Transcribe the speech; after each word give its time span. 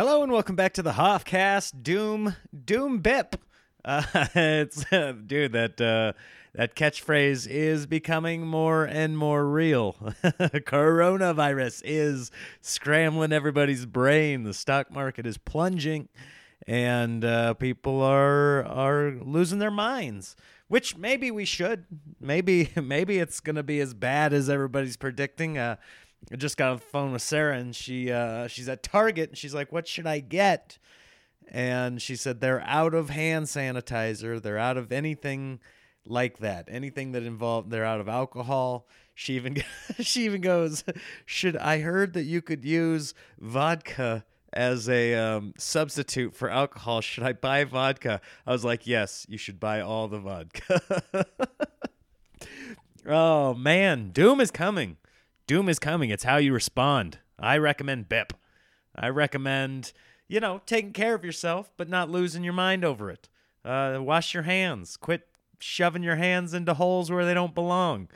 Hello 0.00 0.22
and 0.22 0.32
welcome 0.32 0.56
back 0.56 0.72
to 0.72 0.82
the 0.82 0.92
Hoffcast 0.92 1.82
Doom 1.82 2.34
Doom 2.64 3.00
Bip. 3.00 3.36
Uh, 3.84 4.02
it's 4.34 4.90
uh, 4.90 5.12
dude 5.26 5.52
that 5.52 5.78
uh, 5.78 6.14
that 6.54 6.74
catchphrase 6.74 7.46
is 7.46 7.84
becoming 7.84 8.46
more 8.46 8.86
and 8.86 9.18
more 9.18 9.46
real. 9.46 9.92
Coronavirus 10.24 11.82
is 11.84 12.30
scrambling 12.62 13.30
everybody's 13.30 13.84
brain. 13.84 14.44
The 14.44 14.54
stock 14.54 14.90
market 14.90 15.26
is 15.26 15.36
plunging, 15.36 16.08
and 16.66 17.22
uh, 17.22 17.52
people 17.52 18.00
are 18.00 18.64
are 18.64 19.10
losing 19.10 19.58
their 19.58 19.70
minds. 19.70 20.34
Which 20.68 20.96
maybe 20.96 21.30
we 21.30 21.44
should. 21.44 21.84
Maybe 22.18 22.70
maybe 22.74 23.18
it's 23.18 23.40
gonna 23.40 23.62
be 23.62 23.80
as 23.80 23.92
bad 23.92 24.32
as 24.32 24.48
everybody's 24.48 24.96
predicting. 24.96 25.58
I 26.32 26.36
just 26.36 26.56
got 26.56 26.70
on 26.70 26.76
the 26.76 26.82
phone 26.82 27.12
with 27.12 27.22
Sarah, 27.22 27.56
and 27.56 27.74
she 27.74 28.12
uh, 28.12 28.46
she's 28.46 28.68
at 28.68 28.82
Target, 28.82 29.30
and 29.30 29.38
she's 29.38 29.54
like, 29.54 29.72
"What 29.72 29.88
should 29.88 30.06
I 30.06 30.20
get?" 30.20 30.78
And 31.48 32.00
she 32.00 32.14
said 32.14 32.40
they're 32.40 32.62
out 32.62 32.94
of 32.94 33.10
hand 33.10 33.46
sanitizer. 33.46 34.40
They're 34.40 34.58
out 34.58 34.76
of 34.76 34.92
anything 34.92 35.60
like 36.06 36.38
that. 36.38 36.68
Anything 36.70 37.12
that 37.12 37.24
involved. 37.24 37.70
They're 37.70 37.84
out 37.84 38.00
of 38.00 38.08
alcohol. 38.08 38.86
She 39.14 39.34
even 39.34 39.62
she 40.00 40.24
even 40.24 40.40
goes, 40.40 40.84
"Should 41.26 41.56
I 41.56 41.80
heard 41.80 42.12
that 42.14 42.24
you 42.24 42.42
could 42.42 42.64
use 42.64 43.14
vodka 43.38 44.24
as 44.52 44.88
a 44.88 45.14
um, 45.14 45.54
substitute 45.58 46.34
for 46.34 46.48
alcohol? 46.48 47.00
Should 47.00 47.24
I 47.24 47.32
buy 47.32 47.64
vodka?" 47.64 48.20
I 48.46 48.52
was 48.52 48.64
like, 48.64 48.86
"Yes, 48.86 49.26
you 49.28 49.38
should 49.38 49.58
buy 49.58 49.80
all 49.80 50.06
the 50.06 50.20
vodka." 50.20 50.80
oh 53.06 53.54
man, 53.54 54.10
doom 54.10 54.40
is 54.40 54.52
coming. 54.52 54.96
Doom 55.50 55.68
is 55.68 55.80
coming. 55.80 56.10
It's 56.10 56.22
how 56.22 56.36
you 56.36 56.52
respond. 56.52 57.18
I 57.36 57.58
recommend 57.58 58.08
BIP. 58.08 58.30
I 58.94 59.08
recommend, 59.08 59.92
you 60.28 60.38
know, 60.38 60.60
taking 60.64 60.92
care 60.92 61.12
of 61.12 61.24
yourself, 61.24 61.72
but 61.76 61.88
not 61.88 62.08
losing 62.08 62.44
your 62.44 62.52
mind 62.52 62.84
over 62.84 63.10
it. 63.10 63.28
Uh, 63.64 63.98
wash 64.00 64.32
your 64.32 64.44
hands. 64.44 64.96
Quit 64.96 65.26
shoving 65.58 66.04
your 66.04 66.14
hands 66.14 66.54
into 66.54 66.74
holes 66.74 67.10
where 67.10 67.24
they 67.24 67.34
don't 67.34 67.52
belong. 67.52 68.08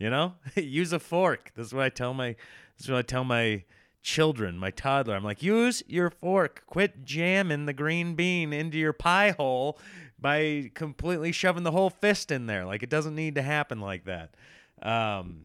You 0.00 0.10
know, 0.10 0.34
use 0.56 0.92
a 0.92 0.98
fork. 0.98 1.52
This 1.54 1.68
is 1.68 1.72
what 1.72 1.84
I 1.84 1.90
tell 1.90 2.12
my. 2.12 2.34
This 2.76 2.86
is 2.86 2.90
what 2.90 2.98
I 2.98 3.02
tell 3.02 3.22
my 3.22 3.62
children, 4.02 4.58
my 4.58 4.72
toddler. 4.72 5.14
I'm 5.14 5.22
like, 5.22 5.44
use 5.44 5.84
your 5.86 6.10
fork. 6.10 6.64
Quit 6.66 7.04
jamming 7.04 7.66
the 7.66 7.72
green 7.72 8.16
bean 8.16 8.52
into 8.52 8.78
your 8.78 8.92
pie 8.92 9.30
hole 9.30 9.78
by 10.18 10.72
completely 10.74 11.30
shoving 11.30 11.62
the 11.62 11.70
whole 11.70 11.90
fist 11.90 12.32
in 12.32 12.46
there. 12.46 12.64
Like 12.64 12.82
it 12.82 12.90
doesn't 12.90 13.14
need 13.14 13.36
to 13.36 13.42
happen 13.42 13.78
like 13.78 14.06
that. 14.06 14.34
Um, 14.82 15.42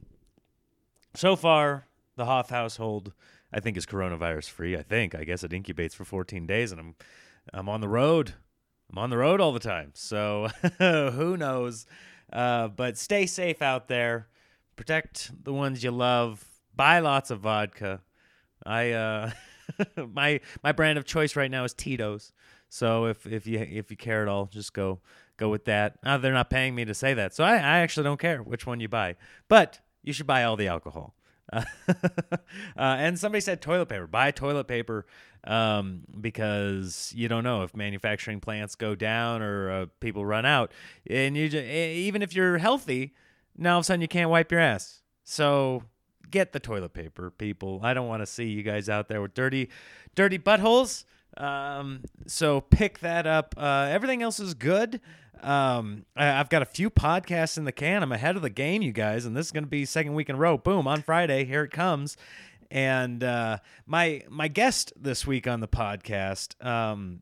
so 1.15 1.35
far, 1.35 1.87
the 2.15 2.25
Hoff 2.25 2.49
household, 2.49 3.13
I 3.51 3.59
think, 3.59 3.77
is 3.77 3.85
coronavirus 3.85 4.49
free. 4.49 4.75
I 4.75 4.83
think. 4.83 5.15
I 5.15 5.23
guess 5.23 5.43
it 5.43 5.51
incubates 5.51 5.93
for 5.93 6.05
14 6.05 6.45
days, 6.45 6.71
and 6.71 6.79
I'm, 6.79 6.95
I'm 7.53 7.69
on 7.69 7.81
the 7.81 7.87
road. 7.87 8.33
I'm 8.91 8.97
on 8.97 9.09
the 9.09 9.17
road 9.17 9.41
all 9.41 9.51
the 9.51 9.59
time. 9.59 9.91
So 9.93 10.49
who 10.79 11.37
knows? 11.37 11.85
Uh, 12.31 12.67
but 12.67 12.97
stay 12.97 13.25
safe 13.25 13.61
out 13.61 13.87
there. 13.87 14.27
Protect 14.75 15.31
the 15.43 15.53
ones 15.53 15.83
you 15.83 15.91
love. 15.91 16.45
Buy 16.75 16.99
lots 16.99 17.31
of 17.31 17.39
vodka. 17.39 18.01
I 18.65 18.91
uh, 18.91 19.31
my 20.13 20.41
my 20.63 20.71
brand 20.71 20.97
of 20.97 21.05
choice 21.05 21.35
right 21.35 21.49
now 21.49 21.63
is 21.63 21.73
Tito's. 21.73 22.33
So 22.69 23.05
if 23.05 23.25
if 23.25 23.47
you 23.47 23.59
if 23.59 23.89
you 23.89 23.97
care 23.97 24.21
at 24.21 24.27
all, 24.27 24.47
just 24.47 24.73
go 24.73 24.99
go 25.37 25.49
with 25.49 25.65
that. 25.65 25.97
Uh, 26.03 26.17
they're 26.17 26.33
not 26.33 26.49
paying 26.49 26.75
me 26.75 26.85
to 26.85 26.93
say 26.93 27.13
that, 27.13 27.33
so 27.33 27.43
I, 27.43 27.53
I 27.53 27.79
actually 27.79 28.03
don't 28.03 28.19
care 28.19 28.41
which 28.41 28.65
one 28.65 28.79
you 28.79 28.89
buy. 28.89 29.15
But 29.47 29.79
you 30.05 30.13
should 30.13 30.27
buy 30.27 30.43
all 30.43 30.55
the 30.55 30.67
alcohol. 30.67 31.15
Uh, 32.77 32.97
and 32.99 33.17
somebody 33.17 33.39
said 33.39 33.61
toilet 33.61 33.85
paper. 33.85 34.05
Buy 34.05 34.29
toilet 34.29 34.67
paper 34.67 35.05
um, 35.45 36.01
because 36.19 37.13
you 37.15 37.29
don't 37.29 37.43
know 37.45 37.63
if 37.63 37.73
manufacturing 37.73 38.41
plants 38.41 38.75
go 38.75 38.95
down 38.95 39.41
or 39.41 39.71
uh, 39.71 39.85
people 40.01 40.25
run 40.25 40.45
out. 40.45 40.73
And 41.09 41.37
you 41.37 41.47
just, 41.47 41.65
even 41.65 42.21
if 42.21 42.35
you're 42.35 42.57
healthy, 42.57 43.13
now 43.57 43.73
all 43.73 43.79
of 43.79 43.83
a 43.83 43.85
sudden 43.85 44.01
you 44.01 44.09
can't 44.09 44.29
wipe 44.29 44.51
your 44.51 44.59
ass. 44.59 45.01
So 45.23 45.83
get 46.29 46.51
the 46.51 46.59
toilet 46.59 46.93
paper, 46.93 47.31
people. 47.31 47.79
I 47.81 47.93
don't 47.93 48.09
want 48.09 48.21
to 48.21 48.25
see 48.25 48.47
you 48.47 48.61
guys 48.61 48.89
out 48.89 49.07
there 49.07 49.21
with 49.21 49.33
dirty, 49.33 49.69
dirty 50.15 50.37
buttholes. 50.37 51.05
Um, 51.37 52.01
so 52.27 52.59
pick 52.59 52.99
that 52.99 53.25
up. 53.25 53.55
Uh, 53.57 53.87
everything 53.89 54.21
else 54.21 54.39
is 54.39 54.53
good. 54.53 54.99
Um, 55.41 56.05
I, 56.15 56.25
have 56.25 56.49
got 56.49 56.61
a 56.61 56.65
few 56.65 56.89
podcasts 56.89 57.57
in 57.57 57.65
the 57.65 57.71
can. 57.71 58.03
I'm 58.03 58.11
ahead 58.11 58.35
of 58.35 58.41
the 58.41 58.49
game, 58.49 58.81
you 58.81 58.91
guys, 58.91 59.25
and 59.25 59.35
this 59.35 59.47
is 59.47 59.51
going 59.51 59.63
to 59.63 59.69
be 59.69 59.85
second 59.85 60.13
week 60.13 60.29
in 60.29 60.35
a 60.35 60.39
row. 60.39 60.57
Boom 60.57 60.87
on 60.87 61.01
Friday, 61.01 61.45
here 61.45 61.63
it 61.63 61.71
comes. 61.71 62.17
And 62.71 63.23
uh, 63.23 63.59
my 63.85 64.23
my 64.27 64.47
guest 64.47 64.91
this 64.95 65.27
week 65.27 65.47
on 65.47 65.59
the 65.59 65.67
podcast, 65.67 66.63
um, 66.65 67.21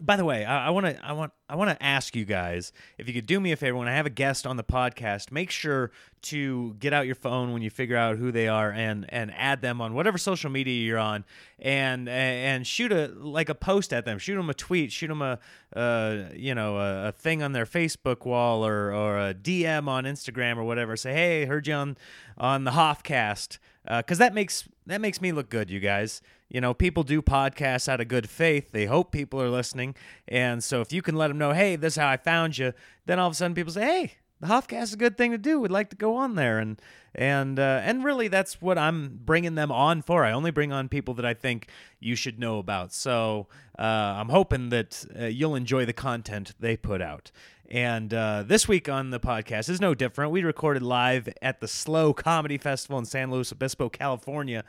by 0.00 0.16
the 0.16 0.24
way, 0.24 0.44
I 0.44 0.70
want 0.70 0.86
to 0.86 1.04
I 1.04 1.12
want 1.12 1.32
I 1.48 1.56
want 1.56 1.70
to 1.70 1.82
ask 1.82 2.14
you 2.14 2.24
guys 2.24 2.72
if 2.98 3.08
you 3.08 3.14
could 3.14 3.26
do 3.26 3.40
me 3.40 3.52
a 3.52 3.56
favor 3.56 3.76
when 3.76 3.88
I 3.88 3.94
have 3.94 4.06
a 4.06 4.10
guest 4.10 4.46
on 4.46 4.56
the 4.56 4.64
podcast, 4.64 5.32
make 5.32 5.50
sure 5.50 5.90
to 6.22 6.74
get 6.74 6.92
out 6.92 7.06
your 7.06 7.14
phone 7.14 7.52
when 7.52 7.62
you 7.62 7.70
figure 7.70 7.96
out 7.96 8.18
who 8.18 8.30
they 8.30 8.48
are 8.48 8.70
and 8.70 9.06
and 9.08 9.32
add 9.34 9.62
them 9.62 9.80
on 9.80 9.94
whatever 9.94 10.18
social 10.18 10.50
media 10.50 10.84
you're 10.84 10.98
on 10.98 11.24
and 11.58 12.08
and 12.08 12.66
shoot 12.66 12.92
a 12.92 13.08
like 13.16 13.48
a 13.48 13.54
post 13.54 13.92
at 13.92 14.04
them, 14.04 14.18
shoot 14.18 14.36
them 14.36 14.50
a 14.50 14.54
tweet, 14.54 14.92
shoot 14.92 15.08
them 15.08 15.22
a 15.22 15.38
uh, 15.74 16.24
you 16.34 16.54
know 16.54 16.78
a, 16.78 17.08
a, 17.08 17.12
thing 17.12 17.42
on 17.42 17.52
their 17.52 17.66
Facebook 17.66 18.24
wall 18.24 18.66
or 18.66 18.92
or 18.92 19.18
a 19.18 19.34
DM 19.34 19.88
on 19.88 20.04
Instagram 20.04 20.56
or 20.56 20.64
whatever. 20.64 20.96
Say 20.96 21.12
hey, 21.12 21.44
heard 21.46 21.66
you 21.66 21.74
on 21.74 21.96
on 22.36 22.64
the 22.64 22.72
Hoffcast 22.72 23.58
because 23.98 24.20
uh, 24.20 24.24
that 24.24 24.34
makes 24.34 24.68
that 24.86 25.00
makes 25.00 25.20
me 25.20 25.32
look 25.32 25.50
good, 25.50 25.70
you 25.70 25.80
guys. 25.80 26.22
You 26.48 26.60
know, 26.60 26.74
people 26.74 27.02
do 27.02 27.22
podcasts 27.22 27.88
out 27.88 28.00
of 28.00 28.08
good 28.08 28.28
faith. 28.28 28.72
They 28.72 28.86
hope 28.86 29.12
people 29.12 29.40
are 29.42 29.50
listening, 29.50 29.94
and 30.28 30.62
so 30.62 30.80
if 30.80 30.92
you 30.92 31.02
can 31.02 31.16
let 31.16 31.28
them 31.28 31.38
know, 31.38 31.52
hey, 31.52 31.76
this 31.76 31.94
is 31.94 31.96
how 31.98 32.08
I 32.08 32.16
found 32.16 32.58
you, 32.58 32.72
then 33.06 33.18
all 33.18 33.26
of 33.26 33.32
a 33.32 33.36
sudden 33.36 33.54
people 33.54 33.72
say, 33.72 33.82
hey, 33.82 34.12
the 34.40 34.46
Hoffcast 34.46 34.82
is 34.82 34.92
a 34.94 34.96
good 34.96 35.18
thing 35.18 35.32
to 35.32 35.38
do. 35.38 35.60
We'd 35.60 35.70
like 35.70 35.90
to 35.90 35.96
go 35.96 36.16
on 36.16 36.34
there, 36.34 36.58
and 36.58 36.80
and 37.14 37.58
uh, 37.58 37.80
and 37.84 38.04
really 38.04 38.28
that's 38.28 38.60
what 38.60 38.78
I'm 38.78 39.20
bringing 39.24 39.54
them 39.54 39.70
on 39.70 40.02
for. 40.02 40.24
I 40.24 40.32
only 40.32 40.50
bring 40.50 40.72
on 40.72 40.88
people 40.88 41.14
that 41.14 41.26
I 41.26 41.34
think 41.34 41.68
you 41.98 42.14
should 42.14 42.38
know 42.38 42.58
about. 42.58 42.92
So 42.92 43.48
uh, 43.78 43.82
I'm 43.82 44.30
hoping 44.30 44.70
that 44.70 45.04
uh, 45.18 45.26
you'll 45.26 45.54
enjoy 45.54 45.84
the 45.84 45.92
content 45.92 46.54
they 46.58 46.76
put 46.76 47.02
out. 47.02 47.30
And 47.70 48.12
uh, 48.12 48.42
this 48.44 48.66
week 48.66 48.88
on 48.88 49.10
the 49.10 49.20
podcast 49.20 49.68
is 49.68 49.80
no 49.80 49.94
different. 49.94 50.32
We 50.32 50.42
recorded 50.42 50.82
live 50.82 51.28
at 51.40 51.60
the 51.60 51.68
SLO 51.68 52.12
Comedy 52.12 52.58
Festival 52.58 52.98
in 52.98 53.04
San 53.04 53.30
Luis 53.30 53.52
Obispo, 53.52 53.88
California, 53.88 54.64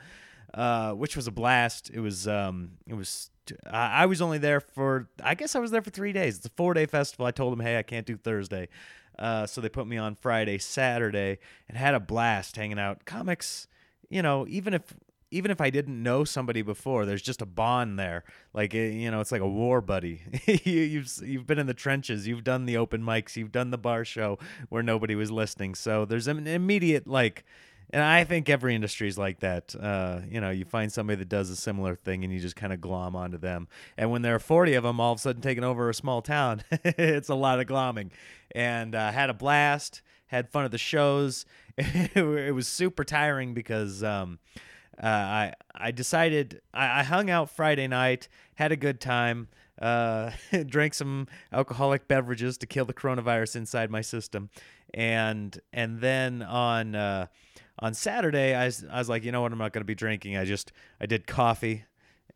uh, 0.54 0.92
which 0.92 1.16
was 1.16 1.26
a 1.26 1.32
blast. 1.32 1.90
It 1.92 2.00
was 2.00 2.28
um, 2.28 2.72
it 2.86 2.94
was 2.94 3.30
I 3.68 4.06
was 4.06 4.22
only 4.22 4.38
there 4.38 4.60
for 4.60 5.08
I 5.22 5.34
guess 5.34 5.56
I 5.56 5.58
was 5.58 5.70
there 5.70 5.82
for 5.82 5.90
three 5.90 6.12
days. 6.12 6.36
It's 6.36 6.46
a 6.46 6.50
four 6.50 6.74
day 6.74 6.86
festival. 6.86 7.26
I 7.26 7.32
told 7.32 7.52
them, 7.52 7.60
hey, 7.60 7.78
I 7.78 7.82
can't 7.82 8.06
do 8.06 8.16
Thursday, 8.16 8.68
uh, 9.22 9.46
so 9.46 9.60
they 9.60 9.68
put 9.68 9.86
me 9.86 9.96
on 9.96 10.16
Friday, 10.16 10.58
Saturday, 10.58 11.38
and 11.68 11.78
had 11.78 11.94
a 11.94 12.00
blast 12.00 12.56
hanging 12.56 12.78
out. 12.78 13.04
Comics, 13.04 13.68
you 14.10 14.20
know, 14.20 14.44
even 14.48 14.74
if 14.74 14.94
even 15.30 15.50
if 15.52 15.60
I 15.60 15.70
didn't 15.70 16.02
know 16.02 16.24
somebody 16.24 16.60
before, 16.60 17.06
there's 17.06 17.22
just 17.22 17.40
a 17.40 17.46
bond 17.46 18.00
there. 18.00 18.24
Like 18.52 18.74
eh, 18.74 18.88
you 18.88 19.12
know, 19.12 19.20
it's 19.20 19.30
like 19.30 19.40
a 19.40 19.48
war 19.48 19.80
buddy. 19.80 20.22
you, 20.64 20.98
have 20.98 21.10
you've 21.22 21.46
been 21.46 21.60
in 21.60 21.68
the 21.68 21.72
trenches, 21.72 22.26
you've 22.26 22.42
done 22.42 22.66
the 22.66 22.76
open 22.76 23.00
mics, 23.00 23.36
you've 23.36 23.52
done 23.52 23.70
the 23.70 23.78
bar 23.78 24.04
show 24.04 24.40
where 24.70 24.82
nobody 24.82 25.14
was 25.14 25.30
listening. 25.30 25.76
So 25.76 26.04
there's 26.04 26.26
an 26.26 26.48
immediate 26.48 27.06
like, 27.06 27.44
and 27.92 28.02
I 28.02 28.24
think 28.24 28.48
every 28.48 28.74
industry 28.74 29.06
is 29.06 29.18
like 29.18 29.40
that. 29.40 29.74
Uh, 29.78 30.20
you 30.28 30.40
know, 30.40 30.50
you 30.50 30.64
find 30.64 30.90
somebody 30.90 31.18
that 31.18 31.28
does 31.28 31.50
a 31.50 31.56
similar 31.56 31.94
thing, 31.94 32.24
and 32.24 32.32
you 32.32 32.40
just 32.40 32.56
kind 32.56 32.72
of 32.72 32.80
glom 32.80 33.14
onto 33.14 33.36
them. 33.36 33.68
And 33.98 34.10
when 34.10 34.22
there 34.22 34.34
are 34.34 34.40
40 34.40 34.74
of 34.74 34.84
them, 34.84 34.98
all 34.98 35.12
of 35.12 35.18
a 35.18 35.20
sudden 35.20 35.42
taking 35.42 35.64
over 35.64 35.90
a 35.90 35.94
small 35.94 36.22
town, 36.22 36.62
it's 36.70 37.28
a 37.28 37.34
lot 37.34 37.60
of 37.60 37.66
glomming. 37.66 38.10
And 38.54 38.94
uh, 38.94 39.12
had 39.12 39.28
a 39.28 39.34
blast, 39.34 40.00
had 40.26 40.48
fun 40.48 40.64
at 40.64 40.70
the 40.70 40.78
shows. 40.78 41.44
it 41.76 42.54
was 42.54 42.66
super 42.66 43.04
tiring 43.04 43.54
because. 43.54 44.02
Um, 44.02 44.38
uh, 45.02 45.06
I 45.06 45.54
I 45.74 45.90
decided 45.90 46.60
I, 46.74 47.00
I, 47.00 47.02
hung 47.02 47.30
out 47.30 47.48
Friday 47.48 47.88
night, 47.88 48.28
had 48.56 48.72
a 48.72 48.76
good 48.76 49.00
time, 49.00 49.48
uh, 49.80 50.30
drank 50.66 50.92
some 50.92 51.28
alcoholic 51.50 52.06
beverages 52.08 52.58
to 52.58 52.66
kill 52.66 52.84
the 52.84 52.92
coronavirus 52.92 53.56
inside 53.56 53.90
my 53.90 54.02
system, 54.02 54.50
and 54.92 55.58
and 55.72 56.00
then 56.00 56.42
on 56.42 56.94
uh, 56.94 57.26
on 57.78 57.94
Saturday 57.94 58.54
I 58.54 58.66
was, 58.66 58.84
I 58.90 58.98
was 58.98 59.08
like, 59.08 59.24
you 59.24 59.32
know 59.32 59.42
what, 59.42 59.52
I'm 59.52 59.58
not 59.58 59.72
going 59.72 59.82
to 59.82 59.86
be 59.86 59.94
drinking. 59.94 60.36
I 60.36 60.44
just 60.44 60.72
I 61.00 61.06
did 61.06 61.26
coffee 61.26 61.84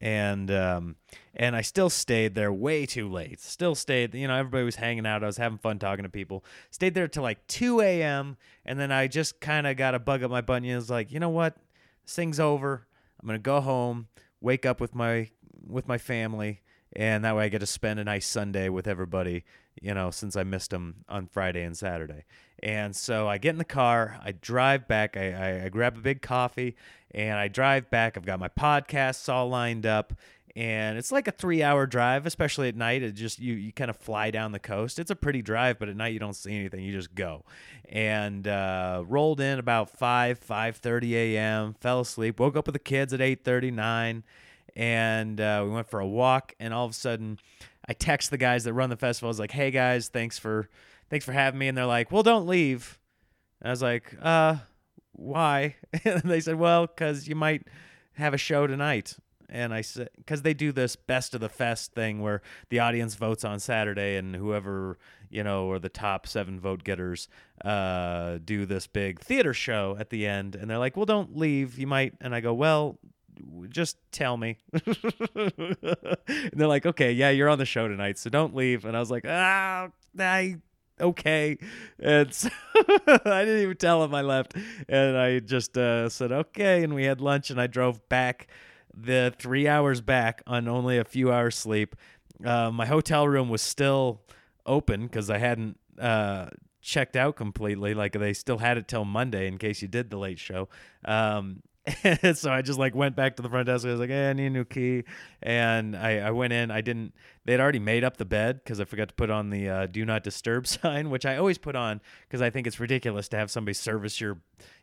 and 0.01 0.51
um, 0.51 0.97
and 1.35 1.57
I 1.57 1.63
still 1.63 1.91
stayed 1.91 2.35
there 2.35 2.53
way 2.53 2.87
too 2.87 3.09
late. 3.09 3.41
Still 3.41 3.75
stayed, 3.75 4.15
you 4.15 4.29
know, 4.29 4.35
everybody 4.35 4.65
was 4.65 4.77
hanging 4.77 5.07
out. 5.07 5.23
I 5.23 5.27
was 5.27 5.37
having 5.37 5.59
fun 5.59 5.79
talking 5.79 6.03
to 6.03 6.09
people. 6.09 6.45
Stayed 6.71 6.95
there 6.95 7.09
till 7.09 7.23
like 7.23 7.47
2 7.47 7.81
a.m. 7.81 8.37
and 8.65 8.79
then 8.79 8.93
I 8.93 9.07
just 9.07 9.41
kind 9.41 9.67
of 9.67 9.77
got 9.77 9.95
a 9.95 9.99
bug 9.99 10.23
up 10.23 10.31
my 10.31 10.41
butt. 10.41 10.63
And 10.63 10.73
I 10.73 10.77
was 10.77 10.91
like, 10.91 11.13
you 11.13 11.21
know 11.21 11.31
what, 11.31 11.57
this 12.05 12.15
thing's 12.15 12.41
over. 12.41 12.87
I'm 13.21 13.27
gonna 13.27 13.39
go 13.39 13.61
home, 13.61 14.09
wake 14.41 14.67
up 14.67 14.81
with 14.81 14.95
my 14.95 15.31
with 15.67 15.89
my 15.89 15.99
family, 15.99 16.61
and 16.97 17.25
that 17.25 17.37
way 17.37 17.45
I 17.45 17.49
get 17.49 17.61
to 17.61 17.67
spend 17.67 18.01
a 18.01 18.05
nice 18.05 18.27
Sunday 18.27 18.69
with 18.69 18.89
everybody. 18.89 19.45
You 19.81 19.93
know, 19.93 20.11
since 20.11 20.37
I 20.37 20.43
missed 20.43 20.71
them 20.71 21.05
on 21.07 21.27
Friday 21.27 21.63
and 21.63 21.77
Saturday. 21.77 22.25
And 22.63 22.97
so 22.97 23.29
I 23.29 23.37
get 23.37 23.51
in 23.51 23.59
the 23.59 23.65
car, 23.65 24.19
I 24.25 24.33
drive 24.33 24.89
back, 24.89 25.19
I, 25.19 25.33
I, 25.33 25.65
I 25.67 25.69
grab 25.69 25.99
a 25.99 26.01
big 26.01 26.23
coffee, 26.23 26.75
and 27.11 27.39
I 27.39 27.49
drive 27.49 27.91
back. 27.91 28.17
I've 28.17 28.25
got 28.25 28.41
my 28.41 28.49
podcasts 28.49 29.29
all 29.29 29.51
lined 29.51 29.85
up, 29.85 30.15
and 30.57 30.97
it's 30.97 31.13
like 31.13 31.29
a 31.29 31.33
three 31.33 31.63
hour 31.63 31.87
drive, 31.87 32.25
especially 32.25 32.69
at 32.69 32.77
night. 32.77 33.03
It 33.03 33.13
just 33.13 33.39
you 33.39 33.53
you 33.53 33.73
kind 33.73 33.91
of 33.91 33.97
fly 33.99 34.31
down 34.31 34.53
the 34.53 34.59
coast. 34.59 34.99
It's 34.99 35.11
a 35.11 35.17
pretty 35.17 35.43
drive, 35.43 35.79
but 35.79 35.91
at 35.91 35.97
night 35.97 36.15
you 36.15 36.19
don't 36.19 36.35
see 36.35 36.57
anything. 36.57 36.83
You 36.83 36.93
just 36.93 37.15
go. 37.15 37.45
And 37.91 38.49
uh, 38.49 39.05
rolled 39.07 39.41
in 39.41 39.59
about 39.59 39.91
five 39.91 40.39
five 40.39 40.79
thirty 40.79 41.15
a.m. 41.15 41.75
Fell 41.75 42.01
asleep. 42.01 42.41
Woke 42.41 42.57
up 42.57 42.67
with 42.67 42.73
the 42.73 42.79
kids 42.79 43.13
at 43.13 43.21
eight 43.21 43.45
thirty 43.45 43.71
nine, 43.71 44.25
and 44.77 45.41
uh, 45.41 45.63
we 45.65 45.71
went 45.71 45.89
for 45.89 45.99
a 45.99 46.07
walk. 46.07 46.55
And 46.61 46.73
all 46.73 46.85
of 46.85 46.93
a 46.93 46.95
sudden, 46.95 47.39
I 47.89 47.95
text 47.95 48.31
the 48.31 48.37
guys 48.37 48.65
that 48.65 48.75
run 48.75 48.91
the 48.91 48.97
festival. 48.97 49.29
I 49.29 49.31
was 49.31 49.41
like, 49.41 49.51
"Hey 49.51 49.73
guys, 49.73 50.09
thanks 50.09 50.39
for 50.39 50.69
thanks 51.11 51.25
for 51.25 51.33
having 51.33 51.59
me." 51.59 51.67
And 51.67 51.77
they're 51.77 51.87
like, 51.87 52.13
"Well, 52.13 52.23
don't 52.23 52.47
leave." 52.47 52.99
And 53.61 53.69
I 53.69 53.71
was 53.73 53.83
like, 53.83 54.15
"Uh, 54.23 54.57
why?" 55.13 55.77
and 56.05 56.23
they 56.23 56.41
said, 56.41 56.57
"Well, 56.57 56.87
because 56.87 57.27
you 57.27 57.35
might." 57.35 57.67
have 58.17 58.33
a 58.33 58.39
show 58.39 58.67
tonight 58.67 59.17
and 59.49 59.73
I 59.73 59.81
said 59.81 60.11
because 60.17 60.43
they 60.43 60.55
do 60.55 60.73
this 60.73 60.97
best 60.97 61.35
of 61.35 61.41
the 61.41 61.49
fest 61.49 61.93
thing 61.93 62.21
where 62.21 62.43
the 62.71 62.81
audience 62.81 63.15
votes 63.15 63.45
on 63.45 63.61
Saturday 63.61 64.17
and 64.17 64.35
whoever 64.35 64.99
you 65.31 65.45
know 65.45 65.67
or 65.67 65.79
the 65.79 65.89
top 65.89 66.27
seven 66.27 66.59
vote 66.59 66.85
getters 66.85 67.29
uh, 67.65 68.39
do 68.45 68.67
this 68.67 68.87
big 68.87 69.21
theater 69.21 69.55
show 69.55 69.97
at 69.99 70.11
the 70.11 70.27
end 70.27 70.55
and 70.55 70.71
they're 70.71 70.79
like 70.79 70.97
well 70.97 71.07
don't 71.07 71.37
leave 71.37 71.79
you 71.79 71.87
might 71.87 72.15
and 72.21 72.35
I 72.35 72.41
go 72.41 72.55
well 72.55 72.99
just 73.69 73.97
tell 74.13 74.37
me 74.37 74.59
and 74.73 75.77
they're 76.53 76.67
like 76.67 76.87
okay 76.87 77.13
yeah 77.13 77.31
you're 77.31 77.49
on 77.49 77.59
the 77.59 77.67
show 77.67 77.89
tonight 77.89 78.19
so 78.19 78.31
don't 78.31 78.55
leave 78.55 78.85
and 78.85 78.97
I 78.97 79.01
was 79.01 79.11
like 79.11 79.25
ah 79.29 79.89
I 80.19 80.57
okay. 81.01 81.59
And 81.99 82.33
so 82.33 82.49
I 82.75 83.45
didn't 83.45 83.63
even 83.63 83.77
tell 83.77 84.03
him 84.05 84.15
I 84.15 84.23
left. 84.23 84.55
And 84.89 85.17
I 85.17 85.41
just 85.41 85.77
uh, 85.77 86.09
said, 86.09 86.33
okay. 86.33 86.83
And 86.83 86.95
we 86.95 87.05
had 87.05 87.21
lunch 87.21 87.51
and 87.51 87.61
I 87.61 87.67
drove 87.67 88.07
back 88.09 88.49
the 88.95 89.35
three 89.39 89.69
hours 89.69 90.01
back 90.01 90.43
on 90.47 90.69
only 90.69 90.99
a 90.99 91.05
few 91.05 91.33
hours 91.33 91.57
sleep. 91.57 91.97
Uh, 92.45 92.71
my 92.71 92.87
hotel 92.87 93.27
room 93.29 93.49
was 93.49 93.63
still 93.63 94.23
open 94.65 95.03
because 95.03 95.31
I 95.31 95.39
hadn't 95.39 95.79
uh, 95.99 96.47
checked 96.81 97.17
out 97.17 97.37
completely. 97.37 97.95
Like 97.95 98.13
they 98.13 98.33
still 98.33 98.59
had 98.59 98.79
it 98.79 98.89
till 98.89 99.05
Monday 99.05 99.47
in 99.47 99.59
case 99.59 99.83
you 99.83 99.89
did 99.89 100.11
the 100.11 100.19
late 100.19 100.39
show. 100.39 100.69
Um, 101.05 101.63
so 102.35 102.51
I 102.51 102.63
just 102.63 102.79
like 102.79 102.97
went 102.97 103.15
back 103.15 103.37
to 103.37 103.43
the 103.43 103.49
front 103.49 103.67
desk. 103.67 103.87
I 103.87 103.91
was 103.91 104.01
like, 104.01 104.11
hey, 104.11 104.31
I 104.31 104.33
need 104.33 104.47
a 104.47 104.51
new 104.51 104.65
key. 104.65 105.05
And 105.41 105.97
I, 105.97 106.19
I 106.19 106.31
went 106.33 106.53
in. 106.53 106.71
I 106.71 106.81
didn't, 106.81 107.15
they'd 107.45 107.61
already 107.61 107.79
made 107.79 108.03
up 108.03 108.17
the 108.17 108.25
bed 108.25 108.61
because 108.63 108.81
I 108.81 108.85
forgot 108.85 109.09
to 109.09 109.15
put 109.15 109.31
on 109.31 109.51
the 109.51 109.69
uh, 109.69 109.87
do 109.87 110.05
not 110.05 110.25
disturb 110.25 110.67
sign, 110.67 111.11
which 111.11 111.25
I 111.25 111.37
always 111.37 111.59
put 111.59 111.77
on 111.77 112.01
because 112.23 112.43
I 112.43 112.51
think 112.51 112.67
it's 112.67 112.81
ridiculous 112.81 113.29
to 113.29 113.37
have 113.37 113.53
somebody 113.53 113.75
service 113.75 114.21
your, 114.21 114.39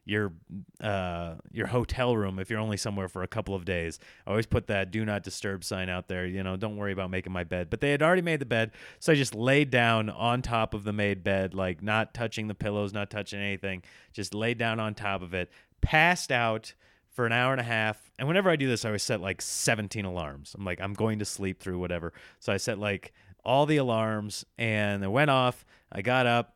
your, 0.06 0.32
uh, 0.80 1.36
your 1.52 1.68
hotel 1.68 2.16
room 2.16 2.40
if 2.40 2.50
you're 2.50 2.60
only 2.60 2.78
somewhere 2.78 3.10
for 3.10 3.22
a 3.22 3.28
couple 3.28 3.54
of 3.54 3.66
days. 3.66 4.00
I 4.26 4.30
always 4.30 4.46
put 4.46 4.68
that 4.68 4.90
do 4.90 5.04
not 5.04 5.24
disturb 5.24 5.66
sign 5.66 5.90
out 5.90 6.08
there. 6.08 6.26
You 6.26 6.42
know, 6.42 6.56
don't 6.56 6.78
worry 6.78 6.94
about 6.94 7.10
making 7.10 7.34
my 7.34 7.44
bed. 7.44 7.70
But 7.70 7.82
they 7.82 7.92
had 7.92 8.02
already 8.02 8.22
made 8.22 8.40
the 8.40 8.46
bed. 8.46 8.72
So 9.00 9.12
I 9.12 9.16
just 9.16 9.36
laid 9.36 9.72
down 9.72 10.10
on 10.10 10.42
top 10.42 10.74
of 10.74 10.86
the 10.86 10.94
made 10.94 11.22
bed, 11.22 11.54
like 11.54 11.84
not 11.84 12.14
touching 12.14 12.48
the 12.48 12.56
pillows, 12.56 12.94
not 12.94 13.10
touching 13.10 13.42
anything, 13.42 13.84
just 14.14 14.34
laid 14.34 14.58
down 14.58 14.80
on 14.80 14.94
top 14.94 15.22
of 15.22 15.34
it, 15.34 15.52
passed 15.82 16.32
out 16.32 16.74
for 17.14 17.26
an 17.26 17.32
hour 17.32 17.52
and 17.52 17.62
a 17.62 17.66
half. 17.66 18.12
And 18.18 18.28
whenever 18.28 18.50
I 18.50 18.56
do 18.56 18.68
this, 18.68 18.84
I 18.84 18.90
always 18.90 19.04
set 19.04 19.22
like 19.22 19.42
17 19.42 20.04
alarms. 20.04 20.56
I'm 20.58 20.66
like, 20.66 20.82
I'm 20.82 20.94
going 20.94 21.20
to 21.20 21.26
sleep 21.26 21.60
through 21.60 21.80
whatever. 21.80 22.12
So 22.40 22.52
I 22.52 22.58
set 22.58 22.80
like 22.80 23.14
all 23.46 23.66
the 23.66 23.78
alarms 23.78 24.46
and 24.58 25.02
they 25.02 25.08
went 25.08 25.30
off. 25.30 25.66
I 25.92 26.02
got 26.02 26.26
up 26.26 26.56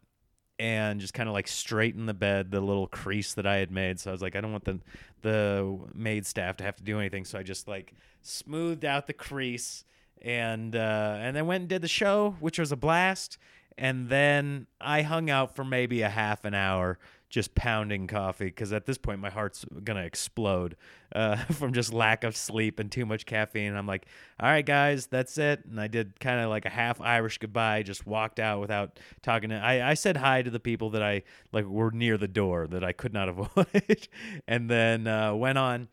and 0.59 0.99
just 0.99 1.13
kind 1.13 1.29
of 1.29 1.33
like 1.33 1.47
straightened 1.47 2.09
the 2.09 2.13
bed, 2.13 2.49
the 2.51 2.61
little 2.61 2.87
crease 2.87 3.33
that 3.35 3.45
I 3.45 3.57
had 3.57 3.71
made. 3.71 3.99
So 3.99 4.09
I 4.09 4.13
was 4.13 4.21
like, 4.21 4.35
I 4.35 4.41
don't 4.41 4.51
want 4.51 4.65
the 4.65 4.79
the 5.21 5.77
maid 5.93 6.25
staff 6.25 6.57
to 6.57 6.63
have 6.63 6.75
to 6.77 6.83
do 6.83 6.99
anything. 6.99 7.25
So 7.25 7.37
I 7.39 7.43
just 7.43 7.67
like 7.67 7.93
smoothed 8.21 8.85
out 8.85 9.07
the 9.07 9.13
crease 9.13 9.83
and 10.21 10.75
uh, 10.75 11.17
and 11.19 11.35
then 11.35 11.45
went 11.45 11.61
and 11.61 11.69
did 11.69 11.81
the 11.81 11.87
show, 11.87 12.35
which 12.39 12.57
was 12.57 12.71
a 12.71 12.75
blast. 12.75 13.37
And 13.77 14.09
then 14.09 14.65
I 14.81 15.03
hung 15.03 15.29
out 15.29 15.55
for 15.55 15.63
maybe 15.63 16.01
a 16.01 16.09
half 16.09 16.45
an 16.45 16.55
hour 16.55 16.97
just 17.29 17.55
pounding 17.55 18.07
coffee 18.07 18.45
because 18.45 18.71
at 18.71 18.85
this 18.85 18.97
point 18.97 19.19
my 19.19 19.29
heart's 19.29 19.65
gonna 19.83 20.03
explode 20.03 20.77
uh, 21.13 21.35
from 21.53 21.73
just 21.73 21.91
lack 21.91 22.23
of 22.23 22.35
sleep 22.35 22.79
and 22.79 22.91
too 22.91 23.05
much 23.05 23.25
caffeine. 23.25 23.75
I'm 23.75 23.87
like, 23.87 24.05
all 24.39 24.49
right, 24.49 24.65
guys, 24.65 25.07
that's 25.07 25.37
it. 25.37 25.65
And 25.65 25.79
I 25.79 25.87
did 25.87 26.19
kind 26.19 26.39
of 26.39 26.49
like 26.49 26.65
a 26.65 26.69
half 26.69 27.01
Irish 27.01 27.37
goodbye, 27.37 27.83
just 27.83 28.05
walked 28.05 28.39
out 28.39 28.61
without 28.61 28.99
talking 29.21 29.49
to. 29.49 29.55
I, 29.55 29.91
I 29.91 29.93
said 29.93 30.17
hi 30.17 30.41
to 30.41 30.49
the 30.49 30.59
people 30.59 30.91
that 30.91 31.03
I 31.03 31.23
like 31.51 31.65
were 31.65 31.91
near 31.91 32.17
the 32.17 32.27
door 32.27 32.67
that 32.67 32.83
I 32.83 32.93
could 32.93 33.13
not 33.13 33.29
avoid, 33.29 34.07
and 34.47 34.69
then 34.69 35.07
uh, 35.07 35.33
went 35.33 35.57
on 35.57 35.89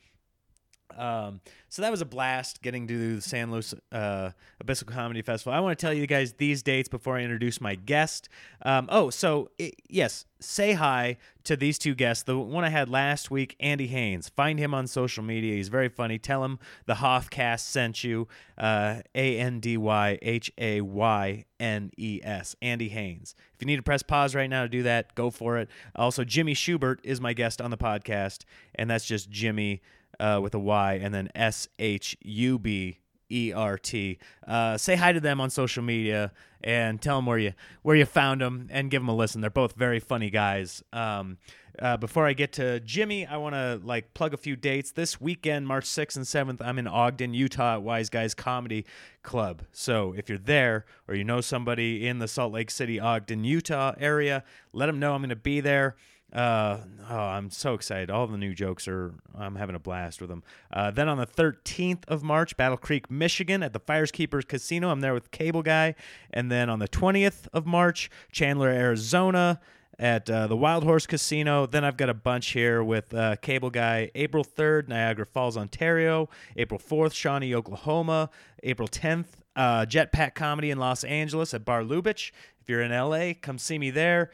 um, 0.97 1.41
so 1.69 1.83
that 1.83 1.91
was 1.91 2.01
a 2.01 2.05
blast 2.07 2.63
getting 2.63 2.87
to 2.87 3.17
the 3.17 3.21
San 3.21 3.51
Luis 3.51 3.75
uh, 3.91 4.31
Obispo 4.63 4.93
Comedy 4.93 5.23
Festival. 5.23 5.53
I 5.53 5.61
want 5.61 5.77
to 5.77 5.85
tell 5.85 5.93
you 5.93 6.07
guys 6.07 6.35
these 6.35 6.63
dates 6.63 6.89
before 6.89 7.17
I 7.17 7.23
introduce 7.23 7.61
my 7.61 7.75
guest. 7.75 8.29
Um, 8.63 8.89
oh, 8.91 9.11
so 9.11 9.51
it, 9.59 9.75
yes, 9.89 10.25
say 10.39 10.75
hi 10.75 11.17
to 11.45 11.57
these 11.57 11.79
two 11.79 11.95
guests. 11.95 12.23
The 12.23 12.39
one 12.39 12.65
I 12.65 12.69
had 12.69 12.89
last 12.89 13.31
week, 13.31 13.57
Andy 13.59 13.89
Haynes. 13.89 14.29
Find 14.29 14.59
him 14.59 14.73
on 14.73 14.87
social 14.87 15.25
media. 15.25 15.57
He's 15.57 15.69
very 15.69 15.89
funny. 15.89 16.19
Tell 16.19 16.45
him 16.45 16.59
the 16.87 16.95
Hoffcast 16.95 17.61
sent 17.61 18.05
you. 18.05 18.29
Uh, 18.57 19.01
A 19.15 19.39
N 19.39 19.59
D 19.59 19.77
Y 19.77 20.19
H 20.23 20.53
A 20.59 20.81
Y 20.81 21.45
N 21.59 21.91
E 21.97 22.21
S. 22.23 22.55
Andy 22.63 22.89
Haynes. 22.89 23.35
If 23.55 23.63
you 23.63 23.67
need 23.67 23.77
to 23.77 23.83
press 23.83 24.03
pause 24.03 24.35
right 24.35 24.49
now 24.49 24.63
to 24.63 24.69
do 24.69 24.85
that, 24.85 25.15
go 25.15 25.31
for 25.31 25.59
it. 25.59 25.69
Also, 25.97 26.25
Jimmy 26.25 26.55
Shubert 26.55 26.99
is 27.03 27.21
my 27.21 27.33
guest 27.33 27.61
on 27.61 27.71
the 27.71 27.77
podcast, 27.77 28.45
and 28.77 28.89
that's 28.89 29.05
just 29.05 29.29
Jimmy 29.29 29.83
uh, 30.21 30.41
with 30.43 30.55
a 30.55 30.59
Y, 30.59 30.95
and 31.03 31.15
then 31.15 31.31
S 31.35 31.69
H 31.79 32.17
U 32.23 32.59
B 32.59 32.99
E 33.31 33.53
R 33.53 33.79
T. 33.79 34.19
Uh, 34.47 34.77
say 34.77 34.97
hi 34.97 35.13
to 35.13 35.21
them 35.21 35.41
on 35.41 35.51
social 35.51 35.83
media 35.83 36.33
and 36.63 37.01
tell 37.01 37.17
them 37.19 37.27
where 37.27 37.39
you 37.39 37.53
where 37.83 37.97
you 37.97 38.07
found 38.07 38.41
them 38.41 38.69
and 38.71 38.91
give 38.91 39.03
them 39.03 39.09
a 39.09 39.15
listen. 39.15 39.41
They're 39.41 39.51
both 39.51 39.75
very 39.75 40.01
funny 40.01 40.31
guys. 40.31 40.83
Um, 40.93 41.39
uh, 41.79 41.97
before 41.97 42.27
I 42.27 42.35
get 42.35 42.53
to 42.55 42.79
Jimmy, 42.81 43.27
I 43.27 43.37
want 43.37 43.55
to 43.55 43.81
like 43.83 44.15
plug 44.15 44.33
a 44.33 44.37
few 44.37 44.55
dates. 44.55 44.93
This 44.93 45.21
weekend, 45.21 45.67
March 45.67 45.87
6th 45.87 46.17
and 46.17 46.25
7th, 46.25 46.65
I'm 46.65 46.79
in 46.79 46.87
Ogden, 46.87 47.35
Utah 47.35 47.75
at 47.75 47.83
Wise 47.83 48.09
Guys 48.09 48.33
Comedy 48.35 48.85
Club. 49.23 49.63
So 49.73 50.15
if 50.17 50.29
you're 50.29 50.39
there 50.39 50.85
or 51.09 51.15
you 51.17 51.25
know 51.25 51.41
somebody 51.41 52.07
in 52.07 52.21
the 52.21 52.29
Salt 52.29 52.53
Lake 52.53 52.71
City, 52.71 53.01
Ogden, 53.01 53.43
Utah 53.43 53.95
area, 53.99 54.45
let 54.73 54.87
them 54.87 55.01
know 55.01 55.15
I'm 55.15 55.21
going 55.21 55.31
to 55.31 55.37
be 55.37 55.61
there. 55.61 55.97
Uh, 56.35 56.81
oh, 57.09 57.17
I'm 57.17 57.51
so 57.51 57.75
excited. 57.75 58.11
All 58.11 58.27
the 58.27 58.37
new 58.37 58.55
jokes 58.55 58.89
are, 58.89 59.15
I'm 59.39 59.55
having 59.55 59.77
a 59.77 59.79
blast 59.79 60.21
with 60.21 60.31
them. 60.31 60.43
Uh, 60.73 60.91
then 60.91 61.09
on 61.09 61.17
the 61.17 61.27
13th 61.27 62.05
of 62.09 62.25
March, 62.25 62.57
Battle 62.57 62.77
Creek, 62.77 63.11
Michigan 63.11 63.63
at 63.63 63.73
the 63.73 63.81
FireKeepers 63.81 64.49
Casino. 64.49 64.91
I'm 64.91 65.01
there 65.01 65.15
with 65.15 65.31
Cable 65.31 65.63
Guy. 65.63 65.95
And 66.33 66.51
then 66.51 66.69
on 66.69 66.81
the 66.81 66.89
20th 66.89 67.47
of 67.53 67.67
March, 67.67 68.11
Chandler, 68.33 68.69
Arizona 68.69 69.61
at 69.99 70.29
uh, 70.29 70.49
the 70.49 70.57
Wild 70.57 70.83
Horse 70.83 71.07
Casino. 71.07 71.67
Then 71.67 71.85
I've 71.85 71.97
got 71.97 72.09
a 72.09 72.15
bunch 72.15 72.49
here 72.49 72.83
with 72.83 73.15
uh, 73.15 73.37
Cable 73.37 73.71
Guy. 73.71 74.11
April 74.17 74.45
3rd, 74.45 74.89
Niagara 74.89 75.27
Falls, 75.27 75.57
Ontario. 75.57 76.29
April 76.57 76.81
4th, 76.81 77.15
Shawnee, 77.15 77.55
Oklahoma. 77.55 78.29
April 78.65 78.89
10th, 78.89 79.27
uh, 79.55 79.87
Jetpack 79.87 80.35
Comedy 80.35 80.71
in 80.71 80.79
Los 80.79 81.05
Angeles 81.05 81.55
at 81.55 81.65
Bar 81.65 81.83
Lubitsch. 81.83 82.33
If 82.61 82.69
you're 82.69 82.83
in 82.83 82.91
LA, 82.91 83.35
come 83.41 83.59
see 83.59 83.79
me 83.79 83.91
there. 83.91 84.31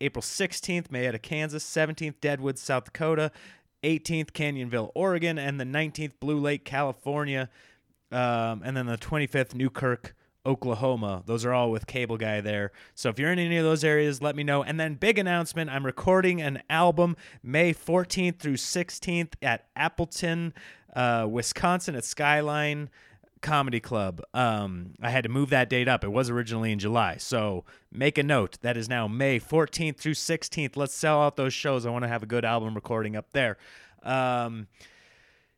April 0.00 0.22
16th, 0.22 0.90
Marietta, 0.90 1.18
Kansas, 1.18 1.64
17th, 1.64 2.20
Deadwood, 2.20 2.58
South 2.58 2.84
Dakota, 2.84 3.32
18th, 3.82 4.32
Canyonville, 4.32 4.90
Oregon, 4.94 5.38
and 5.38 5.60
the 5.60 5.64
19th, 5.64 6.12
Blue 6.20 6.38
Lake, 6.38 6.64
California, 6.64 7.48
um, 8.12 8.62
and 8.64 8.76
then 8.76 8.86
the 8.86 8.98
25th, 8.98 9.54
Newkirk, 9.54 10.14
Oklahoma. 10.44 11.22
Those 11.26 11.44
are 11.44 11.52
all 11.52 11.70
with 11.70 11.86
Cable 11.86 12.16
Guy 12.16 12.40
there. 12.40 12.72
So 12.94 13.08
if 13.08 13.18
you're 13.18 13.32
in 13.32 13.38
any 13.38 13.56
of 13.56 13.64
those 13.64 13.82
areas, 13.82 14.22
let 14.22 14.36
me 14.36 14.44
know. 14.44 14.62
And 14.62 14.78
then 14.78 14.94
big 14.94 15.18
announcement, 15.18 15.70
I'm 15.70 15.84
recording 15.84 16.40
an 16.40 16.62
album 16.70 17.16
May 17.42 17.74
14th 17.74 18.38
through 18.38 18.54
16th 18.54 19.34
at 19.42 19.66
Appleton, 19.74 20.54
uh, 20.94 21.26
Wisconsin 21.28 21.96
at 21.96 22.04
Skyline 22.04 22.90
Comedy 23.42 23.80
Club. 23.80 24.22
Um, 24.34 24.94
I 25.00 25.10
had 25.10 25.24
to 25.24 25.28
move 25.28 25.50
that 25.50 25.68
date 25.68 25.88
up. 25.88 26.04
It 26.04 26.12
was 26.12 26.30
originally 26.30 26.72
in 26.72 26.78
July. 26.78 27.16
So 27.18 27.64
make 27.92 28.18
a 28.18 28.22
note. 28.22 28.58
That 28.62 28.76
is 28.76 28.88
now 28.88 29.06
May 29.08 29.38
14th 29.38 29.98
through 29.98 30.14
16th. 30.14 30.76
Let's 30.76 30.94
sell 30.94 31.22
out 31.22 31.36
those 31.36 31.54
shows. 31.54 31.86
I 31.86 31.90
want 31.90 32.04
to 32.04 32.08
have 32.08 32.22
a 32.22 32.26
good 32.26 32.44
album 32.44 32.74
recording 32.74 33.16
up 33.16 33.26
there. 33.32 33.56
Um, 34.02 34.68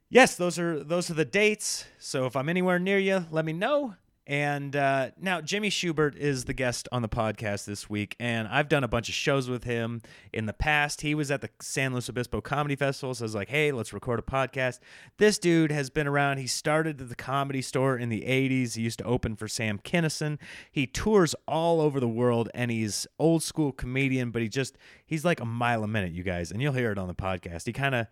yes, 0.09 0.37
those 0.37 0.59
are 0.59 0.83
those 0.83 1.11
are 1.11 1.15
the 1.15 1.25
dates. 1.25 1.85
So 1.99 2.27
if 2.27 2.37
I'm 2.37 2.49
anywhere 2.49 2.79
near 2.79 2.99
you, 2.99 3.27
let 3.31 3.45
me 3.45 3.53
know. 3.53 3.95
And 4.29 4.77
uh, 4.77 5.13
now 5.19 5.41
Jimmy 5.41 5.71
Shubert 5.71 6.15
is 6.15 6.45
the 6.45 6.53
guest 6.53 6.87
on 6.93 7.01
the 7.01 7.09
podcast 7.09 7.65
this 7.65 7.89
week, 7.89 8.15
and 8.21 8.47
I've 8.47 8.69
done 8.69 8.85
a 8.85 8.89
bunch 8.89 9.09
of 9.09 9.15
shows 9.15 9.49
with 9.49 9.65
him 9.65 10.03
in 10.35 10.45
the 10.45 10.53
past. 10.53 11.01
He 11.01 11.15
was 11.15 11.31
at 11.31 11.41
the 11.41 11.49
San 11.63 11.95
Luis 11.95 12.11
Obispo 12.11 12.43
Comedy 12.43 12.77
Festival, 12.77 13.15
so 13.15 13.23
I 13.23 13.25
was 13.25 13.35
like, 13.35 13.49
"Hey, 13.49 13.73
let's 13.73 13.95
record 13.95 14.19
a 14.19 14.23
podcast." 14.23 14.81
This 15.17 15.39
dude 15.39 15.73
has 15.73 15.89
been 15.89 16.07
around. 16.07 16.37
He 16.37 16.47
started 16.47 16.99
the 16.99 17.15
Comedy 17.15 17.63
Store 17.63 17.97
in 17.97 18.11
the 18.11 18.21
'80s. 18.21 18.75
He 18.75 18.83
used 18.83 18.99
to 18.99 19.05
open 19.07 19.35
for 19.35 19.49
Sam 19.49 19.79
Kinison. 19.79 20.39
He 20.71 20.87
tours 20.87 21.35
all 21.47 21.81
over 21.81 21.99
the 21.99 22.07
world, 22.07 22.51
and 22.53 22.71
he's 22.71 23.07
old 23.19 23.43
school 23.43 23.73
comedian, 23.73 24.31
but 24.31 24.43
he 24.43 24.49
just 24.51 24.77
he's 25.07 25.25
like 25.25 25.41
a 25.41 25.47
mile 25.47 25.83
a 25.83 25.89
minute, 25.89 26.13
you 26.13 26.23
guys, 26.23 26.53
and 26.53 26.61
you'll 26.61 26.75
hear 26.75 26.93
it 26.93 26.99
on 26.99 27.09
the 27.09 27.15
podcast. 27.15 27.65
He 27.65 27.73
kind 27.73 27.95
of 27.95 28.07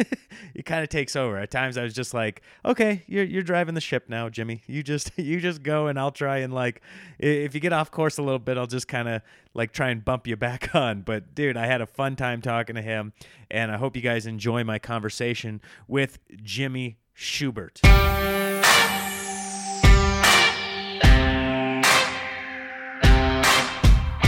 he 0.52 0.64
kind 0.64 0.82
of 0.82 0.88
takes 0.88 1.14
over. 1.14 1.38
At 1.38 1.52
times, 1.52 1.78
I 1.78 1.84
was 1.84 1.94
just 1.94 2.12
like, 2.12 2.42
"Okay, 2.64 3.04
you're 3.06 3.24
you're 3.24 3.44
driving 3.44 3.76
the 3.76 3.80
ship 3.80 4.08
now, 4.08 4.28
Jimmy. 4.28 4.62
You 4.66 4.82
just 4.82 5.12
you 5.16 5.38
just 5.40 5.59
go, 5.62 5.86
and 5.86 5.98
I'll 5.98 6.10
try 6.10 6.38
and 6.38 6.52
like, 6.52 6.82
if 7.18 7.54
you 7.54 7.60
get 7.60 7.72
off 7.72 7.90
course 7.90 8.18
a 8.18 8.22
little 8.22 8.38
bit, 8.38 8.58
I'll 8.58 8.66
just 8.66 8.88
kind 8.88 9.08
of 9.08 9.22
like 9.54 9.72
try 9.72 9.90
and 9.90 10.04
bump 10.04 10.26
you 10.26 10.36
back 10.36 10.74
on." 10.74 11.02
But 11.02 11.34
dude, 11.34 11.56
I 11.56 11.66
had 11.66 11.80
a 11.80 11.86
fun 11.86 12.16
time 12.16 12.40
talking 12.42 12.76
to 12.76 12.82
him, 12.82 13.12
and 13.50 13.70
I 13.70 13.76
hope 13.76 13.96
you 13.96 14.02
guys 14.02 14.26
enjoy 14.26 14.64
my 14.64 14.78
conversation 14.78 15.60
with 15.88 16.18
Jimmy 16.42 16.98
Shubert. 17.16 17.80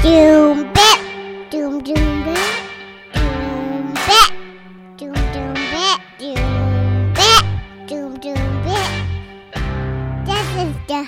Doom 0.03 0.73
bit, 0.73 1.51
doom 1.51 1.83
doom 1.83 2.25
bit, 2.25 2.52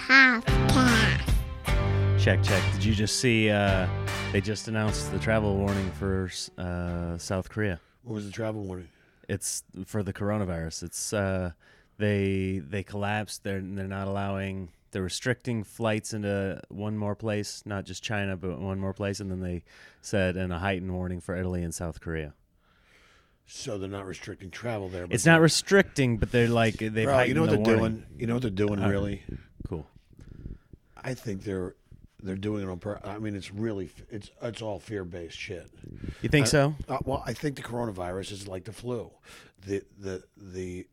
is 0.04 0.08
the 0.08 0.14
half 0.14 0.44
cast. 0.68 2.24
Check, 2.24 2.42
check. 2.42 2.62
Did 2.72 2.84
you 2.84 2.94
just 2.94 3.20
see? 3.20 3.50
Uh, 3.50 3.86
they 4.32 4.40
just 4.40 4.68
announced 4.68 5.12
the 5.12 5.18
travel 5.18 5.56
warning 5.56 5.90
for 5.92 6.30
uh, 6.58 7.18
South 7.18 7.48
Korea. 7.48 7.80
What 8.02 8.14
was 8.14 8.26
the 8.26 8.32
travel 8.32 8.62
warning? 8.62 8.88
It's 9.28 9.62
for 9.86 10.02
the 10.02 10.12
coronavirus. 10.12 10.82
It's 10.84 11.12
uh, 11.12 11.52
they 11.98 12.60
they 12.66 12.82
collapsed. 12.82 13.44
They're 13.44 13.60
they're 13.60 13.86
not 13.88 14.08
allowing. 14.08 14.70
They're 14.90 15.02
restricting 15.02 15.64
flights 15.64 16.14
into 16.14 16.60
one 16.68 16.96
more 16.96 17.16
place, 17.16 17.62
not 17.66 17.84
just 17.84 18.02
China, 18.02 18.36
but 18.36 18.60
one 18.60 18.78
more 18.78 18.92
place. 18.94 19.18
And 19.18 19.28
then 19.28 19.40
they 19.40 19.64
said, 20.00 20.36
and 20.36 20.52
a 20.52 20.58
heightened 20.60 20.92
warning 20.94 21.20
for 21.20 21.34
Italy 21.36 21.64
and 21.64 21.74
South 21.74 22.00
Korea. 22.00 22.32
So 23.46 23.76
they're 23.76 23.88
not 23.90 24.06
restricting 24.06 24.50
travel 24.50 24.88
there. 24.88 25.06
But 25.08 25.14
It's 25.14 25.26
not 25.26 25.40
restricting, 25.40 26.16
but 26.18 26.30
they're 26.30 26.46
like 26.48 26.76
they've 26.76 26.92
Bro, 27.06 27.12
heightened 27.12 27.28
you 27.28 27.34
know 27.34 27.40
what 27.42 27.50
the 27.50 27.56
they're 27.56 27.76
warning. 27.78 27.96
doing? 27.98 28.20
You 28.20 28.26
know 28.28 28.34
what 28.34 28.42
they're 28.42 28.50
doing? 28.52 28.78
Uh, 28.82 28.88
really, 28.88 29.22
Cool. 29.68 29.84
I 31.04 31.14
think 31.14 31.44
they're 31.44 31.74
they're 32.22 32.36
doing 32.36 32.62
it 32.66 32.70
on 32.70 32.78
purpose. 32.78 33.08
I 33.08 33.18
mean, 33.18 33.36
it's 33.36 33.52
really 33.52 33.90
it's 34.10 34.30
it's 34.42 34.62
all 34.62 34.80
fear 34.80 35.04
based 35.04 35.38
shit. 35.38 35.70
You 36.22 36.28
think 36.28 36.46
I- 36.46 36.48
so? 36.48 36.74
Uh, 36.88 36.98
well, 37.04 37.22
I 37.26 37.34
think 37.34 37.56
the 37.56 37.62
coronavirus 37.62 38.32
is 38.32 38.48
like 38.48 38.64
the 38.64 38.72
flu. 38.72 39.10
The 39.66 39.82
the 39.98 40.24
the 40.36 40.86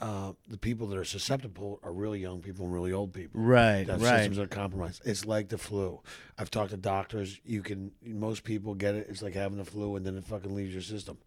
uh, 0.00 0.32
the 0.48 0.58
people 0.58 0.86
that 0.88 0.98
are 0.98 1.04
susceptible 1.04 1.78
are 1.82 1.92
really 1.92 2.18
young 2.20 2.40
people 2.40 2.64
and 2.64 2.74
really 2.74 2.92
old 2.92 3.12
people. 3.12 3.40
Right, 3.40 3.84
that 3.84 4.00
right. 4.00 4.18
systems 4.18 4.38
are 4.38 4.46
compromised. 4.46 5.02
It's 5.04 5.24
like 5.24 5.48
the 5.48 5.58
flu. 5.58 6.00
I've 6.38 6.50
talked 6.50 6.70
to 6.70 6.76
doctors. 6.76 7.38
You 7.44 7.62
can 7.62 7.92
most 8.04 8.44
people 8.44 8.74
get 8.74 8.94
it. 8.94 9.06
It's 9.10 9.22
like 9.22 9.34
having 9.34 9.58
the 9.58 9.64
flu, 9.64 9.96
and 9.96 10.06
then 10.06 10.16
it 10.16 10.24
fucking 10.24 10.54
leaves 10.54 10.72
your 10.72 10.82
system. 10.82 11.18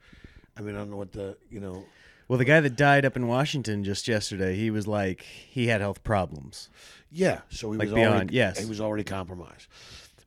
I 0.58 0.62
mean, 0.62 0.76
I 0.76 0.80
don't 0.80 0.92
know 0.92 0.98
what 0.98 1.12
the 1.12 1.38
you 1.50 1.60
know. 1.60 1.86
Well, 2.28 2.40
the 2.40 2.46
guy 2.46 2.60
that 2.60 2.76
died 2.76 3.06
up 3.06 3.16
in 3.16 3.28
Washington 3.28 3.84
just 3.84 4.08
yesterday, 4.08 4.56
he 4.56 4.72
was 4.72 4.88
like 4.88 5.22
he 5.22 5.68
had 5.68 5.82
health 5.82 6.04
problems. 6.04 6.70
Yeah, 7.12 7.42
so 7.50 7.72
he 7.72 7.78
Like 7.78 7.86
was 7.88 7.94
beyond, 7.96 8.14
already, 8.16 8.36
yes. 8.36 8.60
he 8.60 8.66
was 8.66 8.82
already 8.82 9.04
compromised. 9.04 9.68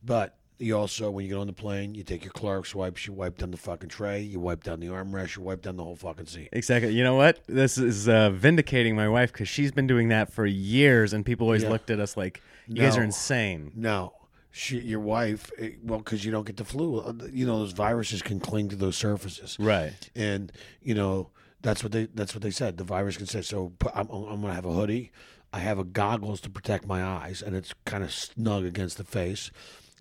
But 0.03 0.35
you 0.57 0.77
also, 0.77 1.11
when 1.11 1.23
you 1.25 1.29
get 1.31 1.39
on 1.39 1.47
the 1.47 1.53
plane, 1.53 1.93
you 1.95 2.03
take 2.03 2.23
your 2.23 2.33
Clorox 2.33 2.73
wipes, 2.73 3.05
you 3.05 3.13
wipe 3.13 3.37
down 3.37 3.51
the 3.51 3.57
fucking 3.57 3.89
tray, 3.89 4.21
you 4.21 4.39
wipe 4.39 4.63
down 4.63 4.79
the 4.79 4.87
armrest, 4.87 5.35
you 5.37 5.41
wipe 5.43 5.61
down 5.61 5.77
the 5.77 5.83
whole 5.83 5.95
fucking 5.95 6.25
seat. 6.25 6.49
Exactly. 6.51 6.91
You 6.93 7.03
know 7.03 7.15
what? 7.15 7.39
This 7.47 7.77
is 7.77 8.09
uh, 8.09 8.29
vindicating 8.31 8.95
my 8.95 9.07
wife 9.07 9.31
because 9.31 9.47
she's 9.47 9.71
been 9.71 9.87
doing 9.87 10.09
that 10.09 10.31
for 10.33 10.45
years, 10.45 11.13
and 11.13 11.25
people 11.25 11.47
always 11.47 11.63
Yeah. 11.63 11.69
looked 11.69 11.89
at 11.89 11.99
us 11.99 12.17
like, 12.17 12.41
"You 12.67 12.81
guys 12.81 12.97
are 12.97 13.03
insane." 13.03 13.71
No, 13.75 14.13
she, 14.51 14.79
your 14.79 14.99
wife, 14.99 15.51
eh, 15.59 15.71
well, 15.83 15.99
because 15.99 16.25
you 16.25 16.31
don't 16.31 16.45
get 16.45 16.57
the 16.57 16.65
flu. 16.65 16.99
Uh, 16.99 17.13
You 17.31 17.45
know, 17.45 17.59
those 17.59 17.73
viruses 17.73 18.21
can 18.21 18.39
cling 18.39 18.69
to 18.69 18.75
those 18.75 18.97
surfaces, 18.97 19.57
Right. 19.59 20.09
and 20.15 20.51
you 20.81 20.93
know 20.95 21.29
that's 21.61 21.83
what 21.83 21.91
they 21.91 22.05
that's 22.13 22.33
what 22.33 22.41
they 22.43 22.51
said. 22.51 22.77
The 22.77 22.83
virus 22.83 23.17
can 23.17 23.25
say. 23.25 23.41
So 23.41 23.73
I'm, 23.93 24.09
I'm 24.09 24.41
gonna 24.41 24.53
have 24.53 24.65
a 24.65 24.73
hoodie. 24.73 25.11
I 25.51 25.59
have 25.59 25.79
a 25.79 25.83
goggles 25.83 26.41
to 26.41 26.49
protect 26.49 26.85
my 26.85 27.03
eyes, 27.03 27.41
and 27.41 27.55
it's 27.55 27.73
kind 27.85 28.03
of 28.03 28.11
snug 28.13 28.65
against 28.65 28.97
the 28.97 29.03
face. 29.03 29.51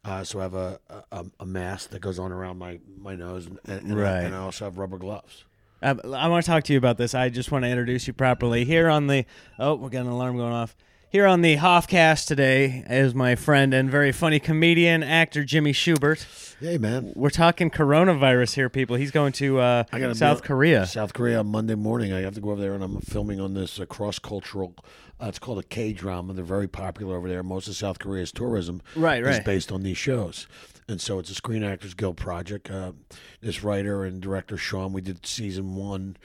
Uh, 0.04 0.22
so 0.22 0.38
I 0.40 0.42
have 0.42 0.54
a, 0.54 0.78
a 1.10 1.26
a 1.40 1.46
mask 1.46 1.90
that 1.90 2.00
goes 2.00 2.18
on 2.18 2.32
around 2.32 2.58
my, 2.58 2.78
my 3.00 3.14
nose, 3.16 3.46
and, 3.46 3.58
and, 3.66 3.96
Right. 3.96 4.24
and 4.24 4.34
I 4.34 4.38
also 4.38 4.64
have 4.66 4.78
rubber 4.78 4.98
gloves. 4.98 5.44
Um, 5.82 6.00
I 6.12 6.28
want 6.28 6.44
to 6.44 6.50
talk 6.50 6.64
to 6.64 6.72
you 6.72 6.78
about 6.78 6.98
this. 6.98 7.14
I 7.14 7.28
just 7.28 7.50
want 7.52 7.64
to 7.64 7.68
introduce 7.68 8.06
you 8.06 8.12
properly 8.12 8.64
here 8.64 8.88
on 8.88 9.06
the. 9.06 9.24
Oh, 9.58 9.74
we're 9.76 9.88
getting 9.90 10.06
an 10.08 10.12
alarm 10.12 10.36
going 10.36 10.52
off. 10.52 10.76
Here 11.10 11.26
on 11.26 11.40
the 11.40 11.56
Hoffcast 11.56 12.26
today 12.26 12.84
is 12.86 13.14
my 13.14 13.34
friend 13.34 13.72
and 13.72 13.90
very 13.90 14.12
funny 14.12 14.38
comedian, 14.38 15.02
actor 15.02 15.42
Jimmy 15.42 15.72
Shubert. 15.72 16.26
Hey, 16.60 16.76
man. 16.76 17.12
We're 17.16 17.30
talking 17.30 17.70
coronavirus 17.70 18.54
here, 18.56 18.68
people. 18.68 18.96
He's 18.96 19.10
going 19.10 19.32
to 19.34 19.58
uh, 19.58 19.84
I 19.90 20.00
gotta 20.00 20.14
South 20.14 20.42
be- 20.42 20.48
Korea. 20.48 20.84
South 20.86 21.14
Korea 21.14 21.40
on 21.40 21.46
Monday 21.46 21.76
morning. 21.76 22.12
I 22.12 22.20
have 22.20 22.34
to 22.34 22.42
go 22.42 22.50
over 22.50 22.60
there, 22.60 22.74
and 22.74 22.84
I'm 22.84 23.00
filming 23.00 23.40
on 23.40 23.54
this 23.54 23.80
uh, 23.80 23.86
cross 23.86 24.18
cultural. 24.18 24.74
Uh, 25.18 25.26
it's 25.28 25.38
called 25.38 25.58
a 25.58 25.62
K 25.62 25.94
drama. 25.94 26.34
They're 26.34 26.44
very 26.44 26.68
popular 26.68 27.16
over 27.16 27.26
there. 27.28 27.42
Most 27.42 27.68
of 27.68 27.76
South 27.76 27.98
Korea's 27.98 28.30
tourism 28.30 28.82
Right, 28.94 29.22
is 29.22 29.36
right. 29.38 29.44
based 29.44 29.72
on 29.72 29.84
these 29.84 29.96
shows, 29.98 30.46
and 30.88 31.00
so 31.00 31.18
it's 31.18 31.30
a 31.30 31.34
Screen 31.34 31.64
Actors 31.64 31.94
Guild 31.94 32.18
project. 32.18 32.70
Uh, 32.70 32.92
this 33.40 33.64
writer 33.64 34.04
and 34.04 34.20
director 34.20 34.58
Sean, 34.58 34.92
we 34.92 35.00
did 35.00 35.24
season 35.24 35.74
one. 35.74 36.18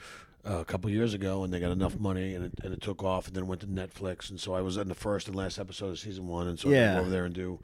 Uh, 0.46 0.58
a 0.58 0.64
couple 0.64 0.90
years 0.90 1.14
ago, 1.14 1.42
and 1.42 1.52
they 1.54 1.58
got 1.58 1.70
enough 1.70 1.98
money, 1.98 2.34
and 2.34 2.44
it, 2.44 2.52
and 2.62 2.74
it 2.74 2.80
took 2.82 3.02
off, 3.02 3.26
and 3.28 3.34
then 3.34 3.46
went 3.46 3.62
to 3.62 3.66
Netflix, 3.66 4.28
and 4.28 4.38
so 4.38 4.52
I 4.54 4.60
was 4.60 4.76
in 4.76 4.88
the 4.88 4.94
first 4.94 5.26
and 5.26 5.34
last 5.34 5.58
episode 5.58 5.88
of 5.88 5.98
season 5.98 6.26
one, 6.28 6.46
and 6.48 6.58
so 6.58 6.68
I 6.68 6.72
Yeah. 6.72 6.86
can 6.88 6.94
go 6.96 7.00
over 7.00 7.10
there 7.10 7.24
and 7.24 7.34
do, 7.34 7.60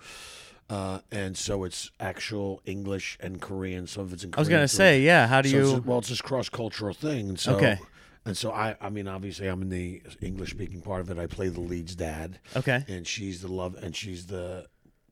uh, 0.70 1.00
and 1.10 1.36
so 1.36 1.64
it's 1.64 1.90
actual 2.00 2.62
English 2.64 3.18
and 3.20 3.38
Korean. 3.38 3.86
Some 3.86 4.04
of 4.04 4.12
it's 4.14 4.24
in. 4.24 4.30
Korean 4.30 4.38
I 4.38 4.40
was 4.40 4.48
going 4.48 4.62
to 4.62 4.68
some 4.68 4.76
say, 4.78 5.02
yeah. 5.02 5.26
How 5.26 5.42
do 5.42 5.50
so 5.50 5.56
you? 5.58 5.62
just- 5.74 5.84
well, 5.84 5.98
it's 5.98 6.08
this 6.08 6.22
cross 6.22 6.48
cultural 6.48 6.94
thing, 6.94 7.28
and 7.28 7.38
so 7.38 7.56
Okay. 7.56 7.78
and 8.24 8.34
so 8.34 8.50
I, 8.50 8.76
I 8.80 8.88
mean, 8.88 9.08
obviously, 9.08 9.46
I'm 9.48 9.60
in 9.60 9.68
the 9.68 10.00
English 10.22 10.50
speaking 10.52 10.80
part 10.80 11.02
of 11.02 11.10
it. 11.10 11.18
I 11.18 11.26
play 11.26 11.48
the 11.48 11.60
lead's 11.60 11.94
dad, 11.94 12.38
Okay. 12.56 12.84
and 12.88 13.06
she's 13.06 13.42
the 13.42 13.48
love, 13.52 13.74
and 13.82 13.94
she's 13.94 14.26
the 14.28 14.68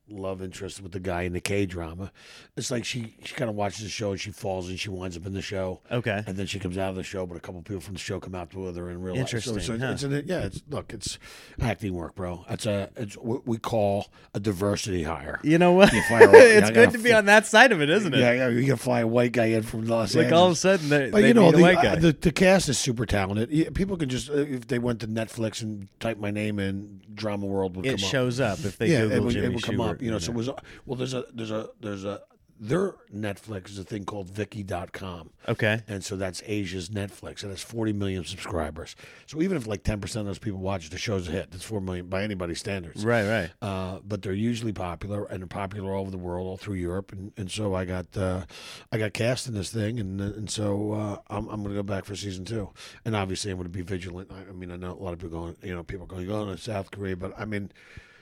love 0.09 0.41
interest 0.41 0.81
with 0.81 0.91
the 0.91 0.99
guy 0.99 1.23
in 1.23 1.33
the 1.33 1.41
K 1.41 1.65
drama. 1.65 2.11
It's 2.57 2.71
like 2.71 2.85
she 2.85 3.15
she 3.23 3.33
kind 3.35 3.49
of 3.49 3.55
watches 3.55 3.83
the 3.83 3.89
show 3.89 4.11
and 4.11 4.19
she 4.19 4.31
falls 4.31 4.69
and 4.69 4.79
she 4.79 4.89
winds 4.89 5.15
up 5.17 5.25
in 5.25 5.33
the 5.33 5.41
show. 5.41 5.81
Okay. 5.91 6.23
And 6.25 6.35
then 6.37 6.45
she 6.47 6.59
comes 6.59 6.77
out 6.77 6.89
of 6.89 6.95
the 6.95 7.03
show, 7.03 7.25
but 7.25 7.37
a 7.37 7.39
couple 7.39 7.61
people 7.61 7.81
from 7.81 7.93
the 7.93 7.99
show 7.99 8.19
come 8.19 8.35
out 8.35 8.53
with 8.53 8.75
her 8.77 8.89
in 8.89 9.01
real 9.01 9.15
life. 9.15 9.29
So- 9.29 9.37
Interesting, 9.37 9.59
So, 9.59 9.85
huh? 9.85 9.91
it's, 9.93 10.03
an, 10.03 10.23
yeah, 10.25 10.39
it's 10.45 10.61
look, 10.69 10.93
it's 10.93 11.17
acting 11.61 11.93
work, 11.93 12.15
bro. 12.15 12.45
It's 12.49 12.65
a 12.65 12.89
it's 12.95 13.15
what 13.15 13.47
we 13.47 13.57
call 13.57 14.07
a 14.33 14.39
diversity 14.39 15.03
hire. 15.03 15.39
You 15.43 15.57
know 15.57 15.73
what? 15.73 15.91
You 15.93 16.01
fire 16.03 16.29
it's 16.33 16.71
good 16.71 16.91
to 16.91 16.97
be 16.97 17.13
on 17.13 17.25
that 17.25 17.45
side 17.45 17.71
of 17.71 17.81
it, 17.81 17.89
isn't 17.89 18.13
it? 18.13 18.19
Yeah, 18.19 18.31
yeah, 18.33 18.47
you 18.49 18.65
can 18.65 18.77
fly 18.77 19.01
a 19.01 19.07
white 19.07 19.31
guy 19.31 19.45
in 19.47 19.63
from 19.63 19.85
Los 19.85 20.15
Like 20.15 20.25
Angeles. 20.25 20.31
Like 20.31 20.33
all 20.33 20.45
of 20.47 20.51
a 20.53 20.55
sudden, 20.55 20.89
they, 20.89 21.09
But 21.11 21.21
they 21.21 21.27
you 21.29 21.33
know, 21.33 21.51
the, 21.51 21.61
white 21.61 21.77
uh, 21.77 21.95
the 21.95 22.11
the 22.13 22.31
cast 22.31 22.69
is 22.69 22.77
super 22.79 23.05
talented. 23.05 23.49
Yeah, 23.51 23.69
People 23.73 23.97
can 23.97 24.09
just 24.09 24.29
uh, 24.29 24.33
if 24.37 24.67
they 24.67 24.79
went 24.79 24.99
to 25.01 25.07
Netflix 25.07 25.61
and 25.61 25.87
type 25.99 26.17
my 26.17 26.31
name 26.31 26.59
in, 26.59 27.01
Drama 27.13 27.45
World 27.45 27.75
would 27.75 27.85
it 27.85 27.97
come 27.97 28.03
up. 28.05 28.09
shows 28.11 28.39
up 28.39 28.59
if 28.65 28.77
they 28.77 28.87
yeah, 28.87 29.01
Google 29.01 29.27
it 29.29 29.31
Jimmy 29.33 29.45
it 29.47 29.53
would 29.53 29.63
come 29.63 29.75
Shubert, 29.75 29.91
up. 29.95 29.98
You 29.99 30.11
know, 30.11 30.19
so 30.19 30.31
it 30.31 30.35
was 30.35 30.49
well. 30.85 30.97
There's 30.97 31.13
a 31.13 31.25
there's 31.33 31.51
a 31.51 31.69
there's 31.79 32.05
a 32.05 32.21
their 32.59 32.95
Netflix 33.13 33.69
is 33.69 33.79
a 33.79 33.85
thing 33.85 34.03
called 34.03 34.27
Viki.com. 34.27 35.29
okay. 35.47 35.81
And 35.87 36.03
so 36.03 36.17
that's 36.17 36.43
Asia's 36.45 36.89
Netflix. 36.89 37.43
It 37.43 37.47
has 37.49 37.61
40 37.61 37.93
million 37.93 38.25
subscribers. 38.25 38.97
So 39.27 39.41
even 39.41 39.55
if 39.55 39.65
like 39.65 39.83
10% 39.83 40.03
of 40.17 40.25
those 40.25 40.39
people 40.39 40.59
watch 40.59 40.89
the 40.89 40.97
show's 40.97 41.29
a 41.29 41.31
hit. 41.31 41.51
That's 41.51 41.63
4 41.63 41.79
million 41.79 42.07
by 42.07 42.23
anybody's 42.23 42.59
standards. 42.59 43.05
Right, 43.05 43.25
right. 43.25 43.49
Uh, 43.61 43.99
but 44.05 44.21
they're 44.21 44.33
usually 44.33 44.73
popular 44.73 45.23
and 45.25 45.39
they're 45.39 45.47
popular 45.47 45.95
all 45.95 46.01
over 46.01 46.11
the 46.11 46.17
world, 46.17 46.47
all 46.47 46.57
through 46.57 46.75
Europe, 46.75 47.13
and, 47.13 47.31
and 47.37 47.49
so 47.49 47.73
I 47.75 47.85
got 47.85 48.17
uh, 48.17 48.43
I 48.91 48.97
got 48.97 49.13
cast 49.13 49.47
in 49.47 49.53
this 49.53 49.71
thing, 49.71 49.99
and 49.99 50.19
and 50.19 50.49
so 50.49 50.91
uh, 50.93 51.17
I'm 51.29 51.47
I'm 51.47 51.61
going 51.61 51.75
to 51.75 51.81
go 51.81 51.83
back 51.83 52.05
for 52.05 52.15
season 52.15 52.45
two, 52.45 52.69
and 53.05 53.15
obviously 53.15 53.51
I'm 53.51 53.57
going 53.57 53.65
to 53.65 53.69
be 53.69 53.81
vigilant. 53.81 54.31
I, 54.31 54.49
I 54.49 54.53
mean, 54.53 54.71
I 54.71 54.75
know 54.75 54.91
a 54.91 55.01
lot 55.01 55.13
of 55.13 55.19
people 55.19 55.39
going, 55.39 55.55
you 55.63 55.73
know, 55.73 55.83
people 55.83 56.05
going 56.05 56.27
going 56.27 56.55
to 56.55 56.61
South 56.61 56.91
Korea, 56.91 57.15
but 57.15 57.33
I 57.37 57.45
mean, 57.45 57.71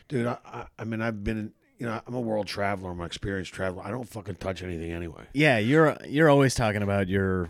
dude, 0.07 0.27
I, 0.27 0.37
I, 0.45 0.65
I 0.79 0.83
mean, 0.83 1.01
I've 1.01 1.23
been, 1.23 1.37
in, 1.37 1.53
you 1.77 1.85
know, 1.85 2.01
I'm 2.07 2.13
a 2.13 2.19
world 2.19 2.47
traveler, 2.47 2.91
I'm 2.91 2.99
an 2.99 3.05
experienced 3.05 3.53
traveler. 3.53 3.83
I 3.83 3.91
don't 3.91 4.07
fucking 4.07 4.35
touch 4.35 4.63
anything 4.63 4.91
anyway. 4.91 5.25
Yeah, 5.33 5.57
you're 5.59 5.97
you're 6.07 6.29
always 6.29 6.55
talking 6.55 6.81
about 6.81 7.07
your 7.07 7.49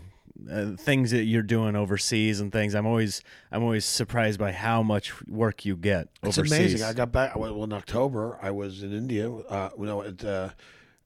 uh, 0.51 0.72
things 0.77 1.12
that 1.12 1.24
you're 1.24 1.41
doing 1.41 1.75
overseas 1.75 2.39
and 2.39 2.51
things. 2.51 2.75
I'm 2.75 2.86
always 2.86 3.24
I'm 3.51 3.63
always 3.63 3.86
surprised 3.86 4.39
by 4.39 4.51
how 4.51 4.84
much 4.84 5.25
work 5.27 5.65
you 5.65 5.75
get 5.75 6.10
It's 6.24 6.38
overseas. 6.38 6.60
amazing. 6.60 6.84
I 6.84 6.93
got 6.93 7.12
back 7.12 7.36
well 7.36 7.63
in 7.63 7.74
October. 7.74 8.38
I 8.41 8.51
was 8.51 8.84
in 8.84 8.93
India. 8.93 9.31
Uh, 9.31 9.69
no, 9.77 10.03
at 10.03 10.24
uh, 10.24 10.50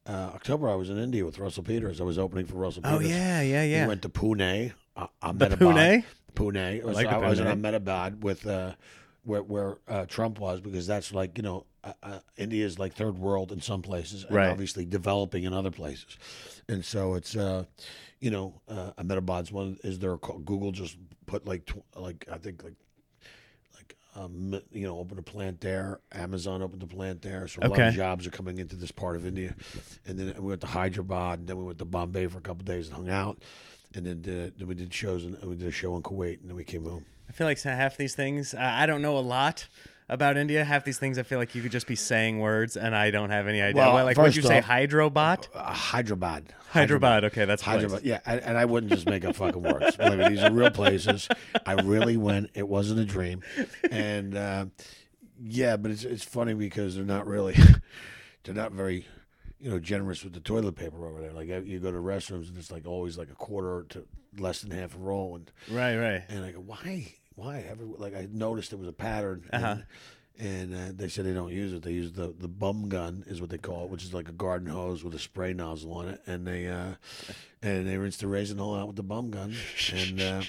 uh, 0.08 0.12
October 0.36 0.70
I 0.70 0.76
was 0.76 0.90
in 0.90 0.98
India 0.98 1.24
with 1.26 1.38
Russell 1.40 1.64
Peters. 1.64 2.02
I 2.02 2.04
was 2.04 2.18
opening 2.18 2.46
for 2.46 2.56
Russell 2.56 2.82
oh 2.86 2.98
Peters. 2.98 3.12
yeah, 3.12 3.42
yeah, 3.42 3.64
yeah. 3.64 3.84
We 3.84 3.90
went 3.90 4.02
to 4.02 4.10
Pune, 4.10 4.74
uh, 4.98 5.08
Ahmedabad. 5.22 5.60
Pune? 5.60 6.04
Pune. 6.34 6.76
It 6.78 6.84
was, 6.84 6.96
like 6.96 7.08
I, 7.08 7.20
the 7.20 7.28
was 7.28 7.40
in 7.40 7.46
Pune. 7.46 7.52
Ahmedabad 7.52 8.24
with 8.24 8.48
uh, 8.48 8.74
where 9.24 9.44
where 9.44 9.78
uh, 9.88 10.06
Trump 10.06 10.40
was 10.40 10.62
because 10.62 10.88
that's 10.88 11.14
like 11.14 11.38
you 11.38 11.44
know 11.44 11.66
uh, 11.84 11.94
uh, 12.04 12.20
India 12.38 12.66
is 12.66 12.80
like 12.80 12.94
third 12.94 13.18
world 13.18 13.52
in 13.52 13.62
some 13.62 13.82
places 13.82 14.24
and 14.24 14.36
Right. 14.36 14.50
obviously 14.50 14.86
developing 14.86 15.44
in 15.44 15.54
other 15.54 15.72
places, 15.72 16.18
and 16.68 16.84
so 16.84 17.16
it's 17.16 17.36
uh, 17.36 17.66
you 18.20 18.32
know 18.32 18.62
uh, 18.68 18.92
Ahmedabad's 18.98 19.52
one 19.52 19.78
is 19.84 20.00
there 20.00 20.14
a, 20.14 20.18
Google 20.18 20.72
just 20.72 20.98
put 21.26 21.46
like 21.46 21.66
tw- 21.66 21.84
like 21.96 22.26
I 22.32 22.38
think 22.38 22.64
like 22.64 22.76
like 23.76 23.96
um, 24.16 24.60
you 24.72 24.86
know 24.88 24.98
opened 24.98 25.20
a 25.20 25.24
plant 25.24 25.62
there. 25.62 26.00
Amazon 26.12 26.62
opened 26.62 26.84
a 26.84 26.88
plant 26.88 27.22
there, 27.22 27.48
so 27.48 27.60
a 27.62 27.68
lot 27.68 27.80
of 27.90 27.94
jobs 27.94 28.28
are 28.28 28.32
coming 28.32 28.58
into 28.60 28.76
this 28.76 28.92
part 28.92 29.16
of 29.16 29.26
India. 29.26 29.56
And 30.06 30.18
then 30.20 30.34
we 30.38 30.50
went 30.50 30.62
to 30.62 30.68
Hyderabad, 30.68 31.40
and 31.40 31.48
then 31.48 31.58
we 31.58 31.64
went 31.64 31.80
to 31.80 31.86
Bombay 31.86 32.28
for 32.28 32.40
a 32.40 32.42
couple 32.42 32.64
days 32.64 32.88
and 32.88 32.96
hung 32.96 33.10
out. 33.10 33.42
And 33.94 34.06
then, 34.06 34.22
did, 34.22 34.58
then 34.58 34.68
we 34.70 34.76
did 34.76 34.94
shows, 34.94 35.26
and 35.26 35.38
we 35.44 35.56
did 35.58 35.68
a 35.68 35.72
show 35.72 35.98
in 35.98 36.02
Kuwait, 36.02 36.40
and 36.40 36.50
then 36.50 36.56
we 36.56 36.64
came 36.64 36.86
home. 36.86 37.04
I 37.32 37.34
feel 37.34 37.48
like 37.48 37.62
half 37.62 37.96
these 37.96 38.14
things, 38.14 38.54
I 38.54 38.84
I 38.84 38.86
don't 38.86 39.02
know 39.02 39.18
a 39.18 39.20
lot 39.20 39.70
about 40.10 40.36
India. 40.36 40.66
Half 40.66 40.84
these 40.84 41.00
things, 41.00 41.18
I 41.18 41.24
feel 41.24 41.40
like 41.40 41.56
you 41.56 41.62
could 41.62 41.72
just 41.72 41.88
be 41.88 41.96
saying 41.96 42.40
words, 42.40 42.76
and 42.76 42.94
I 42.94 43.10
don't 43.10 43.30
have 43.30 43.48
any 43.48 43.62
idea. 43.62 43.82
Well, 43.82 43.94
Well, 43.94 44.04
like, 44.04 44.18
what 44.18 44.26
first 44.26 44.36
you 44.36 44.42
say, 44.44 44.60
Hydrobot? 44.62 45.48
Uh, 45.56 45.72
Hyderabad. 45.72 46.54
Hyderabad. 46.72 47.24
Okay, 47.24 47.46
that's. 47.46 47.62
Hyderabad. 47.62 48.04
Yeah, 48.04 48.20
and, 48.26 48.42
and 48.42 48.58
I 48.58 48.66
wouldn't 48.66 48.92
just 48.92 49.06
make 49.06 49.24
up 49.24 49.38
fucking 49.38 49.62
words. 49.64 49.96
Believe 49.96 50.20
me, 50.20 50.28
these 50.28 50.44
are 50.44 50.52
real 50.52 50.72
places. 50.72 51.30
I 51.66 51.76
really 51.82 52.18
went. 52.18 52.50
It 52.54 52.68
wasn't 52.68 53.00
a 53.00 53.06
dream, 53.06 53.44
and 53.90 54.36
uh, 54.36 54.66
yeah, 55.42 55.78
but 55.78 55.92
it's 55.92 56.04
it's 56.04 56.26
funny 56.26 56.54
because 56.54 56.96
they're 56.96 57.06
not 57.06 57.28
really, 57.28 57.56
they're 58.44 58.54
not 58.54 58.74
very, 58.74 59.08
you 59.58 59.70
know, 59.70 59.80
generous 59.80 60.26
with 60.26 60.34
the 60.34 60.42
toilet 60.42 60.76
paper 60.76 61.08
over 61.08 61.22
there. 61.22 61.32
Like 61.32 61.50
uh, 61.50 61.62
you 61.62 61.80
go 61.80 61.94
to 61.94 61.98
restrooms 61.98 62.50
and 62.50 62.58
it's 62.58 62.72
like 62.72 62.86
always 62.86 63.18
like 63.18 63.30
a 63.30 63.36
quarter 63.36 63.86
to 63.92 64.06
less 64.38 64.60
than 64.62 64.72
half 64.72 64.96
a 64.96 64.98
roll, 64.98 65.36
and 65.38 65.50
Right, 65.70 65.96
right. 65.98 66.24
and 66.28 66.44
I 66.44 66.52
go, 66.52 66.60
why, 66.60 67.14
why? 67.42 67.66
Every, 67.70 67.88
like 67.98 68.16
I 68.16 68.28
noticed 68.32 68.70
there 68.70 68.80
was 68.80 68.88
a 68.88 68.94
pattern. 68.94 69.50
Uh-huh. 69.52 69.68
And, 69.68 69.84
and 70.40 70.74
uh, 70.74 70.92
they 70.96 71.08
said 71.08 71.26
they 71.26 71.34
don't 71.34 71.52
use 71.52 71.74
it. 71.74 71.84
They 71.84 71.92
use 71.92 72.14
the 72.14 72.34
the 72.38 72.48
bum 72.48 72.90
gun, 72.90 73.24
is 73.28 73.42
what 73.42 73.50
they 73.50 73.58
call 73.58 73.86
it, 73.86 73.90
which 73.90 74.04
is 74.04 74.14
like 74.14 74.28
a 74.28 74.34
garden 74.34 74.70
hose 74.70 75.04
with 75.04 75.14
a 75.14 75.20
spray 75.20 75.54
nozzle 75.54 75.94
on 75.94 76.08
it, 76.08 76.22
and 76.26 76.48
they 76.48 76.68
uh, 76.68 76.94
and 77.62 77.88
they 77.88 77.98
rinse 77.98 78.18
the 78.18 78.28
raisin 78.28 78.58
hole 78.58 78.76
out 78.76 78.88
with 78.88 78.96
the 78.96 79.04
bum 79.04 79.30
gun, 79.30 79.54
and 79.94 80.22
uh, 80.22 80.42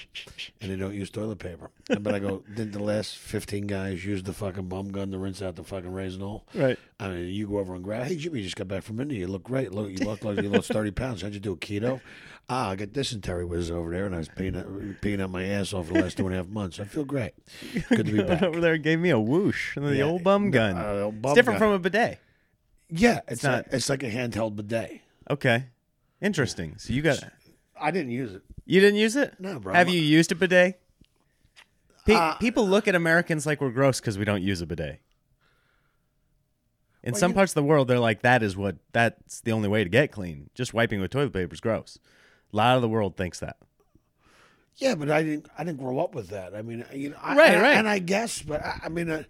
and 0.61 0.71
they 0.71 0.75
don't 0.75 0.95
use 0.95 1.11
toilet 1.11 1.37
paper. 1.37 1.69
And, 1.89 2.01
but 2.01 2.15
I 2.15 2.19
go, 2.19 2.43
didn't 2.55 2.71
the 2.71 2.81
last 2.81 3.17
fifteen 3.17 3.67
guys 3.67 4.03
use 4.03 4.23
the 4.23 4.33
fucking 4.33 4.67
bum 4.67 4.91
gun 4.91 5.11
to 5.11 5.19
rinse 5.19 5.41
out 5.41 5.55
the 5.57 5.63
fucking 5.63 5.93
raisin 5.93 6.21
hole? 6.21 6.45
Right. 6.55 6.79
I 6.99 7.09
mean, 7.09 7.27
you 7.27 7.47
go 7.47 7.59
over 7.59 7.75
and 7.75 7.83
grab. 7.83 8.07
Hey, 8.07 8.15
Jimmy, 8.15 8.39
you 8.39 8.45
just 8.45 8.55
got 8.55 8.67
back 8.67 8.83
from 8.83 8.99
India. 8.99 9.19
You 9.19 9.27
look 9.27 9.43
great. 9.43 9.73
Look, 9.73 9.91
you 9.91 9.97
look 9.97 10.23
like 10.23 10.41
you 10.41 10.49
lost 10.49 10.71
thirty 10.71 10.91
pounds. 10.91 11.21
How'd 11.21 11.33
you 11.33 11.39
do? 11.39 11.53
A 11.53 11.57
keto? 11.57 12.01
Ah, 12.49 12.69
I 12.71 12.75
got 12.75 12.91
dysentery 12.91 13.45
was 13.45 13.71
over 13.71 13.91
there, 13.91 14.05
and 14.05 14.13
I 14.13 14.17
was 14.17 14.27
peeing 14.29 14.57
out, 14.57 14.67
peeing 15.01 15.21
out 15.21 15.29
my 15.31 15.43
ass 15.45 15.73
off 15.73 15.87
for 15.87 15.93
the 15.93 16.01
last 16.01 16.17
two 16.17 16.25
and 16.25 16.33
a 16.35 16.37
half 16.37 16.47
months. 16.47 16.79
I 16.79 16.83
feel 16.83 17.05
great. 17.05 17.33
Good 17.89 18.05
to 18.05 18.11
be 18.11 18.21
back. 18.23 18.41
over 18.43 18.59
there 18.59 18.73
and 18.73 18.83
gave 18.83 18.99
me 18.99 19.09
a 19.11 19.19
whoosh. 19.19 19.77
And 19.77 19.85
the 19.87 19.95
Yeah, 19.95 20.03
old 20.03 20.23
bum 20.23 20.51
gun. 20.51 20.77
uh, 20.77 21.03
old 21.05 21.21
bum 21.21 21.31
it's 21.31 21.35
different 21.37 21.59
gun. 21.59 21.69
from 21.69 21.75
a 21.75 21.79
bidet. 21.79 22.19
Yeah, 22.89 23.21
it's, 23.27 23.43
not- 23.43 23.65
not. 23.67 23.73
it's 23.73 23.89
like 23.89 24.03
a 24.03 24.11
handheld 24.11 24.55
bidet. 24.57 24.99
Okay. 25.29 25.65
Interesting. 26.21 26.75
So 26.77 26.91
you 26.93 27.01
got 27.01 27.23
I 27.79 27.91
didn't 27.91 28.11
use 28.11 28.33
it. 28.33 28.43
you 28.65 28.79
didn't 28.81 28.99
use 28.99 29.15
it? 29.15 29.35
No, 29.39 29.59
bro. 29.59 29.73
Have 29.73 29.89
you 29.89 29.99
used 30.01 30.31
a 30.31 30.35
bidet? 30.35 30.79
Pe- 32.05 32.13
Uh, 32.13 32.35
people 32.35 32.67
look 32.67 32.87
at 32.89 32.95
Americans 32.95 33.45
like 33.45 33.61
we're 33.61 33.71
gross 33.71 33.99
because 34.01 34.17
we 34.17 34.25
don't 34.25 34.43
use 34.43 34.61
a 34.61 34.65
bidet. 34.65 34.99
In 37.03 37.13
Well, 37.13 37.19
some 37.19 37.33
parts 37.33 37.51
of 37.51 37.55
the 37.55 37.63
world, 37.63 37.87
they're 37.89 37.99
like, 37.99 38.21
that 38.21 38.43
is 38.43 38.55
what 38.55 38.77
that's 38.93 39.41
the 39.41 39.51
only 39.53 39.67
way 39.69 39.83
to 39.83 39.89
get 39.89 40.11
clean. 40.11 40.49
Just 40.53 40.73
wiping 40.73 41.01
with 41.01 41.11
toilet 41.11 41.33
paper 41.33 41.53
is 41.53 41.59
gross. 41.61 41.99
A 42.53 42.55
lot 42.55 42.75
of 42.75 42.81
the 42.81 42.89
world 42.89 43.17
thinks 43.17 43.39
that. 43.39 43.57
Yeah, 44.75 44.95
but 44.95 45.09
I 45.11 45.23
didn't. 45.23 45.47
I 45.57 45.63
didn't 45.63 45.79
grow 45.79 45.99
up 45.99 46.15
with 46.15 46.29
that. 46.29 46.55
I 46.55 46.61
mean, 46.61 46.85
you 46.93 47.09
know, 47.09 47.17
I, 47.21 47.35
Right, 47.35 47.53
and, 47.53 47.61
right. 47.61 47.77
And 47.77 47.87
I 47.89 47.99
guess, 47.99 48.41
but 48.41 48.63
I, 48.63 48.81
I 48.85 48.89
mean, 48.89 49.09
uh, 49.09 49.23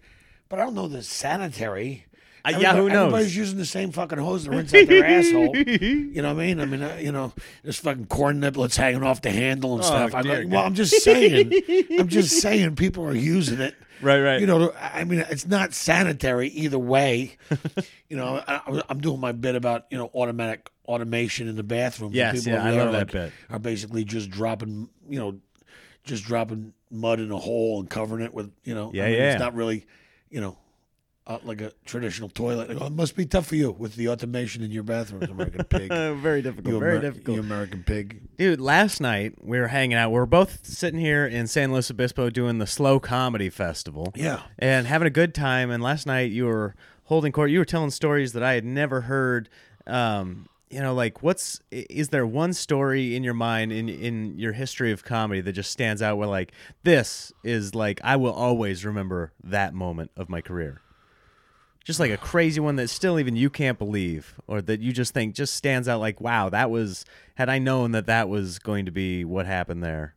but 0.48 0.58
I 0.58 0.64
don't 0.64 0.74
know 0.74 0.88
the 0.88 1.02
sanitary. 1.02 2.06
Uh, 2.46 2.52
yeah, 2.58 2.74
who 2.74 2.88
knows? 2.88 2.96
Everybody's 3.06 3.36
using 3.36 3.56
the 3.56 3.64
same 3.64 3.90
fucking 3.90 4.18
hose 4.18 4.44
to 4.44 4.50
rinse 4.50 4.74
out 4.74 4.86
their 4.86 5.04
asshole. 5.04 5.56
You 5.56 6.20
know 6.22 6.34
what 6.34 6.42
I 6.42 6.46
mean? 6.46 6.60
I 6.60 6.64
mean, 6.66 6.82
uh, 6.82 6.98
you 7.00 7.10
know, 7.10 7.32
there's 7.62 7.78
fucking 7.78 8.06
corn 8.06 8.40
niblets 8.40 8.76
hanging 8.76 9.02
off 9.02 9.22
the 9.22 9.30
handle 9.30 9.74
and 9.74 9.82
Oh, 9.82 9.86
stuff. 9.86 10.14
I 10.14 10.22
dear 10.22 10.44
go, 10.44 10.50
well, 10.56 10.64
I'm 10.66 10.74
just 10.74 11.02
saying. 11.02 11.52
I'm 11.98 12.08
just 12.08 12.40
saying, 12.40 12.76
people 12.76 13.04
are 13.06 13.14
using 13.14 13.60
it. 13.60 13.74
Right, 14.02 14.20
right. 14.20 14.40
You 14.40 14.46
know, 14.46 14.72
I 14.78 15.04
mean, 15.04 15.24
it's 15.30 15.46
not 15.46 15.72
sanitary 15.72 16.48
either 16.48 16.78
way. 16.78 17.36
you 18.10 18.16
know, 18.18 18.42
I, 18.46 18.82
I'm 18.90 19.00
doing 19.00 19.20
my 19.20 19.32
bit 19.32 19.54
about 19.54 19.86
you 19.90 19.96
know 19.96 20.10
automatic 20.14 20.68
automation 20.86 21.48
in 21.48 21.56
the 21.56 21.62
bathroom. 21.62 22.12
Yes, 22.14 22.46
yeah, 22.46 22.64
I 22.64 22.70
love 22.70 22.88
are, 22.88 22.92
that 22.92 22.98
like, 22.98 23.12
bit. 23.12 23.32
Are 23.50 23.58
basically 23.58 24.04
just 24.04 24.30
dropping, 24.30 24.88
you 25.08 25.18
know, 25.18 25.38
just 26.04 26.24
dropping 26.24 26.72
mud 26.90 27.20
in 27.20 27.30
a 27.32 27.38
hole 27.38 27.80
and 27.80 27.88
covering 27.88 28.24
it 28.24 28.34
with, 28.34 28.52
you 28.64 28.74
know, 28.74 28.90
Yeah, 28.92 29.04
I 29.04 29.08
mean, 29.08 29.16
yeah. 29.16 29.32
It's 29.32 29.40
not 29.40 29.54
really, 29.54 29.86
you 30.30 30.40
know, 30.40 30.58
uh, 31.26 31.38
like 31.42 31.62
a 31.62 31.72
traditional 31.86 32.28
toilet. 32.28 32.68
They 32.68 32.74
go, 32.74 32.84
it 32.84 32.92
must 32.92 33.16
be 33.16 33.24
tough 33.24 33.46
for 33.46 33.56
you 33.56 33.70
with 33.70 33.96
the 33.96 34.08
automation 34.08 34.62
in 34.62 34.70
your 34.70 34.82
bathrooms, 34.82 35.30
American 35.30 35.64
pig. 35.70 35.88
Very 35.88 36.42
difficult. 36.42 36.74
you, 36.74 36.78
very 36.78 36.98
Amer- 36.98 37.00
difficult. 37.00 37.36
you 37.36 37.42
American 37.42 37.82
pig. 37.82 38.20
Dude, 38.36 38.60
last 38.60 39.00
night 39.00 39.42
we 39.42 39.58
were 39.58 39.68
hanging 39.68 39.96
out. 39.96 40.10
We 40.10 40.18
were 40.18 40.26
both 40.26 40.66
sitting 40.66 41.00
here 41.00 41.26
in 41.26 41.46
San 41.46 41.72
Luis 41.72 41.90
Obispo 41.90 42.28
doing 42.28 42.58
the 42.58 42.66
SLO 42.66 43.00
Comedy 43.00 43.48
Festival. 43.48 44.12
Yeah. 44.14 44.42
And 44.58 44.86
having 44.86 45.06
a 45.06 45.10
good 45.10 45.34
time. 45.34 45.70
And 45.70 45.82
last 45.82 46.06
night 46.06 46.30
you 46.30 46.44
were 46.44 46.74
holding 47.04 47.32
court. 47.32 47.50
You 47.50 47.58
were 47.58 47.64
telling 47.64 47.90
stories 47.90 48.34
that 48.34 48.42
I 48.42 48.52
had 48.52 48.64
never 48.66 49.02
heard. 49.02 49.48
Um, 49.86 50.46
you 50.70 50.80
know, 50.80 50.94
like 50.94 51.22
what's 51.22 51.60
is 51.70 52.08
there 52.08 52.26
one 52.26 52.52
story 52.52 53.14
in 53.14 53.22
your 53.22 53.34
mind 53.34 53.72
in 53.72 53.88
in 53.88 54.38
your 54.38 54.52
history 54.52 54.92
of 54.92 55.04
comedy 55.04 55.40
that 55.40 55.52
just 55.52 55.70
stands 55.70 56.02
out 56.02 56.18
where 56.18 56.28
like 56.28 56.52
this 56.82 57.32
is 57.42 57.74
like 57.74 58.00
I 58.02 58.16
will 58.16 58.32
always 58.32 58.84
remember 58.84 59.32
that 59.42 59.74
moment 59.74 60.10
of 60.16 60.28
my 60.28 60.40
career. 60.40 60.80
Just 61.84 62.00
like 62.00 62.10
a 62.10 62.16
crazy 62.16 62.60
one 62.60 62.76
that 62.76 62.88
still 62.88 63.20
even 63.20 63.36
you 63.36 63.50
can't 63.50 63.78
believe 63.78 64.34
or 64.46 64.62
that 64.62 64.80
you 64.80 64.92
just 64.92 65.12
think 65.12 65.34
just 65.34 65.54
stands 65.54 65.86
out 65.86 66.00
like 66.00 66.20
wow, 66.20 66.48
that 66.48 66.70
was 66.70 67.04
had 67.36 67.48
I 67.48 67.58
known 67.58 67.92
that 67.92 68.06
that 68.06 68.28
was 68.28 68.58
going 68.58 68.86
to 68.86 68.90
be 68.90 69.24
what 69.24 69.46
happened 69.46 69.82
there. 69.84 70.14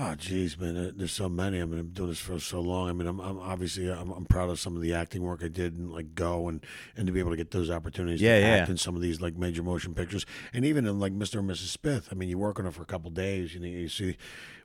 Oh, 0.00 0.14
geez, 0.14 0.56
man, 0.56 0.92
there's 0.96 1.10
so 1.12 1.28
many. 1.28 1.60
I 1.60 1.64
mean, 1.64 1.80
I'm 1.80 1.88
doing 1.88 2.10
this 2.10 2.20
for 2.20 2.38
so 2.38 2.60
long. 2.60 2.88
I 2.88 2.92
mean, 2.92 3.08
I'm, 3.08 3.18
I'm 3.18 3.38
obviously 3.40 3.90
I'm, 3.90 4.12
I'm 4.12 4.26
proud 4.26 4.48
of 4.48 4.60
some 4.60 4.76
of 4.76 4.82
the 4.82 4.94
acting 4.94 5.22
work 5.22 5.42
I 5.42 5.48
did 5.48 5.74
and 5.76 5.90
like 5.90 6.14
go 6.14 6.48
and 6.48 6.64
and 6.96 7.06
to 7.06 7.12
be 7.12 7.18
able 7.18 7.32
to 7.32 7.36
get 7.36 7.50
those 7.50 7.68
opportunities 7.68 8.20
Yeah, 8.20 8.36
to 8.36 8.40
yeah. 8.40 8.48
act 8.58 8.68
in 8.70 8.76
some 8.76 8.94
of 8.94 9.02
these 9.02 9.20
like 9.20 9.36
major 9.36 9.62
motion 9.64 9.94
pictures 9.94 10.24
and 10.52 10.64
even 10.64 10.86
in 10.86 11.00
like 11.00 11.12
Mr. 11.12 11.40
and 11.40 11.50
Mrs. 11.50 11.68
Smith. 11.68 12.08
I 12.12 12.14
mean, 12.14 12.28
you 12.28 12.38
work 12.38 12.60
on 12.60 12.66
it 12.66 12.74
for 12.74 12.82
a 12.82 12.86
couple 12.86 13.10
days, 13.10 13.54
you 13.54 13.60
know, 13.60 13.66
you 13.66 13.88
see, 13.88 14.16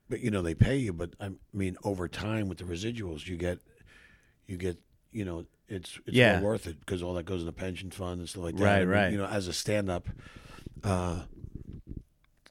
but 0.08 0.20
you 0.20 0.30
know 0.30 0.44
they 0.44 0.54
pay 0.54 0.78
you. 0.78 0.94
But 0.94 1.16
I 1.20 1.32
mean, 1.52 1.78
over 1.84 2.08
time 2.08 2.48
with 2.48 2.60
the 2.60 2.66
residuals, 2.66 3.28
you 3.28 3.36
get 3.36 3.58
you 4.46 4.58
get 4.58 4.78
you 5.12 5.26
know 5.26 5.46
it's 5.68 5.98
it's 6.06 6.16
Yeah. 6.16 6.34
well 6.42 6.52
worth 6.52 6.68
it 6.68 6.80
because 6.80 7.02
all 7.02 7.16
that 7.16 7.26
goes 7.26 7.40
in 7.40 7.48
the 7.48 7.54
pension 7.54 7.90
fund 7.90 8.20
and 8.20 8.30
stuff 8.30 8.44
like 8.44 8.58
that. 8.58 8.64
Right, 8.64 8.76
I 8.76 8.80
mean, 8.82 8.88
right. 8.90 9.12
You 9.12 9.18
know, 9.18 9.26
as 9.26 9.48
a 9.48 9.54
stand 9.54 9.90
up. 9.90 10.10
Uh, 10.84 11.22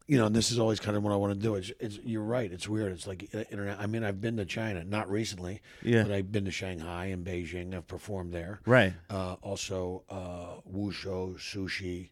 you 0.07 0.19
know, 0.19 0.27
and 0.27 0.35
this 0.35 0.51
is 0.51 0.59
always 0.59 0.81
kind 0.81 0.97
of 0.97 1.03
what 1.03 1.13
I 1.13 1.17
want 1.17 1.33
to 1.35 1.39
do. 1.39 1.55
It's, 1.55 1.71
it's 1.81 1.99
you're 2.05 2.23
right. 2.23 2.51
It's 2.53 2.69
weird. 2.69 2.93
It's 2.93 3.07
like 3.07 3.29
uh, 3.35 3.45
internet. 3.51 3.79
I 3.81 3.87
mean, 3.87 4.05
I've 4.05 4.21
been 4.21 4.37
to 4.39 4.45
China, 4.45 4.85
not 4.85 5.11
recently, 5.11 5.61
Yeah. 5.83 6.03
but 6.03 6.13
I've 6.13 6.31
been 6.33 6.45
to 6.47 6.51
Shanghai 6.51 7.07
and 7.07 7.25
Beijing. 7.25 7.75
I've 7.75 7.87
performed 7.87 8.33
there. 8.33 8.61
Right. 8.67 8.93
Uh, 9.09 9.35
also, 9.43 10.03
uh, 10.11 10.61
Wushu, 10.71 11.37
sushi, 11.37 12.11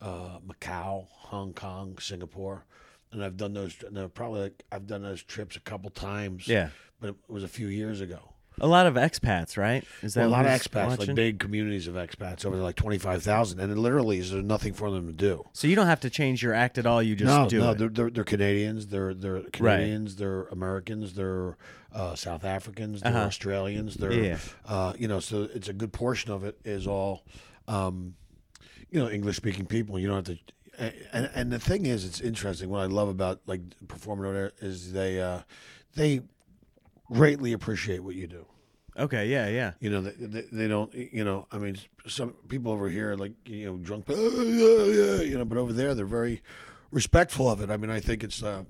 uh, 0.00 0.38
Macau, 0.46 1.06
Hong 1.10 1.52
Kong, 1.52 1.98
Singapore, 1.98 2.64
and 3.10 3.22
I've 3.24 3.36
done 3.36 3.52
those. 3.54 3.74
And 3.86 3.98
I've 3.98 4.14
probably 4.14 4.40
like, 4.42 4.64
I've 4.70 4.86
done 4.86 5.02
those 5.02 5.22
trips 5.22 5.56
a 5.56 5.60
couple 5.60 5.90
times. 5.90 6.46
Yeah. 6.48 6.68
but 7.00 7.08
it 7.10 7.16
was 7.28 7.42
a 7.44 7.48
few 7.48 7.66
years 7.66 8.00
ago. 8.00 8.31
A 8.60 8.66
lot 8.66 8.86
of 8.86 8.94
expats, 8.94 9.56
right? 9.56 9.84
Is 10.02 10.14
Well, 10.14 10.28
a 10.28 10.30
lot 10.30 10.44
of 10.44 10.52
expats, 10.52 10.88
watching? 10.88 11.06
like 11.08 11.16
big 11.16 11.38
communities 11.38 11.88
of 11.88 11.94
expats, 11.94 12.44
over 12.44 12.56
there, 12.56 12.62
like 12.64 12.76
twenty 12.76 12.98
five 12.98 13.22
thousand, 13.22 13.60
and 13.60 13.72
it 13.72 13.78
literally 13.78 14.18
is 14.18 14.30
there 14.30 14.42
nothing 14.42 14.72
for 14.74 14.90
them 14.90 15.06
to 15.06 15.12
do. 15.12 15.44
So 15.52 15.66
you 15.66 15.74
don't 15.74 15.86
have 15.86 16.00
to 16.00 16.10
change 16.10 16.42
your 16.42 16.52
act 16.54 16.78
at 16.78 16.86
all. 16.86 17.02
You 17.02 17.16
just 17.16 17.26
no, 17.28 17.48
do 17.48 17.60
no, 17.60 17.70
it. 17.70 17.78
They're, 17.78 17.88
they're 17.88 18.10
they're 18.10 18.24
Canadians. 18.24 18.86
They're 18.88 19.14
they're 19.14 19.40
Canadians. 19.52 20.16
They're 20.16 20.44
Americans. 20.44 21.14
They're 21.14 21.56
uh, 21.94 22.14
South 22.14 22.44
Africans. 22.44 23.00
They're 23.00 23.12
Uh-huh. 23.12 23.24
Australians. 23.26 23.94
They're 23.94 24.12
Yeah. 24.12 24.38
uh, 24.66 24.92
you 24.98 25.08
know. 25.08 25.18
So 25.20 25.48
it's 25.54 25.68
a 25.68 25.72
good 25.72 25.92
portion 25.92 26.30
of 26.30 26.44
it 26.44 26.58
is 26.64 26.86
all, 26.86 27.24
um, 27.68 28.14
you 28.90 29.00
know, 29.00 29.08
English 29.10 29.36
speaking 29.36 29.66
people. 29.66 29.98
You 29.98 30.08
don't 30.08 30.26
have 30.26 30.36
to. 30.36 30.42
And, 31.12 31.30
and 31.34 31.52
the 31.52 31.58
thing 31.58 31.84
is, 31.86 32.04
it's 32.04 32.20
interesting. 32.20 32.68
What 32.70 32.80
I 32.80 32.86
love 32.86 33.08
about 33.08 33.40
like 33.46 33.60
performing 33.88 34.24
over 34.26 34.34
there 34.34 34.52
is 34.60 34.92
they 34.92 35.20
uh, 35.20 35.40
they 35.94 36.22
greatly 37.10 37.52
appreciate 37.52 38.00
what 38.00 38.14
you 38.14 38.26
do. 38.26 38.46
Okay. 38.96 39.26
Yeah. 39.28 39.48
Yeah. 39.48 39.72
You 39.80 39.90
know, 39.90 40.00
they, 40.02 40.10
they, 40.26 40.40
they 40.52 40.68
don't. 40.68 40.92
You 40.94 41.24
know, 41.24 41.46
I 41.50 41.58
mean, 41.58 41.76
some 42.06 42.34
people 42.48 42.72
over 42.72 42.88
here, 42.90 43.14
like 43.14 43.32
you 43.46 43.64
know, 43.66 43.76
drunk, 43.78 44.04
"Oh, 44.08 44.42
yeah, 44.42 45.16
yeah," 45.16 45.22
you 45.22 45.38
know, 45.38 45.44
but 45.46 45.56
over 45.58 45.72
there, 45.72 45.94
they're 45.94 46.04
very 46.04 46.42
respectful 46.90 47.50
of 47.50 47.62
it. 47.62 47.70
I 47.70 47.78
mean, 47.78 47.90
I 47.90 48.00
think 48.00 48.22
it's, 48.22 48.42
uh, 48.42 48.64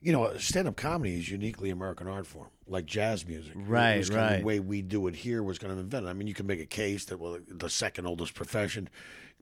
you 0.00 0.12
know, 0.12 0.36
stand-up 0.36 0.76
comedy 0.76 1.16
is 1.18 1.30
uniquely 1.30 1.70
American 1.70 2.06
art 2.06 2.26
form, 2.26 2.50
like 2.66 2.86
jazz 2.86 3.26
music. 3.26 3.52
It 3.56 3.62
Right, 3.66 3.96
was 3.98 4.10
kind 4.10 4.20
of 4.20 4.30
right. 4.30 4.38
the 4.40 4.44
way 4.44 4.60
we 4.60 4.82
do 4.82 5.06
it 5.08 5.16
here 5.16 5.42
was 5.42 5.58
kind 5.58 5.72
of 5.72 5.78
invented. 5.78 6.08
I 6.08 6.12
mean, 6.12 6.28
you 6.28 6.34
can 6.34 6.46
make 6.46 6.60
a 6.60 6.66
case 6.66 7.06
that 7.06 7.18
well, 7.18 7.38
the 7.48 7.70
second 7.70 8.06
oldest 8.06 8.34
profession 8.34 8.88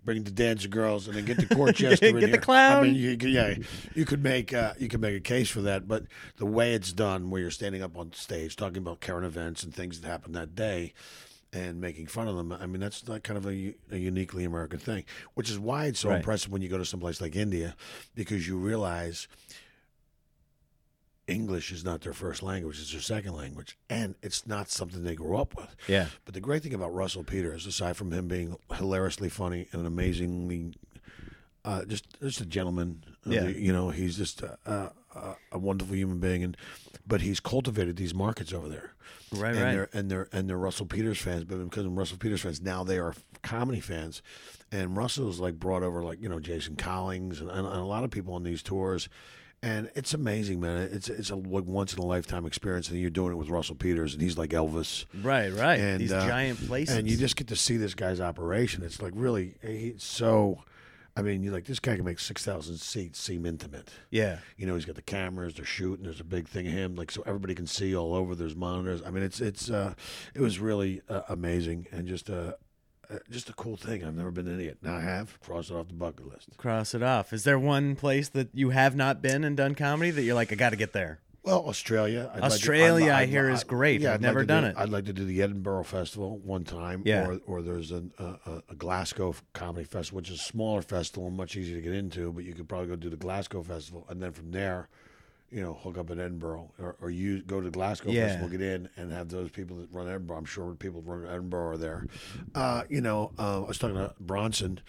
bring 0.06 0.22
the 0.24 0.30
dancer 0.30 0.68
girls, 0.68 1.06
and 1.06 1.16
then 1.16 1.26
get 1.26 1.36
the 1.36 1.44
Corchester 1.54 2.02
in 2.08 2.14
Get 2.14 2.20
the 2.20 2.26
here. 2.28 2.36
clown. 2.38 2.78
I 2.78 2.82
mean, 2.82 2.94
you, 2.94 3.10
yeah, 3.28 3.56
you 3.94 4.06
could 4.06 4.22
make 4.22 4.54
uh, 4.54 4.72
you 4.78 4.88
could 4.88 5.00
make 5.02 5.14
a 5.16 5.20
case 5.20 5.50
for 5.50 5.60
that, 5.62 5.86
but 5.86 6.04
the 6.38 6.46
way 6.46 6.72
it's 6.72 6.92
done, 6.94 7.28
where 7.28 7.42
you're 7.42 7.50
standing 7.50 7.82
up 7.82 7.98
on 7.98 8.12
stage 8.14 8.56
talking 8.56 8.78
about 8.78 9.00
current 9.00 9.26
events 9.26 9.62
and 9.62 9.74
things 9.74 10.00
that 10.00 10.08
happened 10.08 10.34
that 10.34 10.54
day, 10.54 10.94
and 11.52 11.80
making 11.80 12.06
fun 12.06 12.28
of 12.28 12.36
them. 12.36 12.52
I 12.52 12.66
mean, 12.66 12.80
that's 12.80 13.06
not 13.06 13.22
kind 13.22 13.36
of 13.36 13.46
a 13.46 13.74
uniquely 13.90 14.44
American 14.44 14.78
thing, 14.78 15.04
which 15.34 15.50
is 15.50 15.58
why 15.58 15.86
it's 15.86 16.00
so 16.00 16.08
Right. 16.08 16.16
impressive 16.18 16.50
when 16.50 16.62
you 16.62 16.68
go 16.68 16.78
to 16.78 16.84
someplace 16.84 17.20
like 17.20 17.36
India, 17.36 17.76
because 18.14 18.46
you 18.48 18.56
realize 18.56 19.28
English 21.28 21.72
is 21.72 21.84
not 21.84 22.02
their 22.02 22.12
first 22.12 22.42
language; 22.42 22.80
it's 22.80 22.92
their 22.92 23.00
second 23.00 23.34
language, 23.34 23.76
and 23.90 24.14
it's 24.22 24.46
not 24.46 24.70
something 24.70 25.02
they 25.02 25.14
grew 25.16 25.36
up 25.36 25.56
with. 25.56 25.74
Yeah. 25.88 26.06
But 26.24 26.34
the 26.34 26.40
great 26.40 26.62
thing 26.62 26.74
about 26.74 26.94
Russell 26.94 27.24
Peters, 27.24 27.66
aside 27.66 27.96
from 27.96 28.12
him 28.12 28.28
being 28.28 28.56
hilariously 28.74 29.28
funny 29.28 29.66
and 29.72 29.80
an 29.80 29.86
amazingly, 29.86 30.74
uh, 31.64 31.84
just 31.84 32.04
just 32.20 32.40
a 32.40 32.46
gentleman, 32.46 33.04
uh, 33.26 33.30
Yeah. 33.30 33.48
you 33.48 33.72
know, 33.72 33.90
he's 33.90 34.16
just 34.16 34.42
a, 34.42 34.56
a, 34.64 35.34
a 35.52 35.58
wonderful 35.58 35.96
human 35.96 36.20
being, 36.20 36.44
and 36.44 36.56
but 37.06 37.20
he's 37.22 37.40
cultivated 37.40 37.96
these 37.96 38.14
markets 38.14 38.52
over 38.52 38.68
there, 38.68 38.92
Right, 39.32 39.54
and 39.54 39.62
right. 39.64 39.72
they're 39.72 39.88
and 39.92 40.10
they're 40.10 40.28
and 40.32 40.48
they're 40.48 40.56
Russell 40.58 40.86
Peters 40.86 41.18
fans, 41.18 41.42
but 41.44 41.58
because 41.64 41.86
of 41.86 41.96
Russell 41.96 42.18
Peters 42.18 42.42
fans, 42.42 42.62
now 42.62 42.84
they 42.84 42.98
are 42.98 43.14
comedy 43.42 43.80
fans, 43.80 44.22
and 44.70 44.96
Russell's 44.96 45.40
like 45.40 45.58
brought 45.58 45.82
over 45.82 46.04
like 46.04 46.22
you 46.22 46.28
know 46.28 46.38
Jason 46.38 46.76
Collins 46.76 47.40
and, 47.40 47.50
and, 47.50 47.66
and 47.66 47.76
a 47.76 47.84
lot 47.84 48.04
of 48.04 48.10
people 48.12 48.34
on 48.34 48.44
these 48.44 48.62
tours. 48.62 49.08
And 49.62 49.90
it's 49.94 50.14
amazing, 50.14 50.60
man. 50.60 50.88
It's 50.92 51.08
it's 51.08 51.30
a 51.30 51.36
like 51.36 51.64
once 51.64 51.92
in 51.94 51.98
a 51.98 52.06
lifetime 52.06 52.46
experience, 52.46 52.90
and 52.90 53.00
you're 53.00 53.10
doing 53.10 53.32
it 53.32 53.36
with 53.36 53.48
Russell 53.48 53.74
Peters, 53.74 54.12
and 54.12 54.22
he's 54.22 54.36
like 54.38 54.50
Elvis. 54.50 55.06
Right, 55.22 55.52
right. 55.52 55.80
And, 55.80 56.00
These 56.00 56.12
uh, 56.12 56.26
giant 56.26 56.64
places. 56.66 56.96
And 56.96 57.08
you 57.08 57.16
just 57.16 57.36
get 57.36 57.48
to 57.48 57.56
see 57.56 57.76
this 57.76 57.94
guy's 57.94 58.20
operation. 58.20 58.82
It's 58.84 59.00
like 59.02 59.12
really, 59.16 59.54
he's 59.62 60.02
so. 60.02 60.62
I 61.18 61.22
mean, 61.22 61.42
you're 61.42 61.54
like 61.54 61.64
this 61.64 61.80
guy 61.80 61.96
can 61.96 62.04
make 62.04 62.18
six 62.20 62.44
thousand 62.44 62.76
seats 62.76 63.18
seem 63.18 63.46
intimate. 63.46 63.88
yeah. 64.10 64.40
You 64.58 64.66
know, 64.66 64.74
he's 64.74 64.84
got 64.84 64.96
the 64.96 65.02
cameras. 65.02 65.54
They're 65.54 65.64
shooting. 65.64 66.04
There's 66.04 66.20
a 66.20 66.24
big 66.24 66.46
thing 66.46 66.66
of 66.66 66.74
him, 66.74 66.94
like 66.94 67.10
so 67.10 67.22
everybody 67.26 67.54
can 67.54 67.66
see 67.66 67.96
all 67.96 68.14
over. 68.14 68.34
There's 68.34 68.54
monitors. 68.54 69.00
I 69.04 69.10
mean, 69.10 69.22
it's 69.22 69.40
it's 69.40 69.70
uh, 69.70 69.94
it 70.34 70.42
was 70.42 70.58
really 70.58 71.00
uh, 71.08 71.22
amazing 71.30 71.86
and 71.90 72.06
just 72.06 72.28
a 72.28 72.58
uh, 73.10 73.18
just 73.30 73.48
a 73.48 73.52
cool 73.52 73.76
thing. 73.76 74.04
I've 74.04 74.14
never 74.14 74.30
been 74.30 74.46
to 74.46 74.52
India. 74.52 74.74
Now 74.82 74.96
I 74.96 75.00
have. 75.00 75.40
Cross 75.40 75.70
it 75.70 75.74
off 75.74 75.88
the 75.88 75.94
bucket 75.94 76.26
list. 76.26 76.48
Cross 76.56 76.94
it 76.94 77.02
off. 77.02 77.32
Is 77.32 77.44
there 77.44 77.58
one 77.58 77.96
place 77.96 78.28
that 78.30 78.48
you 78.52 78.70
have 78.70 78.96
not 78.96 79.22
been 79.22 79.44
and 79.44 79.56
done 79.56 79.74
comedy 79.74 80.10
that 80.10 80.22
you're 80.22 80.34
like, 80.34 80.52
I 80.52 80.54
got 80.56 80.70
to 80.70 80.76
get 80.76 80.92
there? 80.92 81.20
Well, 81.42 81.68
Australia. 81.68 82.28
I'd 82.34 82.42
Australia, 82.42 83.12
I 83.12 83.20
I'd 83.20 83.28
hear, 83.28 83.48
is 83.48 83.62
great. 83.62 84.00
Yeah, 84.00 84.14
I've 84.14 84.20
never 84.20 84.40
like 84.40 84.48
done 84.48 84.64
do- 84.64 84.70
it. 84.70 84.74
I'd 84.76 84.88
like 84.88 85.04
to 85.04 85.12
do 85.12 85.24
the 85.24 85.42
Edinburgh 85.42 85.84
Festival 85.84 86.38
one 86.38 86.64
time. 86.64 87.02
Yeah. 87.04 87.24
Or, 87.28 87.40
or 87.46 87.62
there's 87.62 87.92
an, 87.92 88.12
uh, 88.18 88.34
a, 88.46 88.62
a 88.70 88.74
Glasgow 88.74 89.32
Comedy 89.52 89.84
Festival, 89.84 90.16
which 90.16 90.30
is 90.30 90.40
a 90.40 90.42
smaller 90.42 90.82
festival 90.82 91.28
and 91.28 91.36
much 91.36 91.56
easier 91.56 91.76
to 91.76 91.82
get 91.82 91.92
into, 91.94 92.32
but 92.32 92.42
you 92.42 92.52
could 92.52 92.68
probably 92.68 92.88
go 92.88 92.96
do 92.96 93.10
the 93.10 93.16
Glasgow 93.16 93.62
Festival. 93.62 94.04
And 94.08 94.20
then 94.20 94.32
from 94.32 94.50
there, 94.50 94.88
you 95.50 95.62
know, 95.62 95.74
hook 95.74 95.96
up 95.98 96.10
in 96.10 96.18
Edinburgh. 96.20 96.72
Or, 96.78 96.96
or 97.00 97.10
you 97.10 97.42
go 97.42 97.60
to 97.60 97.70
Glasgow 97.70 98.10
Yeah. 98.10 98.26
Festival, 98.28 98.48
get 98.48 98.62
in, 98.62 98.88
and 98.96 99.12
have 99.12 99.28
those 99.28 99.50
people 99.50 99.76
that 99.78 99.88
run 99.92 100.08
Edinburgh. 100.08 100.36
I'm 100.38 100.44
sure 100.44 100.74
people 100.74 101.00
that 101.02 101.08
run 101.10 101.26
Edinburgh 101.26 101.68
are 101.68 101.76
there. 101.76 102.06
Uh, 102.54 102.82
you 102.88 103.00
know, 103.00 103.32
uh, 103.38 103.62
I 103.62 103.68
was 103.68 103.78
talking 103.78 103.96
to 103.96 104.12
Bronson, 104.20 104.80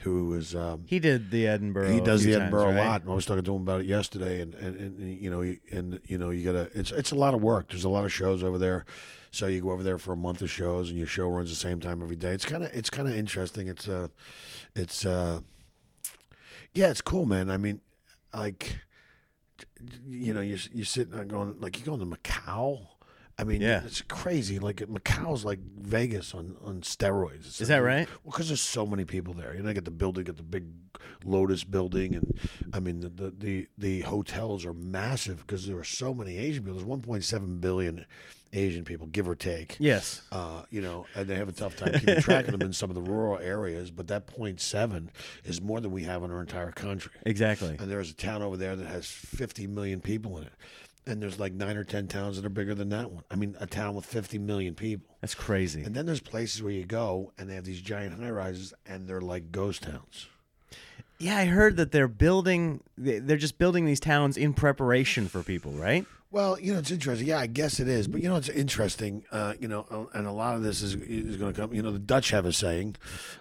who 0.00 0.26
was. 0.26 0.54
Um, 0.54 0.84
He 0.86 0.98
did 0.98 1.30
the 1.30 1.46
Edinburgh. 1.46 1.92
he 1.92 2.00
does 2.00 2.22
the 2.24 2.32
times, 2.32 2.42
Edinburgh 2.42 2.66
right? 2.66 2.76
a 2.76 2.88
lot. 2.88 3.02
And 3.02 3.10
I 3.10 3.14
was 3.14 3.26
talking 3.26 3.44
to 3.44 3.54
him 3.54 3.62
about 3.62 3.80
it 3.82 3.86
yesterday, 3.86 4.40
and, 4.40 4.54
and, 4.54 4.76
and 4.76 5.18
you 5.20 5.30
know, 5.30 5.40
he- 5.40 5.60
and 5.72 6.00
you 6.04 6.18
know, 6.18 6.30
you 6.30 6.44
gotta. 6.44 6.70
It's 6.74 6.90
it's 6.92 7.10
a 7.10 7.16
lot 7.16 7.34
of 7.34 7.42
work. 7.42 7.70
There's 7.70 7.84
a 7.84 7.88
lot 7.88 8.04
of 8.04 8.12
shows 8.12 8.42
over 8.44 8.58
there, 8.58 8.84
so 9.30 9.46
you 9.46 9.60
go 9.62 9.70
over 9.72 9.82
there 9.82 9.98
for 9.98 10.12
a 10.12 10.16
month 10.16 10.42
of 10.42 10.50
shows, 10.50 10.88
and 10.90 10.98
your 10.98 11.06
show 11.06 11.28
runs 11.28 11.50
the 11.50 11.56
same 11.56 11.80
time 11.80 12.02
every 12.02 12.16
day. 12.16 12.32
It's 12.32 12.44
kind 12.44 12.62
of 12.64 12.72
it's 12.74 12.90
kind 12.90 13.08
of 13.08 13.14
interesting. 13.16 13.68
It's 13.68 13.88
uh, 13.88 14.08
it's 14.76 15.04
uh, 15.06 15.40
yeah, 16.72 16.90
it's 16.90 17.00
cool, 17.00 17.24
man. 17.26 17.50
I 17.50 17.56
mean, 17.56 17.80
like, 18.34 18.78
you 20.08 20.32
know, 20.34 20.40
you're 20.40 20.58
you're 20.72 20.84
sitting 20.84 21.14
there 21.14 21.24
going 21.24 21.56
like 21.60 21.78
you're 21.78 21.96
going 21.96 22.00
to 22.08 22.16
Macau. 22.16 22.86
I 23.36 23.42
mean, 23.42 23.60
Yeah. 23.62 23.82
it's 23.84 24.00
crazy. 24.02 24.60
Like 24.60 24.76
Macau's 24.76 25.44
like 25.44 25.58
Vegas 25.80 26.34
on, 26.34 26.54
on 26.64 26.82
steroids. 26.82 27.46
It's 27.48 27.60
Is 27.62 27.66
that 27.68 27.78
right? 27.78 28.06
well, 28.22 28.30
because 28.30 28.46
there's 28.46 28.60
so 28.60 28.86
many 28.86 29.04
people 29.04 29.34
there. 29.34 29.56
You 29.56 29.62
know, 29.64 29.70
I 29.70 29.72
get 29.72 29.84
the 29.84 29.90
building, 29.90 30.22
get 30.24 30.36
the 30.36 30.44
big 30.44 30.66
Lotus 31.24 31.64
building, 31.64 32.14
and 32.14 32.38
I 32.72 32.78
mean 32.80 33.00
the 33.00 33.08
the 33.08 33.30
the, 33.36 33.66
the 33.76 34.00
hotels 34.02 34.64
are 34.64 34.72
massive 34.74 35.38
because 35.38 35.66
there 35.66 35.76
are 35.78 35.84
so 35.84 36.14
many 36.14 36.36
Asian 36.38 36.62
people. 36.62 36.78
There's 36.78 36.88
1.7 36.88 37.60
billion 37.60 38.04
Asian 38.54 38.84
people, 38.84 39.06
give 39.08 39.28
or 39.28 39.34
take. 39.34 39.76
Yes. 39.78 40.22
Uh, 40.32 40.62
you 40.70 40.80
know, 40.80 41.06
and 41.14 41.26
they 41.28 41.34
have 41.34 41.48
a 41.48 41.52
tough 41.52 41.76
time 41.76 41.92
keeping 41.92 42.20
track 42.20 42.46
of 42.46 42.52
them 42.52 42.62
in 42.68 42.72
some 42.72 42.90
of 42.90 42.94
the 42.94 43.02
rural 43.02 43.38
areas. 43.38 43.90
But 43.90 44.08
that 44.08 44.26
0.7 44.26 45.08
is 45.44 45.60
more 45.60 45.80
than 45.80 45.90
we 45.90 46.04
have 46.04 46.22
in 46.22 46.30
our 46.30 46.40
entire 46.40 46.72
country. 46.72 47.12
Exactly. 47.26 47.76
And 47.78 47.90
there's 47.90 48.10
a 48.10 48.14
town 48.14 48.42
over 48.42 48.56
there 48.56 48.76
that 48.76 48.86
has 48.86 49.06
50 49.06 49.66
million 49.66 50.00
people 50.00 50.38
in 50.38 50.44
it. 50.44 50.52
And 51.06 51.20
there's 51.20 51.38
like 51.38 51.52
nine 51.52 51.76
or 51.76 51.84
10 51.84 52.06
towns 52.08 52.36
that 52.36 52.46
are 52.46 52.50
bigger 52.50 52.74
than 52.74 52.88
that 52.88 53.10
one. 53.10 53.24
I 53.30 53.36
mean, 53.36 53.56
a 53.60 53.66
town 53.66 53.94
with 53.94 54.06
50 54.06 54.38
million 54.38 54.74
people. 54.74 55.14
That's 55.20 55.34
crazy. 55.34 55.82
And 55.82 55.94
then 55.94 56.06
there's 56.06 56.20
places 56.20 56.62
where 56.62 56.72
you 56.72 56.84
go 56.86 57.32
and 57.36 57.50
they 57.50 57.54
have 57.56 57.64
these 57.64 57.82
giant 57.82 58.18
high 58.18 58.30
rises 58.30 58.72
and 58.86 59.06
they're 59.06 59.20
like 59.20 59.52
ghost 59.52 59.82
towns. 59.82 60.28
Yeah, 61.18 61.36
I 61.36 61.44
heard 61.44 61.76
that 61.76 61.92
they're 61.92 62.08
building. 62.08 62.80
they- 62.98 63.18
They're 63.18 63.36
just 63.36 63.58
building 63.58 63.84
these 63.84 64.00
towns 64.00 64.36
in 64.36 64.52
preparation 64.54 65.28
for 65.28 65.42
people, 65.42 65.72
right? 65.72 66.06
Well, 66.34 66.58
you 66.58 66.72
know, 66.72 66.80
it's 66.80 66.90
interesting. 66.90 67.28
Yeah, 67.28 67.38
I 67.38 67.46
guess 67.46 67.78
it 67.78 67.86
is. 67.86 68.08
But 68.08 68.20
you 68.20 68.28
know, 68.28 68.34
it's 68.34 68.48
interesting. 68.48 69.24
Uh, 69.30 69.54
you 69.60 69.68
know, 69.68 69.86
uh, 69.88 70.18
and 70.18 70.26
a 70.26 70.32
lot 70.32 70.56
of 70.56 70.64
this 70.64 70.82
is 70.82 70.96
is 70.96 71.36
going 71.36 71.52
to 71.52 71.60
come. 71.60 71.72
You 71.72 71.80
know, 71.80 71.92
the 71.92 72.00
Dutch 72.00 72.30
have 72.30 72.44
a 72.44 72.52
saying. 72.52 72.96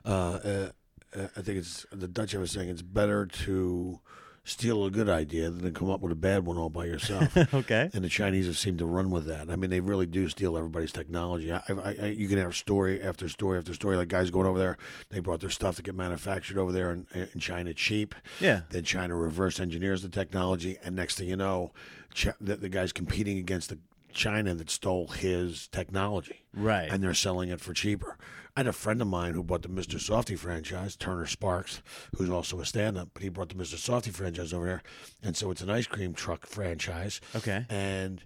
Uh, 0.05 0.09
uh, 0.09 0.69
uh, 1.15 1.27
I 1.35 1.41
think 1.41 1.57
it's 1.57 1.87
the 1.91 2.07
Dutch 2.07 2.33
have 2.33 2.43
a 2.43 2.47
saying. 2.47 2.69
It's 2.69 2.83
better 2.83 3.25
to 3.25 3.99
steal 4.45 4.85
a 4.85 4.91
good 4.91 5.09
idea 5.09 5.49
than 5.49 5.63
to 5.63 5.71
come 5.71 5.89
up 5.89 6.01
with 6.01 6.11
a 6.11 6.15
bad 6.15 6.45
one 6.45 6.57
all 6.57 6.69
by 6.69 6.85
yourself. 6.85 7.35
Okay. 7.53 7.89
And 7.93 8.03
the 8.03 8.09
Chinese 8.09 8.47
have 8.47 8.57
seemed 8.57 8.79
to 8.79 8.85
run 8.85 9.09
with 9.09 9.25
that. 9.25 9.49
I 9.49 9.55
mean, 9.55 9.69
they 9.69 9.79
really 9.79 10.05
do 10.05 10.27
steal 10.27 10.57
everybody's 10.57 10.91
technology. 10.91 11.51
I, 11.51 11.61
I, 11.69 11.95
I, 12.01 12.05
you 12.07 12.27
can 12.27 12.37
have 12.39 12.55
story 12.55 13.01
after 13.01 13.29
story 13.29 13.57
after 13.57 13.73
story. 13.73 13.95
Like 13.95 14.07
guys 14.07 14.31
going 14.31 14.47
over 14.47 14.57
there, 14.57 14.77
they 15.09 15.19
brought 15.19 15.39
their 15.39 15.49
stuff 15.49 15.75
to 15.77 15.81
get 15.81 15.95
manufactured 15.95 16.57
over 16.57 16.71
there 16.71 16.91
in, 16.91 17.07
in 17.13 17.39
China 17.39 17.73
cheap. 17.73 18.15
Yeah. 18.39 18.61
Then 18.69 18.83
China 18.83 19.15
reverse 19.15 19.59
engineers 19.59 20.01
the 20.01 20.09
technology, 20.09 20.77
and 20.83 20.95
next 20.95 21.17
thing 21.17 21.29
you 21.29 21.37
know, 21.37 21.71
Ch- 22.13 22.27
the, 22.39 22.55
the 22.55 22.69
guy's 22.69 22.91
competing 22.93 23.37
against 23.37 23.69
the 23.69 23.79
China 24.13 24.53
that 24.55 24.69
stole 24.69 25.07
his 25.07 25.67
technology. 25.67 26.43
Right. 26.53 26.89
And 26.89 27.03
they're 27.03 27.13
selling 27.13 27.49
it 27.49 27.59
for 27.59 27.73
cheaper. 27.73 28.17
I 28.55 28.59
had 28.59 28.67
a 28.67 28.73
friend 28.73 29.01
of 29.01 29.07
mine 29.07 29.33
who 29.33 29.43
bought 29.43 29.63
the 29.63 29.67
Mr. 29.67 29.95
Softee 29.95 30.37
franchise, 30.37 30.95
Turner 30.95 31.25
Sparks, 31.25 31.81
who's 32.15 32.29
also 32.29 32.59
a 32.59 32.65
stand 32.65 32.97
up, 32.97 33.09
but 33.13 33.23
he 33.23 33.29
brought 33.29 33.49
the 33.49 33.55
Mr. 33.55 33.75
Softee 33.75 34.13
franchise 34.13 34.53
over 34.53 34.65
there. 34.65 34.83
And 35.23 35.35
so 35.35 35.49
it's 35.49 35.61
an 35.61 35.71
ice 35.71 35.87
cream 35.87 36.13
truck 36.13 36.45
franchise. 36.45 37.19
Okay. 37.35 37.65
And 37.69 38.23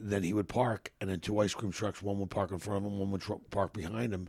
then 0.00 0.24
he 0.24 0.32
would 0.32 0.48
park, 0.48 0.92
and 1.00 1.08
then 1.08 1.20
two 1.20 1.38
ice 1.38 1.54
cream 1.54 1.70
trucks, 1.70 2.02
one 2.02 2.18
would 2.18 2.30
park 2.30 2.50
in 2.50 2.58
front 2.58 2.84
of 2.84 2.90
him, 2.92 2.98
one 2.98 3.12
would 3.12 3.20
tr- 3.20 3.34
park 3.50 3.72
behind 3.72 4.12
him, 4.12 4.28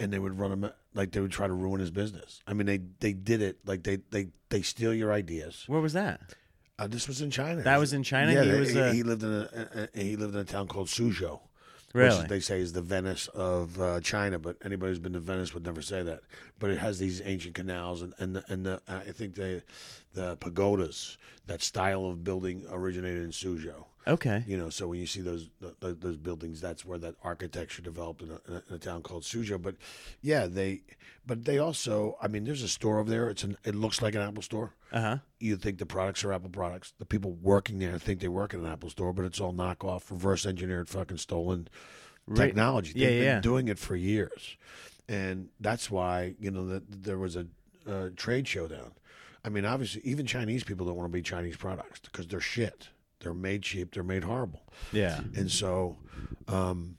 and 0.00 0.12
they 0.12 0.18
would 0.18 0.38
run 0.38 0.52
him 0.52 0.70
like 0.94 1.12
they 1.12 1.20
would 1.20 1.30
try 1.30 1.46
to 1.46 1.52
ruin 1.52 1.80
his 1.80 1.90
business. 1.90 2.42
I 2.46 2.54
mean, 2.54 2.66
they 2.66 2.80
they 3.00 3.12
did 3.12 3.40
it 3.40 3.58
like 3.64 3.84
they 3.84 3.98
they 4.10 4.28
they 4.48 4.62
steal 4.62 4.92
your 4.92 5.12
ideas. 5.12 5.64
Where 5.66 5.80
was 5.80 5.92
that? 5.94 6.34
Uh, 6.78 6.86
this 6.86 7.08
was 7.08 7.20
in 7.20 7.30
China. 7.30 7.62
That 7.62 7.78
was 7.78 7.92
in 7.92 8.02
China? 8.02 8.32
Yeah, 8.32 8.44
He 8.44 8.50
they- 8.50 8.60
was, 8.60 8.70
he, 8.70 8.80
uh, 8.80 8.92
he 8.92 9.02
lived 9.02 9.22
in 9.24 9.32
a, 9.32 9.88
a 9.94 10.00
he 10.00 10.16
lived 10.16 10.34
in 10.34 10.40
a 10.40 10.44
town 10.44 10.68
called 10.68 10.88
Suzhou. 10.88 11.40
Really? 11.94 12.18
Which 12.20 12.28
they 12.28 12.40
say 12.40 12.60
is 12.60 12.74
the 12.74 12.82
Venice 12.82 13.28
of 13.28 13.80
uh, 13.80 13.98
China, 14.00 14.38
but 14.38 14.56
anybody 14.62 14.90
who's 14.90 14.98
been 14.98 15.14
to 15.14 15.20
Venice 15.20 15.54
would 15.54 15.64
never 15.64 15.80
say 15.80 16.02
that. 16.02 16.20
But 16.58 16.68
it 16.70 16.78
has 16.78 16.98
these 16.98 17.22
ancient 17.24 17.54
canals, 17.54 18.02
and 18.02 18.12
and 18.18 18.36
the, 18.36 18.44
and 18.48 18.66
the, 18.66 18.80
I 18.86 19.00
think 19.12 19.34
the 19.34 19.62
the 20.12 20.36
pagodas, 20.36 21.16
that 21.46 21.62
style 21.62 22.04
of 22.06 22.22
building 22.22 22.64
originated 22.70 23.22
in 23.24 23.30
Suzhou. 23.30 23.84
Okay. 24.06 24.42
You 24.46 24.56
know, 24.56 24.70
so 24.70 24.88
when 24.88 24.98
you 25.00 25.06
see 25.06 25.20
those 25.20 25.50
th- 25.60 25.96
those 26.00 26.16
buildings, 26.16 26.60
that's 26.60 26.84
where 26.84 26.98
that 26.98 27.14
architecture 27.22 27.82
developed 27.82 28.22
in 28.22 28.30
a, 28.30 28.52
in 28.68 28.74
a, 28.74 28.78
town 28.78 29.02
called 29.02 29.22
Suzhou. 29.22 29.60
But 29.60 29.76
yeah, 30.22 30.46
they, 30.46 30.82
but 31.26 31.44
they 31.44 31.58
also, 31.58 32.16
I 32.22 32.28
mean, 32.28 32.44
there's 32.44 32.62
a 32.62 32.68
store 32.68 32.98
over 32.98 33.10
there. 33.10 33.28
It's 33.28 33.44
an, 33.44 33.58
it 33.64 33.74
looks 33.74 34.00
like 34.00 34.14
an 34.14 34.22
Apple 34.22 34.42
store. 34.42 34.72
Uh 34.92 35.00
huh. 35.00 35.16
You 35.40 35.56
think 35.56 35.78
the 35.78 35.86
products 35.86 36.24
are 36.24 36.32
Apple 36.32 36.50
products. 36.50 36.94
The 36.98 37.04
people 37.04 37.32
working 37.32 37.78
there 37.78 37.98
think 37.98 38.20
they 38.20 38.28
work 38.28 38.54
in 38.54 38.60
an 38.60 38.72
Apple 38.72 38.88
store, 38.88 39.12
but 39.12 39.26
it's 39.26 39.40
all 39.40 39.52
knockoff, 39.52 40.10
reverse 40.10 40.46
engineered, 40.46 40.88
fucking 40.88 41.18
stolen 41.18 41.68
Right. 42.30 42.46
technology. 42.48 42.92
Yeah, 42.94 43.06
They've 43.08 43.18
been 43.20 43.24
yeah. 43.24 43.40
doing 43.40 43.68
it 43.68 43.78
for 43.78 43.96
years, 43.96 44.58
and 45.08 45.48
that's 45.60 45.90
why 45.90 46.34
you 46.38 46.50
know 46.50 46.66
that 46.66 47.02
there 47.04 47.16
was 47.16 47.36
a 47.36 47.46
uh, 47.86 48.10
trade 48.16 48.46
showdown. 48.46 48.92
I 49.44 49.48
mean, 49.48 49.64
obviously, 49.64 50.02
even 50.04 50.26
Chinese 50.26 50.62
people 50.62 50.84
don't 50.84 50.96
want 50.96 51.10
to 51.10 51.12
be 51.12 51.22
Chinese 51.22 51.56
products 51.56 52.00
because 52.00 52.26
they're 52.26 52.40
shit. 52.40 52.88
They're 53.20 53.34
made 53.34 53.62
cheap. 53.62 53.92
They're 53.94 54.02
made 54.02 54.24
horrible. 54.24 54.62
Yeah. 54.92 55.20
And 55.34 55.50
so, 55.50 55.98
um, 56.46 56.96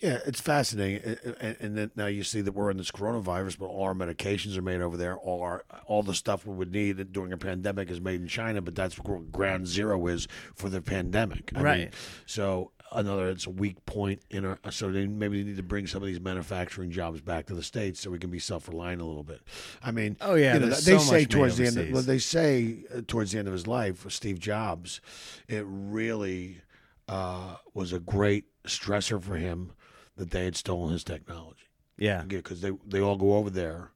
Yeah, 0.00 0.18
it's 0.26 0.40
fascinating, 0.40 1.16
A- 1.24 1.30
a- 1.46 1.56
and 1.64 1.78
then 1.78 1.90
now 1.96 2.06
you 2.06 2.24
see 2.24 2.42
that 2.42 2.52
we're 2.52 2.70
in 2.70 2.76
this 2.76 2.90
coronavirus, 2.90 3.58
but 3.58 3.66
all 3.66 3.84
our 3.84 3.94
medications 3.94 4.54
are 4.58 4.62
made 4.62 4.82
over 4.82 4.98
there. 4.98 5.16
All 5.16 5.40
our 5.42 5.64
all 5.86 6.02
the 6.02 6.12
stuff 6.14 6.44
we 6.44 6.54
would 6.54 6.72
need 6.72 7.12
during 7.12 7.32
a 7.32 7.38
pandemic 7.38 7.90
is 7.90 8.02
made 8.02 8.20
in 8.20 8.28
China, 8.28 8.60
but 8.60 8.74
that's 8.74 8.98
what 8.98 9.32
ground 9.32 9.66
zero 9.66 10.06
is 10.08 10.28
for 10.54 10.68
the 10.68 10.82
pandemic. 10.82 11.52
I 11.54 11.56
mean, 11.58 11.64
Right. 11.64 11.94
so 12.26 12.72
another, 12.94 13.28
it's 13.28 13.46
a 13.46 13.50
weak 13.50 13.84
point 13.86 14.20
in 14.30 14.44
our. 14.44 14.58
So 14.70 14.90
they 14.90 15.06
maybe 15.06 15.38
they 15.42 15.48
need 15.48 15.56
to 15.56 15.62
bring 15.62 15.86
some 15.86 16.02
of 16.02 16.06
these 16.06 16.20
manufacturing 16.20 16.90
jobs 16.90 17.20
back 17.20 17.46
to 17.46 17.54
the 17.54 17.62
states 17.62 18.00
so 18.00 18.10
we 18.10 18.18
can 18.18 18.30
be 18.30 18.38
self 18.38 18.68
reliant 18.68 19.00
a 19.00 19.04
little 19.04 19.22
bit. 19.24 19.40
I 19.82 19.90
mean, 19.90 20.16
Oh, 20.20 20.34
yeah, 20.34 20.54
you 20.54 20.60
know, 20.60 20.66
they 20.68 20.74
so 20.74 20.98
say 20.98 21.24
towards 21.24 21.56
the 21.56 21.66
end. 21.66 21.76
Of, 21.76 21.90
well, 21.90 22.02
they 22.02 22.18
say 22.18 22.84
uh, 22.94 23.02
towards 23.06 23.32
the 23.32 23.38
end 23.38 23.48
of 23.48 23.52
his 23.52 23.66
life, 23.66 24.04
Steve 24.10 24.38
Jobs, 24.38 25.00
it 25.48 25.64
really 25.66 26.62
uh, 27.08 27.56
was 27.74 27.92
a 27.92 28.00
great 28.00 28.44
stressor 28.66 29.22
for 29.22 29.36
him 29.36 29.72
that 30.16 30.30
they 30.30 30.44
had 30.44 30.56
stolen 30.56 30.92
his 30.92 31.04
technology. 31.04 31.68
Yeah. 31.96 32.22
Because 32.26 32.60
they 32.60 32.72
they 32.86 33.00
all 33.00 33.16
go 33.16 33.34
over 33.34 33.50
there 33.50 33.90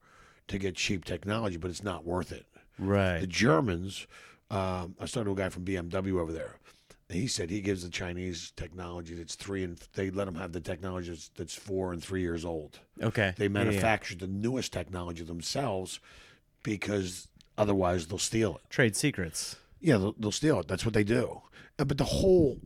to 0.48 0.58
get 0.58 0.74
cheap 0.76 1.04
technology, 1.04 1.56
but 1.56 1.70
it's 1.70 1.82
not 1.82 2.04
worth 2.04 2.32
it. 2.32 2.46
Right. 2.78 3.20
The 3.20 3.26
Germans, 3.26 4.06
um, 4.50 4.94
I 5.00 5.06
started 5.06 5.30
with 5.30 5.38
a 5.38 5.42
guy 5.42 5.48
from 5.48 5.64
BMW 5.64 6.18
over 6.18 6.32
there. 6.32 6.56
He 7.10 7.26
said 7.26 7.48
he 7.48 7.60
gives 7.62 7.82
the 7.82 7.88
Chinese 7.88 8.52
technology 8.56 9.14
that's 9.14 9.34
three 9.34 9.64
and 9.64 9.78
they 9.94 10.10
let 10.10 10.26
them 10.26 10.34
have 10.34 10.52
the 10.52 10.60
technology 10.60 11.08
that's, 11.10 11.28
that's 11.30 11.54
four 11.54 11.92
and 11.94 12.02
three 12.04 12.20
years 12.20 12.44
old. 12.44 12.80
Okay. 13.02 13.32
They 13.38 13.44
Yeah, 13.46 13.48
yeah. 13.60 13.64
manufacture 13.64 14.14
the 14.14 14.26
newest 14.26 14.72
technology 14.74 15.24
themselves 15.24 16.00
because 16.62 17.28
otherwise 17.56 18.06
they'll 18.08 18.18
steal 18.18 18.56
it. 18.56 18.70
trade 18.70 18.94
secrets. 18.96 19.56
Yeah, 19.80 19.96
they'll, 19.96 20.14
they'll 20.18 20.32
steal 20.32 20.60
it. 20.60 20.68
That's 20.68 20.84
what 20.84 20.92
they 20.94 21.04
do. 21.04 21.40
Uh, 21.78 21.84
But 21.84 21.98
the 21.98 22.04
whole 22.04 22.58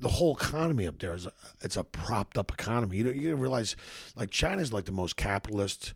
the 0.00 0.08
whole 0.08 0.36
economy 0.36 0.86
up 0.86 0.98
there 1.00 1.12
is 1.14 1.26
a, 1.26 1.32
it's 1.62 1.76
a 1.76 1.82
propped 1.82 2.38
up 2.38 2.52
economy. 2.52 2.98
You 2.98 3.04
don't, 3.04 3.16
you 3.16 3.30
don't 3.30 3.40
realize 3.40 3.74
like 4.14 4.30
China's 4.30 4.72
like 4.72 4.84
the 4.84 4.92
most 4.92 5.16
capitalist 5.16 5.92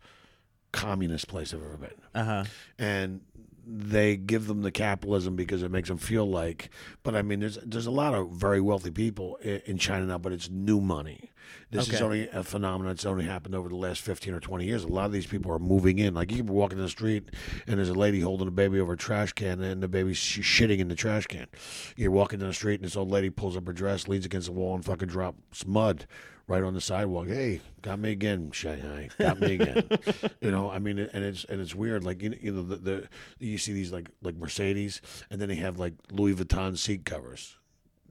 communist 0.73 1.27
place 1.29 1.53
I've 1.53 1.61
ever 1.63 1.77
been. 1.77 2.01
Uh 2.13 2.23
huh. 2.25 2.43
And 2.79 3.21
they 3.65 4.17
give 4.17 4.47
them 4.47 4.61
the 4.61 4.71
capitalism 4.71 5.35
because 5.35 5.63
it 5.63 5.71
makes 5.71 5.87
them 5.87 5.97
feel 5.97 6.29
like 6.29 6.69
but 7.01 7.15
I 7.15 7.21
mean 7.21 7.39
there's 7.39 7.57
there's 7.65 7.85
a 7.85 7.91
lot 7.91 8.13
of 8.13 8.31
very 8.31 8.59
wealthy 8.59 8.91
people 8.91 9.37
in, 9.37 9.61
in 9.65 9.77
China 9.77 10.05
now 10.05 10.17
but 10.17 10.31
it's 10.33 10.49
new 10.49 10.81
money. 10.81 11.31
This 11.71 11.89
is 11.89 12.01
only 12.01 12.29
a 12.29 12.43
phenomenon 12.43 12.93
that's 12.93 13.05
only 13.05 13.25
happened 13.25 13.55
over 13.55 13.67
the 13.67 13.75
last 13.75 14.01
15 14.01 14.33
or 14.33 14.39
20 14.39 14.65
years. 14.65 14.83
A 14.83 14.87
lot 14.87 15.05
of 15.05 15.11
these 15.11 15.25
people 15.25 15.51
are 15.51 15.59
moving 15.59 15.97
in. 15.99 16.13
Like 16.13 16.29
you 16.31 16.37
can 16.37 16.45
be 16.45 16.53
walking 16.53 16.77
in 16.77 16.83
the 16.83 16.89
street 16.89 17.31
and 17.67 17.77
there's 17.77 17.89
a 17.89 17.93
lady 17.93 18.19
holding 18.19 18.47
a 18.47 18.51
baby 18.51 18.79
over 18.79 18.93
a 18.93 18.97
trash 18.97 19.33
can 19.33 19.59
and 19.61 19.81
the 19.81 19.87
baby's 19.87 20.17
sh- 20.17 20.39
shitting 20.39 20.79
in 20.79 20.87
the 20.87 20.95
trash 20.95 21.25
can. 21.25 21.47
You're 21.95 22.11
walking 22.11 22.39
down 22.39 22.49
the 22.49 22.53
street 22.53 22.75
and 22.75 22.85
this 22.85 22.95
old 22.95 23.09
lady 23.11 23.29
pulls 23.29 23.57
up 23.57 23.65
her 23.67 23.73
dress, 23.73 24.07
leans 24.07 24.25
against 24.25 24.47
the 24.47 24.53
wall 24.53 24.75
and 24.75 24.85
fucking 24.85 25.07
drops 25.07 25.65
mud 25.65 26.05
right 26.47 26.63
on 26.63 26.73
the 26.73 26.81
sidewalk. 26.81 27.27
Hey, 27.27 27.61
got 27.81 27.99
me 27.99 28.11
again, 28.11 28.51
Shanghai. 28.51 29.09
Got 29.19 29.39
me 29.39 29.55
again. 29.55 29.87
you 30.41 30.51
know, 30.51 30.69
I 30.69 30.79
mean, 30.79 30.99
and 30.99 31.23
it's 31.23 31.45
and 31.45 31.61
it's 31.61 31.75
weird. 31.75 32.03
Like 32.03 32.21
you 32.21 32.29
know, 32.29 32.37
you 32.41 32.51
know 32.51 32.63
the, 32.63 32.75
the 32.75 33.07
you 33.39 33.57
see 33.57 33.73
these 33.73 33.91
like 33.91 34.09
like 34.21 34.35
Mercedes, 34.35 35.01
and 35.29 35.39
then 35.39 35.49
they 35.49 35.55
have 35.55 35.79
like 35.79 35.93
Louis 36.11 36.33
Vuitton 36.33 36.77
seat 36.77 37.05
covers. 37.05 37.57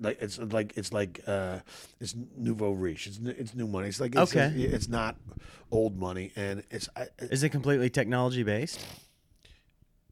Like 0.01 0.21
it's 0.21 0.39
like 0.39 0.77
it's 0.77 0.93
like 0.93 1.21
uh, 1.27 1.61
it's 2.01 2.15
nouveau 2.37 2.73
riche. 2.73 3.07
It's 3.07 3.19
it's 3.23 3.55
new 3.55 3.69
money. 3.69 3.89
It's 3.89 4.01
like 4.01 4.15
it's, 4.17 4.35
Okay. 4.35 4.49
It's, 4.57 4.89
not 4.89 5.17
old 5.71 5.99
money, 5.99 6.33
and 6.35 6.65
it's 6.71 6.89
I, 6.97 7.07
Is 7.19 7.43
it 7.43 7.51
completely 7.51 7.91
technology 7.91 8.43
based? 8.43 8.85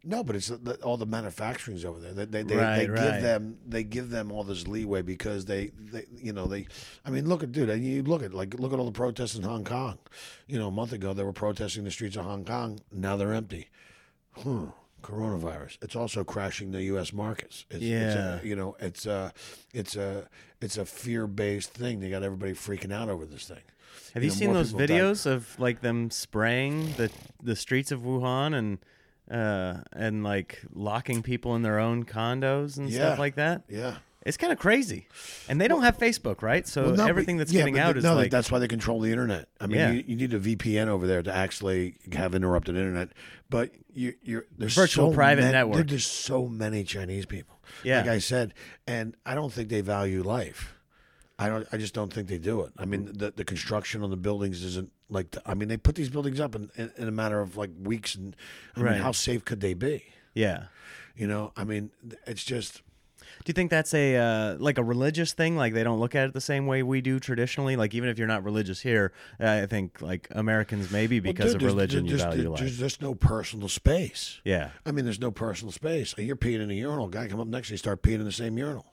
No, 0.03 0.25
but 0.25 0.35
it's 0.37 0.49
the, 0.49 0.77
all 0.83 0.97
the 0.97 1.07
manufacturing's 1.07 1.85
over 1.85 2.01
there. 2.01 2.13
They 2.13 2.25
they, 2.25 2.43
they, 2.43 2.57
Right, 2.57 2.77
they 2.79 2.89
right. 2.89 3.13
give 3.13 3.23
them 3.23 3.59
they 3.67 3.85
give 3.85 4.11
them 4.11 4.33
all 4.33 4.45
this 4.45 4.67
leeway 4.67 5.03
because 5.03 5.45
they, 5.45 5.73
they 5.93 6.07
you 6.17 6.33
know 6.33 6.47
they 6.47 6.67
I 7.05 7.11
mean 7.11 7.29
look 7.29 7.43
at 7.43 7.53
dude 7.53 7.69
and 7.71 7.85
you 7.85 8.03
look 8.03 8.23
at 8.23 8.33
like 8.33 8.55
look 8.55 8.73
at 8.73 8.79
all 8.79 8.87
the 8.87 8.93
protests 8.93 9.35
in 9.35 9.43
Hong 9.43 9.65
Kong. 9.65 9.99
You 10.47 10.59
know 10.59 10.69
a 10.69 10.73
month 10.73 10.93
ago 10.93 11.13
they 11.13 11.23
were 11.25 11.33
protesting 11.33 11.85
the 11.85 11.91
streets 11.91 12.17
of 12.17 12.25
Hong 12.25 12.45
Kong. 12.45 12.81
Now 12.93 13.17
they're 13.17 13.35
empty. 13.35 13.69
Hmm. 14.37 14.67
Coronavirus. 15.03 15.79
It's 15.81 15.97
also 15.97 16.25
crashing 16.25 16.73
the 16.73 16.83
U.S. 16.85 17.13
markets. 17.13 17.65
It's, 17.71 17.77
it's 17.77 17.85
Yeah. 17.85 18.41
a, 18.41 18.45
you 18.45 18.55
know 18.55 18.77
it's 18.81 19.07
a 19.07 19.33
it's 19.73 19.97
a 19.97 20.29
it's 20.61 20.77
a 20.77 20.85
fear 20.85 21.27
based 21.27 21.73
thing. 21.73 22.01
They 22.01 22.11
got 22.11 22.23
everybody 22.23 22.53
freaking 22.53 22.93
out 22.93 23.09
over 23.09 23.25
this 23.25 23.47
thing. 23.49 23.63
Have 24.15 24.23
you, 24.23 24.29
know, 24.29 24.35
seen 24.35 24.53
those 24.53 24.73
died. 24.73 24.89
videos 24.91 25.25
of 25.27 25.59
like 25.59 25.81
them 25.81 26.11
spraying 26.11 26.93
the 26.93 27.11
the 27.43 27.57
streets 27.57 27.91
of 27.93 28.01
Wuhan 28.01 28.55
and 28.55 28.79
uh 29.31 29.81
and 29.93 30.25
like 30.25 30.61
locking 30.75 31.23
people 31.23 31.55
in 31.57 31.63
their 31.63 31.79
own 31.79 32.05
condos 32.05 32.77
and 32.79 32.89
Yeah. 32.91 32.99
stuff 32.99 33.19
like 33.19 33.37
that? 33.37 33.63
Yeah. 33.69 33.97
It's 34.27 34.37
kind 34.37 34.53
of 34.53 34.59
crazy. 34.59 35.07
And 35.49 35.59
they 35.59 35.67
don't 35.67 35.83
have 35.83 35.97
Facebook, 35.97 36.43
right? 36.43 36.69
So 36.69 36.83
Well, 36.89 36.97
no, 36.97 37.07
everything 37.07 37.39
that's 37.39 37.51
yeah, 37.53 37.61
getting 37.61 37.79
out 37.79 37.97
is 37.97 38.05
no, 38.05 38.15
like 38.15 38.31
that's 38.31 38.51
why 38.51 38.59
they 38.59 38.69
control 38.69 39.01
the 39.01 39.11
internet. 39.11 39.49
I 39.59 39.67
mean, 39.67 39.79
Yeah. 39.79 39.91
you, 39.93 40.05
you 40.09 40.17
need 40.17 40.35
a 40.35 40.39
VPN 40.41 40.89
over 40.89 41.07
there 41.07 41.23
to 41.23 41.35
actually 41.35 41.95
have 42.13 42.35
interrupted 42.35 42.77
internet. 42.77 43.09
But 43.49 43.71
you, 43.95 44.13
you're 44.23 44.45
there's 44.59 44.75
Virtual 44.75 45.11
so 45.11 45.15
private 45.15 45.41
many, 45.41 45.53
network. 45.53 45.87
There's 45.89 46.07
so 46.07 46.47
many 46.49 46.85
Chinese 46.85 47.25
people. 47.25 47.61
Yeah. 47.83 48.01
like 48.03 48.11
I 48.11 48.19
said, 48.19 48.53
and 48.87 49.17
I 49.25 49.35
don't 49.35 49.53
think 49.53 49.71
they 49.71 49.81
value 49.81 50.23
life. 50.23 50.75
I 51.43 51.49
don't. 51.49 51.67
I 51.73 51.77
just 51.79 51.95
don't 51.95 52.13
think 52.13 52.29
they 52.29 52.39
do 52.39 52.61
it. 52.63 52.73
I 52.79 52.85
mean, 52.85 53.11
the 53.13 53.31
the 53.35 53.45
construction 53.45 54.03
on 54.03 54.11
the 54.11 54.17
buildings 54.17 54.63
isn't 54.63 54.91
like. 55.09 55.31
The, 55.31 55.43
I 55.47 55.55
mean, 55.55 55.69
they 55.69 55.79
put 55.79 55.95
these 55.95 56.11
buildings 56.11 56.39
up 56.39 56.55
in, 56.55 56.71
in, 56.77 56.93
in 56.99 57.09
a 57.09 57.11
matter 57.23 57.41
of 57.41 57.57
like 57.57 57.71
weeks, 57.83 58.15
and 58.15 58.37
I 58.77 58.81
Right. 58.83 58.93
mean, 58.93 59.01
how 59.03 59.13
safe 59.13 59.45
could 59.45 59.61
they 59.61 59.75
be? 59.75 60.05
yeah. 60.35 60.65
You 61.17 61.27
know, 61.27 61.53
I 61.57 61.65
mean, 61.65 61.91
it's 62.27 62.45
just. 62.45 62.83
Do 63.45 63.51
you 63.51 63.55
think 63.55 63.71
that's 63.71 63.93
a 63.95 64.17
uh, 64.17 64.57
like 64.59 64.77
a 64.79 64.83
religious 64.85 65.33
thing? 65.33 65.57
Like 65.57 65.73
they 65.75 65.83
don't 65.85 65.99
look 66.01 66.15
at 66.15 66.27
it 66.29 66.35
the 66.35 66.41
same 66.41 66.67
way 66.67 66.83
we 66.83 67.01
do 67.01 67.19
traditionally. 67.21 67.77
Like 67.77 67.95
even 67.95 68.09
if 68.11 68.19
you're 68.19 68.29
not 68.29 68.43
religious 68.45 68.81
here, 68.81 69.13
I 69.39 69.67
think 69.67 70.01
like 70.03 70.29
Americans 70.31 70.91
maybe 70.91 71.21
Well, 71.21 71.33
because 71.33 71.53
dude, 71.53 71.57
of 71.57 71.61
there's- 71.61 71.75
religion 71.75 72.05
you 72.05 72.11
there's, 72.11 72.23
value 72.23 72.43
there's, 72.55 72.61
life. 72.61 72.79
There's 72.79 73.01
no 73.01 73.15
personal 73.15 73.69
space. 73.69 74.41
Yeah, 74.45 74.71
I 74.85 74.93
mean, 74.93 75.05
there's 75.05 75.21
no 75.21 75.31
personal 75.31 75.73
space. 75.73 76.15
You're 76.19 76.37
peeing 76.37 76.61
in 76.61 76.71
a 76.71 76.75
urinal. 76.75 77.09
Guy 77.09 77.29
come 77.29 77.41
up 77.41 77.47
next 77.49 77.69
to 77.69 77.75
you, 77.75 77.79
start 77.79 78.03
peeing 78.03 78.17
in 78.21 78.25
the 78.25 78.33
same 78.33 78.59
urinal. 78.59 78.87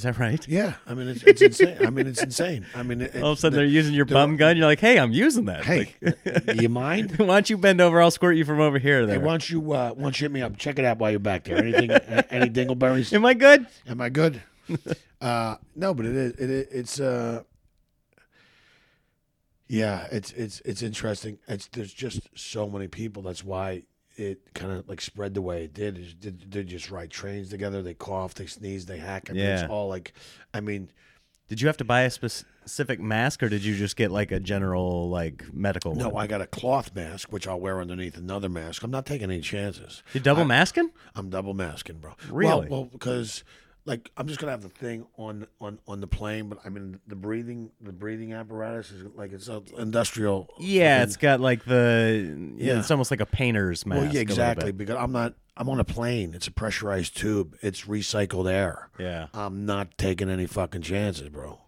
Is 0.00 0.04
that 0.04 0.18
right? 0.18 0.48
Yeah, 0.48 0.74
I 0.86 0.94
mean, 0.94 1.08
it's, 1.08 1.22
it's 1.24 1.42
insane. 1.42 1.76
I 1.86 1.90
mean, 1.90 2.06
it's 2.06 2.22
insane. 2.22 2.64
I 2.74 2.82
mean, 2.82 3.02
it, 3.02 3.22
All 3.22 3.32
of 3.32 3.38
a 3.38 3.40
sudden 3.40 3.52
the- 3.56 3.58
they're 3.58 3.66
using 3.66 3.92
your 3.92 4.06
they're- 4.06 4.14
bum 4.14 4.36
gun. 4.36 4.56
You're 4.56 4.64
like, 4.66 4.80
hey, 4.80 4.98
I'm 4.98 5.12
using 5.12 5.44
that. 5.44 5.64
Hey, 5.64 5.94
you 6.54 6.70
mind? 6.70 7.10
Why 7.18 7.26
don't 7.26 7.50
you 7.50 7.58
bend 7.58 7.82
over? 7.82 8.00
I'll 8.00 8.10
squirt 8.10 8.36
you 8.36 8.46
from 8.46 8.60
over 8.60 8.78
here. 8.78 9.00
Hey, 9.00 9.06
There. 9.06 9.20
why 9.20 9.32
don't 9.32 9.50
you 9.50 9.60
uh, 9.72 9.90
why 9.90 10.02
don't 10.04 10.18
you 10.20 10.24
hit 10.24 10.32
me 10.32 10.40
up? 10.40 10.56
Check 10.56 10.78
it 10.78 10.84
out 10.86 10.98
while 10.98 11.10
you're 11.10 11.20
back 11.20 11.44
there. 11.44 11.58
Anything? 11.58 11.90
any 12.30 12.48
dingleberries? 12.48 13.12
Am 13.12 13.24
I 13.26 13.34
good? 13.34 13.66
Am 13.86 14.00
I 14.00 14.08
good? 14.08 14.40
uh, 15.20 15.56
no, 15.76 15.92
but 15.92 16.06
it 16.06 16.16
is. 16.16 16.32
It, 16.32 16.50
it 16.50 16.68
it's 16.72 16.98
uh, 17.00 17.42
yeah, 19.68 20.06
it's 20.10 20.32
it's 20.32 20.60
it's 20.64 20.82
interesting. 20.82 21.38
It's 21.46 21.68
there's 21.68 21.92
just 21.92 22.20
so 22.34 22.68
many 22.68 22.88
people. 22.88 23.22
That's 23.22 23.44
why 23.44 23.82
it 24.16 24.54
kind 24.54 24.72
of 24.72 24.88
like 24.88 25.00
spread 25.00 25.34
the 25.34 25.42
way 25.42 25.64
it 25.64 25.74
did. 25.74 25.98
Is 25.98 26.14
they, 26.20 26.30
they 26.30 26.64
just 26.64 26.90
ride 26.90 27.10
trains 27.10 27.48
together. 27.48 27.82
They 27.82 27.94
cough, 27.94 28.34
they 28.34 28.46
sneeze, 28.46 28.86
they 28.86 28.98
hack. 28.98 29.28
I 29.30 29.32
mean, 29.32 29.42
Yeah. 29.42 29.60
it's 29.62 29.70
all 29.70 29.88
like, 29.88 30.12
I 30.52 30.60
mean, 30.60 30.90
Did 31.48 31.60
you 31.60 31.66
have 31.66 31.76
to 31.78 31.84
buy 31.84 32.02
a 32.02 32.10
specific 32.10 33.00
mask, 33.00 33.42
or 33.42 33.48
did 33.48 33.64
you 33.64 33.74
just 33.74 33.96
get 33.96 34.10
like 34.12 34.30
a 34.30 34.38
general 34.38 35.08
like 35.10 35.52
medical 35.52 35.94
no, 35.94 36.10
one? 36.10 36.22
I 36.22 36.26
got 36.28 36.40
a 36.40 36.46
cloth 36.46 36.94
mask 36.94 37.32
which 37.32 37.48
I'll 37.48 37.58
wear 37.60 37.80
underneath 37.80 38.16
another 38.16 38.48
mask. 38.48 38.82
I'm 38.84 38.90
not 38.92 39.04
taking 39.06 39.30
any 39.30 39.40
chances. 39.40 40.02
You 40.12 40.20
double 40.20 40.44
masking? 40.44 40.90
I'm 41.16 41.28
double 41.30 41.54
masking, 41.54 41.98
bro. 41.98 42.12
Really? 42.30 42.68
Well, 42.68 42.82
well, 42.82 42.84
because 42.84 43.42
like 43.84 44.10
I'm 44.16 44.26
just 44.28 44.38
gonna 44.40 44.52
have 44.52 44.62
the 44.62 44.68
thing 44.68 45.06
on 45.16 45.46
on 45.60 45.78
on 45.88 46.00
the 46.00 46.06
plane, 46.06 46.48
but 46.48 46.58
I 46.64 46.68
mean 46.68 47.00
the 47.06 47.16
breathing 47.16 47.70
the 47.80 47.92
breathing 47.92 48.32
apparatus 48.32 48.90
is 48.90 49.06
like 49.14 49.32
it's 49.32 49.48
a 49.48 49.62
industrial. 49.78 50.48
Yeah, 50.58 50.98
fucking- 50.98 51.08
it's 51.08 51.16
got 51.16 51.40
like 51.40 51.64
the 51.64 52.54
yeah, 52.56 52.78
it's 52.78 52.90
almost 52.90 53.10
like 53.10 53.20
a 53.20 53.26
painter's 53.26 53.86
mask. 53.86 54.02
well, 54.02 54.14
yeah, 54.14 54.20
exactly. 54.20 54.72
Because 54.72 54.96
I'm 54.96 55.12
not. 55.12 55.34
I'm 55.56 55.68
on 55.68 55.78
a 55.78 55.84
plane. 55.84 56.32
It's 56.34 56.46
a 56.46 56.50
pressurized 56.52 57.16
tube. 57.18 57.54
It's 57.60 57.82
recycled 57.82 58.50
air. 58.50 58.88
Yeah. 58.98 59.26
I'm 59.34 59.66
not 59.66 59.98
taking 59.98 60.30
any 60.30 60.46
fucking 60.46 60.80
chances, 60.80 61.28
bro. 61.28 61.60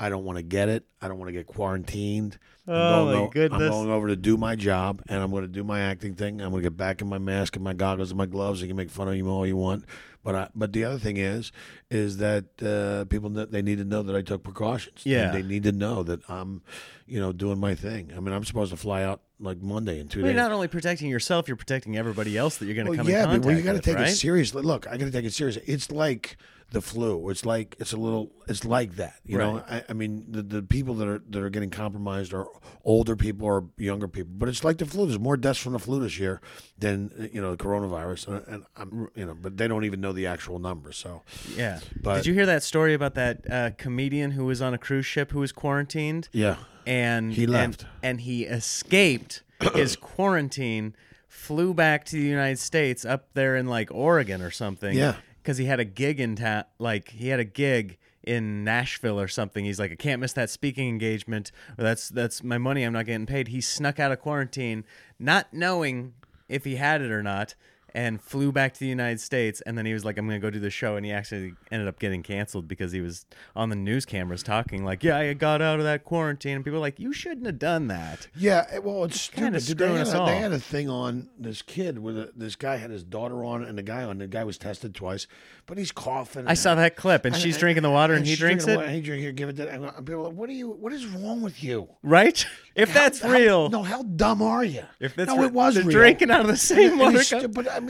I 0.00 0.08
don't 0.08 0.24
want 0.24 0.36
to 0.38 0.42
get 0.42 0.68
it. 0.68 0.84
I 1.00 1.06
don't 1.06 1.18
want 1.18 1.28
to 1.28 1.32
get 1.32 1.46
quarantined. 1.46 2.38
I'm 2.66 2.74
Oh, 2.74 3.24
my 3.26 3.30
goodness. 3.32 3.62
I'm 3.62 3.68
going 3.70 3.90
over 3.90 4.08
to 4.08 4.16
do 4.16 4.36
my 4.36 4.56
job, 4.56 5.00
and 5.08 5.22
I'm 5.22 5.30
going 5.30 5.42
to 5.44 5.48
do 5.48 5.62
my 5.62 5.78
acting 5.80 6.14
thing. 6.16 6.40
I'm 6.40 6.50
going 6.50 6.62
to 6.64 6.68
get 6.70 6.76
back 6.76 7.00
in 7.02 7.08
my 7.08 7.18
mask 7.18 7.54
and 7.54 7.64
my 7.64 7.72
goggles 7.72 8.10
and 8.10 8.18
my 8.18 8.26
gloves. 8.26 8.60
You 8.60 8.66
can 8.66 8.76
make 8.76 8.90
fun 8.90 9.06
of 9.06 9.14
me 9.14 9.22
all 9.22 9.46
you 9.46 9.56
want, 9.56 9.84
but 10.26 10.34
I, 10.34 10.48
but 10.56 10.72
the 10.72 10.82
other 10.82 10.98
thing 10.98 11.18
is, 11.18 11.52
is 11.88 12.16
that 12.16 12.44
uh, 12.60 13.04
people 13.04 13.30
they 13.30 13.62
need 13.62 13.78
to 13.78 13.84
know 13.84 14.02
that 14.02 14.16
I 14.16 14.22
took 14.22 14.42
precautions. 14.42 15.02
And 15.04 15.12
Yeah. 15.12 15.30
they 15.30 15.44
need 15.44 15.62
to 15.62 15.72
know 15.72 16.02
that 16.02 16.28
I'm, 16.28 16.62
you 17.06 17.20
know, 17.20 17.32
doing 17.32 17.60
my 17.60 17.76
thing. 17.76 18.10
I 18.14 18.18
mean, 18.18 18.34
I'm 18.34 18.44
supposed 18.44 18.72
to 18.72 18.76
fly 18.76 19.04
out 19.04 19.20
like 19.38 19.62
Monday 19.62 20.00
in 20.00 20.08
two 20.08 20.18
Well, 20.22 20.26
days. 20.26 20.34
you're 20.34 20.42
not 20.42 20.50
only 20.50 20.66
protecting 20.66 21.08
yourself, 21.08 21.46
you're 21.46 21.56
protecting 21.56 21.96
everybody 21.96 22.36
else 22.36 22.56
that 22.56 22.66
you're 22.66 22.74
going 22.74 22.88
to 22.88 22.96
come. 22.96 23.06
Well, 23.06 23.14
come 23.14 23.28
yeah, 23.30 23.34
in 23.34 23.40
but 23.40 23.46
well, 23.46 23.56
you 23.56 23.62
got 23.62 23.74
to 23.74 23.80
take 23.80 23.96
right? 23.98 24.08
it 24.08 24.16
seriously. 24.16 24.62
Look, 24.62 24.88
I 24.88 24.96
got 24.96 25.04
to 25.04 25.12
take 25.12 25.24
it 25.26 25.32
seriously. 25.32 25.62
It's 25.66 25.92
like 25.92 26.36
the 26.72 26.80
flu. 26.80 27.30
It's 27.30 27.46
like 27.46 27.76
it's 27.78 27.92
a 27.92 27.96
little. 27.96 28.30
It's 28.48 28.64
like 28.64 28.96
that. 28.96 29.14
You 29.24 29.38
know. 29.38 29.62
I, 29.68 29.84
I 29.88 29.92
mean, 29.92 30.24
the, 30.28 30.42
the 30.42 30.62
people 30.62 30.94
that 30.94 31.08
are 31.08 31.22
that 31.30 31.42
are 31.42 31.48
getting 31.50 31.70
compromised 31.70 32.34
are 32.34 32.46
older 32.84 33.14
people 33.16 33.46
or 33.46 33.66
younger 33.78 34.08
people. 34.08 34.32
But 34.36 34.48
it's 34.48 34.64
like 34.64 34.78
the 34.78 34.86
flu. 34.86 35.06
There's 35.06 35.18
more 35.20 35.36
deaths 35.36 35.58
from 35.60 35.72
the 35.74 35.78
flu 35.78 36.00
this 36.00 36.18
year 36.18 36.40
than 36.78 37.30
you 37.32 37.40
know 37.40 37.52
the 37.54 37.62
coronavirus. 37.62 38.28
And, 38.28 38.46
and 38.48 38.64
I'm 38.76 39.08
you 39.14 39.26
know, 39.26 39.34
but 39.34 39.56
they 39.56 39.68
don't 39.68 39.84
even 39.84 40.00
know 40.00 40.12
the 40.12 40.26
actual 40.26 40.58
numbers. 40.58 40.96
So 40.96 41.22
Yeah. 41.56 41.80
But- 42.02 42.16
Did 42.16 42.26
you 42.26 42.34
hear 42.34 42.46
that 42.46 42.62
story 42.62 42.94
about 42.94 43.14
that 43.14 43.50
uh, 43.50 43.70
comedian 43.78 44.32
who 44.32 44.44
was 44.46 44.60
on 44.60 44.74
a 44.74 44.78
cruise 44.78 45.06
ship 45.06 45.30
who 45.32 45.40
was 45.40 45.52
quarantined? 45.52 46.28
yeah, 46.32 46.56
and 46.86 47.32
He 47.32 47.44
and- 47.44 47.52
left. 47.52 47.86
and, 48.02 48.20
he 48.22 48.44
escaped 48.44 49.42
his 49.74 49.96
quarantine, 49.96 50.94
flew 51.28 51.72
back 51.74 52.04
to 52.06 52.16
the 52.16 52.22
United 52.26 52.58
States 52.58 53.04
up 53.04 53.28
there 53.34 53.56
in 53.56 53.66
like 53.66 53.90
Oregon 53.92 54.42
or 54.42 54.50
something. 54.50 54.96
Yeah. 54.96 55.16
Because 55.46 55.58
he 55.58 55.66
had 55.66 55.78
a 55.78 55.84
gig 55.84 56.18
in 56.18 56.34
town. 56.34 56.64
Like 56.76 57.10
he 57.10 57.28
had 57.28 57.38
a 57.38 57.44
gig 57.44 57.98
in 58.24 58.64
Nashville 58.64 59.20
or 59.20 59.28
something. 59.28 59.64
He's 59.64 59.78
like, 59.78 59.92
I 59.92 59.94
can't 59.94 60.20
miss 60.20 60.32
that 60.32 60.50
speaking 60.50 60.88
engagement. 60.88 61.52
That's 61.76 62.08
that's 62.08 62.42
my 62.42 62.58
money. 62.58 62.82
I'm 62.82 62.92
not 62.92 63.06
getting 63.06 63.26
paid. 63.26 63.48
He 63.48 63.60
snuck 63.60 64.00
out 64.00 64.10
of 64.10 64.20
quarantine, 64.20 64.84
not 65.20 65.54
knowing 65.54 66.14
if 66.48 66.64
he 66.64 66.76
had 66.76 67.00
it 67.00 67.12
or 67.12 67.22
not. 67.22 67.54
And 67.96 68.20
flew 68.20 68.52
back 68.52 68.74
to 68.74 68.80
the 68.80 68.86
United 68.88 69.20
States, 69.20 69.62
and 69.62 69.78
then 69.78 69.86
he 69.86 69.94
was 69.94 70.04
like, 70.04 70.18
"I'm 70.18 70.26
gonna 70.26 70.38
go 70.38 70.50
do 70.50 70.60
the 70.60 70.68
show," 70.68 70.96
and 70.96 71.06
he 71.06 71.12
actually 71.12 71.54
ended 71.70 71.88
up 71.88 71.98
getting 71.98 72.22
canceled 72.22 72.68
because 72.68 72.92
he 72.92 73.00
was 73.00 73.24
on 73.56 73.70
the 73.70 73.74
news 73.74 74.04
cameras 74.04 74.42
talking 74.42 74.84
like, 74.84 75.02
"Yeah, 75.02 75.16
I 75.16 75.32
got 75.32 75.62
out 75.62 75.78
of 75.78 75.86
that 75.86 76.04
quarantine," 76.04 76.56
and 76.56 76.62
people 76.62 76.78
were 76.78 76.84
like, 76.84 77.00
"You 77.00 77.14
shouldn't 77.14 77.46
have 77.46 77.58
done 77.58 77.88
that." 77.88 78.28
Yeah, 78.36 78.66
eh, 78.68 78.80
well, 78.84 79.04
it's 79.04 79.28
Kinda 79.30 79.58
stupid. 79.60 79.78
They 79.78 79.94
had, 79.96 80.08
a, 80.08 80.26
they 80.26 80.36
had 80.36 80.52
a 80.52 80.58
thing 80.58 80.90
on 80.90 81.30
this 81.38 81.62
kid 81.62 81.98
where 81.98 82.12
the, 82.12 82.32
this 82.36 82.54
guy 82.54 82.76
had 82.76 82.90
his 82.90 83.02
daughter 83.02 83.42
on 83.42 83.64
and 83.64 83.78
the 83.78 83.82
guy 83.82 84.02
on. 84.04 84.18
The 84.18 84.26
guy 84.26 84.44
was 84.44 84.58
tested 84.58 84.94
twice, 84.94 85.26
but 85.64 85.78
he's 85.78 85.90
coughing. 85.90 86.46
I 86.46 86.52
saw 86.52 86.74
that 86.74 86.96
clip, 86.96 87.24
and 87.24 87.34
she's 87.34 87.56
drinking 87.56 87.82
the 87.82 87.90
water, 87.90 88.12
and 88.12 88.26
he 88.26 88.36
drinks 88.36 88.66
it, 88.66 88.78
And 88.78 88.90
he 88.90 89.00
drink 89.00 89.36
give 89.36 89.48
it 89.48 89.56
to. 89.56 89.70
And 89.70 89.86
uh, 89.86 89.92
people 89.92 90.16
are 90.16 90.28
like, 90.28 90.34
"What 90.34 90.50
are 90.50 90.52
you? 90.52 90.68
What 90.68 90.92
is 90.92 91.06
wrong 91.06 91.40
with 91.40 91.64
you?" 91.64 91.88
right? 92.02 92.44
If 92.74 92.90
How- 92.90 93.00
that's 93.00 93.20
how- 93.20 93.32
real, 93.32 93.70
no, 93.70 93.82
how 93.82 94.02
dumb 94.02 94.42
are 94.42 94.62
you? 94.62 94.82
if 95.00 95.14
that's 95.16 95.28
no, 95.28 95.38
re- 95.38 95.46
it 95.46 95.52
was 95.54 95.78
real. 95.78 95.88
drinking 95.88 96.30
out 96.30 96.42
of 96.42 96.48
the 96.48 96.58
same 96.58 96.98
water 96.98 97.22
But 97.48 97.72
I 97.72 97.80
mean, 97.80 97.85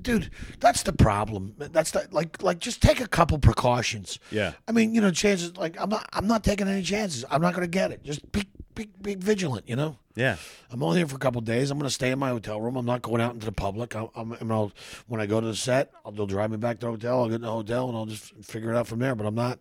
dude, 0.00 0.30
that's 0.60 0.82
the 0.82 0.92
problem. 0.92 1.54
That's 1.58 1.90
the 1.90 2.08
like, 2.10 2.42
like 2.42 2.58
just 2.58 2.82
take 2.82 3.00
a 3.00 3.08
couple 3.08 3.38
precautions. 3.38 4.18
Yeah. 4.30 4.52
I 4.68 4.72
mean, 4.72 4.94
you 4.94 5.00
know, 5.00 5.10
chances 5.10 5.56
like 5.56 5.80
I'm 5.80 5.88
not, 5.88 6.08
I'm 6.12 6.26
not 6.26 6.44
taking 6.44 6.68
any 6.68 6.82
chances. 6.82 7.24
I'm 7.30 7.42
not 7.42 7.54
going 7.54 7.66
to 7.66 7.70
get 7.70 7.90
it. 7.90 8.04
Just 8.04 8.30
be, 8.32 8.44
be, 8.74 8.88
be 9.00 9.14
vigilant. 9.14 9.68
You 9.68 9.76
know. 9.76 9.98
Yeah, 10.16 10.36
I'm 10.70 10.80
only 10.80 10.98
here 10.98 11.08
for 11.08 11.16
a 11.16 11.18
couple 11.18 11.40
days. 11.40 11.72
I'm 11.72 11.78
going 11.78 11.88
to 11.88 11.94
stay 11.94 12.12
in 12.12 12.20
my 12.20 12.28
hotel 12.28 12.60
room. 12.60 12.76
I'm 12.76 12.86
not 12.86 13.02
going 13.02 13.20
out 13.20 13.34
into 13.34 13.46
the 13.46 13.52
public. 13.52 13.96
I'm, 13.96 14.08
I'm, 14.14 14.52
I'll, 14.52 14.70
when 15.08 15.20
I 15.20 15.26
go 15.26 15.40
to 15.40 15.46
the 15.48 15.56
set, 15.56 15.90
I'll, 16.04 16.12
they'll 16.12 16.26
drive 16.26 16.52
me 16.52 16.56
back 16.56 16.78
to 16.80 16.86
the 16.86 16.92
hotel. 16.92 17.18
I'll 17.18 17.28
get 17.28 17.36
in 17.36 17.40
the 17.40 17.50
hotel 17.50 17.88
and 17.88 17.96
I'll 17.96 18.06
just 18.06 18.32
figure 18.36 18.70
it 18.70 18.76
out 18.76 18.86
from 18.86 19.00
there. 19.00 19.16
But 19.16 19.26
I'm 19.26 19.34
not, 19.34 19.58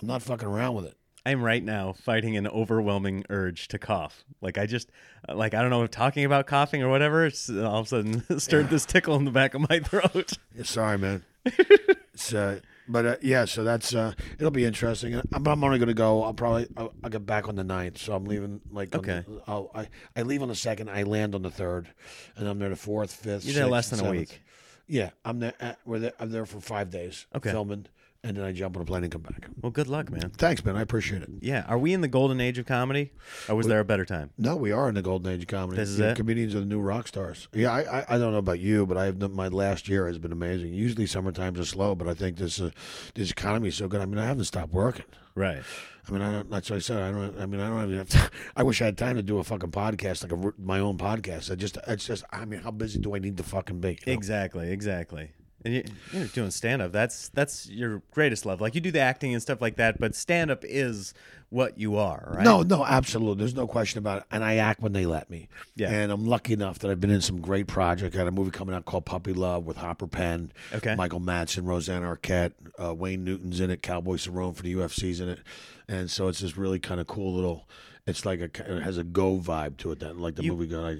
I'm 0.00 0.06
not 0.06 0.22
fucking 0.22 0.46
around 0.46 0.76
with 0.76 0.84
it. 0.84 0.97
I'm 1.28 1.42
right 1.42 1.62
now 1.62 1.92
fighting 1.92 2.38
an 2.38 2.46
overwhelming 2.46 3.22
urge 3.28 3.68
to 3.68 3.78
cough. 3.78 4.24
Like 4.40 4.56
I 4.56 4.64
just, 4.64 4.90
like 5.28 5.52
I 5.52 5.60
don't 5.60 5.68
know, 5.68 5.86
talking 5.86 6.24
about 6.24 6.46
coughing 6.46 6.82
or 6.82 6.88
whatever. 6.88 7.26
It's 7.26 7.50
all 7.50 7.80
of 7.80 7.86
a 7.86 7.88
sudden 7.88 8.38
stirred 8.38 8.70
this 8.70 8.86
tickle 8.86 9.14
in 9.16 9.26
the 9.26 9.30
back 9.30 9.52
of 9.52 9.68
my 9.68 9.78
throat. 9.84 10.32
Yeah, 10.56 10.62
sorry, 10.62 10.96
man. 10.96 11.22
it's, 11.44 12.32
uh, 12.32 12.60
but 12.88 13.04
uh, 13.04 13.16
yeah, 13.20 13.44
so 13.44 13.62
that's 13.62 13.94
uh, 13.94 14.14
it'll 14.38 14.50
be 14.50 14.64
interesting. 14.64 15.20
I'm, 15.34 15.46
I'm 15.46 15.62
only 15.62 15.78
going 15.78 15.88
to 15.88 15.94
go. 15.94 16.22
I'll 16.22 16.32
probably 16.32 16.66
I'll, 16.78 16.94
I'll 17.04 17.10
get 17.10 17.26
back 17.26 17.46
on 17.46 17.56
the 17.56 17.62
9th, 17.62 17.98
so 17.98 18.14
I'm 18.14 18.24
leaving 18.24 18.62
like 18.70 18.94
on 18.94 19.00
Okay. 19.00 19.22
The, 19.28 19.42
I'll, 19.46 19.70
I 19.74 19.88
I 20.16 20.22
leave 20.22 20.40
on 20.40 20.48
the 20.48 20.54
second. 20.54 20.88
I 20.88 21.02
land 21.02 21.34
on 21.34 21.42
the 21.42 21.50
third, 21.50 21.88
and 22.36 22.48
I'm 22.48 22.58
there 22.58 22.70
the 22.70 22.76
fourth, 22.76 23.12
fifth. 23.12 23.44
You're 23.44 23.54
there 23.54 23.66
less 23.66 23.90
than 23.90 24.00
a 24.00 24.10
week. 24.10 24.40
Yeah, 24.86 25.10
I'm 25.26 25.40
there. 25.40 25.52
Uh, 25.60 25.74
we're 25.84 25.98
there. 25.98 26.12
I'm 26.18 26.30
there 26.30 26.46
for 26.46 26.60
five 26.60 26.88
days. 26.88 27.26
Okay. 27.36 27.50
filming, 27.50 27.84
and 28.24 28.36
then 28.36 28.44
I 28.44 28.52
jump 28.52 28.76
on 28.76 28.82
a 28.82 28.84
plane 28.84 29.04
and 29.04 29.12
come 29.12 29.22
back. 29.22 29.48
Well, 29.62 29.70
good 29.70 29.86
luck, 29.88 30.10
man. 30.10 30.30
Thanks, 30.30 30.64
man. 30.64 30.76
I 30.76 30.82
appreciate 30.82 31.22
it. 31.22 31.30
Yeah, 31.40 31.64
are 31.68 31.78
we 31.78 31.92
in 31.92 32.00
the 32.00 32.08
golden 32.08 32.40
age 32.40 32.58
of 32.58 32.66
comedy, 32.66 33.12
or 33.48 33.54
was 33.54 33.66
there 33.66 33.80
a 33.80 33.84
better 33.84 34.04
time? 34.04 34.30
No, 34.36 34.56
we 34.56 34.72
are 34.72 34.88
in 34.88 34.94
the 34.94 35.02
golden 35.02 35.32
age 35.32 35.42
of 35.42 35.48
comedy. 35.48 35.76
This 35.76 35.88
is 35.90 36.00
it? 36.00 36.16
Comedians 36.16 36.54
are 36.54 36.60
the 36.60 36.66
new 36.66 36.80
rock 36.80 37.06
stars. 37.08 37.48
Yeah, 37.52 37.72
I, 37.72 38.00
I, 38.00 38.04
I 38.10 38.18
don't 38.18 38.32
know 38.32 38.38
about 38.38 38.60
you, 38.60 38.86
but 38.86 38.96
I 38.96 39.04
have 39.04 39.18
done- 39.18 39.34
my 39.34 39.48
last 39.48 39.88
year 39.88 40.06
has 40.06 40.18
been 40.18 40.32
amazing. 40.32 40.74
Usually 40.74 41.06
summer 41.06 41.32
times 41.32 41.60
are 41.60 41.64
slow, 41.64 41.94
but 41.94 42.08
I 42.08 42.14
think 42.14 42.36
this 42.36 42.60
uh, 42.60 42.70
this 43.14 43.30
economy 43.30 43.68
is 43.68 43.76
so 43.76 43.88
good. 43.88 44.00
I 44.00 44.06
mean, 44.06 44.18
I 44.18 44.26
haven't 44.26 44.44
stopped 44.44 44.72
working. 44.72 45.06
Right. 45.34 45.62
I 46.08 46.10
mean, 46.10 46.22
I 46.22 46.32
don't, 46.32 46.50
that's 46.50 46.70
what 46.70 46.76
I 46.76 46.80
said. 46.80 47.02
I 47.02 47.10
don't. 47.12 47.38
I 47.38 47.46
mean, 47.46 47.60
I 47.60 47.68
don't 47.68 47.84
even 47.84 47.98
have 47.98 48.08
to. 48.08 48.30
I 48.56 48.62
wish 48.62 48.82
I 48.82 48.86
had 48.86 48.98
time 48.98 49.16
to 49.16 49.22
do 49.22 49.38
a 49.38 49.44
fucking 49.44 49.70
podcast, 49.70 50.22
like 50.22 50.32
a, 50.32 50.52
my 50.60 50.80
own 50.80 50.96
podcast. 50.96 51.52
I 51.52 51.54
just, 51.54 51.78
it's 51.86 52.06
just. 52.06 52.24
I 52.32 52.44
mean, 52.46 52.60
how 52.60 52.70
busy 52.72 52.98
do 52.98 53.14
I 53.14 53.18
need 53.18 53.36
to 53.36 53.42
fucking 53.42 53.78
be? 53.80 53.90
you 53.90 53.96
know? 54.06 54.12
Exactly, 54.14 54.70
exactly. 54.72 55.30
And 55.64 55.74
you, 55.74 55.84
you're 56.12 56.26
doing 56.26 56.50
stand 56.52 56.82
up. 56.82 56.92
That's 56.92 57.28
that's 57.30 57.68
your 57.68 58.02
greatest 58.12 58.46
love. 58.46 58.60
Like 58.60 58.74
you 58.76 58.80
do 58.80 58.90
the 58.92 59.00
acting 59.00 59.32
and 59.32 59.42
stuff 59.42 59.60
like 59.60 59.76
that, 59.76 59.98
but 59.98 60.14
stand 60.14 60.50
up 60.52 60.64
is 60.64 61.14
what 61.50 61.78
you 61.78 61.96
are, 61.96 62.32
right? 62.36 62.44
No, 62.44 62.62
no, 62.62 62.84
absolutely. 62.84 63.38
There's 63.40 63.54
no 63.54 63.66
question 63.66 63.98
about 63.98 64.18
it. 64.18 64.24
And 64.30 64.44
I 64.44 64.56
act 64.56 64.80
when 64.82 64.92
they 64.92 65.06
let 65.06 65.30
me. 65.30 65.48
Yeah. 65.74 65.90
And 65.90 66.12
I'm 66.12 66.26
lucky 66.26 66.52
enough 66.52 66.78
that 66.80 66.90
I've 66.90 67.00
been 67.00 67.10
in 67.10 67.22
some 67.22 67.40
great 67.40 67.66
projects. 67.66 68.14
I 68.14 68.18
got 68.18 68.28
a 68.28 68.30
movie 68.30 68.50
coming 68.50 68.74
out 68.74 68.84
called 68.84 69.06
Puppy 69.06 69.32
Love 69.32 69.64
with 69.64 69.78
Hopper 69.78 70.06
Penn, 70.06 70.52
Okay. 70.74 70.94
Michael 70.94 71.20
Madsen, 71.20 71.66
Rosanna 71.66 72.14
Arquette, 72.14 72.52
uh, 72.80 72.94
Wayne 72.94 73.24
Newton's 73.24 73.58
in 73.60 73.70
it, 73.70 73.82
Cowboy 73.82 74.14
Cerrone 74.16 74.54
for 74.54 74.62
the 74.62 74.74
UFC's 74.74 75.20
in 75.20 75.28
it, 75.30 75.40
and 75.88 76.10
so 76.10 76.28
it's 76.28 76.40
this 76.40 76.56
really 76.56 76.78
kind 76.78 77.00
of 77.00 77.06
cool 77.06 77.34
little. 77.34 77.66
It's 78.06 78.24
like 78.24 78.40
a 78.40 78.44
it 78.44 78.82
has 78.82 78.96
a 78.98 79.04
go 79.04 79.38
vibe 79.38 79.76
to 79.78 79.90
it 79.92 80.00
that 80.00 80.18
like 80.18 80.36
the 80.36 80.44
You- 80.44 80.52
movie 80.52 80.66
got. 80.68 80.84
I, 80.86 80.96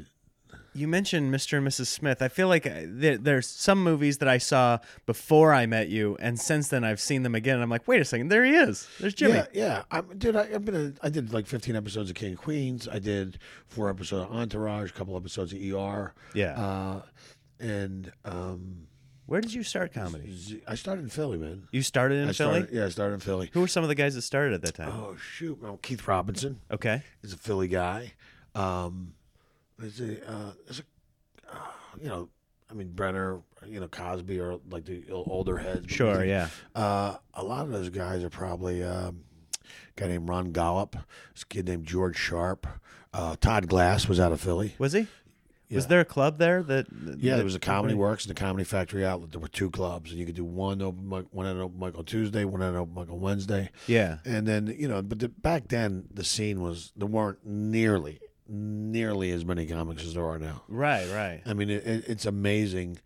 You 0.75 0.87
mentioned 0.87 1.33
Mr. 1.35 1.59
and 1.59 1.67
Mrs. 1.67 1.87
Smith. 1.87 2.23
I 2.23 2.29
feel 2.29 2.47
like 2.49 2.67
uh, 2.67 2.83
there, 2.85 3.17
there's 3.17 3.47
some 3.49 3.83
movies 3.83 4.19
that 4.19 4.29
I 4.29 4.39
saw 4.39 4.79
before 5.07 5.53
I 5.53 5.67
met 5.67 5.89
you, 5.89 6.17
and 6.21 6.39
since 6.39 6.69
then 6.69 6.85
I've 6.85 7.01
seen 7.01 7.23
them 7.23 7.35
again. 7.35 7.55
And 7.55 7.63
I'm 7.63 7.71
like, 7.71 7.89
wait 7.89 8.01
a 8.01 8.05
second, 8.05 8.29
there 8.29 8.45
he 8.45 8.55
is. 8.55 8.87
There's 9.01 9.15
Jimmy. 9.15 9.35
Yeah, 9.35 9.47
yeah. 9.53 9.83
I, 9.91 10.03
dude, 10.03 10.37
I, 10.37 10.43
I've 10.55 10.65
been. 10.65 10.97
A, 11.03 11.07
I 11.07 11.09
did 11.09 11.33
like 11.33 11.47
15 11.47 11.75
episodes 11.75 12.11
of 12.11 12.17
King 12.17 12.35
of 12.35 12.39
Queens. 12.39 12.87
I 12.87 12.99
did 12.99 13.39
four 13.67 13.89
episodes 13.91 14.29
of 14.31 14.37
Entourage, 14.37 14.91
a 14.91 14.93
couple 14.93 15.17
episodes 15.17 15.53
of 15.53 15.59
ER. 15.61 16.15
Yeah. 16.35 16.53
Uh, 16.61 17.03
and 17.59 18.13
um, 18.25 18.87
Where 19.27 19.41
did 19.41 19.53
you 19.55 19.63
start 19.65 19.93
comedy? 19.93 20.63
I 20.69 20.75
started 20.77 21.03
in 21.03 21.09
Philly, 21.11 21.39
man. 21.39 21.67
You 21.73 21.83
started 21.83 22.17
in 22.19 22.29
I 22.29 22.33
Philly. 22.33 22.61
started, 22.61 22.69
yeah, 22.73 22.85
I 22.85 22.89
started 22.91 23.15
in 23.15 23.21
Philly. 23.21 23.51
Who 23.53 23.61
were 23.63 23.69
some 23.69 23.83
of 23.83 23.89
the 23.89 23.95
guys 23.97 24.15
that 24.15 24.23
started 24.23 24.55
at 24.55 24.63
that 24.63 24.75
time? 24.75 24.91
Oh 24.93 25.17
shoot! 25.17 25.61
Well, 25.61 25.79
Keith 25.83 26.07
Robinson 26.07 26.61
Okay. 26.71 27.03
is 27.23 27.33
a 27.33 27.37
Philly 27.37 27.67
guy. 27.69 28.13
Um, 28.55 29.15
there's 29.79 30.01
a, 30.01 30.31
uh, 30.31 30.53
there's 30.65 30.81
a, 30.81 31.55
uh, 31.57 31.71
you 32.01 32.09
know, 32.09 32.29
I 32.71 32.75
mean 32.75 32.93
Brenner, 32.93 33.41
you 33.67 33.81
know 33.81 33.89
Cosby, 33.89 34.41
or 34.41 34.61
like 34.71 34.85
the 34.85 35.05
older 35.11 35.57
heads. 35.57 35.91
Sure. 35.91 36.25
Yeah. 36.25 36.49
Uh, 36.75 37.17
a 37.35 37.43
lot 37.43 37.65
of 37.65 37.73
those 37.73 37.89
guys 37.89 38.23
are 38.23 38.31
probably 38.31 38.83
um, 38.83 39.25
a 39.65 40.01
guy 40.01 40.09
named 40.09 40.29
Ron 40.29 40.53
Gollop, 40.53 40.97
this 41.35 41.45
kid 41.45 41.67
named 41.67 41.87
George 41.87 42.17
Sharp. 42.17 42.67
Uh, 43.13 43.37
Todd 43.41 43.69
Glass 43.69 44.07
was 44.07 44.21
out 44.21 44.33
of 44.33 44.41
Philly. 44.41 44.75
Was 44.79 44.93
he? 44.93 45.07
Was 45.71 45.87
there 45.87 46.01
a 46.01 46.05
club 46.05 46.39
there 46.39 46.63
that? 46.63 46.87
Yeah, 47.19 47.37
there 47.37 47.45
was 47.45 47.55
a 47.55 47.61
Comedy 47.61 47.95
Works 47.95 48.25
and 48.25 48.35
the 48.35 48.41
Comedy 48.41 48.65
Factory 48.65 49.05
outlet. 49.05 49.33
There 49.33 49.41
were 49.41 49.49
two 49.49 49.71
clubs, 49.71 50.11
and 50.11 50.19
you 50.19 50.25
could 50.25 50.35
do 50.35 50.45
one 50.45 50.81
open 50.81 51.07
mic, 51.07 51.27
one 51.31 51.45
at 51.47 51.57
an 51.57 51.61
open 51.61 51.79
mic 51.79 51.97
on 51.99 52.05
Tuesday, 52.07 52.45
one 52.45 52.63
at 52.63 52.71
an 52.71 52.77
open 52.77 52.95
mic 52.95 53.11
on 53.11 53.21
Wednesday. 53.21 53.71
Yeah. 53.87 54.19
And 54.25 54.47
then 54.47 54.75
you 54.79 54.89
know, 54.89 55.03
but 55.03 55.19
the, 55.19 55.29
back 55.29 55.69
then 55.69 56.07
the 56.13 56.25
scene 56.25 56.63
was 56.63 56.93
there 56.97 57.07
weren't 57.07 57.45
nearly 57.45 58.19
nearly 58.49 59.31
as 59.31 59.45
many 59.45 59.67
comics 59.67 60.05
as 60.05 60.15
there 60.15 60.25
are 60.25 60.39
now. 60.39 60.63
Right. 60.69 61.09
Right. 61.09 61.43
I 61.47 61.55
mean, 61.55 61.71
it, 61.71 61.87
it, 61.87 62.09
it's 62.09 62.27
amazing. 62.27 62.99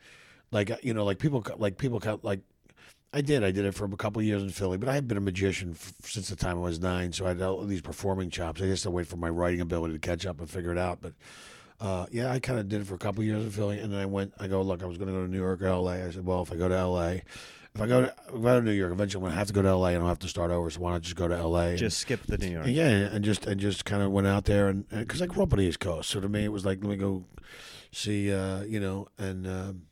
Like 0.50 0.70
you 0.84 0.94
know, 0.94 1.04
like 1.04 1.18
people 1.18 1.44
like 1.58 1.78
people 1.78 2.00
like 2.22 2.40
I 3.14 3.20
did. 3.20 3.44
I 3.44 3.50
did 3.50 3.66
it 3.66 3.74
for 3.74 3.84
a 3.84 3.96
couple 3.96 4.20
of 4.20 4.26
years 4.26 4.42
in 4.42 4.50
Philly, 4.50 4.78
but 4.78 4.88
I 4.88 4.94
had 4.94 5.06
been 5.06 5.18
a 5.18 5.22
magician 5.22 5.72
f- 5.72 5.92
since 6.04 6.28
the 6.30 6.36
time 6.36 6.56
I 6.56 6.60
was 6.62 6.80
nine, 6.80 7.12
so 7.12 7.26
I 7.26 7.28
had 7.28 7.42
all 7.42 7.62
these 7.64 7.82
performing 7.82 8.30
chops. 8.30 8.62
I 8.62 8.64
just 8.64 8.84
had 8.84 8.88
to 8.88 8.94
wait 8.94 9.06
for 9.06 9.16
my 9.16 9.28
writing 9.28 9.60
ability 9.60 9.92
to 9.94 9.98
catch 9.98 10.24
up 10.24 10.40
and 10.40 10.48
figure 10.48 10.72
it 10.72 10.78
out. 10.78 11.00
But 11.02 11.12
uh, 11.78 12.06
yeah, 12.10 12.30
I 12.32 12.38
kind 12.38 12.58
of 12.58 12.68
did 12.68 12.80
it 12.80 12.86
for 12.86 12.94
a 12.94 12.98
couple 12.98 13.20
of 13.20 13.26
years 13.26 13.42
in 13.42 13.50
Philly, 13.50 13.80
and 13.80 13.92
then 13.92 14.00
I 14.00 14.06
went. 14.06 14.32
I 14.38 14.46
go, 14.46 14.62
look, 14.62 14.82
I 14.82 14.86
was 14.86 14.96
going 14.96 15.08
to 15.08 15.14
go 15.14 15.22
to 15.24 15.30
New 15.30 15.38
York 15.38 15.60
or 15.60 15.66
L.A. 15.66 16.04
I 16.06 16.10
said, 16.10 16.24
well, 16.24 16.42
if 16.42 16.52
I 16.52 16.56
go 16.56 16.68
to 16.68 16.74
L.A., 16.74 17.22
if 17.74 17.80
I 17.80 17.86
go 17.86 18.02
to, 18.02 18.06
if 18.08 18.34
I 18.34 18.38
go 18.38 18.60
to 18.60 18.62
New 18.66 18.72
York, 18.72 18.92
eventually 18.92 19.18
I'm 19.20 19.22
going 19.22 19.32
to 19.32 19.38
have 19.38 19.46
to 19.48 19.52
go 19.54 19.62
to 19.62 19.68
L.A. 19.68 19.92
and 19.94 20.02
I'll 20.02 20.08
have 20.08 20.18
to 20.20 20.28
start 20.28 20.50
over. 20.50 20.68
So 20.70 20.80
why 20.80 20.92
not 20.92 21.02
just 21.02 21.16
go 21.16 21.26
to 21.28 21.36
L.A. 21.36 21.70
and- 21.70 21.78
Just 21.78 21.98
skip 21.98 22.20
the 22.26 22.38
New 22.38 22.50
York. 22.50 22.66
and 22.66 22.74
yeah, 22.74 22.88
and 22.88 23.24
just 23.24 23.46
and 23.46 23.60
just 23.60 23.84
kind 23.84 24.02
of 24.02 24.10
went 24.10 24.26
out 24.26 24.44
there 24.44 24.68
and 24.68 24.88
because 24.90 25.22
I 25.22 25.26
grew 25.26 25.42
up 25.42 25.52
on 25.52 25.58
the 25.58 25.64
East 25.66 25.80
Coast, 25.80 26.10
so 26.10 26.20
to 26.20 26.28
me 26.28 26.44
it 26.44 26.52
was 26.52 26.64
like 26.66 26.78
let 26.82 26.90
me 26.90 26.96
go 26.96 27.24
see, 27.90 28.32
uh, 28.32 28.62
you 28.62 28.80
know, 28.80 29.08
and 29.18 29.46
um, 29.46 29.82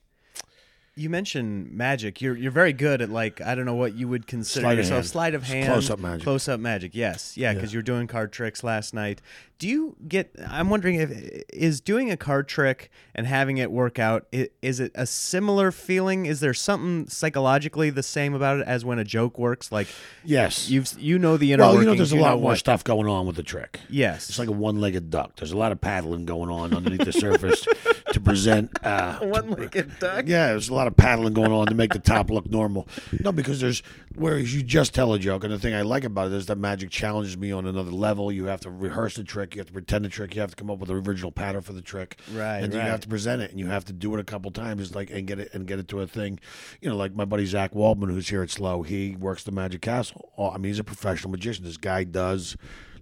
You 1.00 1.08
mentioned 1.08 1.72
magic. 1.72 2.20
You're 2.20 2.36
you're 2.36 2.50
very 2.50 2.72
good 2.74 3.00
at 3.00 3.08
like 3.08 3.40
I 3.40 3.54
don't 3.54 3.64
know 3.64 3.74
what 3.74 3.94
you 3.94 4.06
would 4.08 4.26
consider 4.26 4.64
Sleight 4.64 4.76
yourself 4.78 5.06
sleight 5.06 5.34
of 5.34 5.44
hand, 5.44 5.66
close-up 5.66 5.98
magic. 5.98 6.24
close 6.24 6.46
up 6.46 6.60
magic. 6.60 6.94
Yes, 6.94 7.36
yeah, 7.38 7.54
because 7.54 7.72
you're 7.72 7.82
doing 7.82 8.06
card 8.06 8.32
tricks 8.32 8.62
last 8.62 8.92
night. 8.92 9.22
Do 9.58 9.68
you 9.68 9.96
get? 10.08 10.34
I'm 10.48 10.70
wondering 10.70 10.96
if 10.96 11.10
is 11.52 11.80
doing 11.80 12.10
a 12.10 12.16
card 12.16 12.48
trick 12.48 12.90
and 13.14 13.26
having 13.26 13.58
it 13.58 13.70
work 13.70 13.98
out. 13.98 14.26
Is 14.32 14.80
it 14.80 14.92
a 14.94 15.06
similar 15.06 15.70
feeling? 15.70 16.24
Is 16.26 16.40
there 16.40 16.54
something 16.54 17.08
psychologically 17.08 17.90
the 17.90 18.02
same 18.02 18.34
about 18.34 18.60
it 18.60 18.66
as 18.66 18.84
when 18.86 18.98
a 18.98 19.04
joke 19.04 19.38
works? 19.38 19.70
Like 19.72 19.88
yes, 20.24 20.68
you've 20.70 20.98
you 20.98 21.18
know 21.18 21.36
the 21.36 21.52
inner 21.52 21.62
well, 21.62 21.74
you 21.74 21.80
know, 21.80 21.92
workings, 21.92 22.10
there's 22.10 22.20
a 22.20 22.22
lot 22.22 22.36
more 22.36 22.50
what- 22.52 22.58
stuff 22.58 22.84
going 22.84 23.06
on 23.06 23.26
with 23.26 23.36
the 23.36 23.42
trick. 23.42 23.80
Yes, 23.88 24.28
It's 24.30 24.38
like 24.38 24.48
a 24.48 24.52
one-legged 24.52 25.10
duck. 25.10 25.36
There's 25.36 25.52
a 25.52 25.58
lot 25.58 25.72
of 25.72 25.80
paddling 25.80 26.24
going 26.26 26.50
on 26.50 26.74
underneath 26.74 27.04
the 27.04 27.12
surface 27.12 27.66
to 28.12 28.20
present. 28.20 28.70
Uh, 28.90 29.18
one-legged 29.20 29.98
duck. 29.98 30.24
Yeah, 30.26 30.48
there's 30.48 30.68
a 30.68 30.74
lot 30.74 30.86
of 30.86 30.96
paddling 30.96 31.32
going 31.34 31.52
on 31.52 31.66
to 31.66 31.74
make 31.74 31.92
the 31.92 31.98
top 31.98 32.30
look 32.30 32.50
normal. 32.50 32.88
No, 33.20 33.30
because 33.30 33.60
there's 33.60 33.82
whereas 34.14 34.54
you 34.54 34.62
just 34.62 34.94
tell 34.94 35.12
a 35.12 35.18
joke, 35.18 35.44
and 35.44 35.52
the 35.52 35.58
thing 35.58 35.74
I 35.74 35.82
like 35.82 36.02
about 36.04 36.28
it 36.28 36.32
is 36.32 36.46
that 36.46 36.56
magic 36.56 36.90
challenges 36.90 37.36
me 37.36 37.52
on 37.52 37.66
another 37.66 37.90
level. 37.90 38.32
You 38.32 38.46
have 38.46 38.60
to 38.60 38.70
rehearse 38.70 39.16
the 39.16 39.24
trick, 39.24 39.54
you 39.54 39.60
have 39.60 39.66
to 39.68 39.72
pretend 39.72 40.04
the 40.04 40.08
trick, 40.08 40.34
you 40.34 40.40
have 40.40 40.50
to 40.50 40.56
come 40.56 40.70
up 40.70 40.78
with 40.78 40.88
the 40.88 40.94
original 40.96 41.30
pattern 41.30 41.60
for 41.60 41.72
the 41.72 41.82
trick, 41.82 42.18
Right, 42.32 42.58
And 42.64 42.72
right. 42.74 42.82
you 42.84 42.90
have 42.90 43.00
to 43.00 43.08
present 43.08 43.42
it, 43.42 43.50
and 43.50 43.60
you 43.60 43.66
have 43.66 43.84
to 43.86 43.92
do 43.92 44.12
it 44.14 44.20
a 44.20 44.24
couple 44.24 44.50
times, 44.50 44.94
like 44.94 45.10
and 45.10 45.26
get 45.26 45.38
it 45.38 45.50
and 45.52 45.66
get 45.66 45.78
it 45.78 45.86
to 45.88 46.00
a 46.00 46.06
thing. 46.06 46.40
You 46.80 46.88
know, 46.90 46.96
like 46.96 47.14
my 47.14 47.24
buddy 47.26 47.44
Zach 47.46 47.74
Waldman, 47.74 48.08
who's 48.10 48.28
here 48.28 48.42
at 48.42 48.50
SLO, 48.50 48.82
he 48.82 49.14
works 49.16 49.44
the 49.44 49.52
Magic 49.52 49.82
Castle. 49.82 50.30
Oh, 50.38 50.50
I 50.50 50.54
mean, 50.54 50.64
he's 50.70 50.78
a 50.78 50.84
professional 50.84 51.30
magician. 51.30 51.64
This 51.64 51.76
guy 51.76 52.04
does 52.04 52.56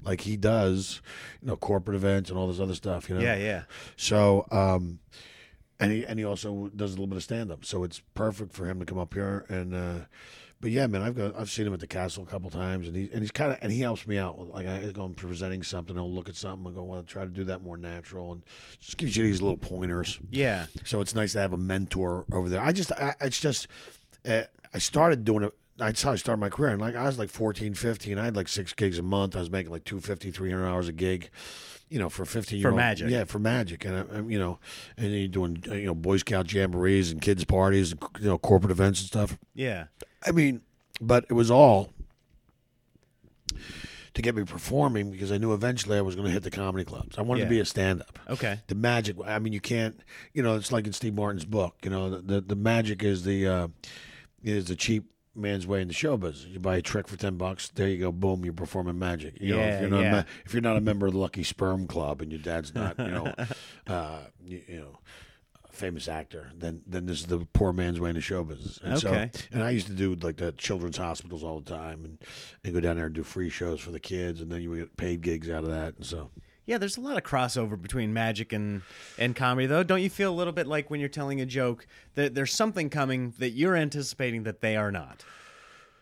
like 0.09 0.23
he 0.23 0.37
does, 0.37 1.01
you 1.41 1.49
know, 1.49 1.57
corporate 1.57 1.95
events 1.95 2.31
and 2.31 2.39
all 2.39 2.49
this 2.49 2.59
other 2.61 2.75
stuff. 2.75 3.09
You 3.09 3.17
know. 3.17 3.21
Yeah, 3.21 3.37
yeah. 3.37 3.63
So, 3.97 4.47
um, 4.51 4.99
and 5.79 5.93
he 5.93 6.05
and 6.05 6.19
he 6.19 6.25
also 6.25 6.71
does 6.75 6.91
a 6.91 6.95
little 6.95 7.07
bit 7.07 7.17
of 7.17 7.23
stand 7.23 7.53
up. 7.53 7.65
So 7.65 7.85
it's 7.85 8.03
perfect 8.15 8.53
for 8.53 8.67
him 8.67 8.81
to 8.81 8.87
come 8.87 8.99
up 8.99 9.15
here 9.15 9.45
and. 9.49 9.75
uh 9.75 9.99
but 10.61 10.73
yeah, 10.73 10.89
man, 10.89 11.03
I've 11.03 11.17
got 11.17 11.39
I've 11.39 11.51
seen 11.51 11.69
him 11.69 11.73
at 11.73 11.79
the 11.79 11.87
castle 11.87 12.25
a 12.25 12.27
couple 12.27 12.51
times, 12.51 12.89
and 12.89 12.97
he 12.97 13.09
and 13.13 13.21
he's 13.21 13.31
kind 13.31 13.53
of 13.53 13.59
and 13.63 13.71
he 13.71 13.81
helps 13.81 14.09
me 14.09 14.19
out. 14.19 14.37
with 14.39 14.49
Like 14.49 14.67
I 14.67 14.91
go 14.91 15.05
and 15.05 15.17
presenting 15.17 15.63
something, 15.63 15.95
he'll 15.95 16.13
look 16.13 16.29
at 16.29 16.35
something 16.35 16.67
and 16.67 16.75
go, 16.75 16.83
"Well, 16.83 17.05
try 17.05 17.23
to 17.23 17.31
do 17.31 17.45
that 17.45 17.63
more 17.63 17.77
natural," 17.77 18.33
and 18.33 18.43
just 18.81 18.97
gives 18.97 19.17
you 19.17 19.23
these 19.23 19.41
little 19.41 19.57
pointers. 19.57 20.19
Yeah. 20.33 20.67
So 20.85 21.01
it's 21.01 21.15
nice 21.15 21.35
to 21.35 21.39
have 21.39 21.53
a 21.53 21.57
mentor 21.57 22.25
over 22.33 22.49
there. 22.49 22.61
I 22.61 22.73
just, 22.73 22.91
I, 22.91 23.15
it's 23.21 23.39
just, 23.41 23.69
uh, 24.29 24.43
I 24.75 24.79
started 24.79 25.25
doing 25.25 25.45
it. 25.45 25.55
That's 25.79 26.03
how 26.03 26.13
I 26.13 26.17
started 26.17 26.41
my 26.41 26.49
career. 26.51 26.73
And 26.73 26.81
like, 26.81 26.95
I 26.97 27.05
was 27.05 27.19
like 27.19 27.31
14, 27.31 27.73
15. 27.75 28.19
I 28.19 28.25
had 28.25 28.37
like 28.37 28.49
six 28.49 28.73
gigs 28.75 28.99
a 28.99 29.03
month. 29.03 29.35
I 29.37 29.39
was 29.41 29.51
making 29.51 29.71
like 29.73 29.85
250, 29.85 30.31
300 30.33 30.67
hours 30.67 30.89
a 30.89 30.93
gig, 30.93 31.31
you 31.89 31.99
know, 32.01 32.09
for 32.09 32.25
15 32.25 32.59
year 32.59 32.71
For 32.71 32.77
Magic. 32.77 33.09
Yeah, 33.09 33.25
for 33.25 33.39
magic. 33.39 33.85
And, 33.85 33.97
I, 33.97 34.17
I'm, 34.19 34.31
you 34.31 34.39
know, 34.39 34.59
and 34.97 35.11
you're 35.13 35.29
doing, 35.29 35.63
uh, 35.71 35.75
you 35.75 35.87
know, 35.87 35.95
Boy 35.95 36.17
Scout 36.19 36.47
jamborees 36.47 37.11
and 37.13 37.23
kids' 37.23 37.45
parties, 37.45 37.93
and, 37.93 38.03
you 38.21 38.27
know, 38.29 38.39
corporate 38.39 38.73
events 38.73 39.01
and 39.01 39.07
stuff. 39.09 39.39
Yeah. 39.55 39.85
I 40.27 40.33
mean, 40.33 40.63
but 41.01 41.25
it 41.31 41.35
was 41.35 41.51
all 41.51 41.93
to 44.15 44.23
get 44.23 44.35
me 44.35 44.43
performing 44.45 45.11
because 45.13 45.31
I 45.31 45.39
knew 45.39 45.53
eventually 45.53 45.97
I 45.97 46.01
was 46.01 46.17
going 46.17 46.27
to 46.27 46.33
hit 46.33 46.43
the 46.43 46.51
comedy 46.51 46.85
clubs. 46.85 47.17
I 47.19 47.23
wanted 47.23 47.41
Yeah. 47.43 47.47
to 47.47 47.51
be 47.51 47.61
a 47.61 47.65
stand 47.65 48.01
up 48.03 48.19
Okay. 48.29 48.61
the 48.67 48.75
magic 48.75 49.17
i 49.25 49.39
mean 49.39 49.53
you 49.53 49.61
can't 49.61 50.01
you 50.35 50.43
know 50.43 50.57
it's 50.57 50.73
like 50.73 50.87
in 50.87 50.93
steve 50.93 51.15
martin's 51.15 51.45
book 51.45 51.77
you 51.85 51.91
know 51.91 52.11
the 52.11 52.19
the, 52.21 52.41
the 52.41 52.57
magic 52.57 53.03
is 53.05 53.23
the 53.25 53.47
uh 53.47 53.69
is 54.43 54.67
the 54.67 54.75
cheap 54.77 55.05
man's 55.39 55.67
way 55.67 55.81
in 55.81 55.89
the 55.89 55.95
show 55.95 56.17
business 56.17 56.47
you 56.53 56.59
buy 56.59 56.77
a 56.77 56.83
trick 56.83 57.07
for 57.09 57.17
10 57.17 57.37
bucks 57.37 57.69
there 57.71 57.89
you 57.89 57.99
go 57.99 58.13
boom 58.13 58.45
you're 58.45 58.53
performing 58.53 58.99
magic 58.99 59.35
you 59.41 59.55
know 59.55 59.61
Yeah, 59.61 59.75
if 59.75 59.81
you're 59.81 59.91
not 59.91 60.01
yeah. 60.03 60.23
if 60.45 60.53
you're 60.53 60.63
not 60.63 60.77
a 60.77 60.81
member 60.81 61.07
of 61.07 61.13
the 61.13 61.19
lucky 61.19 61.43
sperm 61.43 61.87
club 61.87 62.21
and 62.21 62.31
your 62.33 62.41
dad's 62.41 62.75
not 62.75 62.99
you 62.99 63.07
know 63.09 63.33
uh 63.87 64.21
you, 64.45 64.63
you 64.69 64.81
know 64.81 64.99
a 65.69 65.73
famous 65.73 66.09
actor 66.09 66.51
then 66.57 66.83
then 66.87 67.07
this 67.07 67.21
is 67.21 67.27
the 67.27 67.39
poor 67.53 67.73
man's 67.73 68.01
way 68.01 68.11
in 68.11 68.17
the 68.17 68.21
show 68.21 68.43
business 68.45 68.79
and 68.83 68.95
Okay. 68.95 69.31
so 69.33 69.41
and 69.53 69.63
i 69.63 69.71
used 69.71 69.87
to 69.87 69.93
do 69.95 70.15
like 70.17 70.37
the 70.39 70.53
children's 70.53 70.97
hospitals 70.97 71.45
all 71.45 71.61
the 71.61 71.71
time 71.71 72.05
and 72.05 72.19
and 72.65 72.75
go 72.75 72.81
down 72.81 72.97
there 72.97 73.07
and 73.07 73.15
do 73.15 73.23
free 73.23 73.51
shows 73.51 73.81
for 73.81 73.91
the 73.91 74.01
kids 74.01 74.41
and 74.41 74.51
then 74.51 74.61
you 74.63 74.71
would 74.71 74.79
get 74.79 74.97
paid 74.97 75.21
gigs 75.21 75.49
out 75.49 75.65
of 75.65 75.71
that 75.71 75.95
and 75.97 76.05
so 76.07 76.31
Yeah, 76.69 76.77
there's 76.77 76.99
a 76.99 77.01
lot 77.01 77.17
of 77.17 77.23
crossover 77.23 77.81
between 77.81 78.13
magic 78.13 78.53
and, 78.53 78.83
and 79.19 79.35
comedy, 79.35 79.67
though. 79.67 79.83
Don't 79.83 80.03
you 80.03 80.11
feel 80.11 80.31
a 80.31 80.37
little 80.37 80.53
bit 80.53 80.67
like 80.67 80.91
when 80.91 81.01
you're 81.01 81.09
telling 81.09 81.41
a 81.41 81.47
joke 81.47 81.87
that 82.15 82.35
there's 82.35 82.53
something 82.53 82.91
coming 82.91 83.33
that 83.39 83.51
you're 83.53 83.75
anticipating 83.75 84.43
that 84.43 84.61
they 84.61 84.77
are 84.77 84.93
not? 84.93 85.25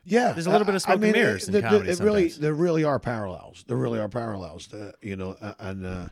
Yeah, 0.04 0.32
There's 0.32 0.46
a 0.46 0.50
little 0.50 0.64
bit 0.64 0.74
of 0.74 0.82
I- 0.86 0.92
I 0.92 0.94
smoke 0.94 0.94
and 0.94 1.02
mean, 1.02 1.12
mirrors 1.12 1.44
it- 1.44 1.48
in 1.48 1.52
the- 1.54 1.62
comedy 1.62 1.90
It 1.90 2.00
really, 2.00 2.28
sometimes. 2.28 2.40
there 2.40 2.54
really 2.54 2.82
are 2.82 2.98
parallels. 2.98 3.64
There 3.68 3.76
really 3.76 4.00
are 4.00 4.08
parallels. 4.08 4.66
To, 4.68 4.92
you 5.02 5.14
know, 5.14 5.36
uh, 5.40 5.54
and 5.60 5.86
uh, 5.86 6.08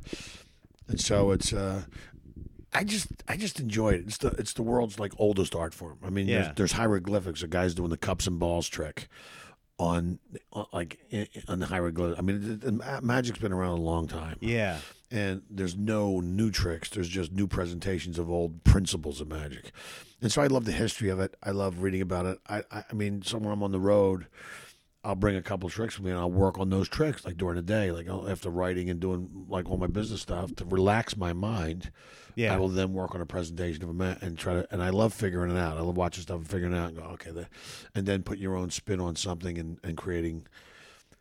and 0.88 1.00
so 1.00 1.32
it's. 1.32 1.52
Uh, 1.52 1.82
I 2.76 2.82
just, 2.82 3.06
I 3.28 3.36
just 3.36 3.60
enjoy 3.60 3.90
it. 3.90 4.04
It's 4.06 4.18
the, 4.18 4.28
it's 4.30 4.52
the 4.52 4.62
world's 4.64 4.98
like 4.98 5.12
oldest 5.16 5.54
art 5.54 5.74
form. 5.74 5.98
I 6.04 6.10
mean, 6.10 6.26
Yeah. 6.26 6.42
there's, 6.42 6.54
there's 6.56 6.72
hieroglyphics 6.72 7.42
of 7.44 7.50
guys 7.50 7.72
doing 7.74 7.90
the 7.90 7.96
cups 7.96 8.26
and 8.26 8.38
balls 8.40 8.66
trick, 8.68 9.06
on, 9.78 10.18
on 10.52 10.66
like 10.72 10.98
on 11.48 11.58
the 11.58 11.66
hieroglyphics. 11.66 12.18
I 12.18 12.22
mean, 12.22 12.80
magic's 13.02 13.38
been 13.38 13.52
around 13.52 13.78
a 13.78 13.82
long 13.82 14.06
time 14.06 14.36
Yeah. 14.40 14.78
and 15.10 15.42
there's 15.50 15.76
no 15.76 16.20
new 16.20 16.50
tricks. 16.50 16.90
There's 16.90 17.08
just 17.08 17.32
new 17.32 17.46
presentations 17.46 18.18
of 18.18 18.30
old 18.30 18.62
principles 18.64 19.20
of 19.20 19.28
magic, 19.28 19.72
and 20.22 20.30
so 20.30 20.42
I 20.42 20.46
love 20.46 20.64
the 20.64 20.72
history 20.72 21.08
of 21.08 21.18
it. 21.20 21.36
I 21.42 21.50
love 21.50 21.82
reading 21.82 22.00
about 22.02 22.26
it. 22.26 22.38
I, 22.48 22.62
I, 22.70 22.84
I 22.90 22.94
mean, 22.94 23.22
so 23.22 23.38
when 23.38 23.50
I'm 23.52 23.62
on 23.62 23.72
the 23.72 23.80
road, 23.80 24.26
I'll 25.04 25.14
bring 25.14 25.36
a 25.36 25.42
couple 25.42 25.68
tricks 25.68 25.98
with 25.98 26.06
me, 26.06 26.10
and 26.12 26.18
I'll 26.18 26.30
work 26.30 26.58
on 26.58 26.70
those 26.70 26.88
tricks 26.88 27.24
like 27.26 27.36
during 27.36 27.56
the 27.56 27.62
day, 27.62 27.92
like 27.92 28.08
oh, 28.08 28.26
after 28.26 28.48
writing 28.48 28.88
and 28.88 28.98
doing 28.98 29.46
like 29.48 29.68
all 29.68 29.76
my 29.76 29.86
business 29.86 30.22
stuff 30.22 30.54
to 30.56 30.64
relax 30.64 31.16
my 31.16 31.34
mind. 31.34 31.92
Yeah. 32.36 32.54
I 32.54 32.58
will 32.58 32.68
then 32.68 32.92
work 32.92 33.14
on 33.14 33.20
a 33.20 33.26
presentation 33.26 33.84
of 33.84 33.90
a 33.90 33.94
man 33.94 34.18
and 34.20 34.36
try 34.36 34.54
to, 34.54 34.66
and 34.72 34.82
I 34.82 34.90
love 34.90 35.12
figuring 35.12 35.54
it 35.54 35.58
out. 35.58 35.76
I 35.76 35.82
love 35.82 35.96
watching 35.96 36.22
stuff 36.22 36.38
and 36.38 36.48
figuring 36.48 36.72
it 36.72 36.78
out 36.78 36.88
and 36.88 36.96
go, 36.96 37.04
okay, 37.12 37.30
the, 37.30 37.46
and 37.94 38.06
then 38.06 38.22
put 38.22 38.38
your 38.38 38.56
own 38.56 38.70
spin 38.70 38.98
on 38.98 39.14
something 39.14 39.56
and, 39.58 39.78
and 39.84 39.96
creating. 39.96 40.46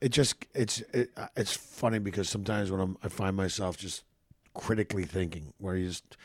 It 0.02 0.10
just, 0.10 0.46
it's, 0.56 0.80
it, 0.94 1.12
uh, 1.16 1.28
it's 1.36 1.56
funny 1.56 2.00
because 2.00 2.30
sometimes 2.30 2.72
when 2.72 2.82
I'm, 2.82 2.98
I 3.04 3.10
find 3.10 3.36
myself 3.36 3.78
just 3.78 4.04
critically 4.56 5.04
thinking, 5.04 5.54
where 5.60 5.76
you 5.76 5.88
just 5.90 6.18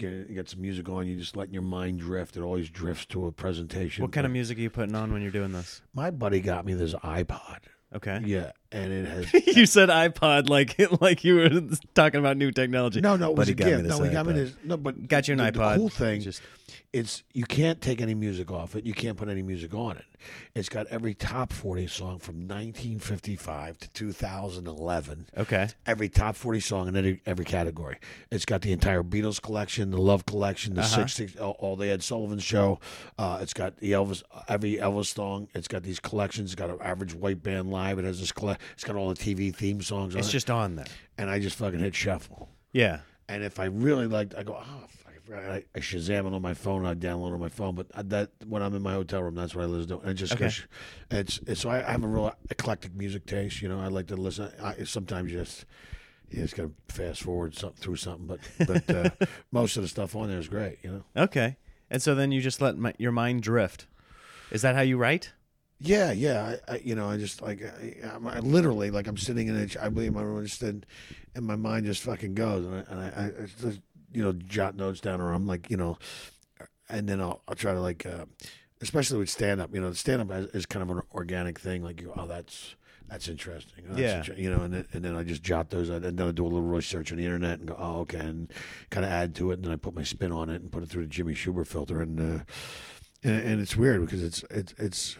get, 0.00 0.34
get 0.34 0.48
some 0.48 0.60
music 0.62 0.88
on, 0.88 1.06
you 1.06 1.16
just 1.16 1.36
letting 1.36 1.54
your 1.54 1.62
mind 1.62 2.00
drift. 2.00 2.36
It 2.36 2.40
always 2.42 2.68
drifts 2.68 3.06
to 3.06 3.26
a 3.26 3.32
presentation. 3.32 4.02
What 4.02 4.12
kind 4.12 4.26
of 4.26 4.32
music 4.32 4.58
are 4.58 4.62
you 4.62 4.70
putting 4.70 4.94
on 4.94 5.12
when 5.12 5.22
you're 5.22 5.30
doing 5.30 5.52
this? 5.52 5.82
My 5.94 6.10
buddy 6.10 6.40
got 6.40 6.64
me 6.66 6.74
this 6.74 6.94
iPod. 6.94 7.58
Okay. 7.92 8.20
Yeah, 8.24 8.52
and 8.70 8.92
it 8.92 9.04
has 9.32 9.32
you 9.56 9.66
said 9.66 9.88
iPod 9.88 10.48
like 10.48 10.76
like 11.00 11.24
you 11.24 11.34
were 11.36 11.50
talking 11.94 12.20
about 12.20 12.36
new 12.36 12.52
technology. 12.52 13.00
no, 13.00 13.16
no, 13.16 13.30
it 13.32 13.34
But 13.34 13.38
was 13.38 13.48
he 13.48 13.52
a 13.54 13.56
got 13.56 13.64
me 13.66 13.70
gift. 13.72 13.82
this 13.88 13.98
No, 13.98 14.04
he 14.04 14.10
got 14.12 14.26
me 14.26 14.32
iPod. 14.32 14.36
this. 14.36 14.54
No, 14.64 14.76
but 14.76 15.08
Got 15.08 15.26
you 15.28 15.32
an 15.32 15.38
the, 15.38 15.50
iPod. 15.50 15.72
The 15.72 15.78
cool 15.78 15.88
thing, 15.88 16.20
Just 16.20 16.40
it's 16.92 17.22
you 17.32 17.44
can't 17.44 17.80
take 17.80 18.00
any 18.00 18.14
music 18.14 18.50
off 18.50 18.74
it. 18.74 18.84
You 18.84 18.94
can't 18.94 19.16
put 19.16 19.28
any 19.28 19.42
music 19.42 19.74
on 19.74 19.96
it. 19.96 20.04
It's 20.54 20.68
got 20.68 20.86
every 20.88 21.14
top 21.14 21.52
forty 21.52 21.86
song 21.86 22.18
from 22.18 22.46
1955 22.48 23.78
to 23.78 23.88
2011. 23.90 25.26
okay. 25.38 25.68
Every 25.86 26.08
top 26.08 26.36
40 26.36 26.60
song 26.60 26.88
in 26.88 26.96
every, 26.96 27.22
every 27.26 27.44
category. 27.44 27.98
It's 28.30 28.44
got 28.44 28.62
the 28.62 28.72
entire 28.72 29.02
Beatles 29.02 29.40
collection, 29.40 29.90
the 29.90 29.98
Love 30.00 30.26
collection, 30.26 30.74
the 30.74 30.82
Uh-huh. 30.82 31.02
60s, 31.04 31.40
all, 31.40 31.56
all 31.58 31.76
the 31.76 31.88
Ed 31.88 32.02
Sullivan 32.02 32.38
show. 32.38 32.80
Uh, 33.18 33.38
it's 33.40 33.54
got 33.54 33.76
the 33.78 33.92
Elvis, 33.92 34.22
every 34.48 34.74
Elvis 34.76 35.14
song. 35.14 35.48
It's 35.54 35.68
got 35.68 35.82
these 35.82 36.00
collections. 36.00 36.52
It's 36.52 36.54
got 36.60 36.70
an 36.70 36.78
average 36.80 37.14
white 37.14 37.42
band 37.42 37.70
live. 37.70 37.98
It 37.98 38.04
has 38.04 38.20
this. 38.20 38.32
Colle- 38.32 38.56
it's 38.74 38.84
got 38.84 38.96
all 38.96 39.08
the 39.08 39.14
TV 39.14 39.54
theme 39.54 39.80
songs 39.80 40.14
on 40.14 40.18
It's 40.18 40.28
it. 40.28 40.32
just 40.32 40.50
on 40.50 40.76
there. 40.76 40.86
and 41.18 41.30
I 41.30 41.38
just 41.38 41.56
fucking 41.56 41.80
hit 41.80 41.94
shuffle. 41.94 42.48
Yeah. 42.72 43.00
And 43.28 43.42
if 43.44 43.60
I 43.60 43.66
really 43.66 44.06
liked, 44.06 44.34
I 44.36 44.42
go, 44.42 44.60
oh, 44.60 44.84
I 45.32 45.36
forgot." 45.36 45.62
I, 45.74 45.78
Shazam 45.78 46.26
it 46.26 46.34
on 46.34 46.42
my 46.42 46.54
phone. 46.54 46.86
I 46.86 46.94
download 46.94 47.30
it 47.30 47.34
on 47.34 47.40
my 47.40 47.48
phone. 47.48 47.74
But 47.74 47.86
I- 47.94 48.02
that 48.02 48.30
when 48.46 48.62
I'm 48.62 48.74
in 48.74 48.82
my 48.82 48.92
hotel 48.92 49.22
room, 49.22 49.34
that's 49.34 49.54
what 49.54 49.62
I 49.62 49.66
listen 49.66 49.88
to. 49.96 49.98
And 50.00 50.10
it 50.10 50.14
just 50.14 50.32
Okay. 50.32 50.50
it's, 51.10 51.40
it's 51.46 51.60
so 51.60 51.70
I, 51.70 51.86
I 51.86 51.92
have 51.92 52.04
a 52.04 52.08
real 52.08 52.34
eclectic 52.50 52.94
music 52.94 53.26
taste. 53.26 53.62
You 53.62 53.68
know, 53.68 53.80
I 53.80 53.88
like 53.88 54.06
to 54.08 54.16
listen. 54.16 54.50
I 54.62 54.84
sometimes 54.84 55.30
just 55.32 55.64
you 56.30 56.42
just 56.42 56.56
got 56.56 56.64
to 56.64 56.94
fast 56.94 57.22
forward 57.22 57.54
some, 57.56 57.72
through 57.72 57.96
something. 57.96 58.26
But 58.26 58.40
but 58.66 58.94
uh, 58.94 59.26
most 59.52 59.76
of 59.76 59.82
the 59.82 59.88
stuff 59.88 60.14
on 60.16 60.28
there 60.28 60.38
is 60.38 60.48
great. 60.48 60.78
You 60.82 60.92
know. 60.92 61.22
Okay. 61.24 61.56
And 61.90 62.00
so 62.00 62.14
then 62.14 62.30
you 62.30 62.40
just 62.40 62.60
let 62.60 62.78
my, 62.78 62.94
your 62.98 63.10
mind 63.12 63.42
drift. 63.42 63.86
Is 64.52 64.62
that 64.62 64.74
how 64.76 64.80
you 64.82 64.96
write? 64.96 65.32
Yeah, 65.80 66.12
yeah. 66.12 66.56
I, 66.68 66.74
I 66.74 66.80
you 66.84 66.94
know, 66.94 67.08
I 67.08 67.16
just 67.16 67.40
like 67.42 67.62
I, 67.62 68.06
I'm, 68.14 68.26
I 68.26 68.38
literally 68.40 68.90
like 68.90 69.06
I'm 69.06 69.16
sitting 69.16 69.48
in 69.48 69.56
a, 69.56 69.84
I 69.84 69.88
believe 69.88 70.12
my 70.12 70.22
room 70.22 70.44
just 70.44 70.62
and, 70.62 70.84
and 71.34 71.44
my 71.46 71.56
mind 71.56 71.86
just 71.86 72.02
fucking 72.02 72.34
goes 72.34 72.66
and 72.66 72.74
I, 72.76 72.78
and 72.90 73.00
I, 73.00 73.24
I 73.42 73.46
just, 73.60 73.80
you 74.12 74.22
know 74.22 74.32
jot 74.32 74.76
notes 74.76 75.00
down 75.00 75.20
or 75.20 75.32
I'm 75.32 75.46
like 75.46 75.70
you 75.70 75.76
know, 75.76 75.98
and 76.88 77.08
then 77.08 77.20
I'll 77.20 77.42
I'll 77.48 77.54
try 77.54 77.72
to 77.72 77.80
like, 77.80 78.04
uh, 78.06 78.26
especially 78.80 79.18
with 79.18 79.30
stand 79.30 79.60
up. 79.60 79.74
You 79.74 79.80
know, 79.80 79.92
stand 79.92 80.22
up 80.22 80.30
is, 80.32 80.46
is 80.48 80.66
kind 80.66 80.82
of 80.82 80.96
an 80.96 81.02
organic 81.14 81.58
thing. 81.58 81.82
Like 81.82 82.00
you, 82.00 82.12
oh, 82.16 82.26
that's 82.26 82.74
that's 83.08 83.28
interesting. 83.28 83.84
Oh, 83.88 83.94
that's 83.94 84.00
Yeah. 84.00 84.18
inter-" 84.18 84.34
you 84.34 84.50
know, 84.50 84.62
and 84.62 84.72
then, 84.74 84.86
and 84.92 85.04
then 85.04 85.16
I 85.16 85.24
just 85.24 85.42
jot 85.42 85.70
those 85.70 85.88
and 85.88 86.04
then 86.04 86.28
I 86.28 86.30
do 86.30 86.44
a 86.44 86.46
little 86.46 86.62
research 86.62 87.10
on 87.10 87.18
the 87.18 87.24
internet 87.24 87.58
and 87.58 87.66
go, 87.68 87.76
oh, 87.78 88.00
okay, 88.02 88.18
and 88.20 88.52
kind 88.90 89.04
of 89.04 89.10
add 89.10 89.34
to 89.36 89.50
it, 89.50 89.54
and 89.54 89.64
then 89.64 89.72
I 89.72 89.76
put 89.76 89.94
my 89.94 90.04
spin 90.04 90.30
on 90.32 90.48
it 90.48 90.62
and 90.62 90.70
put 90.70 90.82
it 90.84 90.88
through 90.90 91.02
the 91.02 91.08
Jimmy 91.08 91.34
Shubert 91.34 91.66
filter, 91.66 92.00
and 92.02 92.20
uh, 92.20 92.44
and, 93.24 93.42
and 93.42 93.60
it's 93.60 93.76
weird 93.76 94.00
because 94.00 94.22
it's 94.22 94.44
it's 94.50 94.74
it's 94.78 95.16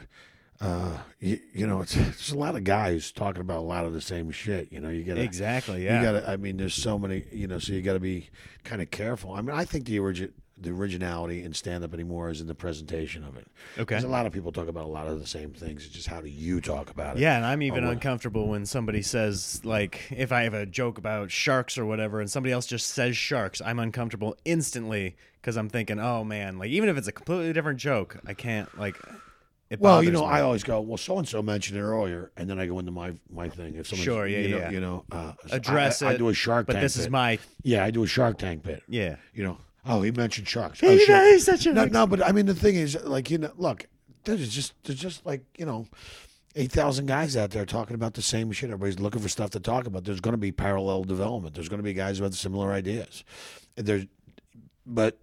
uh 0.61 0.99
you, 1.21 1.39
you 1.55 1.67
know 1.67 1.81
it's 1.81 1.95
there's 1.95 2.33
a 2.33 2.39
lot 2.39 2.55
of 2.55 2.65
guys 2.65 3.13
talking 3.13 3.41
about 3.41 3.59
a 3.59 3.61
lot 3.61 3.85
of 3.85 3.93
the 3.95 4.01
same 4.01 4.31
shit 4.31 4.71
you 4.71 4.81
know 4.81 4.91
you 4.91 5.03
gotta 5.05 5.23
Exactly. 5.23 5.85
Yeah. 5.85 5.99
you 6.01 6.05
gotta 6.05 6.31
i 6.31 6.37
mean 6.37 6.57
there's 6.57 6.75
so 6.75 6.99
many 6.99 7.25
you 7.33 7.47
know 7.47 7.59
so 7.59 7.73
you 7.73 7.83
gotta 7.83 8.01
be 8.01 8.29
kind 8.65 8.83
of 8.83 8.91
careful 8.91 9.33
i 9.33 9.41
mean 9.41 9.57
i 9.57 9.65
think 9.65 9.87
the 9.87 9.97
origi- 9.99 10.33
the 10.59 10.69
originality 10.71 11.43
in 11.43 11.55
stand-up 11.55 11.95
anymore 11.95 12.29
is 12.29 12.43
in 12.43 12.47
the 12.47 12.55
presentation 12.55 13.25
of 13.25 13.35
it 13.39 13.47
okay. 13.77 13.85
because 13.97 14.05
a 14.05 14.09
lot 14.09 14.27
of 14.27 14.33
people 14.35 14.53
talk 14.53 14.69
about 14.69 14.85
a 14.85 14.89
lot 14.89 15.07
of 15.07 15.19
the 15.19 15.27
same 15.27 15.53
things 15.53 15.87
it's 15.87 15.95
just 15.95 16.09
how 16.09 16.21
do 16.21 16.29
you 16.29 16.61
talk 16.61 16.91
about 16.91 17.17
it 17.17 17.21
Yeah, 17.21 17.37
and 17.39 17.47
I'm 17.47 17.63
even 17.63 17.85
Oh, 17.85 17.91
uncomfortable 17.91 18.47
when 18.49 18.67
somebody 18.67 19.01
says 19.01 19.63
like 19.65 20.03
if 20.11 20.33
I 20.33 20.43
have 20.43 20.53
a 20.53 20.67
joke 20.67 20.99
about 20.99 21.31
sharks 21.31 21.79
or 21.79 21.87
whatever 21.87 22.21
and 22.21 22.31
somebody 22.31 22.53
else 22.53 22.67
just 22.67 22.89
says 22.91 23.17
sharks, 23.17 23.63
I'm 23.65 23.79
uncomfortable 23.79 24.37
instantly 24.45 25.17
cuz 25.43 25.57
I'm 25.57 25.71
thinking, 25.71 25.99
"Oh 25.99 26.25
man, 26.25 26.59
like 26.59 26.69
even 26.69 26.91
if 26.91 26.99
it's 26.99 27.09
a 27.09 27.13
completely 27.13 27.55
different 27.55 27.79
joke, 27.81 28.19
I 28.27 28.35
can't 28.35 28.69
like 28.79 28.97
it 29.71 29.81
well 29.81 30.03
you 30.03 30.11
know 30.11 30.27
me. 30.27 30.33
i 30.33 30.41
always 30.41 30.63
go 30.63 30.81
well 30.81 30.97
so 30.97 31.19
and 31.19 31.27
so 31.27 31.43
mentioned 31.43 31.79
it 31.79 31.83
earlier 31.83 32.31
and 32.37 32.51
then 32.51 32.59
i 32.61 32.67
go 32.67 32.79
into 32.79 32.93
my 32.93 33.13
my 33.33 33.49
thing 33.49 33.75
if 33.77 33.87
someone 33.87 34.05
Sure, 34.05 34.27
yeah, 34.27 34.39
you 34.39 34.49
know, 34.49 34.59
yeah. 34.59 34.71
you 34.71 34.81
know 34.81 35.05
uh, 35.13 35.33
address 35.51 36.03
I, 36.03 36.11
it. 36.11 36.15
I 36.15 36.17
do 36.19 36.29
a 36.29 36.35
shark 36.35 36.67
but 36.67 36.75
tank 36.75 36.83
this 36.83 36.97
is 36.97 37.09
my 37.09 37.39
yeah 37.63 37.85
i 37.85 37.91
do 37.91 38.03
a 38.03 38.07
shark 38.07 38.39
tank 38.39 38.63
bit 38.63 38.83
yeah. 38.89 39.17
you 39.33 39.45
know 39.45 39.59
oh 39.87 40.03
he 40.03 40.11
mentioned 40.11 40.47
sharks 40.47 40.81
oh, 40.83 40.99
knows 41.09 41.45
such 41.45 41.67
a 41.67 41.73
no, 41.73 41.85
no, 41.85 42.07
but 42.07 42.27
I 42.27 42.33
mean 42.33 42.47
the 42.47 42.55
thing 42.55 42.77
is, 42.77 43.03
like 43.05 43.31
you 43.31 43.39
know, 43.39 43.53
look, 43.57 43.87
there's 44.25 44.49
just 44.53 44.75
there's 44.85 44.99
just 44.99 45.25
like 45.25 45.43
you 45.57 45.67
know, 45.67 45.87
eight 46.57 46.73
thousand 46.73 47.07
guys 47.07 47.37
out 47.37 47.51
there 47.51 47.65
talking 47.65 47.95
about 47.95 48.15
the 48.15 48.23
same 48.23 48.51
shit. 48.53 48.71
Everybody's 48.71 49.01
looking 49.01 49.21
for 49.21 49.29
stuff 49.29 49.51
to 49.51 49.61
talk 49.61 49.87
about. 49.87 50.05
There's 50.05 50.21
going 50.21 50.33
to 50.33 50.39
be 50.39 50.53
parallel 50.53 51.05
development. 51.05 51.55
There's 51.55 51.69
going 51.69 51.79
to 51.79 51.85
be 51.85 51.95
guys 51.95 52.19
who 52.19 52.25
have 52.25 52.35
similar 52.35 52.73
ideas. 52.73 53.25
There's, 53.77 54.07
but 54.87 55.19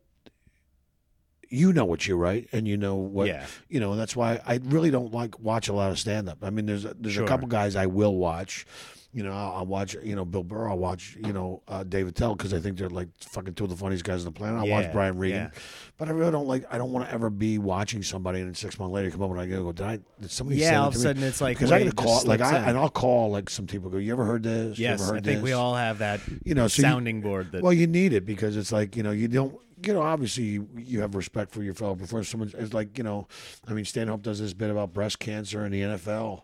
you 1.50 1.72
know 1.74 1.86
what 1.86 2.08
you 2.08 2.16
write, 2.16 2.48
and 2.52 2.68
you 2.68 2.78
know 2.78 2.96
what 2.96 3.28
Yeah. 3.28 3.46
you 3.70 3.80
know, 3.80 3.92
and 3.92 4.00
that's 4.00 4.16
why 4.16 4.40
I 4.46 4.60
really 4.64 4.92
don't 4.92 5.14
like 5.14 5.40
watch 5.40 5.68
a 5.68 5.74
lot 5.74 5.92
of 5.92 6.00
stand 6.00 6.28
up. 6.30 6.40
I 6.42 6.50
mean, 6.50 6.66
there's 6.66 6.86
a, 6.86 6.94
there's 7.00 7.16
Sure. 7.16 7.26
a 7.26 7.28
couple 7.28 7.48
guys 7.48 7.76
I 7.76 7.86
will 7.86 8.16
watch. 8.16 8.66
You 9.14 9.24
know, 9.24 9.32
I'll, 9.32 9.52
I'll 9.60 9.66
watch 9.66 9.96
you 10.04 10.16
know 10.16 10.26
Bill 10.26 10.44
Burr. 10.44 10.70
I'll 10.70 10.78
watch 10.78 11.18
you 11.26 11.34
know 11.34 11.64
uh, 11.68 11.84
Dave 11.84 12.08
Attell 12.08 12.36
because 12.36 12.54
I 12.54 12.60
think 12.60 12.78
they're 12.78 12.90
like 12.90 13.08
fucking 13.22 13.54
two 13.56 13.64
of 13.64 13.70
the 13.70 13.76
funniest 13.76 14.04
guys 14.04 14.20
on 14.26 14.26
the 14.34 14.38
planet. 14.38 14.60
I'll 14.60 14.68
Yeah, 14.68 14.82
watch 14.82 14.92
Brian 14.92 15.18
Regan, 15.18 15.50
yeah. 15.54 15.60
but 15.98 16.08
I 16.08 16.12
really 16.12 16.32
don't 16.32 16.48
like. 16.48 16.66
I 16.70 16.78
don't 16.78 16.92
want 16.92 17.08
to 17.08 17.14
ever 17.14 17.30
be 17.30 17.58
watching 17.58 18.04
somebody 18.04 18.40
and 18.40 18.48
then 18.50 18.54
six 18.54 18.78
months 18.78 18.94
later 18.94 19.10
come 19.10 19.24
up 19.24 19.32
and 19.32 19.40
I 19.40 19.48
go, 19.48 19.72
did 19.72 19.86
I? 19.86 20.00
Did 20.20 20.30
somebody? 20.30 20.60
say 20.60 20.66
Yeah, 20.66 20.72
that 20.72 20.80
all 20.82 20.88
of 20.90 20.94
to 20.94 21.00
a 21.00 21.02
me?" 21.02 21.04
sudden 21.04 21.24
it's 21.24 21.42
like 21.42 21.58
because 21.58 21.72
I 21.72 21.76
wait, 21.76 21.80
gotta 21.86 21.90
it 21.92 21.96
call 21.96 22.16
just 22.16 22.28
like 22.28 22.40
slips 22.40 22.52
I 22.54 22.58
in. 22.64 22.70
and 22.70 22.78
I'll 22.78 22.90
call 22.90 23.32
like 23.32 23.50
some 23.50 23.66
people 23.66 23.90
go. 23.90 23.98
You 23.98 24.12
ever 24.12 24.26
heard 24.26 24.44
this? 24.44 24.78
You 24.78 24.84
Yes, 24.84 25.02
ever 25.02 25.12
I 25.12 25.16
heard 25.16 25.24
think 25.24 25.42
we 25.42 25.50
this?" 25.50 25.58
all 25.58 25.76
have 25.76 26.00
that 26.00 26.20
You 26.44 26.54
know, 26.54 26.68
so 26.68 26.82
you- 26.82 26.88
sounding 26.90 27.22
board 27.22 27.54
that 27.54 27.64
Well, 27.64 27.74
you 27.74 27.88
need 27.88 28.14
it 28.14 28.26
because 28.26 28.56
it's 28.58 28.72
like 28.72 28.96
you 28.96 29.04
know 29.04 29.12
you 29.12 29.28
don't 29.30 29.58
you 29.86 29.94
know 29.94 30.02
obviously 30.02 30.44
you, 30.44 30.68
you 30.76 31.02
have 31.02 31.16
respect 31.16 31.52
for 31.54 31.64
your 31.64 31.74
fellow 31.74 31.96
performers. 31.96 32.28
Someone 32.30 32.52
it's 32.58 32.74
like 32.74 32.98
you 32.98 33.04
know, 33.04 33.28
I 33.68 33.74
mean 33.74 33.86
Stanhope 33.86 34.22
does 34.22 34.40
this 34.40 34.54
bit 34.54 34.70
about 34.70 34.94
breast 34.94 35.18
cancer 35.20 35.66
in 35.66 35.72
the 35.72 35.82
NFL, 35.82 36.42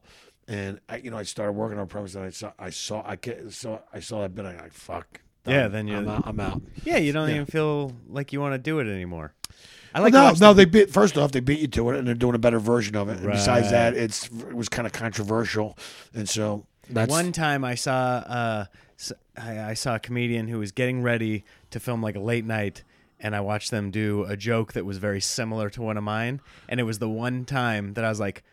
and 0.48 0.80
I 0.90 0.98
you 0.98 1.12
know 1.12 1.18
I 1.18 1.24
started 1.24 1.54
working 1.54 1.80
on 1.80 1.88
premise 1.88 2.16
and 2.16 2.26
I 2.26 2.30
saw 2.30 2.52
I 2.60 2.70
saw 2.70 3.04
I 3.06 3.16
get 3.16 3.52
saw 3.54 3.80
I 3.94 4.00
saw 4.00 4.22
that 4.22 4.36
bit. 4.36 4.46
I 4.46 4.56
like 4.56 4.74
fuck. 4.74 5.22
Yeah, 5.46 5.68
then 5.68 5.88
you- 5.88 5.98
I'm 5.98 6.08
out. 6.08 6.24
I'm 6.26 6.40
out. 6.40 6.62
Yeah, 6.86 6.98
you 6.98 7.12
don't 7.12 7.28
Yeah. 7.28 7.36
even 7.36 7.46
feel 7.48 7.92
like 8.08 8.32
you 8.32 8.40
want 8.40 8.54
to 8.54 8.58
do 8.58 8.80
it 8.80 8.88
anymore. 8.88 9.34
I 9.94 10.00
like 10.00 10.14
to 10.14 10.20
no, 10.20 10.32
no, 10.32 10.54
the- 10.54 10.54
they 10.54 10.66
beat. 10.66 10.90
First 10.90 11.18
off, 11.18 11.32
they 11.34 11.40
beat 11.42 11.60
you 11.60 11.68
to 11.68 11.90
it, 11.92 11.98
and 12.00 12.08
they're 12.08 12.16
doing 12.16 12.34
a 12.36 12.40
better 12.40 12.60
version 12.60 12.96
of 12.96 13.10
it. 13.10 13.20
And 13.20 13.32
besides 13.32 13.70
that, 13.72 13.94
it's 13.96 14.28
it 14.28 14.54
was 14.54 14.70
kind 14.70 14.86
of 14.88 14.94
controversial, 14.94 15.78
and 16.14 16.28
so 16.28 16.66
that's 16.90 17.10
One 17.12 17.32
time 17.32 17.64
I 17.66 17.76
saw 17.76 17.94
uh, 17.94 18.66
I 19.38 19.74
saw 19.74 19.96
a 19.96 20.00
comedian 20.00 20.48
who 20.48 20.60
was 20.60 20.72
getting 20.72 21.02
ready 21.02 21.44
to 21.72 21.80
film 21.80 22.02
like 22.02 22.16
a 22.16 22.20
late 22.20 22.46
night, 22.46 22.84
and 23.20 23.36
I 23.36 23.42
watched 23.42 23.70
them 23.72 23.92
do 23.92 24.24
a 24.24 24.38
joke 24.38 24.74
that 24.74 24.86
was 24.86 24.98
very 24.98 25.20
similar 25.22 25.70
to 25.72 25.82
one 25.82 25.98
of 25.98 26.04
mine, 26.04 26.40
and 26.70 26.80
it 26.80 26.84
was 26.84 27.00
the 27.00 27.10
one 27.10 27.44
time 27.46 27.94
that 27.96 28.04
I 28.06 28.10
was 28.10 28.20
like, 28.20 28.44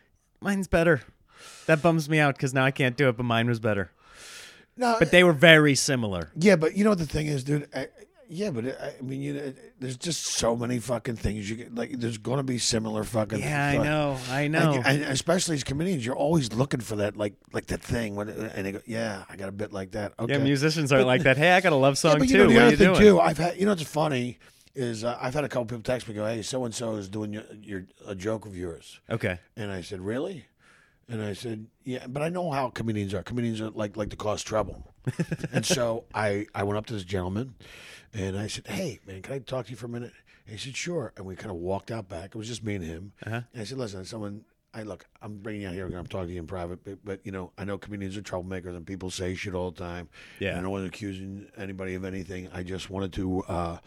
"Mine's 0.41 0.67
better." 0.67 1.01
That 1.67 1.81
bums 1.81 2.09
me 2.09 2.19
out 2.19 2.35
because 2.35 2.53
now 2.53 2.65
I 2.65 2.71
can't 2.71 2.97
do 2.97 3.09
it, 3.09 3.17
but 3.17 3.23
mine 3.23 3.47
was 3.47 3.59
better. 3.59 3.91
no, 4.77 4.95
But 4.99 5.11
they 5.11 5.23
were 5.23 5.33
very 5.33 5.75
similar. 5.75 6.31
Yeah, 6.35 6.55
but 6.55 6.75
you 6.75 6.83
know 6.83 6.91
what 6.91 6.99
the 6.99 7.05
thing 7.07 7.27
is, 7.27 7.43
dude. 7.43 7.67
I, 7.75 7.87
yeah, 8.33 8.49
but 8.49 8.65
I, 8.65 8.93
I 8.97 9.01
mean, 9.01 9.21
you 9.21 9.33
know, 9.33 9.53
there's 9.79 9.97
just 9.97 10.23
so 10.25 10.55
many 10.55 10.79
fucking 10.79 11.17
things 11.17 11.49
you 11.49 11.57
get. 11.57 11.75
Like, 11.75 11.91
there's 11.99 12.17
going 12.17 12.37
to 12.37 12.43
be 12.43 12.57
similar 12.59 13.03
fucking. 13.03 13.39
Yeah, 13.39 13.67
I 13.67 13.77
know, 13.83 14.17
I 14.29 14.47
know. 14.47 14.75
you- 14.75 14.81
and 14.85 15.03
especially 15.03 15.55
as 15.55 15.65
comedians, 15.65 16.05
you're 16.05 16.15
always 16.15 16.53
looking 16.53 16.79
for 16.79 16.95
that, 16.97 17.17
like, 17.17 17.33
like 17.51 17.65
that 17.67 17.81
thing. 17.81 18.15
When 18.15 18.29
and 18.29 18.65
they 18.65 18.71
go, 18.71 18.79
yeah, 18.85 19.25
I 19.29 19.35
got 19.35 19.49
a 19.49 19.51
bit 19.51 19.73
like 19.73 19.91
that. 19.91 20.13
Okay. 20.17 20.33
Yeah, 20.33 20.39
musicians 20.39 20.93
aren't 20.93 21.07
like 21.07 21.23
that. 21.23 21.35
Hey, 21.35 21.51
I 21.51 21.59
got 21.59 21.73
a 21.73 21.75
love 21.75 21.95
Yeah, 21.95 22.11
song 22.11 22.19
but 22.19 22.29
you 22.29 22.37
too. 22.37 22.43
know 22.43 22.47
the 22.49 22.53
what 22.53 22.61
are 22.61 22.65
other 22.67 22.71
you 22.71 22.77
thing 22.77 22.87
doing? 22.93 22.99
too. 23.01 23.19
I've 23.19 23.37
had, 23.37 23.57
you 23.57 23.65
know, 23.65 23.71
what's 23.71 23.83
funny 23.83 24.39
is 24.75 25.03
uh, 25.03 25.17
I've 25.19 25.33
had 25.33 25.43
a 25.43 25.49
couple 25.49 25.65
people 25.65 25.81
text 25.83 26.07
me 26.07 26.13
go, 26.13 26.25
hey, 26.25 26.41
so 26.41 26.63
and 26.63 26.73
so 26.73 26.95
is 26.95 27.09
doing 27.09 27.33
your, 27.33 27.43
your 27.61 27.83
a 28.07 28.15
joke 28.15 28.45
of 28.45 28.55
yours. 28.55 29.01
Okay. 29.09 29.39
And 29.57 29.69
I 29.69 29.81
said, 29.81 29.99
"Really?" 29.99 30.45
And 31.11 31.21
I 31.21 31.33
said, 31.33 31.67
"Yeah, 31.83 32.07
but 32.07 32.23
I 32.23 32.29
know 32.29 32.51
how 32.51 32.69
comedians 32.69 33.13
are. 33.13 33.21
Comedians 33.21 33.59
are 33.59 33.69
like 33.71 33.97
like 33.97 34.09
to 34.11 34.15
cause 34.15 34.41
trouble." 34.43 34.93
and 35.51 35.65
so 35.65 36.05
I 36.13 36.47
I 36.55 36.63
went 36.63 36.77
up 36.77 36.85
to 36.85 36.93
this 36.93 37.03
gentleman, 37.03 37.55
and 38.13 38.37
I 38.37 38.47
said, 38.47 38.67
"Hey, 38.67 38.99
man, 39.05 39.21
can 39.21 39.33
I 39.33 39.39
talk 39.39 39.65
to 39.65 39.71
you 39.71 39.77
for 39.77 39.87
a 39.87 39.89
minute?" 39.89 40.13
And 40.47 40.57
he 40.57 40.57
said, 40.57 40.77
"Sure." 40.77 41.11
And 41.17 41.25
we 41.25 41.35
kind 41.35 41.51
of 41.51 41.57
walked 41.57 41.91
out 41.91 42.07
back. 42.07 42.27
It 42.27 42.35
was 42.35 42.47
just 42.47 42.63
me 42.63 42.75
and 42.75 42.85
him. 42.85 43.11
Uh-huh. 43.25 43.41
And 43.51 43.61
I 43.61 43.65
said, 43.65 43.77
"Listen, 43.77 44.05
someone." 44.05 44.45
I 44.73 44.83
look. 44.83 45.05
I'm 45.21 45.39
bringing 45.39 45.63
you 45.63 45.67
out 45.67 45.73
here. 45.73 45.85
I'm 45.85 46.07
talking 46.07 46.27
to 46.27 46.33
you 46.33 46.39
in 46.39 46.47
private, 46.47 46.81
but, 46.85 47.03
but 47.03 47.19
you 47.25 47.33
know, 47.33 47.51
I 47.57 47.65
know 47.65 47.77
comedians 47.77 48.15
are 48.15 48.21
troublemakers, 48.21 48.73
and 48.73 48.85
people 48.87 49.11
say 49.11 49.35
shit 49.35 49.53
all 49.53 49.71
the 49.71 49.77
time. 49.77 50.07
Yeah. 50.39 50.51
And 50.51 50.59
I 50.59 50.61
don't 50.61 50.85
accusing 50.85 51.47
anybody 51.57 51.93
of 51.95 52.05
anything. 52.05 52.47
I 52.53 52.63
just 52.63 52.89
wanted 52.89 53.11
to. 53.13 53.41
Uh, 53.49 53.77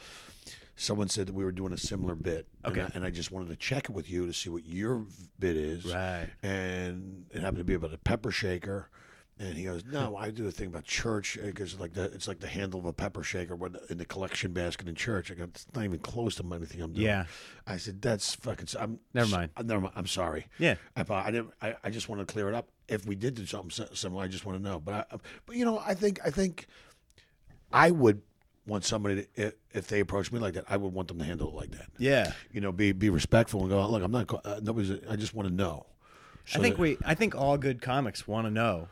someone 0.77 1.09
said 1.09 1.27
that 1.29 1.35
we 1.35 1.45
were 1.45 1.53
doing 1.53 1.73
a 1.73 1.79
similar 1.79 2.15
bit, 2.15 2.47
Okay. 2.65 2.81
and 2.81 2.89
I, 2.89 2.97
and 2.97 3.05
I 3.05 3.11
just 3.11 3.31
wanted 3.31 3.49
to 3.51 3.57
check 3.57 3.85
it 3.85 3.91
with 3.91 4.11
you 4.11 4.27
to 4.27 4.33
see 4.33 4.51
what 4.51 4.65
your 4.67 5.05
bit 5.39 5.57
is 5.57 5.85
Right. 5.87 6.29
and 6.43 7.27
it 7.33 7.41
happened 7.41 7.59
to 7.59 7.65
be 7.65 7.75
about 7.75 7.95
a 7.95 7.99
pepper 7.99 8.31
shaker. 8.31 8.89
And 9.37 9.57
he 9.59 9.65
goes, 9.65 9.85
"No, 9.85 10.17
I 10.17 10.31
do 10.31 10.47
a 10.47 10.53
thing 10.53 10.69
about 10.69 10.85
church 10.85 11.37
uh, 11.37 11.47
because 11.47 11.77
like 11.81 11.93
the 11.93 12.05
it's 12.05 12.29
like 12.29 12.39
the 12.39 12.47
handle 12.47 12.79
of 12.79 12.87
a 12.87 12.93
pepper 12.93 13.25
shaker 13.25 13.59
in 13.91 13.99
the 13.99 14.05
collection 14.05 14.53
basket 14.53 14.87
in 14.89 14.95
church. 14.95 15.29
I 15.29 15.35
go, 15.35 15.43
it's 15.43 15.67
not 15.75 15.83
even 15.85 15.99
close 15.99 16.37
to 16.37 16.45
anything 16.55 16.81
I'm 16.81 16.93
doing." 16.93 17.05
Yeah. 17.07 17.25
I 17.67 17.77
said, 17.79 18.01
"That's 18.01 18.33
fucking." 18.37 18.69
I'm 18.79 19.01
Never 19.13 19.29
mind. 19.31 19.51
s- 19.57 19.65
Never 19.65 19.81
mind. 19.81 19.95
I'm 19.97 20.07
sorry. 20.07 20.47
Yeah. 20.61 20.77
I, 20.95 21.03
thought- 21.03 21.27
I 21.27 21.33
didn't. 21.33 21.51
I, 21.61 21.75
I 21.83 21.91
just 21.91 22.09
want 22.09 22.21
to 22.21 22.33
clear 22.33 22.49
it 22.49 22.55
up. 22.55 22.69
If 22.87 23.07
we 23.07 23.17
did 23.17 23.35
do 23.35 23.45
something 23.45 23.87
similar, 23.93 24.23
I 24.23 24.29
just 24.29 24.47
want 24.47 24.57
to 24.59 24.63
know. 24.63 24.79
But 24.79 25.09
I, 25.11 25.17
but 25.47 25.57
you 25.57 25.65
know, 25.65 25.81
I 25.85 25.95
think 25.95 26.21
I 26.25 26.31
think 26.31 26.69
I 27.73 27.91
would 27.91 28.23
want 28.67 28.85
somebody 28.85 29.23
to 29.23 29.29
if, 29.35 29.55
if 29.73 29.89
they 29.89 30.01
approach 30.01 30.33
me 30.33 30.39
like 30.41 30.55
that, 30.55 30.65
I 30.69 30.77
would 30.77 30.93
want 30.93 31.09
them 31.09 31.19
to 31.19 31.25
handle 31.25 31.49
it 31.49 31.55
like 31.55 31.71
that. 31.73 31.89
Yeah. 31.99 32.33
You 32.53 32.61
know, 32.61 32.73
be 32.73 32.93
be 32.93 33.11
respectful 33.11 33.61
and 33.61 33.71
go, 33.71 33.87
look, 33.89 34.03
I'm 34.03 34.11
not. 34.13 34.33
Uh, 34.45 34.61
nobody's. 34.63 34.93
I 35.09 35.17
just 35.17 35.35
want 35.35 35.49
to 35.49 35.55
know. 35.55 35.87
I 36.55 36.59
think 36.59 36.77
that- 36.77 36.81
we. 36.81 36.99
I 37.05 37.15
think 37.15 37.35
all 37.35 37.57
good 37.59 37.81
comics 37.81 38.27
want 38.29 38.47
to 38.47 38.51
know, 38.51 38.89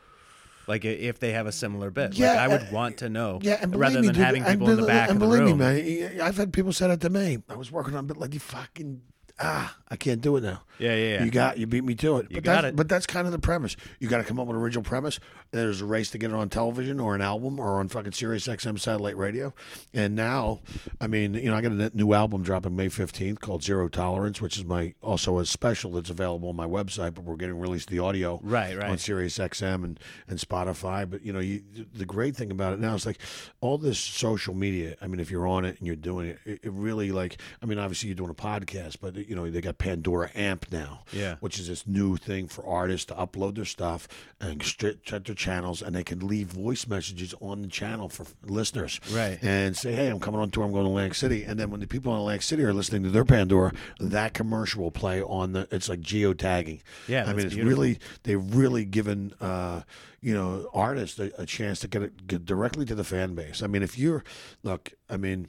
like 0.66 0.84
if 0.84 1.18
they 1.18 1.32
have 1.32 1.46
a 1.46 1.52
similar 1.52 1.90
bit. 1.90 2.14
Yeah, 2.14 2.30
like, 2.32 2.38
I 2.38 2.48
would 2.48 2.62
uh, 2.62 2.66
want 2.72 2.98
to 2.98 3.08
know. 3.08 3.38
Yeah, 3.42 3.58
and 3.60 3.74
rather 3.76 3.94
believe 3.96 4.00
me, 4.02 4.06
than 4.08 4.14
dude, 4.16 4.24
having 4.24 4.42
and 4.44 4.60
people 4.60 4.70
in 4.70 4.80
the 4.80 4.86
back 4.86 5.10
and 5.10 5.16
of 5.16 5.20
the 5.20 5.26
believe 5.36 5.48
room. 5.50 5.58
me, 5.58 6.00
man, 6.02 6.20
I've 6.20 6.36
had 6.36 6.52
people 6.52 6.72
say 6.72 6.88
that 6.88 7.00
to 7.02 7.10
me. 7.10 7.38
I 7.48 7.56
was 7.56 7.70
working 7.70 7.94
on 7.94 8.04
a 8.04 8.06
bit 8.06 8.16
like 8.16 8.34
you 8.34 8.40
fucking 8.40 9.02
ah, 9.42 9.76
I 9.88 9.96
can't 9.96 10.20
do 10.20 10.36
it 10.36 10.42
now. 10.42 10.62
Yeah, 10.78 10.94
yeah, 10.94 11.14
yeah. 11.14 11.24
You 11.24 11.30
got 11.30 11.58
you 11.58 11.66
beat 11.66 11.84
me 11.84 11.94
to 11.96 12.16
it. 12.16 12.30
You 12.30 12.36
but 12.36 12.44
got 12.44 12.62
that's, 12.62 12.72
it. 12.72 12.76
But 12.76 12.88
that's 12.88 13.06
kind 13.06 13.26
of 13.26 13.32
the 13.32 13.38
premise. 13.38 13.76
You 14.00 14.08
got 14.08 14.18
to 14.18 14.24
come 14.24 14.40
up 14.40 14.46
with 14.46 14.56
an 14.56 14.62
original 14.62 14.82
premise. 14.82 15.20
There's 15.50 15.80
a 15.80 15.84
race 15.84 16.10
to 16.10 16.18
get 16.18 16.30
it 16.30 16.34
on 16.34 16.48
television 16.48 16.98
or 16.98 17.14
an 17.14 17.20
album 17.20 17.60
or 17.60 17.78
on 17.78 17.88
fucking 17.88 18.12
Sirius 18.12 18.48
XM 18.48 18.78
satellite 18.78 19.16
radio. 19.16 19.52
And 19.92 20.16
now, 20.16 20.60
I 21.00 21.06
mean, 21.06 21.34
you 21.34 21.50
know, 21.50 21.56
I 21.56 21.60
got 21.60 21.72
a 21.72 21.90
new 21.94 22.14
album 22.14 22.42
dropping 22.42 22.74
May 22.74 22.88
15th 22.88 23.40
called 23.40 23.62
Zero 23.62 23.88
Tolerance, 23.88 24.40
which 24.40 24.56
is 24.56 24.64
my 24.64 24.94
also 25.02 25.38
a 25.38 25.46
special 25.46 25.92
that's 25.92 26.10
available 26.10 26.48
on 26.48 26.56
my 26.56 26.66
website. 26.66 27.14
But 27.14 27.24
we're 27.24 27.36
getting 27.36 27.58
released 27.60 27.88
the 27.90 27.98
audio 27.98 28.40
Right, 28.42 28.76
right. 28.76 28.90
on 28.90 28.98
Sirius 28.98 29.38
XM 29.38 29.84
and, 29.84 30.00
and 30.26 30.38
Spotify. 30.38 31.08
But 31.08 31.24
you 31.24 31.32
know, 31.32 31.40
you, 31.40 31.62
the 31.94 32.06
great 32.06 32.34
thing 32.34 32.50
about 32.50 32.72
it 32.72 32.80
now 32.80 32.94
is 32.94 33.06
like 33.06 33.18
all 33.60 33.78
this 33.78 33.98
social 33.98 34.54
media. 34.54 34.96
I 35.00 35.06
mean, 35.06 35.20
if 35.20 35.30
you're 35.30 35.46
on 35.46 35.64
it 35.64 35.78
and 35.78 35.86
you're 35.86 35.96
doing 35.96 36.28
it, 36.28 36.38
it, 36.44 36.60
it 36.62 36.72
really 36.72 37.12
like. 37.12 37.36
I 37.62 37.66
mean, 37.66 37.78
obviously 37.78 38.08
you're 38.08 38.16
doing 38.16 38.30
a 38.30 38.34
podcast, 38.34 38.96
but 39.00 39.16
you 39.32 39.36
know 39.36 39.48
they 39.50 39.62
got 39.62 39.78
Pandora 39.78 40.30
Amp 40.34 40.66
now, 40.70 41.04
Yeah. 41.10 41.36
which 41.40 41.58
is 41.58 41.66
this 41.68 41.86
new 41.86 42.18
thing 42.18 42.48
for 42.48 42.66
artists 42.66 43.06
to 43.06 43.14
upload 43.14 43.54
their 43.54 43.64
stuff 43.64 44.06
and 44.38 44.60
check 44.60 45.24
their 45.24 45.34
channels, 45.34 45.80
and 45.80 45.96
they 45.96 46.04
can 46.04 46.18
leave 46.26 46.48
voice 46.48 46.86
messages 46.86 47.34
on 47.40 47.62
the 47.62 47.68
channel 47.68 48.10
for 48.10 48.26
listeners, 48.44 49.00
Right. 49.10 49.38
And 49.40 49.74
say, 49.74 49.92
hey, 49.94 50.08
I'm 50.08 50.20
coming 50.20 50.38
on 50.38 50.50
tour. 50.50 50.64
I'm 50.64 50.72
going 50.72 50.84
to 50.84 50.90
Atlantic 50.90 51.14
City, 51.14 51.44
and 51.44 51.58
then 51.58 51.70
when 51.70 51.80
the 51.80 51.86
people 51.86 52.12
in 52.12 52.18
Atlantic 52.20 52.42
City 52.42 52.62
are 52.62 52.74
listening 52.74 53.04
to 53.04 53.08
their 53.10 53.24
Pandora, 53.24 53.72
that 54.00 54.34
commercial 54.34 54.82
will 54.82 54.90
play 54.90 55.22
on 55.22 55.52
the. 55.52 55.66
It's 55.70 55.88
like 55.88 56.00
geotagging. 56.00 56.80
Yeah, 57.08 57.24
I 57.24 57.32
mean, 57.32 57.46
it's 57.46 57.54
beautiful. 57.54 57.70
really 57.70 57.98
they've 58.24 58.54
really 58.54 58.84
given 58.84 59.32
uh, 59.40 59.80
you 60.20 60.34
know 60.34 60.68
artists 60.74 61.18
a, 61.18 61.30
a 61.38 61.46
chance 61.46 61.80
to 61.80 61.88
get 61.88 62.02
it 62.02 62.26
get 62.26 62.44
directly 62.44 62.84
to 62.84 62.94
the 62.94 63.04
fan 63.04 63.34
base. 63.34 63.62
I 63.62 63.66
mean, 63.66 63.82
if 63.82 63.96
you're 63.96 64.24
look, 64.62 64.92
I 65.08 65.16
mean. 65.16 65.48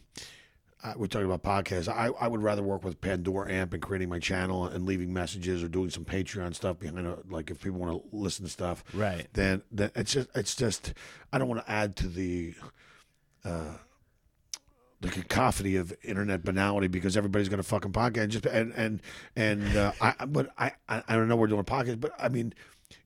I, 0.84 0.96
we're 0.98 1.08
talking 1.08 1.32
about 1.32 1.44
podcasts. 1.44 1.88
I, 1.88 2.08
I 2.20 2.28
would 2.28 2.44
rather 2.44 2.62
work 2.62 2.84
with 2.84 3.00
Pandora 3.00 3.52
Amp 3.52 3.74
and 3.74 3.82
creating 3.82 4.10
my 4.10 4.20
channel 4.20 4.66
and 4.66 4.86
leaving 4.86 5.14
messages 5.14 5.64
or 5.64 5.70
doing 5.70 5.90
some 5.90 6.04
Patreon 6.04 6.54
stuff 6.54 6.80
behind 6.80 7.00
it. 7.00 7.32
Like 7.32 7.50
if 7.50 7.62
people 7.62 7.80
want 7.80 7.94
to 7.94 8.16
listen 8.16 8.44
to 8.46 8.52
stuff, 8.52 8.84
Right. 8.94 9.28
Then, 9.34 9.62
then 9.72 9.92
it's 9.96 10.12
just 10.14 10.30
it's 10.36 10.56
just 10.56 10.94
I 11.32 11.38
don't 11.38 11.48
want 11.48 11.66
to 11.66 11.72
add 11.72 11.96
to 11.98 12.08
the 12.08 12.54
the 15.02 15.10
cacophony 15.10 15.76
of 15.76 15.94
internet 16.04 16.44
banality 16.44 16.88
because 16.88 17.18
everybody's 17.18 17.50
got 17.50 17.60
a 17.60 17.64
fucking 17.64 17.92
podcast. 17.92 18.24
and 18.24 18.32
Just 18.32 18.46
and 18.46 18.74
and 18.76 19.02
and 19.36 19.76
uh, 19.78 19.92
I 20.02 20.26
but 20.26 20.52
I 20.58 20.72
I 20.90 21.16
don't 21.16 21.28
know 21.28 21.36
we're 21.36 21.48
doing 21.48 21.62
a 21.62 21.64
podcast, 21.64 22.00
but 22.00 22.14
I 22.20 22.30
mean. 22.30 22.54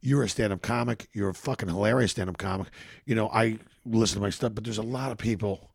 You're 0.01 0.23
a 0.23 0.27
stand-up 0.27 0.61
comic. 0.61 1.07
You're 1.13 1.29
a 1.29 1.33
fucking 1.33 1.69
hilarious 1.69 2.11
stand-up 2.11 2.37
comic. 2.37 2.67
You 3.05 3.15
know, 3.15 3.29
I 3.29 3.57
listen 3.85 4.15
to 4.15 4.21
my 4.21 4.29
stuff, 4.29 4.53
but 4.53 4.65
there's 4.65 4.77
a 4.77 4.83
lot 4.83 5.13
of 5.13 5.17
people 5.17 5.66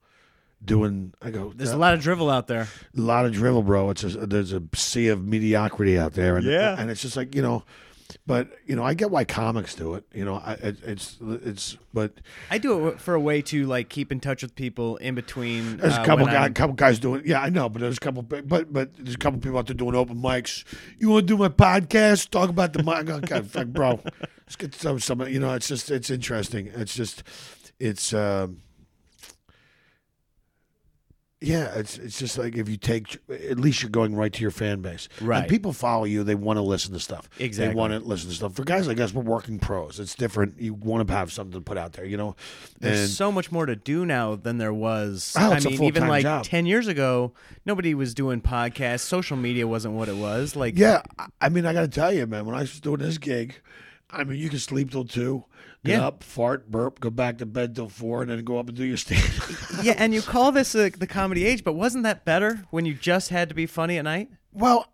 doing. 0.65 1.13
I 1.23 1.31
go. 1.31 1.53
There's 1.55 1.73
"Uh, 1.73 1.77
a 1.77 1.79
lot 1.79 1.95
of 1.95 2.01
drivel 2.01 2.31
out 2.31 2.47
there. 2.47 2.69
a 2.97 3.01
lot 3.01 3.27
of 3.27 3.33
drivel, 3.33 3.63
bro. 3.63 3.91
It's 3.91 4.05
a, 4.05 4.09
there's 4.27 4.53
a 4.53 4.63
sea 4.75 5.09
of 5.09 5.25
mediocrity 5.25 5.99
out 5.99 6.13
there, 6.15 6.37
and 6.37 6.47
Yeah. 6.47 6.77
and 6.79 6.91
it's 6.91 7.03
just 7.03 7.17
like 7.17 7.35
you 7.35 7.43
know, 7.43 7.65
but 8.27 8.51
you 8.67 8.77
know, 8.77 8.85
I 8.85 8.95
get 8.95 9.11
why 9.11 9.25
comics 9.25 9.75
do 9.75 9.95
it. 9.95 10.05
You 10.15 10.25
know, 10.25 10.37
I, 10.37 10.53
it, 10.55 10.77
it's 10.85 11.17
it's 11.21 11.77
but 11.95 12.13
I 12.51 12.59
do 12.59 12.89
it 12.89 13.01
for 13.01 13.15
a 13.15 13.21
way 13.21 13.43
to 13.43 13.67
like 13.67 13.89
keep 13.89 14.13
in 14.13 14.21
touch 14.21 14.43
with 14.43 14.55
people 14.55 14.97
in 14.99 15.15
between. 15.15 15.79
there's 15.79 15.97
uh, 15.97 16.03
a 16.03 16.05
couple 16.05 16.25
when 16.27 16.35
guys, 16.35 16.43
I'm- 16.43 16.55
couple 16.55 16.75
guys 16.75 16.99
doing. 16.99 17.23
Yeah, 17.25 17.41
I 17.41 17.49
know, 17.49 17.69
but 17.69 17.81
there's 17.81 17.97
a 17.97 18.01
couple, 18.01 18.23
but 18.23 18.47
but 18.49 18.95
there's 18.97 19.15
a 19.15 19.19
couple 19.19 19.41
people 19.41 19.59
out 19.59 19.67
there 19.67 19.75
doing 19.75 19.95
open 19.95 20.19
mics. 20.19 20.65
You 20.99 21.09
want 21.11 21.27
to 21.27 21.35
do 21.35 21.39
my 21.39 21.49
podcast? 21.49 22.31
Talk 22.31 22.51
about 22.51 22.73
the 22.75 22.83
mic, 22.83 23.27
God, 23.29 23.73
bro. 23.73 24.01
Let's 24.47 24.57
get 24.57 24.75
some 24.75 25.01
some. 25.01 25.21
You 25.29 25.41
know, 25.41 25.55
it's 25.55 25.69
just 25.69 25.91
it's 25.91 26.11
interesting. 26.11 26.67
It's 26.75 26.95
just 26.95 27.23
it's. 27.81 28.13
um 28.15 28.61
yeah, 31.43 31.75
it's 31.75 31.99
it's 31.99 32.19
just 32.19 32.39
like 32.39 32.57
if 32.57 32.69
you 32.69 32.77
take 32.77 33.19
at 33.29 33.59
least 33.59 33.83
you're 33.83 33.91
going 33.91 34.15
right 34.15 34.33
to 34.33 34.41
your 34.41 34.51
fan 34.51 34.81
base. 34.81 35.09
Right. 35.21 35.41
And 35.41 35.49
people 35.49 35.73
follow 35.73 36.05
you, 36.05 36.25
they 36.25 36.35
want 36.35 36.57
to 36.59 36.63
listen 36.63 36.93
to 36.93 37.01
stuff. 37.01 37.29
Exactly. 37.39 37.75
They 37.75 37.79
want 37.79 37.93
to 37.93 37.99
listen 38.01 38.31
to 38.31 38.35
stuff. 38.37 38.55
For 38.55 38.65
guys 38.65 38.87
like 38.87 39.01
us, 39.01 39.13
we're 39.13 39.23
working 39.23 39.59
pros. 39.59 39.99
It's 40.01 40.15
different. 40.15 40.61
You 40.61 40.75
want 40.75 41.07
to 41.07 41.15
have 41.15 41.33
something 41.33 41.59
to 41.59 41.61
put 41.61 41.77
out 41.79 41.93
there, 41.95 42.05
you 42.05 42.17
know? 42.17 42.37
There's 42.79 43.01
And 43.01 43.09
so 43.11 43.33
much 43.33 43.53
more 43.53 43.67
to 43.67 43.77
do 43.77 44.07
now 44.07 44.37
than 44.37 44.59
there 44.59 44.73
was. 44.73 45.35
Oh, 45.39 45.53
I 45.53 45.61
mean, 45.61 45.83
even 45.83 46.09
like 46.09 46.23
job. 46.23 46.45
10 46.45 46.67
years 46.67 46.87
ago, 46.87 47.33
nobody 47.67 47.95
was 47.95 48.15
doing 48.15 48.41
podcasts. 48.41 49.01
Social 49.01 49.37
media 49.37 49.67
wasn't 49.67 49.95
what 49.95 50.09
it 50.09 50.17
was. 50.17 50.57
Like, 50.57 50.79
yeah, 50.79 51.03
I- 51.41 51.49
mean, 51.49 51.67
I 51.67 51.73
got 51.73 51.83
to 51.83 51.89
tell 51.89 52.13
you, 52.13 52.27
man, 52.27 52.47
when 52.47 52.55
I 52.55 52.61
was 52.61 52.81
doing 52.81 53.01
this 53.01 53.19
gig, 53.19 53.61
I 54.13 54.25
mean, 54.25 54.39
you 54.39 54.49
can 54.51 54.59
sleep 54.59 54.91
till 54.91 55.05
two, 55.05 55.45
get 55.85 55.99
Yeah. 55.99 56.07
up, 56.07 56.23
fart, 56.23 56.71
burp, 56.71 57.01
go 57.01 57.09
back 57.11 57.39
to 57.39 57.47
bed 57.47 57.75
till 57.75 57.89
four, 57.89 58.21
and 58.23 58.31
then 58.31 58.45
go 58.45 58.59
up 58.59 58.69
and 58.69 58.77
do 58.77 58.85
your 58.85 58.97
stand. 58.99 59.25
yeah, 59.83 59.95
and 59.97 60.13
you 60.13 60.21
call 60.21 60.53
this 60.53 60.75
uh, 60.75 60.91
the 60.99 61.07
comedy 61.07 61.45
age, 61.47 61.65
but 61.65 61.73
wasn't 61.73 62.05
that 62.05 62.25
better 62.25 62.65
when 62.71 62.85
you 62.85 62.95
just 62.95 63.31
had 63.31 63.49
to 63.49 63.55
be 63.55 63.67
funny 63.67 63.97
at 63.99 64.05
night? 64.05 64.29
well, 64.53 64.87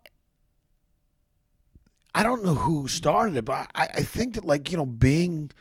I 2.15 2.23
don't 2.23 2.43
know 2.43 2.55
who 2.55 2.87
started 2.87 3.37
it, 3.37 3.45
but 3.45 3.69
I, 3.75 3.83
I 3.95 4.01
think 4.03 4.33
that 4.35 4.43
like 4.45 4.71
you 4.71 4.77
know 4.77 4.85
being 4.85 5.51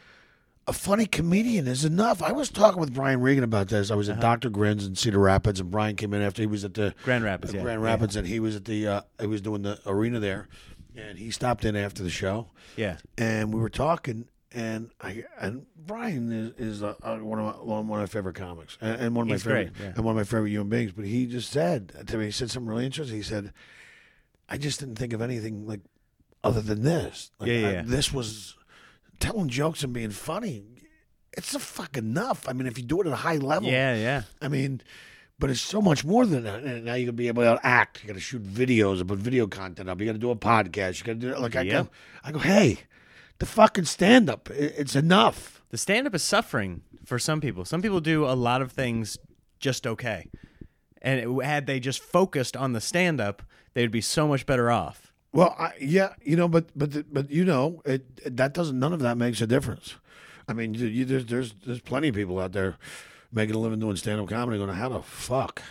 a 0.67 0.73
funny 0.73 1.07
comedian 1.07 1.67
is 1.67 1.85
enough. 1.85 2.23
I 2.23 2.33
was 2.33 2.49
talking 2.51 2.81
with 2.81 2.93
Brian 2.95 3.21
Regan 3.21 3.45
about 3.45 3.69
this. 3.69 3.91
I 3.91 3.95
was 3.95 4.09
Uh-huh. 4.09 4.17
at 4.19 4.23
Dr. 4.23 4.51
Grins 4.51 4.87
in 4.87 4.95
Cedar 4.95 5.19
Rapids, 5.19 5.61
and 5.61 5.71
Brian 5.71 5.97
came 5.97 6.13
in 6.15 6.23
after 6.23 6.43
he 6.43 6.47
was 6.47 6.65
at 6.65 6.75
the 6.75 6.95
Grand 7.05 7.23
Rapids, 7.25 7.53
yeah. 7.53 7.63
Grand 7.63 7.83
yeah. 7.83 7.87
Rapids, 7.87 8.17
and 8.17 8.27
he 8.27 8.41
was 8.41 8.57
at 8.57 8.65
the 8.65 8.87
uh, 8.87 9.01
he 9.21 9.27
was 9.27 9.41
doing 9.43 9.63
the 9.63 9.79
arena 9.87 10.21
there, 10.21 10.49
and 10.99 11.19
he 11.19 11.31
stopped 11.31 11.65
in 11.65 11.77
after 11.77 12.03
the 12.03 12.11
show. 12.11 12.49
Yeah. 12.77 12.97
and 13.17 13.53
we 13.55 13.61
were 13.61 13.69
talking, 13.71 14.27
and 14.53 14.91
I 15.01 15.25
and 15.41 15.67
Brian 15.77 16.33
is, 16.33 16.53
is 16.77 16.83
uh, 16.83 16.95
uh, 17.03 17.17
one 17.17 17.39
of 17.39 17.45
my, 17.45 17.63
one 17.63 17.81
of 17.81 17.87
my 17.87 18.07
favorite 18.07 18.37
comics, 18.37 18.77
and, 18.81 19.01
and 19.01 19.15
one 19.17 19.27
of 19.27 19.31
my 19.31 19.39
favorite 19.39 19.75
great, 19.75 19.85
yeah. 19.85 19.93
and 19.97 20.05
one 20.05 20.13
of 20.13 20.17
my 20.17 20.25
favorite 20.25 20.51
human 20.51 20.69
beings. 20.69 20.93
But 20.93 21.05
he 21.07 21.27
just 21.27 21.51
said 21.51 21.93
to 22.07 22.17
me, 22.19 22.27
he 22.27 22.31
said 22.31 22.51
something 22.51 22.69
really 22.69 22.87
interesting. 22.87 23.17
He 23.17 23.23
said, 23.23 23.53
"I 24.49 24.59
just 24.59 24.81
didn't 24.81 24.97
think 24.97 25.13
of 25.13 25.21
anything 25.23 25.67
like 25.67 25.81
other 26.45 26.61
than 26.61 26.83
this. 26.83 27.31
Like, 27.39 27.49
Yeah, 27.51 27.59
yeah, 27.59 27.69
I- 27.69 27.73
yeah. 27.73 27.83
this 27.85 28.13
was 28.13 28.57
telling 29.21 29.49
jokes 29.49 29.83
and 29.83 29.93
being 29.93 30.11
funny. 30.11 30.65
It's 31.37 31.55
a 31.55 31.59
fuck 31.61 31.97
enough. 31.97 32.49
I 32.49 32.53
mean, 32.53 32.67
if 32.67 32.79
you 32.79 32.85
do 32.85 33.01
it 33.01 33.07
at 33.07 33.13
a 33.13 33.17
high 33.17 33.37
level, 33.37 33.69
Yeah, 33.69 33.95
yeah. 33.97 34.23
I 34.41 34.49
mean." 34.49 34.83
But 35.41 35.51
it's 35.51 35.61
so 35.61 35.81
much 35.81 36.05
more 36.05 36.27
than 36.27 36.43
that. 36.45 36.65
And 36.65 36.85
now 36.85 36.95
you 36.95 37.07
can 37.07 37.15
be 37.15 37.29
able 37.29 37.45
to 37.45 37.61
act. 37.63 38.03
You 38.03 38.09
got 38.09 38.15
to 38.15 38.21
shoot 38.21 38.43
videos, 38.45 39.07
put 39.07 39.19
video 39.21 39.47
content 39.47 39.89
up. 39.89 40.01
You 40.01 40.07
got 40.07 40.13
to 40.15 40.19
do 40.19 40.31
a 40.31 40.37
podcast. 40.37 40.99
You 40.99 41.05
got 41.15 41.21
to 41.21 41.35
do 41.35 41.37
like 41.39 41.55
I 41.55 41.63
Yep. 41.63 41.85
go. 41.85 41.91
I 42.25 42.33
go, 42.33 42.39
hey, 42.41 42.79
the 43.39 43.47
fucking 43.47 43.85
stand 43.85 44.29
up. 44.29 44.51
It's 44.51 44.97
enough. 44.97 45.63
The 45.71 45.79
stand 45.79 46.07
up 46.09 46.15
is 46.15 46.25
suffering 46.25 46.83
for 47.05 47.19
some 47.21 47.41
people. 47.41 47.65
Some 47.65 47.83
people 47.83 48.01
do 48.01 48.25
a 48.25 48.35
lot 48.35 48.63
of 48.63 48.73
things 48.73 49.17
just 49.61 49.87
okay. 49.87 50.29
And 51.01 51.21
it, 51.21 51.45
had 51.45 51.67
they 51.67 51.79
just 51.79 52.01
focused 52.03 52.57
on 52.57 52.73
the 52.73 52.81
stand 52.81 53.21
up, 53.21 53.43
they'd 53.75 53.93
be 53.93 54.01
so 54.01 54.27
much 54.27 54.45
better 54.45 54.71
off. 54.73 55.13
Well, 55.33 55.55
I, 55.57 55.73
yeah, 55.81 56.15
you 56.23 56.35
know, 56.37 56.49
but 56.49 56.67
but 56.75 57.13
but 57.13 57.31
you 57.31 57.45
know, 57.45 57.81
it, 57.85 58.05
it- 58.25 58.37
that 58.39 58.55
doesn't. 58.55 58.77
None 58.79 58.93
of 58.93 59.01
that 59.01 59.17
makes 59.17 59.41
a 59.41 59.47
difference. 59.47 59.95
I 60.49 60.55
mean, 60.55 60.75
you, 60.75 60.87
you, 60.87 61.05
there's 61.05 61.27
there's 61.27 61.55
there's 61.65 61.81
plenty 61.81 62.09
of 62.09 62.15
people 62.17 62.41
out 62.41 62.53
there 62.53 62.77
making 63.33 63.55
a 63.55 63.59
living 63.59 63.79
doing 63.79 63.97
stand 63.97 64.21
up 64.21 64.29
comedy. 64.29 64.59
Going, 64.59 64.71
how 64.71 64.89
the 64.89 65.03
fuck? 65.03 65.63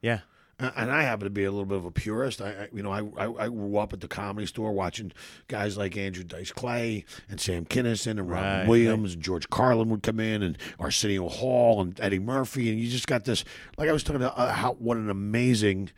Yeah. 0.00 0.20
And 0.60 0.90
I 0.90 1.02
happen 1.02 1.22
to 1.22 1.30
be 1.30 1.44
a 1.44 1.52
little 1.52 1.66
bit 1.66 1.78
of 1.78 1.84
a 1.84 1.92
purist. 1.92 2.40
I, 2.40 2.48
I 2.48 2.68
you 2.72 2.82
know, 2.82 2.90
I, 2.90 3.02
I 3.16 3.44
I 3.44 3.48
grew 3.48 3.76
up 3.76 3.92
at 3.92 4.00
the 4.00 4.08
comedy 4.08 4.44
store 4.44 4.72
watching 4.72 5.12
guys 5.46 5.76
like 5.76 5.96
Andrew 5.96 6.24
Dice 6.24 6.50
Clay 6.50 7.04
and 7.28 7.40
Sam 7.40 7.64
Kinison 7.64 8.18
and 8.18 8.28
Robin 8.28 8.60
Right, 8.60 8.68
Williams 8.68 9.14
and 9.14 9.22
George 9.22 9.48
Carlin 9.50 9.88
would 9.90 10.02
come 10.02 10.18
in 10.18 10.42
and 10.42 10.58
Arsenio 10.80 11.28
Hall 11.28 11.80
and 11.80 11.98
Eddie 12.00 12.18
Murphy 12.18 12.70
and 12.70 12.80
you 12.80 12.90
just 12.90 13.06
got 13.06 13.24
this. 13.24 13.44
Like 13.76 13.88
I 13.88 13.92
was 13.92 14.02
talking 14.02 14.20
about 14.20 14.36
uh, 14.36 14.52
how 14.52 14.72
what 14.72 14.96
an 14.96 15.10
amazing. 15.10 15.90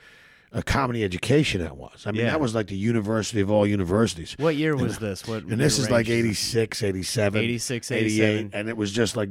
Uh 0.52 0.62
comedy 0.62 1.04
education 1.04 1.60
that 1.62 1.76
was. 1.76 2.04
I 2.06 2.10
mean, 2.12 2.22
Yeah. 2.22 2.30
that 2.30 2.40
was 2.40 2.54
like 2.54 2.66
the 2.68 2.76
university 2.76 3.40
of 3.40 3.50
all 3.50 3.66
universities. 3.66 4.34
What 4.38 4.56
year 4.56 4.76
was 4.76 4.98
this? 4.98 5.26
What 5.26 5.44
And 5.44 5.60
this 5.60 5.78
is 5.78 5.90
like 5.90 6.08
range? 6.08 6.26
86, 6.26 6.82
87, 6.82 7.40
86, 7.42 7.90
88. 7.92 8.50
And 8.52 8.68
it 8.68 8.76
was 8.76 8.90
just 8.92 9.16
like, 9.16 9.28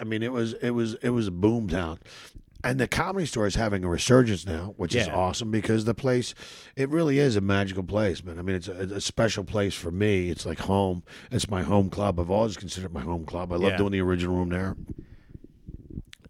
I 0.00 0.04
mean, 0.04 0.22
it 0.22 0.32
was, 0.32 0.54
it 0.54 0.70
was, 0.70 0.94
it 1.02 1.10
was 1.10 1.26
a 1.26 1.30
boom 1.30 1.68
town. 1.68 1.98
And 2.64 2.78
the 2.78 2.86
comedy 2.86 3.26
store 3.26 3.48
is 3.48 3.56
having 3.56 3.82
a 3.84 3.88
resurgence 3.88 4.46
now, 4.46 4.72
which 4.76 4.94
is 4.94 5.08
awesome 5.08 5.50
because 5.50 5.84
the 5.84 5.94
place, 5.94 6.32
it 6.76 6.88
really 6.90 7.18
is 7.18 7.34
a 7.34 7.40
magical 7.40 7.82
place, 7.82 8.22
man. 8.22 8.38
I 8.38 8.42
mean, 8.42 8.54
it's 8.54 8.68
a, 8.68 8.72
a 8.94 9.00
special 9.00 9.42
place 9.42 9.74
for 9.74 9.90
me. 9.90 10.30
It's 10.30 10.46
like 10.46 10.60
home. 10.60 11.02
It's 11.32 11.50
my 11.50 11.62
home 11.64 11.90
club. 11.90 12.20
I've 12.20 12.30
always 12.30 12.56
considered 12.56 12.86
it 12.86 12.92
my 12.92 13.00
home 13.00 13.24
club. 13.26 13.52
I 13.52 13.56
love 13.56 13.72
Yeah. 13.72 13.76
doing 13.78 13.90
the 13.92 14.00
original 14.00 14.36
room 14.36 14.50
there. 14.50 14.76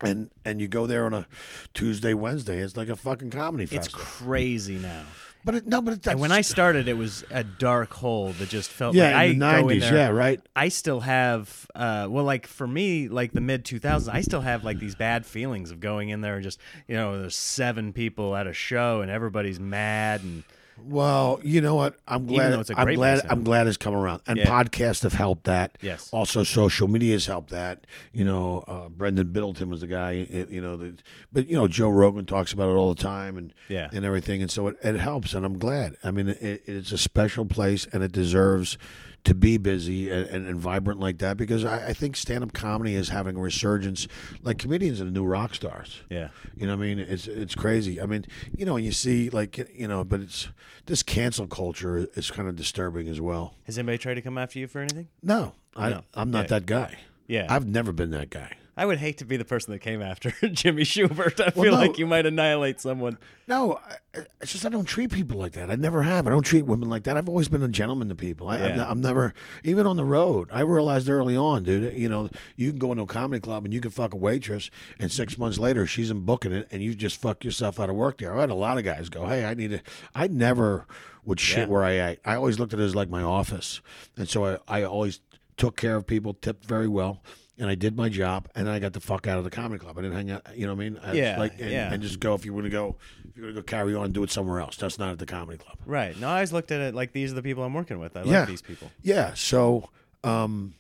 And 0.03 0.31
and 0.45 0.61
you 0.61 0.69
go 0.69 0.87
there 0.87 1.07
on 1.07 1.15
a 1.15 1.27
Tuesday, 1.75 2.15
Wednesday. 2.15 2.59
It's 2.59 2.77
like 2.77 2.89
a 2.89 2.97
fucking 2.97 3.31
comedy 3.31 3.69
It's 3.71 3.89
crazy 3.89 4.79
now. 4.79 5.05
but 5.45 5.55
it, 5.57 5.67
no, 5.67 5.81
but 5.81 5.95
it, 5.95 6.07
And 6.07 6.21
when 6.21 6.33
I 6.33 6.41
started, 6.41 6.89
it 6.89 6.97
was 6.97 7.25
a 7.31 7.43
dark 7.45 7.93
hole 7.93 8.33
that 8.33 8.49
just 8.49 8.71
felt 8.71 8.95
yeah, 8.95 9.13
like 9.17 9.33
in 9.33 9.39
the 9.39 9.47
I 9.47 9.53
go 9.53 9.59
in 9.59 9.65
nineties, 9.67 9.83
there. 9.83 9.95
yeah, 9.95 10.09
right. 10.09 10.41
I 10.55 10.69
still 10.69 11.01
have, 11.01 11.67
uh, 11.75 12.07
well, 12.11 12.25
like 12.25 12.47
for 12.47 12.67
me, 12.67 13.09
like 13.09 13.33
the 13.33 13.41
mid 13.41 13.65
2000s, 13.65 14.09
I 14.13 14.21
still 14.21 14.41
have 14.41 14.65
like 14.65 14.79
these 14.79 14.95
bad 14.95 15.25
feelings 15.27 15.71
of 15.71 15.81
going 15.81 16.11
in 16.11 16.21
there 16.21 16.35
and 16.35 16.43
just, 16.45 16.59
you 16.89 16.95
know, 16.97 17.19
there's 17.21 17.37
seven 17.37 17.93
people 17.93 18.35
at 18.37 18.47
a 18.47 18.53
show 18.53 19.01
and 19.01 19.11
everybody's 19.11 19.59
mad 19.61 20.23
and 20.23 20.45
Well, 20.85 21.41
you 21.43 21.61
know 21.61 21.75
what? 21.75 21.97
I'm 22.07 22.27
glad. 22.27 22.51
though 22.53 22.61
it's 22.61 22.71
a 22.71 22.79
I'm 22.79 22.95
glad. 22.95 23.23
I'm 23.29 23.43
glad 23.45 23.67
it's 23.67 23.77
come 23.77 23.95
around, 23.95 24.23
and 24.27 24.39
Yeah. 24.39 24.47
podcasts 24.49 25.03
have 25.03 25.13
helped 25.13 25.45
that. 25.45 25.79
Yes. 25.81 26.09
Also, 26.13 26.43
social 26.45 26.89
media 26.89 27.13
has 27.15 27.27
helped 27.27 27.51
that. 27.51 27.87
You 28.13 28.25
know, 28.25 28.65
uh, 28.67 28.89
Brendan 28.89 29.29
Biddleton 29.33 29.69
was 29.69 29.81
the 29.81 29.87
guy. 29.87 30.27
you 30.51 30.61
know, 30.61 30.77
that, 30.77 31.03
but 31.33 31.49
you 31.49 31.57
know, 31.57 31.69
Joe 31.69 31.89
Rogan 31.91 32.27
talks 32.27 32.53
about 32.53 32.69
it 32.71 32.75
all 32.75 32.93
the 32.95 33.03
time, 33.03 33.37
and 33.37 33.53
Yeah. 33.69 33.89
and 33.93 34.05
everything, 34.05 34.43
and 34.43 34.51
so 34.51 34.69
it, 34.69 34.77
it 34.83 34.97
helps, 34.97 35.35
and 35.35 35.45
I'm 35.47 35.59
glad. 35.59 35.97
I 36.05 36.11
mean, 36.11 36.29
it, 36.29 36.63
it's 36.67 36.93
a 36.93 36.99
special 36.99 37.45
place, 37.47 37.87
and 37.93 38.03
it 38.03 38.13
deserves 38.13 38.79
to 39.25 39.35
be 39.35 39.57
busy 39.57 40.11
and, 40.11 40.27
and, 40.31 40.47
and 40.49 40.59
vibrant 40.59 40.99
like 40.99 41.19
that 41.19 41.37
because 41.37 41.65
I, 41.65 41.89
I 41.89 41.93
think 41.93 42.17
stand-up 42.17 42.53
comedy 42.53 42.95
is 42.97 43.11
having 43.11 43.37
a 43.37 43.41
resurgence. 43.41 44.09
Like 44.43 44.59
comedians 44.59 45.01
are 45.01 45.05
the 45.05 45.11
new 45.13 45.25
rock 45.25 45.55
stars. 45.55 46.03
yeah. 46.11 46.29
You 46.57 46.67
know 46.67 46.77
what 46.77 46.83
I 46.83 46.87
mean? 46.87 46.99
It's 46.99 47.29
it's 47.29 47.55
crazy. 47.55 48.01
I 48.01 48.07
mean, 48.07 48.25
you 48.57 48.67
know, 48.67 48.77
you 48.77 48.91
see 48.93 49.31
like 49.31 49.59
you 49.75 49.87
know, 49.87 50.03
but 50.05 50.21
it's 50.21 50.49
this 50.87 51.03
cancel 51.05 51.47
culture 51.47 52.09
is 52.15 52.31
kind 52.31 52.49
of 52.49 52.57
disturbing 52.57 53.07
as 53.09 53.21
well. 53.21 53.55
Has 53.67 53.79
anybody 53.79 53.99
tried 53.99 54.15
to 54.15 54.23
come 54.23 54.39
after 54.39 54.59
you 54.59 54.67
for 54.67 54.81
anything? 54.81 55.09
No, 55.23 55.53
I 55.77 55.91
No. 55.91 56.05
I'm 56.15 56.31
not 56.31 56.45
Yeah. 56.45 56.59
that 56.59 56.67
guy. 56.67 56.99
Yeah. 57.29 57.47
I've 57.49 57.67
never 57.67 57.93
been 57.93 58.11
that 58.11 58.29
guy. 58.31 58.57
I 58.75 58.87
would 58.87 58.99
hate 58.99 59.19
to 59.19 59.27
be 59.27 59.37
the 59.37 59.45
person 59.45 59.73
that 59.73 59.81
came 59.81 60.01
after 60.01 60.31
Jimmy 60.49 60.83
Shubert. 60.85 61.39
I 61.41 61.53
Well, 61.55 61.65
feel 61.65 61.73
no. 61.73 61.79
like 61.79 61.99
you 61.99 62.07
might 62.07 62.25
annihilate 62.25 62.81
someone. 62.81 63.19
No, 63.47 63.75
I- 64.15 64.21
it's 64.41 64.53
just 64.53 64.65
I 64.65 64.71
don't 64.71 64.87
treat 64.87 65.13
people 65.13 65.39
like 65.39 65.53
that. 65.53 65.71
I 65.71 65.75
never 65.77 66.03
have. 66.03 66.27
I 66.27 66.31
don't 66.31 66.43
treat 66.43 66.65
women 66.65 66.89
like 66.89 67.03
that. 67.05 67.17
I've 67.19 67.29
always 67.29 67.49
been 67.49 67.63
a 67.63 67.69
gentleman 67.69 68.09
to 68.09 68.15
people. 68.15 68.49
I, 68.49 68.59
Yeah. 68.59 68.87
I'm 68.89 69.01
never 69.03 69.35
even 69.63 69.87
on 69.87 69.97
the 69.97 70.05
road. 70.05 70.49
I 70.53 70.61
realized 70.61 71.09
early 71.11 71.37
on, 71.37 71.65
dude. 71.65 71.97
You 71.99 72.09
know, 72.09 72.31
you 72.57 72.71
can 72.71 72.79
go 72.79 72.93
into 72.93 73.05
a 73.05 73.07
comedy 73.07 73.41
club 73.41 73.65
and 73.67 73.75
you 73.75 73.81
can 73.81 73.91
fuck 73.91 74.15
a 74.15 74.17
waitress, 74.17 74.71
and 74.99 75.13
six 75.13 75.37
months 75.37 75.59
later 75.59 75.87
she's 75.87 76.11
in 76.11 76.21
booking 76.21 76.53
it, 76.53 76.67
and 76.71 76.83
you 76.83 76.95
just 76.95 77.21
fuck 77.21 77.45
yourself 77.45 77.79
out 77.79 77.91
of 77.91 77.97
work 77.97 78.19
there. 78.19 78.35
I 78.37 78.41
had 78.41 78.51
a 78.51 78.55
lot 78.55 78.79
of 78.79 78.85
guys 78.85 79.09
go, 79.11 79.27
"Hey, 79.27 79.45
I 79.45 79.53
need 79.55 79.71
to." 79.73 79.81
I 80.15 80.29
never 80.29 80.87
would 81.25 81.39
shit 81.41 81.59
Yeah. 81.59 81.67
where 81.67 81.85
I 81.85 81.93
ate. 82.13 82.19
I 82.25 82.35
always 82.37 82.59
looked 82.59 82.73
at 82.73 82.81
it 82.81 82.85
as 82.85 82.95
like 82.95 83.11
my 83.11 83.23
office, 83.23 83.81
and 84.17 84.29
so 84.29 84.45
I, 84.47 84.59
I 84.67 84.83
always 84.85 85.21
took 85.59 85.77
care 85.77 85.97
of 85.97 86.07
people, 86.07 86.33
tipped 86.35 86.65
very 86.65 86.89
well. 86.89 87.23
And 87.59 87.69
I 87.69 87.75
did 87.75 87.95
my 87.97 88.09
job, 88.09 88.49
and 88.55 88.67
I 88.69 88.79
got 88.79 88.95
the 88.95 89.01
fuck 89.01 89.27
out 89.27 89.37
of 89.37 89.45
the 89.45 89.51
comedy 89.51 89.79
club. 89.79 89.99
I 89.99 90.03
didn't 90.03 90.17
hang 90.17 90.31
out, 90.31 90.57
you 90.57 90.67
know 90.67 90.75
what 90.75 90.81
I 90.83 90.89
mean? 90.89 90.99
I- 91.03 91.13
Yeah, 91.13 91.39
like, 91.39 91.61
and, 91.61 91.71
yeah. 91.71 91.93
and 91.93 92.03
just 92.03 92.19
go 92.19 92.33
if 92.35 92.47
you 92.47 92.55
want 92.55 92.65
to 92.65 92.71
go, 92.71 92.97
if 93.29 93.37
you're 93.37 93.45
gonna 93.47 93.61
go 93.61 93.63
carry 93.63 93.95
on, 93.95 94.11
do 94.11 94.23
it 94.23 94.31
somewhere 94.31 94.59
else. 94.61 94.77
That's 94.77 94.99
not 94.99 95.11
at 95.11 95.19
the 95.19 95.27
comedy 95.27 95.59
club. 95.59 95.77
Right. 95.85 96.19
No, 96.19 96.29
I 96.29 96.35
always 96.37 96.53
looked 96.55 96.71
at 96.73 96.81
it 96.81 96.95
like 96.95 97.13
these 97.13 97.31
are 97.31 97.35
the 97.35 97.43
people 97.43 97.63
I'm 97.63 97.75
working 97.75 97.99
with. 97.99 98.17
I 98.17 98.23
Yeah. 98.25 98.41
like 98.41 98.49
these 98.49 98.63
people. 98.63 98.91
Yeah. 99.03 99.35
So, 99.35 99.91
um, 100.25 100.75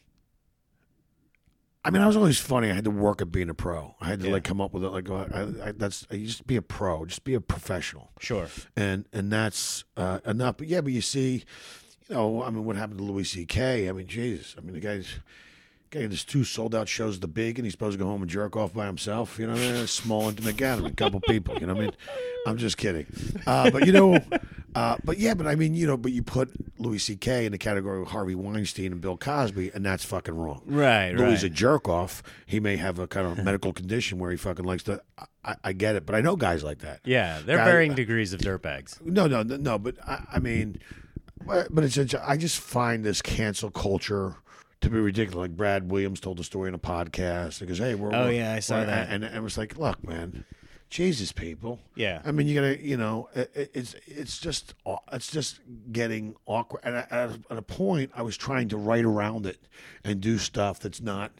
I 1.84 1.90
mean, 1.90 2.00
I 2.00 2.06
was 2.06 2.16
always 2.16 2.38
funny. 2.38 2.70
I 2.70 2.74
had 2.74 2.84
to 2.84 2.90
work 2.90 3.20
at 3.20 3.32
being 3.32 3.50
a 3.50 3.54
pro. 3.54 3.94
I 4.00 4.06
had 4.06 4.20
to 4.20 4.26
Yeah. 4.26 4.32
like 4.32 4.44
come 4.44 4.60
up 4.60 4.72
with 4.72 4.84
it. 4.84 4.88
Like, 4.88 5.10
uh, 5.10 5.26
I, 5.34 5.68
I, 5.68 5.72
that's 5.72 6.06
I 6.10 6.16
just 6.16 6.46
be 6.46 6.56
a 6.56 6.62
pro, 6.62 7.04
just 7.04 7.24
be 7.24 7.34
a 7.34 7.40
professional, 7.40 8.12
Sure. 8.20 8.48
and 8.76 9.04
and 9.12 9.30
that's 9.32 9.84
uh, 9.96 10.20
enough. 10.24 10.56
But 10.58 10.68
yeah, 10.68 10.80
but 10.80 10.92
you 10.92 11.00
see, 11.02 11.44
you 12.08 12.14
know, 12.14 12.42
I 12.44 12.50
mean, 12.50 12.64
what 12.64 12.76
happened 12.76 12.98
to 12.98 13.04
Louis 13.04 13.24
C.K. 13.24 13.88
I 13.88 13.92
mean, 13.92 14.06
Jesus. 14.06 14.54
I 14.56 14.60
mean, 14.62 14.74
the 14.74 14.80
guy's. 14.80 15.18
Guy 15.92 16.00
has 16.02 16.24
two 16.24 16.42
sold 16.42 16.74
out 16.74 16.88
shows, 16.88 17.20
the 17.20 17.28
big, 17.28 17.58
and 17.58 17.66
he's 17.66 17.72
supposed 17.74 17.98
to 17.98 18.02
go 18.02 18.08
home 18.10 18.22
and 18.22 18.30
jerk 18.30 18.56
off 18.56 18.72
by 18.72 18.86
himself. 18.86 19.38
You 19.38 19.46
know, 19.46 19.52
what 19.52 19.62
I 19.62 19.72
mean? 19.72 19.86
small 19.86 20.28
intimate 20.28 20.56
gathering, 20.56 20.90
a 20.90 20.94
couple 20.94 21.20
people. 21.20 21.58
You 21.60 21.66
know, 21.66 21.74
what 21.74 21.82
I 21.82 21.84
mean, 21.84 21.96
I'm 22.46 22.56
just 22.56 22.78
kidding. 22.78 23.06
Uh, 23.46 23.70
but 23.70 23.86
you 23.86 23.92
know, 23.92 24.18
uh, 24.74 24.96
but 25.04 25.18
yeah, 25.18 25.34
but 25.34 25.46
I 25.46 25.54
mean, 25.54 25.74
you 25.74 25.86
know, 25.86 25.98
but 25.98 26.12
you 26.12 26.22
put 26.22 26.50
Louis 26.78 26.98
C.K. 26.98 27.44
in 27.44 27.52
the 27.52 27.58
category 27.58 28.00
of 28.00 28.08
Harvey 28.08 28.34
Weinstein 28.34 28.90
and 28.90 29.00
Bill 29.02 29.18
Cosby, 29.18 29.70
and 29.74 29.84
that's 29.84 30.02
fucking 30.04 30.34
wrong. 30.34 30.62
Right. 30.64 31.12
Louis 31.12 31.34
right. 31.34 31.42
a 31.42 31.50
jerk 31.50 31.88
off. 31.88 32.22
He 32.46 32.58
may 32.58 32.76
have 32.76 32.98
a 32.98 33.06
kind 33.06 33.26
of 33.26 33.44
medical 33.44 33.74
condition 33.74 34.18
where 34.18 34.30
he 34.30 34.38
fucking 34.38 34.64
likes 34.64 34.84
to. 34.84 35.02
I, 35.44 35.56
I 35.62 35.72
get 35.74 35.94
it, 35.96 36.06
but 36.06 36.14
I 36.14 36.22
know 36.22 36.36
guys 36.36 36.64
like 36.64 36.78
that. 36.78 37.00
yeah, 37.04 37.40
they're 37.44 37.58
Guy- 37.58 37.64
varying 37.66 37.94
degrees 37.94 38.32
of 38.32 38.40
dirtbags. 38.40 39.04
No, 39.04 39.26
no, 39.26 39.42
no, 39.42 39.56
no. 39.58 39.78
But 39.78 39.96
I, 40.08 40.24
I 40.34 40.38
mean, 40.38 40.78
but 41.46 41.74
but 41.74 41.84
it's. 41.84 41.98
it's- 41.98 42.22
I 42.26 42.38
just 42.38 42.58
find 42.58 43.04
this 43.04 43.20
cancel 43.20 43.70
culture 43.70 44.36
to 44.82 44.90
be 44.90 44.98
ridiculous. 45.00 45.36
Like 45.48 45.56
Brad 45.56 45.90
Williams 45.90 46.20
told 46.20 46.36
the 46.38 46.44
story 46.44 46.68
in 46.68 46.74
a 46.74 46.78
podcast. 46.78 47.58
He 47.60 47.66
goes, 47.66 47.78
"Hey, 47.78 47.94
we're." 47.94 48.14
Oh, 48.14 48.24
we're- 48.26 48.36
yeah, 48.36 48.52
I 48.54 48.60
saw 48.60 48.76
we're-" 48.76 48.86
that. 48.86 49.08
And, 49.10 49.24
and 49.24 49.34
it 49.36 49.42
was 49.42 49.56
like, 49.58 49.78
look, 49.78 50.06
man, 50.06 50.44
Jesus, 50.90 51.32
people. 51.32 51.80
Yeah. 51.94 52.20
I 52.24 52.32
mean, 52.32 52.46
you 52.46 52.54
gotta, 52.54 52.84
you 52.84 52.96
know, 52.98 53.28
it, 53.34 53.50
it- 53.54 53.70
it's 53.74 53.94
it's 54.06 54.38
just 54.38 54.74
it's 55.12 55.30
just 55.30 55.60
getting 55.90 56.36
awkward. 56.46 56.82
And 56.84 56.96
at, 56.96 57.10
at 57.10 57.30
a- 57.30 57.40
at 57.52 57.58
a 57.58 57.62
point, 57.62 58.10
I 58.14 58.22
was 58.22 58.36
trying 58.36 58.68
to 58.68 58.76
write 58.76 59.04
around 59.04 59.46
it 59.46 59.58
and 60.04 60.20
do 60.20 60.36
stuff 60.38 60.78
that's 60.80 61.00
not 61.00 61.32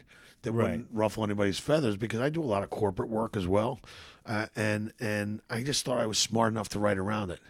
that 0.43 0.53
Right. 0.53 0.71
wouldn't 0.71 0.89
ruffle 0.93 1.23
anybody's 1.23 1.59
feathers 1.61 1.97
because 1.97 2.19
I 2.21 2.29
do 2.29 2.43
a 2.43 2.45
lot 2.47 2.63
of 2.65 2.71
corporate 2.71 3.09
work 3.09 3.37
as 3.37 3.47
well, 3.47 3.79
uh, 4.27 4.47
and 4.57 4.93
and 4.99 5.41
I 5.51 5.63
just 5.63 5.85
thought 5.85 5.99
I 5.99 6.07
was 6.07 6.19
smart 6.19 6.53
enough 6.53 6.69
to 6.71 6.79
write 6.81 6.99
around 6.99 7.31
it. 7.31 7.41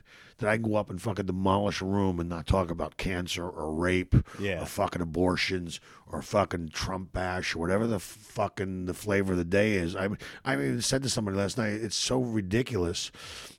That 0.43 0.51
I 0.51 0.59
go 0.59 0.77
up 0.77 0.91
and 0.91 1.01
fucking 1.01 1.27
demolish 1.27 1.81
a 1.81 1.85
room 1.87 2.21
and 2.21 2.29
not 2.29 2.47
talk 2.47 2.71
about 2.71 2.97
cancer 2.99 3.49
or 3.49 3.73
rape 3.75 4.15
Yeah. 4.39 4.63
or 4.63 4.67
fucking 4.67 5.01
abortions 5.03 5.81
or 6.07 6.21
fucking 6.21 6.69
Trump 6.69 7.13
bash 7.13 7.55
or 7.55 7.59
whatever 7.61 7.87
the 7.87 7.99
fucking 7.99 8.85
the 8.85 8.95
flavor 8.95 9.33
of 9.33 9.39
the 9.39 9.45
day 9.45 9.73
is. 9.75 9.97
I 9.97 10.11
I 10.45 10.55
even 10.55 10.83
said 10.83 11.03
to 11.05 11.09
somebody 11.09 11.37
last 11.39 11.57
night, 11.57 11.73
it's 11.73 11.97
so 11.97 12.21
ridiculous 12.21 13.11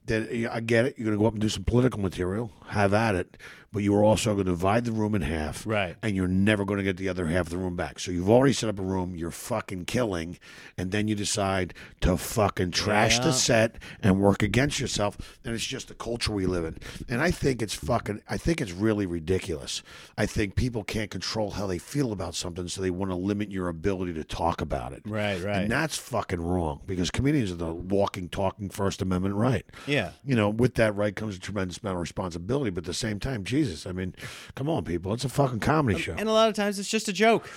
that 0.06 0.30
I 0.52 0.60
get 0.60 0.86
it. 0.86 0.96
You're 0.98 1.06
gonna 1.08 1.18
go 1.18 1.26
up 1.26 1.34
and 1.34 1.42
do 1.42 1.50
some 1.50 1.64
political 1.64 2.00
material, 2.00 2.52
have 2.68 2.94
at 2.94 3.16
it, 3.16 3.38
but 3.74 3.84
you 3.84 3.94
are 3.96 4.04
also 4.04 4.34
going 4.36 4.46
to 4.46 4.52
divide 4.52 4.86
the 4.86 4.92
room 4.92 5.16
in 5.16 5.24
half, 5.24 5.66
Right. 5.68 5.96
And 6.02 6.16
you're 6.16 6.28
never 6.28 6.64
going 6.64 6.78
to 6.78 6.84
get 6.84 6.96
the 6.98 7.10
other 7.10 7.26
half 7.26 7.48
of 7.48 7.50
the 7.50 7.58
room 7.58 7.76
back. 7.76 8.00
So 8.00 8.12
you've 8.12 8.30
already 8.30 8.54
set 8.54 8.70
up 8.70 8.80
a 8.80 8.84
room 8.84 9.16
you're 9.16 9.32
fucking 9.32 9.86
killing, 9.86 10.38
and 10.78 10.92
then 10.92 11.08
you 11.08 11.16
decide 11.16 11.74
to 12.02 12.16
fucking 12.18 12.72
trash 12.72 13.18
Yeah. 13.18 13.26
the 13.26 13.34
set 13.34 13.76
and 14.02 14.20
work 14.22 14.44
against 14.44 14.80
yourself. 14.80 15.18
And 15.44 15.54
it's 15.56 15.66
just 15.66 15.88
the 15.88 15.96
culture 15.96 16.32
we 16.32 16.46
live 16.46 16.64
in. 16.66 16.78
And 17.10 17.22
I 17.22 17.32
think 17.32 17.62
it's 17.62 17.74
fucking. 17.74 18.22
I 18.30 18.38
think 18.38 18.62
it's 18.62 18.72
really 18.72 19.06
ridiculous. 19.08 19.82
I 20.18 20.26
think 20.28 20.56
people 20.56 20.84
can't 20.84 21.10
control 21.10 21.52
how 21.52 21.66
they 21.66 21.80
feel 21.80 22.12
about 22.12 22.36
something, 22.36 22.68
so 22.68 22.82
they 22.82 22.92
want 22.92 23.10
to 23.12 23.16
limit 23.16 23.50
your 23.50 23.68
ability 23.70 24.14
to 24.14 24.24
talk 24.24 24.62
about 24.62 24.94
it. 24.94 25.02
Right, 25.06 25.42
right. 25.42 25.64
And 25.64 25.72
that's 25.72 25.98
fucking 25.98 26.42
wrong 26.42 26.82
because 26.86 27.10
comedians 27.10 27.52
are 27.52 27.56
the 27.56 27.74
walking, 27.74 28.30
talking 28.30 28.70
First 28.70 29.02
Amendment 29.02 29.36
right. 29.36 29.66
Yeah. 29.88 30.12
You 30.24 30.36
know, 30.36 30.50
with 30.50 30.76
that 30.76 30.96
right 30.96 31.16
comes 31.16 31.36
a 31.38 31.40
tremendous 31.40 31.80
amount 31.80 31.96
of 31.96 32.02
responsibility, 32.02 32.70
but 32.70 32.84
at 32.84 32.86
the 32.86 32.94
same 32.94 33.20
time, 33.20 33.44
Jesus, 33.44 33.63
I 33.86 33.92
mean, 33.92 34.16
come 34.56 34.70
on, 34.70 34.84
people, 34.84 35.14
it's 35.14 35.26
a 35.26 35.30
fucking 35.30 35.60
comedy 35.60 36.00
show. 36.00 36.16
And 36.18 36.30
a 36.30 36.32
lot 36.32 36.50
of 36.50 36.56
times 36.56 36.80
it's 36.80 36.90
just 36.90 37.08
a 37.08 37.14
joke. 37.14 37.50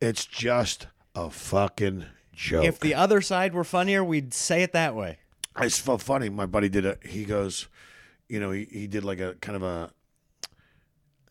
It's 0.00 0.24
just 0.24 0.86
a 1.14 1.30
fucking 1.30 2.06
joke. 2.32 2.64
If 2.64 2.80
the 2.80 2.94
other 2.94 3.20
side 3.20 3.54
were 3.54 3.64
funnier, 3.64 4.02
we'd 4.02 4.32
say 4.32 4.62
it 4.62 4.72
that 4.72 4.94
way. 4.94 5.18
it's 5.60 5.82
so 5.82 5.98
funny. 5.98 6.28
My 6.28 6.46
buddy 6.46 6.68
did 6.68 6.86
a. 6.86 6.98
He 7.04 7.24
goes, 7.24 7.68
you 8.28 8.40
know, 8.40 8.50
he, 8.50 8.66
he 8.70 8.86
did 8.86 9.04
like 9.04 9.20
a 9.20 9.34
kind 9.40 9.56
of 9.56 9.62
a 9.62 9.90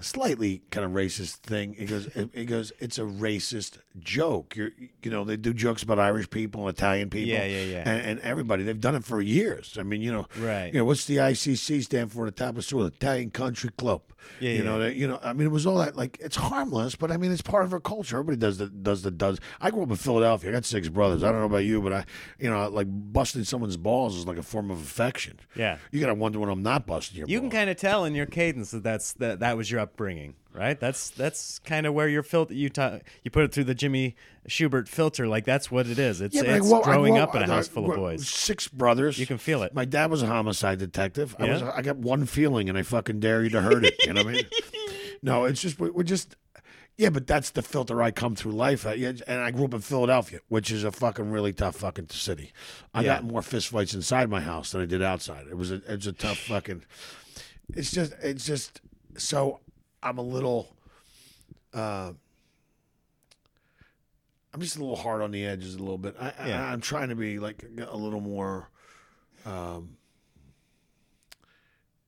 slightly 0.02 0.64
kind 0.72 0.86
of 0.86 0.92
racist 0.92 1.38
thing. 1.38 1.74
He 1.74 1.86
goes, 1.86 2.10
he 2.34 2.46
goes, 2.46 2.72
it's 2.80 2.98
a 2.98 3.04
racist 3.04 3.78
joke. 4.00 4.56
You're, 4.56 4.72
you 5.04 5.12
know, 5.12 5.24
they 5.24 5.38
do 5.38 5.54
jokes 5.54 5.84
about 5.84 6.00
Irish 6.00 6.30
people 6.30 6.68
and 6.68 6.78
Italian 6.78 7.10
people. 7.10 7.30
Yeah, 7.30 7.46
yeah, 7.46 7.64
yeah. 7.64 7.90
And, 7.90 8.02
and 8.02 8.20
everybody, 8.22 8.64
they've 8.64 8.80
done 8.80 8.96
it 8.96 9.04
for 9.04 9.22
years. 9.22 9.78
I 9.80 9.84
mean, 9.84 10.02
you 10.02 10.12
know, 10.12 10.28
Right. 10.40 10.74
You 10.74 10.80
know, 10.80 10.86
what's 10.86 11.06
the 11.06 11.18
ICC 11.18 11.84
stand 11.84 12.12
for? 12.12 12.26
The 12.26 12.32
top 12.32 12.58
of 12.58 12.68
the 12.68 12.86
Italian 12.86 13.32
Country 13.32 13.70
Club. 13.78 14.02
Yeah, 14.40 14.50
you 14.50 14.58
yeah. 14.58 14.64
know, 14.64 14.80
that, 14.80 14.96
you 14.96 15.08
know. 15.08 15.20
I 15.24 15.34
mean, 15.34 15.48
it 15.48 15.52
was 15.52 15.66
all 15.66 15.78
that. 15.78 15.96
Like, 15.96 16.18
it's 16.20 16.36
harmless, 16.36 16.96
but 16.96 17.12
I 17.12 17.18
mean, 17.18 17.32
it's 17.32 17.42
part 17.42 17.66
of 17.66 17.74
our 17.74 17.80
culture. 17.80 18.18
Everybody 18.18 18.38
does 18.38 18.58
the 18.58 18.68
does 18.68 19.02
the 19.02 19.12
does. 19.12 19.40
I 19.60 19.72
grew 19.72 19.84
up 19.84 19.90
in 19.90 19.96
Philadelphia. 19.96 20.50
I 20.50 20.54
got 20.54 20.66
six 20.66 20.88
brothers. 20.90 21.24
I 21.24 21.32
don't 21.32 21.40
know 21.40 21.46
about 21.46 21.64
you, 21.64 21.82
but 21.82 21.94
I, 21.94 22.06
you 22.38 22.50
know, 22.50 22.68
like 22.70 22.88
busting 22.90 23.44
someone's 23.44 23.78
balls 23.78 24.16
is 24.16 24.28
like 24.28 24.38
a 24.38 24.44
form 24.44 24.72
of 24.72 24.80
affection. 24.80 25.40
Yeah. 25.56 25.78
You 25.92 26.00
gotta 26.00 26.14
wonder 26.14 26.40
when 26.40 26.50
I'm 26.50 26.64
not 26.64 26.86
busting 26.86 27.18
your. 27.18 27.28
You 27.28 27.40
can 27.40 27.50
kind 27.50 27.70
of 27.70 27.78
tell 27.78 28.06
in 28.06 28.14
your 28.14 28.26
cadence 28.26 28.72
that 28.72 28.84
that's 28.84 29.14
that 29.14 29.40
that 29.40 29.58
was 29.58 29.72
your 29.72 29.80
upbringing, 29.90 30.36
right? 30.54 30.80
That's 30.80 31.10
that's 31.10 31.60
kind 31.60 31.86
of 31.86 31.94
where 31.94 32.08
your 32.08 32.24
filter 32.24 32.54
you 32.54 32.70
ta- 32.70 33.00
you 33.24 33.32
put 33.32 33.44
it 33.44 33.52
through 33.54 33.66
the 33.66 33.74
Jimmy 33.76 34.16
Shubert 34.48 34.88
filter, 34.88 35.28
like 35.28 35.46
that's 35.46 35.70
what 35.72 35.88
it 35.88 35.98
is. 36.00 36.22
It's 36.22 36.36
Yeah, 36.36 36.44
it's 36.44 36.72
I 36.72 36.82
growing 36.82 37.14
grew 37.14 37.22
up 37.24 37.36
in 37.36 37.42
a 37.42 37.46
uh, 37.46 37.48
house 37.48 37.68
full 37.68 37.90
of 37.90 37.96
boys. 37.98 38.28
Six 38.28 38.68
brothers. 38.68 39.18
You 39.20 39.26
can 39.26 39.38
feel 39.38 39.64
it. 39.64 39.74
My 39.74 39.86
dad 39.86 40.12
was 40.12 40.22
a 40.24 40.28
homicide 40.28 40.80
detective. 40.80 41.36
I 41.40 41.50
was. 41.50 41.62
I 41.64 41.82
got 41.82 41.98
one 41.98 42.26
feeling, 42.26 42.70
and 42.70 42.78
I 42.78 42.84
fucking 42.84 43.20
dare 43.20 43.44
you 43.44 43.50
to 43.50 43.62
hurt 43.62 43.84
it. 43.86 43.96
You 44.06 44.14
know 44.14 44.24
what 44.24 44.30
I 44.30 44.38
mean? 44.38 44.46
No, 45.22 45.44
it's 45.44 45.62
just 45.62 45.80
we- 45.80 45.90
we're 45.90 46.04
just. 46.04 46.38
Yeah, 46.98 47.10
but 47.10 47.28
that's 47.28 47.50
the 47.52 47.62
filter 47.62 48.02
I 48.02 48.12
come 48.12 48.36
through 48.36 48.54
life 48.54 48.86
uh, 48.86 48.90
at. 48.92 49.22
And 49.28 49.42
I 49.42 49.52
grew 49.52 49.66
up 49.66 49.74
in 49.74 49.82
Philadelphia, 49.82 50.40
which 50.50 50.72
is 50.72 50.84
a 50.86 50.92
fucking 50.92 51.30
really 51.32 51.52
tough 51.54 51.76
fucking 51.78 52.08
city. 52.10 52.52
I 52.94 53.02
Yeah. 53.02 53.16
got 53.16 53.24
more 53.26 53.42
fistfights 53.42 53.94
inside 53.94 54.30
my 54.30 54.40
house 54.42 54.72
than 54.72 54.82
I 54.82 54.86
did 54.86 55.02
outside. 55.02 55.48
It 55.50 55.58
was 55.58 55.72
a 55.72 55.82
it's 55.88 56.08
a 56.08 56.14
tough 56.14 56.38
fucking. 56.40 56.84
It's 57.74 57.92
just 57.92 58.14
it's 58.22 58.46
just 58.46 58.80
so 59.18 59.60
I'm 60.02 60.18
a 60.18 60.22
little. 60.24 60.76
Uh, 61.74 62.14
I'm 64.54 64.62
just 64.62 64.78
a 64.78 64.80
little 64.80 64.96
hard 64.96 65.22
on 65.22 65.32
the 65.32 65.46
edges 65.46 65.76
a 65.76 65.80
little 65.80 65.98
bit. 65.98 66.16
I, 66.20 66.34
Yeah. 66.48 66.66
I, 66.68 66.72
I'm 66.72 66.82
trying 66.82 67.10
to 67.10 67.16
be 67.16 67.38
like 67.40 67.64
a 67.88 67.96
little 67.96 68.22
more, 68.22 68.70
um, 69.46 69.98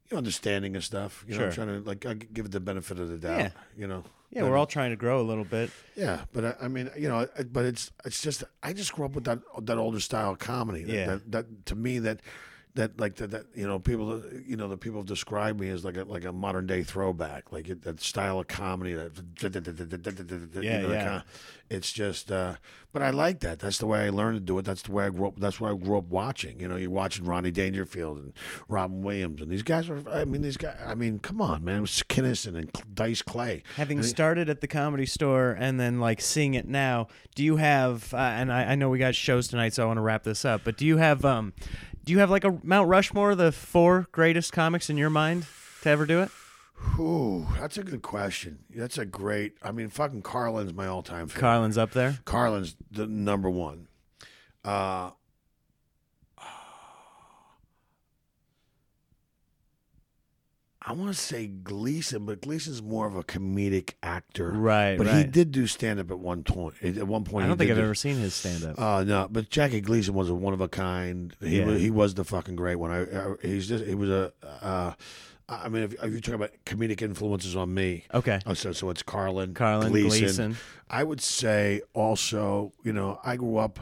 you 0.09 0.13
know, 0.15 0.17
understanding 0.17 0.75
of 0.75 0.83
stuff. 0.83 1.23
You 1.27 1.37
know, 1.37 1.45
I'm 1.45 1.51
trying 1.51 1.67
to 1.67 1.79
like 1.87 2.05
I 2.05 2.15
give 2.15 2.45
it 2.45 2.51
the 2.51 2.59
benefit 2.59 2.99
of 2.99 3.09
the 3.09 3.17
doubt. 3.17 3.39
Yeah. 3.39 3.49
You 3.77 3.87
know. 3.87 4.03
Yeah, 4.31 4.43
we're 4.43 4.55
all 4.55 4.65
trying 4.65 4.91
to 4.91 4.95
grow 4.95 5.19
a 5.19 5.23
little 5.27 5.43
bit. 5.43 5.71
Yeah, 5.93 6.21
but 6.31 6.45
I, 6.45 6.55
I 6.61 6.67
mean, 6.69 6.89
you 6.97 7.09
know, 7.09 7.27
I- 7.37 7.43
but 7.43 7.65
it's 7.65 7.91
it's 8.05 8.21
just 8.21 8.45
I 8.63 8.71
just 8.73 8.93
grew 8.93 9.05
up 9.05 9.11
with 9.13 9.25
that 9.25 9.39
that 9.63 9.77
older 9.77 9.99
style 9.99 10.35
comedy. 10.37 10.83
That, 10.85 10.93
Yeah. 10.93 11.05
That, 11.05 11.31
that 11.33 11.65
to 11.67 11.75
me 11.75 11.99
that 11.99 12.21
that 12.75 12.99
like 12.99 13.15
that, 13.17 13.31
that 13.31 13.45
you 13.53 13.67
know 13.67 13.79
people 13.79 14.21
you 14.45 14.55
know 14.55 14.67
the 14.69 14.77
people 14.77 14.99
have 14.99 15.05
described 15.07 15.59
me 15.59 15.69
as 15.69 15.83
like 15.83 15.97
a 15.97 16.03
like 16.03 16.23
a 16.25 16.31
modern 16.31 16.67
day 16.67 16.83
throwback 16.83 17.51
like 17.51 17.67
it, 17.69 17.81
that 17.83 17.99
style 17.99 18.39
of 18.39 18.47
comedy 18.47 18.93
that 18.93 19.11
you 20.55 20.61
Yeah, 20.69 20.77
know, 20.81 20.89
yeah. 20.91 21.03
kinda- 21.03 21.25
it's 21.69 21.91
just 21.91 22.31
uh 22.31 22.55
but 22.93 23.01
I 23.01 23.09
like 23.11 23.39
that 23.41 23.59
that's 23.59 23.77
the 23.77 23.85
way 23.87 23.99
I 24.05 24.09
learned 24.09 24.37
to 24.37 24.39
do 24.41 24.57
it 24.59 24.65
that's 24.65 24.81
the 24.81 24.91
way 24.91 25.05
I 25.05 25.09
grew 25.09 25.27
up 25.27 25.39
that's 25.39 25.59
what 25.59 25.71
I 25.71 25.75
grew 25.77 25.97
up 25.97 26.05
watching 26.05 26.59
you 26.59 26.67
know 26.67 26.75
you're 26.75 26.89
watching 26.89 27.25
Ronnie 27.25 27.51
Dangerfield 27.51 28.17
and 28.17 28.33
Robin 28.67 29.01
Williams 29.01 29.41
and 29.41 29.49
these 29.49 29.63
guys 29.63 29.89
are 29.89 30.01
I 30.09 30.25
mean 30.25 30.41
these 30.41 30.57
guys 30.57 30.77
I 30.85 30.95
mean 30.95 31.19
come 31.19 31.41
on 31.41 31.63
man 31.63 31.77
it 31.77 31.81
was 31.81 32.03
Kinison 32.09 32.55
and 32.57 32.71
Dice 32.93 33.21
Clay 33.21 33.63
Having 33.75 33.99
And- 33.99 34.07
started 34.07 34.49
at 34.49 34.61
the 34.61 34.67
comedy 34.67 35.05
store 35.05 35.51
and 35.59 35.79
then 35.79 35.99
like 35.99 36.21
seeing 36.21 36.53
it 36.53 36.67
now, 36.67 37.07
do 37.35 37.43
you 37.43 37.57
have? 37.57 38.13
Uh, 38.13 38.17
and 38.17 38.51
I, 38.51 38.71
I 38.71 38.75
know 38.75 38.89
we 38.89 38.97
got 38.99 39.15
shows 39.15 39.47
tonight, 39.47 39.73
so 39.73 39.83
I 39.83 39.85
want 39.85 39.97
to 39.97 40.01
wrap 40.01 40.23
this 40.23 40.43
up. 40.45 40.61
But 40.63 40.77
do 40.77 40.85
you 40.85 40.97
have? 40.97 41.23
Um, 41.25 41.53
do 42.03 42.11
you 42.13 42.19
have 42.19 42.29
like 42.29 42.43
a 42.43 42.59
Mount 42.63 42.89
Rushmore, 42.89 43.35
the 43.35 43.51
four 43.51 44.07
greatest 44.11 44.51
comics 44.53 44.89
in 44.89 44.97
your 44.97 45.09
mind 45.09 45.45
to 45.83 45.89
ever 45.89 46.05
do 46.05 46.21
it? 46.21 46.29
Ooh, 46.99 47.47
that's 47.59 47.77
a 47.77 47.83
good 47.83 48.01
question. 48.01 48.59
That's 48.75 48.97
a 48.97 49.05
great. 49.05 49.53
I 49.63 49.71
mean, 49.71 49.89
fucking 49.89 50.21
Carlin's 50.23 50.73
my 50.73 50.87
all-time 50.87 51.27
favorite. 51.27 51.41
Carlin's 51.41 51.77
up 51.77 51.91
there. 51.91 52.19
Carlin's 52.25 52.75
the 52.91 53.07
number 53.07 53.49
one. 53.49 53.87
Uh, 54.65 55.11
I 60.83 60.93
want 60.93 61.09
to 61.13 61.19
say 61.19 61.45
Gleason, 61.45 62.25
but 62.25 62.41
Gleason's 62.41 62.81
more 62.81 63.05
of 63.05 63.15
a 63.15 63.23
comedic 63.23 63.93
actor, 64.01 64.49
Right, 64.51 64.97
But 64.97 65.07
he 65.07 65.23
did 65.23 65.51
do 65.51 65.67
stand-up 65.67 66.09
at 66.09 66.17
one 66.17 66.43
point. 66.43 66.73
At 66.81 67.05
one 67.07 67.23
point, 67.23 67.45
I 67.45 67.47
don't 67.47 67.57
think 67.57 67.69
I've 67.69 67.77
do- 67.77 67.83
ever 67.83 67.93
seen 67.95 68.15
his 68.17 68.33
stand 68.33 68.63
up. 68.65 68.79
Uh, 68.79 69.03
no, 69.03 69.27
but 69.29 69.49
Jackie 69.51 69.81
Gleason 69.81 70.15
was 70.15 70.29
a 70.29 70.33
one 70.35 70.53
of 70.53 70.61
a 70.61 70.67
kind. 70.67 71.35
He 71.39 71.59
Yeah. 71.59 71.65
was, 71.65 71.81
he 71.81 71.91
was 71.91 72.15
the 72.15 72.23
fucking 72.23 72.55
great 72.55 72.77
one. 72.77 72.89
I, 72.89 73.01
I 73.03 73.35
he's 73.43 73.67
just 73.67 73.85
he 73.85 73.93
was 73.93 74.09
a. 74.09 74.33
Uh, 74.61 74.93
I 75.49 75.69
mean, 75.69 75.83
if, 75.83 75.93
if 75.93 76.11
you're 76.11 76.21
talking 76.21 76.35
about 76.35 76.51
comedic 76.65 77.01
influences 77.01 77.55
on 77.55 77.73
me, 77.73 78.05
okay. 78.13 78.39
Oh, 78.45 78.53
so 78.53 78.71
so 78.71 78.89
it's 78.89 79.03
Carlin, 79.03 79.53
Carlin, 79.53 79.91
Gleason. 79.91 80.57
I 80.89 81.03
would 81.03 81.21
say 81.21 81.81
also, 81.93 82.71
you 82.83 82.93
know, 82.93 83.19
I 83.23 83.35
grew 83.35 83.57
up. 83.57 83.79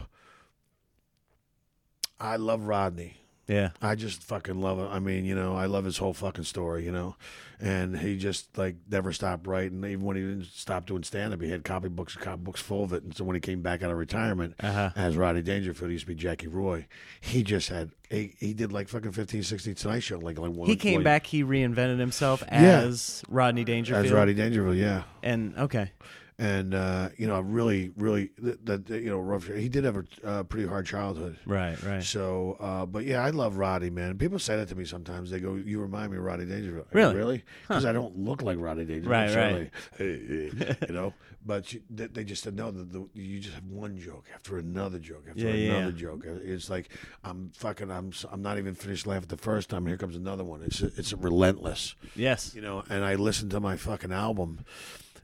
I 2.19 2.35
love 2.35 2.63
Rodney. 2.63 3.17
Yeah. 3.49 3.71
I 3.81 3.95
just 3.95 4.23
fucking 4.23 4.61
love 4.61 4.77
him. 4.77 4.87
I 4.89 4.99
mean, 4.99 5.25
you 5.25 5.33
know, 5.35 5.55
I 5.55 5.65
love 5.65 5.83
his 5.83 5.97
whole 5.97 6.13
fucking 6.13 6.43
story, 6.43 6.85
you 6.85 6.91
know, 6.91 7.15
and 7.59 7.97
he 7.97 8.15
just 8.17 8.57
like 8.57 8.75
never 8.89 9.11
stopped 9.11 9.47
writing. 9.47 9.83
Even 9.83 10.03
when 10.05 10.15
he 10.15 10.21
didn't 10.21 10.45
stop 10.45 10.85
doing 10.85 11.01
stand 11.03 11.33
up, 11.33 11.41
he 11.41 11.49
had 11.49 11.63
copy 11.63 11.89
books, 11.89 12.15
copy 12.15 12.41
books 12.41 12.61
full 12.61 12.83
of 12.83 12.93
it. 12.93 13.01
And 13.03 13.15
so 13.17 13.23
when 13.23 13.35
he 13.35 13.39
came 13.39 13.61
back 13.61 13.81
out 13.81 13.89
of 13.91 13.97
retirement 13.97 14.53
Uh-huh. 14.61 14.91
as 14.95 15.17
Rodney 15.17 15.41
Dangerfield, 15.41 15.89
he 15.89 15.93
used 15.95 16.03
to 16.05 16.07
be 16.09 16.15
Jackie 16.15 16.47
Roy. 16.47 16.85
He 17.19 17.41
just 17.43 17.69
had 17.69 17.89
he, 18.11 18.35
he 18.39 18.53
did 18.53 18.71
like 18.71 18.87
fucking 18.87 19.11
15, 19.11 19.43
16 19.43 19.75
Tonight 19.75 19.99
Show, 20.01 20.19
like 20.19 20.37
like 20.37 20.51
one. 20.51 20.67
He 20.69 20.75
came 20.75 21.03
back. 21.03 21.25
He 21.25 21.43
reinvented 21.43 21.99
himself 21.99 22.43
Yeah. 22.51 22.81
as 22.81 23.23
Rodney 23.29 23.63
Dangerfield. 23.63 24.05
as 24.05 24.11
Rodney 24.11 24.35
Dangerfield, 24.35 24.77
yeah. 24.77 25.03
And 25.23 25.57
okay. 25.57 25.91
And 26.39 26.73
uh, 26.73 27.09
you 27.17 27.27
know, 27.27 27.41
really, 27.41 27.91
really, 27.97 28.31
that 28.39 28.65
that, 28.65 28.89
you 28.89 29.09
know, 29.09 29.19
rough. 29.19 29.45
He 29.47 29.67
did 29.67 29.83
have 29.83 29.97
a 29.97 30.05
uh, 30.23 30.43
pretty 30.43 30.67
hard 30.67 30.85
childhood. 30.85 31.37
Right. 31.45 31.81
Right. 31.83 32.01
So, 32.01 32.55
uh, 32.59 32.85
but 32.85 33.03
yeah, 33.03 33.23
I 33.23 33.29
love 33.31 33.57
Roddy, 33.57 33.89
man. 33.89 34.17
People 34.17 34.39
say 34.39 34.55
that 34.55 34.69
to 34.69 34.75
me 34.75 34.85
sometimes. 34.85 35.29
They 35.29 35.41
go, 35.41 35.55
"You 35.55 35.81
remind 35.81 36.11
me 36.11 36.17
of 36.17 36.23
Roddy 36.23 36.45
Dangerfield." 36.45 36.87
I 36.89 36.93
go, 36.93 36.99
Really? 36.99 37.15
really? 37.15 37.43
Because 37.67 37.85
I 37.85 37.91
don't 37.91 38.17
look 38.17 38.41
like 38.41 38.57
Roddy 38.57 38.85
Dangerfield. 38.85 39.11
Right, 39.11 39.29
certainly. 39.29 39.71
you 40.87 40.93
know, 40.93 41.13
but 41.45 41.73
you, 41.73 41.81
they, 41.89 42.07
they 42.07 42.23
just 42.23 42.43
said 42.43 42.55
no. 42.55 42.71
The, 42.71 43.07
you 43.13 43.39
just 43.39 43.55
have 43.55 43.65
one 43.65 43.99
joke 43.99 44.25
after 44.33 44.57
another 44.57 44.97
joke 44.97 45.25
after 45.29 45.41
Yeah, 45.41 45.75
another 45.75 45.91
yeah. 45.91 46.01
joke. 46.01 46.23
It's 46.25 46.69
like 46.69 46.89
I'm 47.23 47.51
fucking. 47.55 47.91
I'm. 47.91 48.13
I'm 48.31 48.41
not 48.41 48.57
even 48.57 48.75
finished 48.75 49.05
laughing 49.05 49.27
the 49.27 49.37
first 49.37 49.69
time. 49.69 49.85
Here 49.85 49.97
comes 49.97 50.15
another 50.15 50.45
one. 50.45 50.63
It's 50.63 50.79
it's 50.81 51.11
relentless 51.13 51.95
yes. 52.15 52.53
you 52.55 52.61
know, 52.61 52.83
and 52.89 53.03
I 53.03 53.15
listen 53.15 53.49
to 53.49 53.59
my 53.59 53.75
fucking 53.75 54.11
album. 54.13 54.65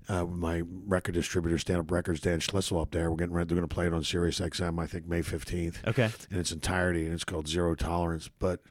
Uh, 0.08 0.26
my 0.26 0.62
record 0.86 1.14
distributor, 1.14 1.58
Stand 1.58 1.80
Up 1.80 1.90
Records, 1.92 2.20
Dan 2.20 2.40
Schlissel 2.40 2.82
up 2.82 2.92
there. 2.92 3.10
We're 3.10 3.18
getting 3.18 3.34
ready. 3.34 3.48
They're 3.48 3.58
going 3.58 3.68
to 3.68 3.74
play 3.74 3.88
it 3.88 3.94
on 3.94 4.04
Sirius 4.04 4.40
XM, 4.40 4.80
I 4.80 4.86
think 4.86 5.08
May 5.08 5.22
15th, 5.22 5.78
Okay. 5.88 6.10
in 6.30 6.38
its 6.40 6.52
entirety, 6.52 7.06
and 7.06 7.14
it's 7.14 7.24
called 7.24 7.48
Zero 7.48 7.74
Tolerance. 7.76 8.30
But 8.40 8.62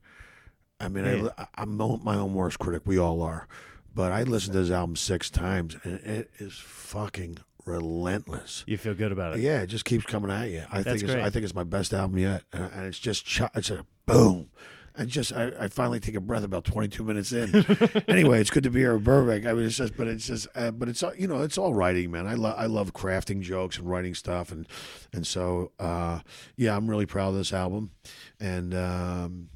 I 0.80 0.88
mean, 0.88 1.04
Yeah. 1.04 1.28
I, 1.36 1.46
I'm 1.56 1.76
my 1.76 2.14
own 2.16 2.34
worst 2.34 2.58
critic. 2.58 2.82
We 2.84 2.98
all 2.98 3.20
are. 3.22 3.48
But 3.94 4.12
I 4.12 4.22
listened 4.24 4.54
to 4.54 4.60
this 4.60 4.70
album 4.70 4.96
six 4.96 5.30
times, 5.30 5.76
and 5.84 5.94
it 6.00 6.30
is 6.38 6.54
fucking 6.58 7.38
relentless. 7.64 8.64
You 8.66 8.76
feel 8.76 8.94
good 8.94 9.12
about 9.12 9.36
it. 9.36 9.40
Yeah, 9.40 9.60
it 9.62 9.68
just 9.68 9.84
keeps 9.84 10.04
coming 10.04 10.30
at 10.30 10.50
you. 10.50 10.64
I 10.70 10.82
That's 10.82 10.84
think 10.84 11.02
it's, 11.04 11.12
great. 11.14 11.24
I 11.24 11.30
think 11.30 11.44
it's 11.44 11.54
my 11.54 11.64
best 11.64 11.94
album 11.94 12.18
yet, 12.18 12.42
and 12.52 12.86
it's 12.86 12.98
just 12.98 13.24
ch- 13.24 13.42
it's 13.54 13.70
a 13.70 13.86
boom. 14.06 14.50
I 14.96 15.04
just 15.04 15.32
I, 15.32 15.50
I 15.58 15.68
finally 15.68 15.98
take 15.98 16.14
a 16.14 16.20
breath 16.20 16.44
about 16.44 16.64
22 16.64 17.02
minutes 17.02 17.32
in. 17.32 17.64
anyway, 18.08 18.40
it's 18.40 18.50
good 18.50 18.62
to 18.62 18.70
be 18.70 18.80
here 18.80 18.94
in 18.94 19.02
Burbank. 19.02 19.44
I 19.44 19.52
mean, 19.52 19.66
it's 19.66 19.76
just, 19.76 19.96
but 19.96 20.06
it's 20.06 20.26
just, 20.26 20.46
uh, 20.54 20.70
but 20.70 20.88
it's 20.88 21.02
you 21.18 21.26
know, 21.26 21.42
it's 21.42 21.58
all 21.58 21.74
writing, 21.74 22.10
man. 22.10 22.26
I 22.26 22.34
love 22.34 22.54
I 22.56 22.66
love 22.66 22.92
crafting 22.92 23.40
jokes 23.40 23.78
and 23.78 23.88
writing 23.88 24.14
stuff, 24.14 24.52
and 24.52 24.68
and 25.12 25.26
so 25.26 25.72
uh, 25.78 26.20
yeah, 26.56 26.76
I'm 26.76 26.88
really 26.88 27.06
proud 27.06 27.30
of 27.30 27.34
this 27.36 27.52
album, 27.52 27.90
and. 28.40 28.74
Um, 28.74 29.48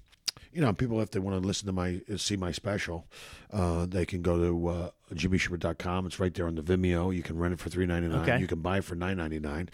you 0.51 0.62
know, 0.62 0.72
people 0.72 1.01
if 1.01 1.11
they 1.11 1.20
want 1.20 1.41
to 1.41 1.47
listen 1.47 1.66
to 1.66 1.72
my 1.72 2.01
see 2.16 2.36
my 2.36 2.51
special, 2.51 3.07
uh, 3.53 3.86
they 3.86 4.05
can 4.05 4.22
go 4.22 4.39
to 4.39 4.68
uh, 4.68 4.91
jimmyshubert.com. 5.14 6.07
It's 6.07 6.18
right 6.18 6.32
there 6.34 6.47
on 6.47 6.57
the 6.57 6.62
Vimeo. 6.62 7.14
You 7.14 7.22
can 7.22 7.39
rent 7.39 7.53
it 7.53 7.61
for 7.61 7.70
three 7.70 7.86
ninety 7.86 8.09
nine. 8.09 8.22
Okay. 8.22 8.41
You 8.41 8.47
can 8.47 8.61
buy 8.61 8.78
it 8.78 8.84
for 8.84 8.95
nine 8.95 9.18
ninety 9.18 9.39
nine. 9.39 9.68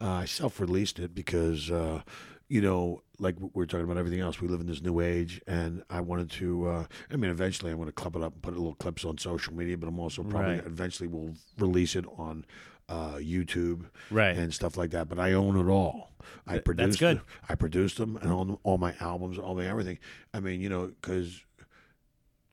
Uh, 0.00 0.10
I 0.10 0.24
self 0.24 0.60
released 0.60 0.98
it 0.98 1.14
because 1.14 1.70
uh, 1.70 2.02
you 2.48 2.60
know, 2.60 3.02
like 3.18 3.34
we 3.40 3.48
we're 3.54 3.66
talking 3.66 3.84
about 3.84 3.96
everything 3.96 4.20
else, 4.20 4.40
we 4.40 4.46
live 4.48 4.60
in 4.60 4.66
this 4.66 4.82
new 4.82 5.00
age, 5.00 5.40
and 5.46 5.82
I 5.90 6.00
wanted 6.00 6.30
to. 6.32 6.68
Uh, 6.68 6.84
I 7.10 7.16
mean, 7.16 7.30
eventually, 7.30 7.70
I'm 7.72 7.76
going 7.78 7.88
to 7.88 7.92
clip 7.92 8.14
it 8.16 8.22
up 8.22 8.34
and 8.34 8.42
put 8.42 8.54
little 8.54 8.74
clips 8.76 9.04
on 9.04 9.18
social 9.18 9.52
media, 9.54 9.76
but 9.76 9.88
I'm 9.88 9.98
also 9.98 10.22
probably 10.22 10.56
Right. 10.56 10.66
eventually 10.66 11.08
will 11.08 11.34
release 11.58 11.96
it 11.96 12.04
on 12.16 12.44
uh, 12.88 13.14
YouTube 13.14 13.86
Right. 14.10 14.36
and 14.36 14.54
stuff 14.54 14.76
like 14.76 14.90
that. 14.90 15.08
But 15.08 15.18
I 15.18 15.32
own 15.32 15.56
it 15.58 15.68
all. 15.70 16.12
I 16.46 16.52
Th- 16.52 16.64
produced. 16.64 16.86
that's 16.86 16.96
good. 17.00 17.16
it. 17.16 17.22
I 17.48 17.54
produced 17.56 17.96
them 17.98 18.16
and 18.16 18.30
all, 18.32 18.60
all 18.62 18.78
my 18.78 18.94
albums, 19.00 19.38
all 19.38 19.54
my 19.56 19.66
everything. 19.66 19.98
I 20.32 20.38
mean, 20.40 20.60
you 20.60 20.68
know, 20.68 20.86
because 21.00 21.42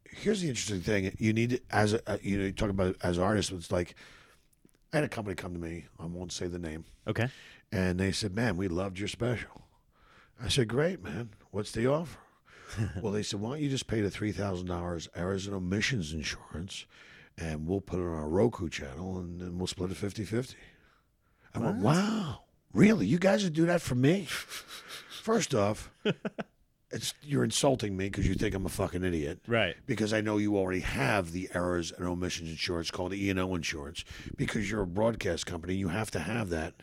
here's 0.09 0.41
the 0.41 0.47
interesting 0.49 0.81
thing: 0.81 1.15
you 1.19 1.33
need 1.33 1.61
as 1.69 1.93
a, 1.93 2.11
uh, 2.11 2.17
you 2.21 2.37
know, 2.37 2.45
you 2.45 2.51
talk 2.51 2.69
about 2.69 2.95
as 3.03 3.19
artists. 3.19 3.51
It's 3.51 3.71
like 3.71 3.95
I 4.91 4.97
had 4.97 5.03
a 5.03 5.09
company 5.09 5.35
come 5.35 5.53
to 5.53 5.59
me. 5.59 5.85
I 5.99 6.05
won't 6.05 6.31
say 6.31 6.47
the 6.47 6.59
name, 6.59 6.85
Okay. 7.07 7.27
and 7.71 7.99
they 7.99 8.11
said, 8.11 8.33
"Man, 8.35 8.57
we 8.57 8.67
loved 8.67 8.97
your 8.97 9.07
special." 9.07 9.62
I 10.41 10.47
said, 10.49 10.67
"Great, 10.67 11.03
man. 11.03 11.29
What's 11.51 11.71
the 11.71 11.87
offer?" 11.87 12.19
well, 13.01 13.11
they 13.13 13.23
said, 13.23 13.39
"Why 13.39 13.51
don't 13.51 13.61
you 13.61 13.69
just 13.69 13.87
pay 13.87 14.01
the 14.01 14.09
three 14.11 14.31
thousand 14.31 14.67
dollars 14.67 15.07
errors 15.15 15.45
and 15.47 15.55
omissions 15.55 16.13
insurance, 16.13 16.85
and 17.37 17.67
we'll 17.67 17.81
put 17.81 17.99
it 17.99 18.03
on 18.03 18.13
our 18.13 18.29
Roku 18.29 18.69
channel, 18.69 19.17
and 19.19 19.39
then 19.39 19.57
we'll 19.57 19.67
split 19.67 19.91
it 19.91 19.97
50-50. 19.97 20.55
I 21.55 21.59
went, 21.59 21.77
"Wow, 21.77 22.41
really? 22.73 23.05
You 23.05 23.19
guys 23.19 23.43
would 23.43 23.53
do 23.53 23.65
that 23.67 23.81
for 23.81 23.95
me?" 23.95 24.27
First 25.23 25.55
off, 25.55 25.89
it's 26.91 27.13
you're 27.23 27.43
insulting 27.45 27.95
me 27.95 28.09
because 28.09 28.27
you 28.27 28.33
think 28.33 28.53
I'm 28.53 28.65
a 28.65 28.69
fucking 28.69 29.03
idiot 29.05 29.39
Right. 29.47 29.75
because 29.85 30.11
I 30.13 30.19
know 30.19 30.37
you 30.37 30.57
already 30.57 30.81
have 30.81 31.31
the 31.31 31.49
errors 31.55 31.91
and 31.93 32.05
omissions 32.05 32.49
insurance 32.49 32.91
called 32.91 33.13
E 33.13 33.29
and 33.29 33.39
O 33.39 33.55
insurance 33.55 34.03
because 34.35 34.69
you're 34.69 34.81
a 34.81 34.87
broadcast 34.87 35.45
company. 35.45 35.75
You 35.75 35.87
have 35.87 36.11
to 36.11 36.19
have 36.19 36.49
that 36.49 36.73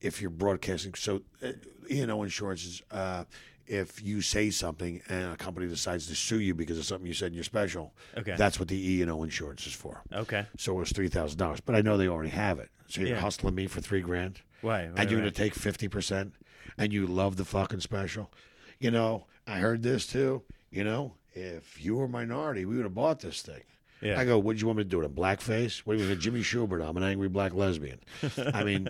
if 0.00 0.20
you're 0.20 0.30
broadcasting. 0.30 0.94
So 0.94 1.22
uh, 1.42 1.52
E 1.90 2.00
and 2.00 2.10
O 2.10 2.22
insurance 2.22 2.64
is 2.64 2.82
uh, 2.90 3.24
if 3.66 4.02
you 4.02 4.20
say 4.20 4.50
something 4.50 5.00
and 5.08 5.32
a 5.32 5.36
company 5.36 5.66
decides 5.68 6.06
to 6.08 6.14
sue 6.14 6.40
you 6.40 6.54
because 6.54 6.78
of 6.78 6.84
something 6.84 7.06
you 7.06 7.14
said 7.14 7.28
in 7.28 7.34
your 7.34 7.44
special. 7.44 7.92
Okay. 8.16 8.34
That's 8.36 8.58
what 8.58 8.68
the 8.68 8.90
E 8.94 9.02
and 9.02 9.10
O 9.10 9.22
insurance 9.22 9.66
is 9.66 9.72
for. 9.72 10.02
Okay. 10.12 10.46
So 10.58 10.72
it 10.76 10.78
was 10.80 10.92
three 10.92 11.08
thousand 11.08 11.38
dollars, 11.38 11.60
but 11.60 11.74
I 11.74 11.82
know 11.82 11.96
they 11.96 12.08
already 12.08 12.30
have 12.30 12.58
it. 12.58 12.70
So 12.88 13.00
you're 13.00 13.10
Yeah. 13.10 13.20
hustling 13.20 13.54
me 13.54 13.66
for 13.68 13.80
three 13.80 14.00
grand 14.00 14.40
Why? 14.62 14.80
and 14.80 14.98
Right, 14.98 15.08
you're 15.10 15.20
right. 15.20 15.32
to 15.32 15.42
take 15.42 15.54
50% 15.54 16.32
and 16.76 16.92
you 16.92 17.06
love 17.06 17.36
the 17.36 17.44
fucking 17.44 17.80
special. 17.80 18.32
You 18.80 18.90
know, 18.90 19.26
I 19.46 19.58
heard 19.58 19.82
this 19.84 20.06
too. 20.08 20.42
You 20.72 20.82
know, 20.82 21.14
if 21.32 21.80
you 21.84 21.94
were 21.96 22.06
a 22.06 22.08
minority, 22.08 22.64
we 22.64 22.74
would 22.76 22.84
have 22.84 22.94
bought 22.94 23.20
this 23.20 23.42
thing. 23.42 23.62
Yeah. 24.02 24.18
I 24.18 24.24
go, 24.24 24.38
what 24.38 24.56
do 24.56 24.60
you 24.60 24.66
want 24.66 24.78
me 24.78 24.84
to 24.84 24.88
do 24.88 25.02
in 25.02 25.10
blackface? 25.12 25.80
What 25.80 25.96
do 25.96 26.02
you 26.02 26.08
mean, 26.08 26.18
Jimmy 26.20 26.40
Shubert? 26.40 26.86
I'm 26.86 26.96
an 26.96 27.02
angry 27.02 27.28
black 27.28 27.52
lesbian. 27.54 28.00
I 28.54 28.64
mean, 28.64 28.88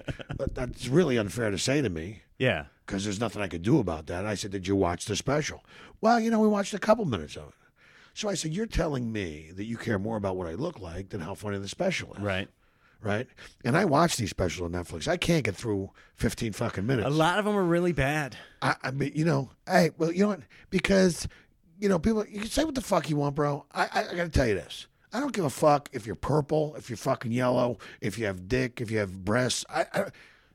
that's 0.52 0.86
really 0.88 1.16
unfair 1.16 1.50
to 1.50 1.58
say 1.58 1.82
to 1.82 1.88
me 1.90 2.22
Yeah. 2.38 2.66
because 2.86 3.04
there's 3.04 3.18
nothing 3.20 3.42
I 3.42 3.48
could 3.48 3.62
do 3.62 3.78
about 3.80 4.06
that. 4.06 4.24
I 4.24 4.34
said, 4.34 4.52
Did 4.52 4.68
you 4.68 4.76
watch 4.76 5.06
the 5.06 5.16
special? 5.16 5.64
Well, 6.00 6.20
you 6.20 6.30
know, 6.30 6.38
we 6.40 6.46
watched 6.48 6.74
a 6.74 6.78
couple 6.78 7.04
minutes 7.06 7.36
of 7.36 7.48
it. 7.48 7.54
So 8.14 8.28
I 8.28 8.34
said, 8.34 8.52
You're 8.52 8.66
telling 8.66 9.10
me 9.12 9.50
that 9.56 9.64
you 9.64 9.76
care 9.76 9.98
more 9.98 10.16
about 10.16 10.36
what 10.36 10.46
I 10.46 10.54
look 10.54 10.78
like 10.80 11.08
than 11.08 11.20
how 11.20 11.34
funny 11.34 11.58
the 11.58 11.68
special 11.68 12.14
is. 12.14 12.20
Right. 12.20 12.48
Right? 13.02 13.26
And 13.64 13.76
I 13.76 13.86
watch 13.86 14.16
these 14.16 14.30
specials 14.30 14.66
on 14.72 14.80
Netflix. 14.80 15.08
I 15.08 15.16
can't 15.16 15.42
get 15.42 15.56
through 15.56 15.90
15 16.16 16.52
fucking 16.52 16.86
minutes. 16.86 17.06
A 17.06 17.10
lot 17.10 17.38
of 17.38 17.46
them 17.46 17.56
are 17.56 17.64
really 17.64 17.92
bad. 17.92 18.36
I, 18.60 18.76
I 18.82 18.90
mean, 18.90 19.12
you 19.14 19.24
know, 19.24 19.50
hey, 19.66 19.90
well, 19.96 20.12
you 20.12 20.20
know 20.24 20.28
what? 20.28 20.40
Because, 20.68 21.26
you 21.78 21.88
know, 21.88 21.98
people, 21.98 22.26
you 22.26 22.40
can 22.40 22.50
say 22.50 22.62
what 22.62 22.74
the 22.74 22.82
fuck 22.82 23.08
you 23.08 23.16
want, 23.16 23.34
bro. 23.34 23.64
I, 23.72 23.84
I, 23.90 24.00
I 24.10 24.14
got 24.14 24.24
to 24.24 24.28
tell 24.28 24.46
you 24.46 24.54
this. 24.54 24.86
I 25.12 25.20
don't 25.20 25.32
give 25.32 25.44
a 25.44 25.50
fuck 25.50 25.88
if 25.92 26.06
you're 26.06 26.16
purple, 26.16 26.74
if 26.76 26.88
you're 26.88 26.96
fucking 26.96 27.32
yellow, 27.32 27.78
if 28.00 28.18
you 28.18 28.26
have 28.26 28.48
dick, 28.48 28.80
if 28.80 28.90
you 28.90 28.98
have 28.98 29.24
breasts. 29.24 29.64
I, 29.68 29.86
I, 29.92 30.04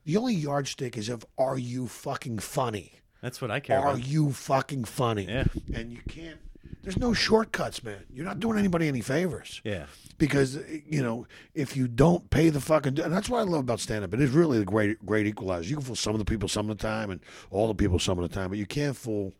the 0.05 0.17
only 0.17 0.33
yardstick 0.35 0.97
is 0.97 1.09
of 1.09 1.25
are 1.37 1.57
you 1.57 1.87
fucking 1.87 2.39
funny? 2.39 2.93
That's 3.21 3.41
what 3.41 3.51
I 3.51 3.59
care 3.59 3.79
Are 3.79 3.89
about. 3.89 3.95
Are 3.95 3.99
you 3.99 4.31
fucking 4.31 4.85
funny? 4.85 5.25
Yeah. 5.25 5.45
And 5.73 5.91
you 5.91 5.99
can't. 6.07 6.37
There's 6.83 6.97
no 6.97 7.13
shortcuts, 7.13 7.83
man. 7.83 8.03
You're 8.13 8.25
not 8.25 8.39
doing 8.39 8.59
anybody 8.59 8.87
any 8.87 9.01
favors 9.01 9.59
Yeah. 9.63 9.85
because 10.19 10.59
you 10.85 11.01
know 11.01 11.25
if 11.55 11.75
you 11.75 11.87
don't 11.87 12.29
pay 12.29 12.49
the 12.49 12.61
fucking 12.61 12.99
and 12.99 13.11
that's 13.11 13.27
what 13.27 13.39
I 13.39 13.43
love 13.43 13.61
about 13.61 13.79
stand 13.79 14.03
up. 14.03 14.13
It 14.13 14.21
is 14.21 14.29
really 14.29 14.59
the 14.59 14.65
great 14.65 15.03
great 15.03 15.25
equalizer. 15.25 15.67
You 15.67 15.77
can 15.77 15.85
fool 15.85 15.95
some 15.95 16.13
of 16.13 16.19
the 16.19 16.25
people 16.25 16.47
some 16.47 16.69
of 16.69 16.77
the 16.77 16.81
time 16.81 17.09
and 17.09 17.19
all 17.49 17.67
the 17.67 17.73
people 17.73 17.97
some 17.97 18.19
of 18.19 18.29
the 18.29 18.33
time, 18.33 18.49
but 18.49 18.59
you 18.59 18.67
can't 18.67 18.95
fool 18.95 19.33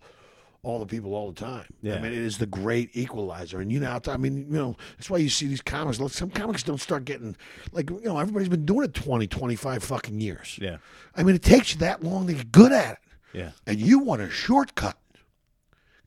all 0.65 0.79
the 0.79 0.85
people 0.85 1.13
all 1.13 1.31
the 1.31 1.39
time. 1.39 1.65
I 1.83 1.99
mean, 1.99 2.05
it 2.11 2.13
is 2.13 2.37
the 2.39 2.45
great 2.47 2.89
equalizer. 2.93 3.59
And 3.61 3.71
you 3.71 3.79
know, 3.79 3.99
I 4.07 4.17
mean, 4.17 4.37
you 4.49 4.57
know, 4.57 4.75
that's 4.97 5.09
why 5.09 5.17
you 5.17 5.29
see 5.29 5.45
these 5.47 5.61
comics. 5.61 5.99
Look, 5.99 6.11
Some 6.11 6.31
comics 6.31 6.63
don't 6.63 6.81
start 6.81 7.05
getting 7.05 7.35
like 7.71 7.89
you 7.89 8.01
know 8.03 8.17
everybody's 8.17 8.49
been 8.49 8.65
doing 8.65 8.85
it 8.85 8.93
20, 8.93 9.27
25 9.27 9.83
fucking 9.83 10.19
years. 10.19 10.57
Yeah. 10.61 10.77
I 11.15 11.23
mean, 11.23 11.35
it 11.35 11.43
takes 11.43 11.73
you 11.73 11.79
that 11.79 12.03
long 12.03 12.27
to 12.27 12.33
get 12.33 12.51
good 12.51 12.71
at 12.71 12.93
it 12.93 13.37
Yeah. 13.37 13.51
and 13.67 13.79
you 13.79 13.99
want 13.99 14.21
a 14.21 14.29
shortcut. 14.29 14.97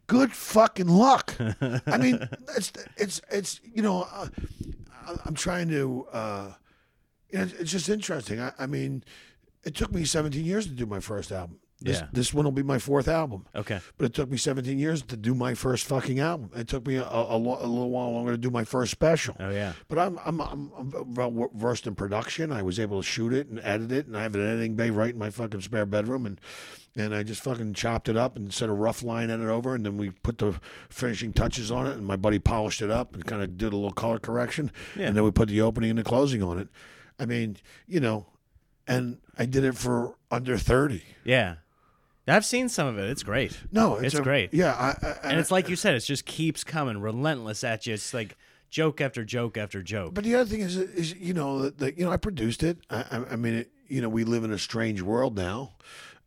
Good 0.06 0.32
fucking 0.32 0.88
luck. 0.88 1.34
I 1.86 1.98
mean, 1.98 2.28
it's 2.56 2.72
it's 2.96 3.20
it's 3.30 3.60
you 3.62 3.82
know, 3.82 4.06
uh, 4.12 4.28
I- 5.06 5.16
I'm 5.26 5.34
trying 5.34 5.68
to. 5.68 6.06
Uh, 6.12 6.52
you 7.30 7.38
know, 7.38 7.44
it's- 7.44 7.60
it's 7.60 7.70
just 7.70 7.88
interesting. 7.90 8.40
I, 8.40 8.52
I 8.58 8.66
mean, 8.66 9.04
it 9.64 9.74
took 9.74 9.92
me 9.92 10.04
17 10.06 10.44
years 10.44 10.66
to 10.66 10.72
do 10.72 10.86
my 10.86 10.98
first 11.00 11.30
album. 11.30 11.58
This, 11.80 12.00
Yeah. 12.00 12.08
this 12.12 12.34
one 12.34 12.44
will 12.44 12.50
be 12.50 12.64
my 12.64 12.78
fourth 12.78 13.06
album. 13.06 13.46
Okay. 13.54 13.78
But 13.98 14.06
it 14.06 14.14
took 14.14 14.28
me 14.28 14.36
17 14.36 14.80
years 14.80 15.00
to 15.02 15.16
do 15.16 15.32
my 15.32 15.54
first 15.54 15.84
fucking 15.86 16.18
album. 16.18 16.50
It 16.56 16.66
took 16.66 16.84
me 16.86 16.96
a, 16.96 17.04
a, 17.04 17.36
lo- 17.38 17.58
a 17.60 17.66
little 17.68 17.90
while 17.90 18.10
longer 18.10 18.32
to 18.32 18.36
do 18.38 18.50
my 18.50 18.64
first 18.64 18.90
special. 18.90 19.36
Oh 19.38 19.50
yeah. 19.50 19.74
But 19.86 19.98
I'm, 20.00 20.18
I'm, 20.24 20.40
I'm, 20.40 20.72
I'm 20.76 21.14
well 21.14 21.50
versed 21.54 21.86
in 21.86 21.94
production. 21.94 22.50
I 22.50 22.62
was 22.62 22.80
able 22.80 23.00
to 23.00 23.06
shoot 23.06 23.32
it 23.32 23.46
and 23.48 23.60
edit 23.62 23.92
it, 23.92 24.06
and 24.08 24.16
I 24.16 24.22
have 24.22 24.34
an 24.34 24.44
editing 24.44 24.74
bay 24.74 24.90
right 24.90 25.12
in 25.12 25.18
my 25.18 25.30
fucking 25.30 25.60
spare 25.60 25.86
bedroom, 25.86 26.26
and 26.26 26.40
and 26.96 27.14
I 27.14 27.22
just 27.22 27.44
fucking 27.44 27.74
chopped 27.74 28.08
it 28.08 28.16
up 28.16 28.34
and 28.34 28.52
set 28.52 28.68
a 28.68 28.72
rough 28.72 29.04
line 29.04 29.30
edit 29.30 29.46
over, 29.46 29.76
and 29.76 29.86
then 29.86 29.96
we 29.96 30.10
put 30.10 30.38
the 30.38 30.58
finishing 30.88 31.32
touches 31.32 31.70
on 31.70 31.86
it, 31.86 31.92
and 31.92 32.04
my 32.04 32.16
buddy 32.16 32.40
polished 32.40 32.82
it 32.82 32.90
up 32.90 33.14
and 33.14 33.24
kind 33.24 33.40
of 33.40 33.56
did 33.56 33.72
a 33.72 33.76
little 33.76 33.92
color 33.92 34.18
correction, 34.18 34.72
Yeah. 34.96 35.06
and 35.06 35.16
then 35.16 35.22
we 35.22 35.30
put 35.30 35.48
the 35.48 35.60
opening 35.60 35.90
and 35.90 35.98
the 36.00 36.02
closing 36.02 36.42
on 36.42 36.58
it. 36.58 36.66
I 37.20 37.24
mean, 37.26 37.56
you 37.86 38.00
know, 38.00 38.26
and 38.88 39.18
I 39.38 39.46
did 39.46 39.62
it 39.62 39.76
for 39.76 40.16
under 40.32 40.58
thirty. 40.58 41.04
Yeah. 41.22 41.56
I've 42.30 42.44
seen 42.44 42.68
some 42.68 42.86
of 42.86 42.98
it. 42.98 43.08
It's 43.08 43.22
great. 43.22 43.58
No, 43.72 43.96
it's, 43.96 44.06
It's 44.06 44.14
a- 44.16 44.22
great. 44.22 44.52
Yeah, 44.52 44.72
I, 44.74 45.06
I, 45.06 45.30
And 45.30 45.40
it's 45.40 45.50
like 45.50 45.68
you 45.68 45.76
said, 45.76 45.94
it 45.94 46.00
just 46.00 46.24
keeps 46.24 46.64
coming, 46.64 46.98
relentless 47.00 47.64
at 47.64 47.86
you. 47.86 47.94
It's 47.94 48.12
like 48.12 48.36
joke 48.70 49.00
after 49.00 49.24
joke 49.24 49.56
after 49.56 49.82
joke. 49.82 50.14
But 50.14 50.24
the 50.24 50.34
other 50.34 50.48
thing 50.48 50.60
is, 50.60 50.76
is 50.76 51.14
you 51.14 51.34
know, 51.34 51.62
that 51.62 51.78
that, 51.78 51.98
you 51.98 52.04
know, 52.04 52.12
I 52.12 52.16
produced 52.16 52.62
it. 52.62 52.78
I, 52.90 53.24
I, 53.30 53.36
mean, 53.36 53.54
it, 53.54 53.70
you 53.88 54.00
know, 54.02 54.08
we 54.08 54.24
live 54.24 54.44
in 54.44 54.52
a 54.52 54.58
strange 54.58 55.00
world 55.02 55.36
now. 55.36 55.72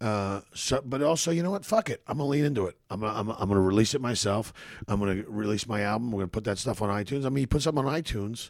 Uh, 0.02 0.42
so, 0.56 0.82
but 0.84 1.04
also, 1.04 1.30
you 1.30 1.44
know 1.44 1.52
what? 1.52 1.64
Fuck 1.64 1.92
it. 1.92 2.02
I'm 2.08 2.18
gonna 2.18 2.28
lean 2.30 2.44
into 2.44 2.66
it. 2.66 2.76
I'm 2.90 3.02
gonna, 3.02 3.14
I'm, 3.20 3.30
I'm 3.30 3.48
gonna 3.48 3.62
release 3.62 3.94
it 3.94 4.02
myself. 4.02 4.52
I'm 4.88 5.00
gonna 5.00 5.24
release 5.28 5.68
my 5.68 5.82
album. 5.84 6.12
We're 6.12 6.22
gonna 6.22 6.30
put 6.30 6.46
that 6.46 6.58
stuff 6.58 6.82
on 6.82 6.90
iTunes. 6.90 7.24
I 7.24 7.30
mean, 7.30 7.42
you 7.42 7.48
put 7.48 7.62
something 7.62 7.86
on 7.86 7.94
iTunes, 7.94 8.50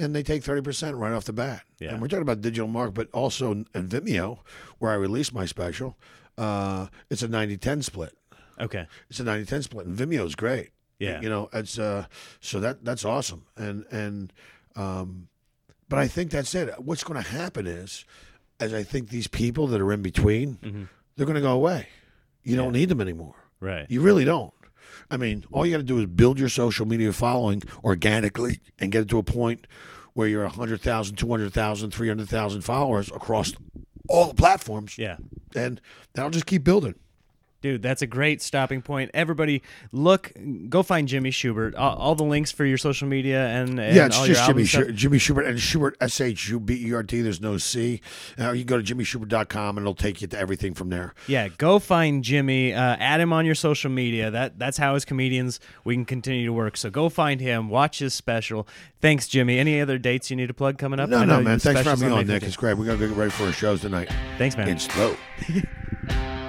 and 0.00 0.14
they 0.14 0.22
take 0.22 0.42
thirty 0.42 0.62
percent 0.62 0.96
right 0.96 1.12
off 1.12 1.24
the 1.24 1.34
bat. 1.34 1.64
Yeah. 1.80 1.90
And 1.90 2.00
we're 2.00 2.08
talking 2.08 2.22
about 2.22 2.40
digital 2.40 2.66
mark, 2.66 2.94
but 2.94 3.10
also 3.12 3.52
in 3.52 3.66
Vimeo, 3.74 4.38
where 4.78 4.90
I 4.90 4.94
released 4.94 5.34
my 5.34 5.44
special. 5.44 5.98
Uh, 6.38 6.86
it's 7.10 7.22
a 7.22 7.28
90-10 7.28 7.84
split. 7.84 8.16
Okay. 8.60 8.86
It's 9.10 9.20
a 9.20 9.24
90-10 9.24 9.64
split, 9.64 9.86
and 9.86 9.96
Vimeo's 9.96 10.34
great. 10.34 10.70
Yeah. 10.98 11.20
You 11.20 11.28
know, 11.28 11.50
it's 11.52 11.78
uh 11.78 12.06
so 12.40 12.58
that 12.60 12.82
that's 12.82 13.04
awesome. 13.04 13.44
And 13.56 13.84
and 13.90 14.32
um 14.76 15.28
but 15.88 15.98
I 15.98 16.08
think 16.08 16.30
that's 16.30 16.54
it. 16.54 16.70
What's 16.80 17.04
going 17.04 17.22
to 17.22 17.28
happen 17.28 17.66
is 17.66 18.04
as 18.58 18.72
I 18.72 18.82
think 18.82 19.10
these 19.10 19.26
people 19.28 19.66
that 19.68 19.80
are 19.80 19.92
in 19.92 20.00
between, 20.02 20.88
they're 21.16 21.26
going 21.26 21.36
to 21.36 21.42
go 21.42 21.52
away. 21.52 21.88
You 22.42 22.56
don't 22.56 22.72
need 22.72 22.88
them 22.88 23.00
anymore. 23.00 23.34
Right. 23.60 23.86
You 23.88 24.00
really 24.00 24.24
don't. 24.24 24.52
I 25.10 25.16
mean, 25.16 25.44
all 25.52 25.66
you 25.66 25.72
got 25.72 25.78
to 25.78 25.82
do 25.84 25.98
is 25.98 26.06
build 26.06 26.38
your 26.38 26.48
social 26.48 26.86
media 26.86 27.12
following 27.12 27.62
organically 27.84 28.60
and 28.78 28.90
get 28.90 29.02
it 29.02 29.08
to 29.10 29.18
a 29.18 29.22
point 29.22 29.66
where 30.14 30.26
you're 30.26 30.44
100,000, 30.44 31.16
200,000, 31.16 31.90
300,000 31.90 32.60
followers 32.62 33.08
across 33.08 33.52
all 34.08 34.28
the 34.28 34.34
platforms 34.34 34.96
Yeah. 34.98 35.16
and 35.54 35.80
that'll 36.14 36.30
just 36.30 36.46
keep 36.46 36.64
building. 36.64 36.94
Dude, 37.66 37.82
that's 37.82 38.00
a 38.00 38.06
great 38.06 38.40
stopping 38.42 38.80
point. 38.80 39.10
Everybody, 39.12 39.60
look, 39.90 40.30
go 40.68 40.84
find 40.84 41.08
Jimmy 41.08 41.32
Shubert. 41.32 41.74
All, 41.76 41.96
all 41.96 42.14
the 42.14 42.22
links 42.22 42.52
for 42.52 42.64
your 42.64 42.78
social 42.78 43.08
media 43.08 43.44
and, 43.48 43.80
and 43.80 43.96
yeah, 43.96 44.06
it's 44.06 44.16
all 44.16 44.24
just 44.24 44.46
your 44.46 44.84
Jimmy 44.84 44.94
Jimmy 44.94 45.18
Shubert 45.18 45.48
and 45.48 45.58
Shubert 45.58 45.94
S 46.00 46.20
H 46.20 46.48
U 46.50 46.60
B 46.60 46.86
E 46.86 46.94
R 46.94 47.02
T. 47.02 47.22
There's 47.22 47.40
no 47.40 47.58
C. 47.58 48.00
Uh, 48.38 48.52
you 48.52 48.62
go 48.62 48.80
to 48.80 48.94
jimmyshubert.com 48.94 49.78
and 49.78 49.84
it'll 49.84 49.96
take 49.96 50.20
you 50.20 50.28
to 50.28 50.38
everything 50.38 50.74
from 50.74 50.90
there. 50.90 51.12
Yeah, 51.26 51.48
go 51.48 51.80
find 51.80 52.22
Jimmy. 52.22 52.72
Uh, 52.72 52.94
add 53.00 53.18
him 53.18 53.32
on 53.32 53.44
your 53.44 53.56
social 53.56 53.90
media. 53.90 54.30
That 54.30 54.60
that's 54.60 54.78
how 54.78 54.94
as 54.94 55.04
comedians 55.04 55.58
we 55.82 55.96
can 55.96 56.04
continue 56.04 56.46
to 56.46 56.52
work. 56.52 56.76
So 56.76 56.88
go 56.88 57.08
find 57.08 57.40
him. 57.40 57.68
Watch 57.68 57.98
his 57.98 58.14
special. 58.14 58.68
Thanks, 59.00 59.26
Jimmy. 59.26 59.58
Any 59.58 59.80
other 59.80 59.98
dates 59.98 60.30
you 60.30 60.36
need 60.36 60.46
to 60.46 60.54
plug 60.54 60.78
coming 60.78 61.00
up? 61.00 61.08
No, 61.08 61.18
I 61.18 61.24
no, 61.24 61.38
know 61.38 61.42
man. 61.42 61.58
Thanks 61.58 61.82
for 61.82 61.88
having 61.88 62.10
me 62.10 62.14
on, 62.14 62.28
Nick. 62.28 62.44
It's 62.44 62.56
great. 62.56 62.74
We're 62.74 62.86
gonna 62.86 63.08
get 63.08 63.16
ready 63.16 63.32
for 63.32 63.46
our 63.46 63.52
shows 63.52 63.80
tonight. 63.80 64.08
Thanks, 64.38 64.56
man. 64.56 64.68
It's 64.68 64.84
slow. 64.84 65.16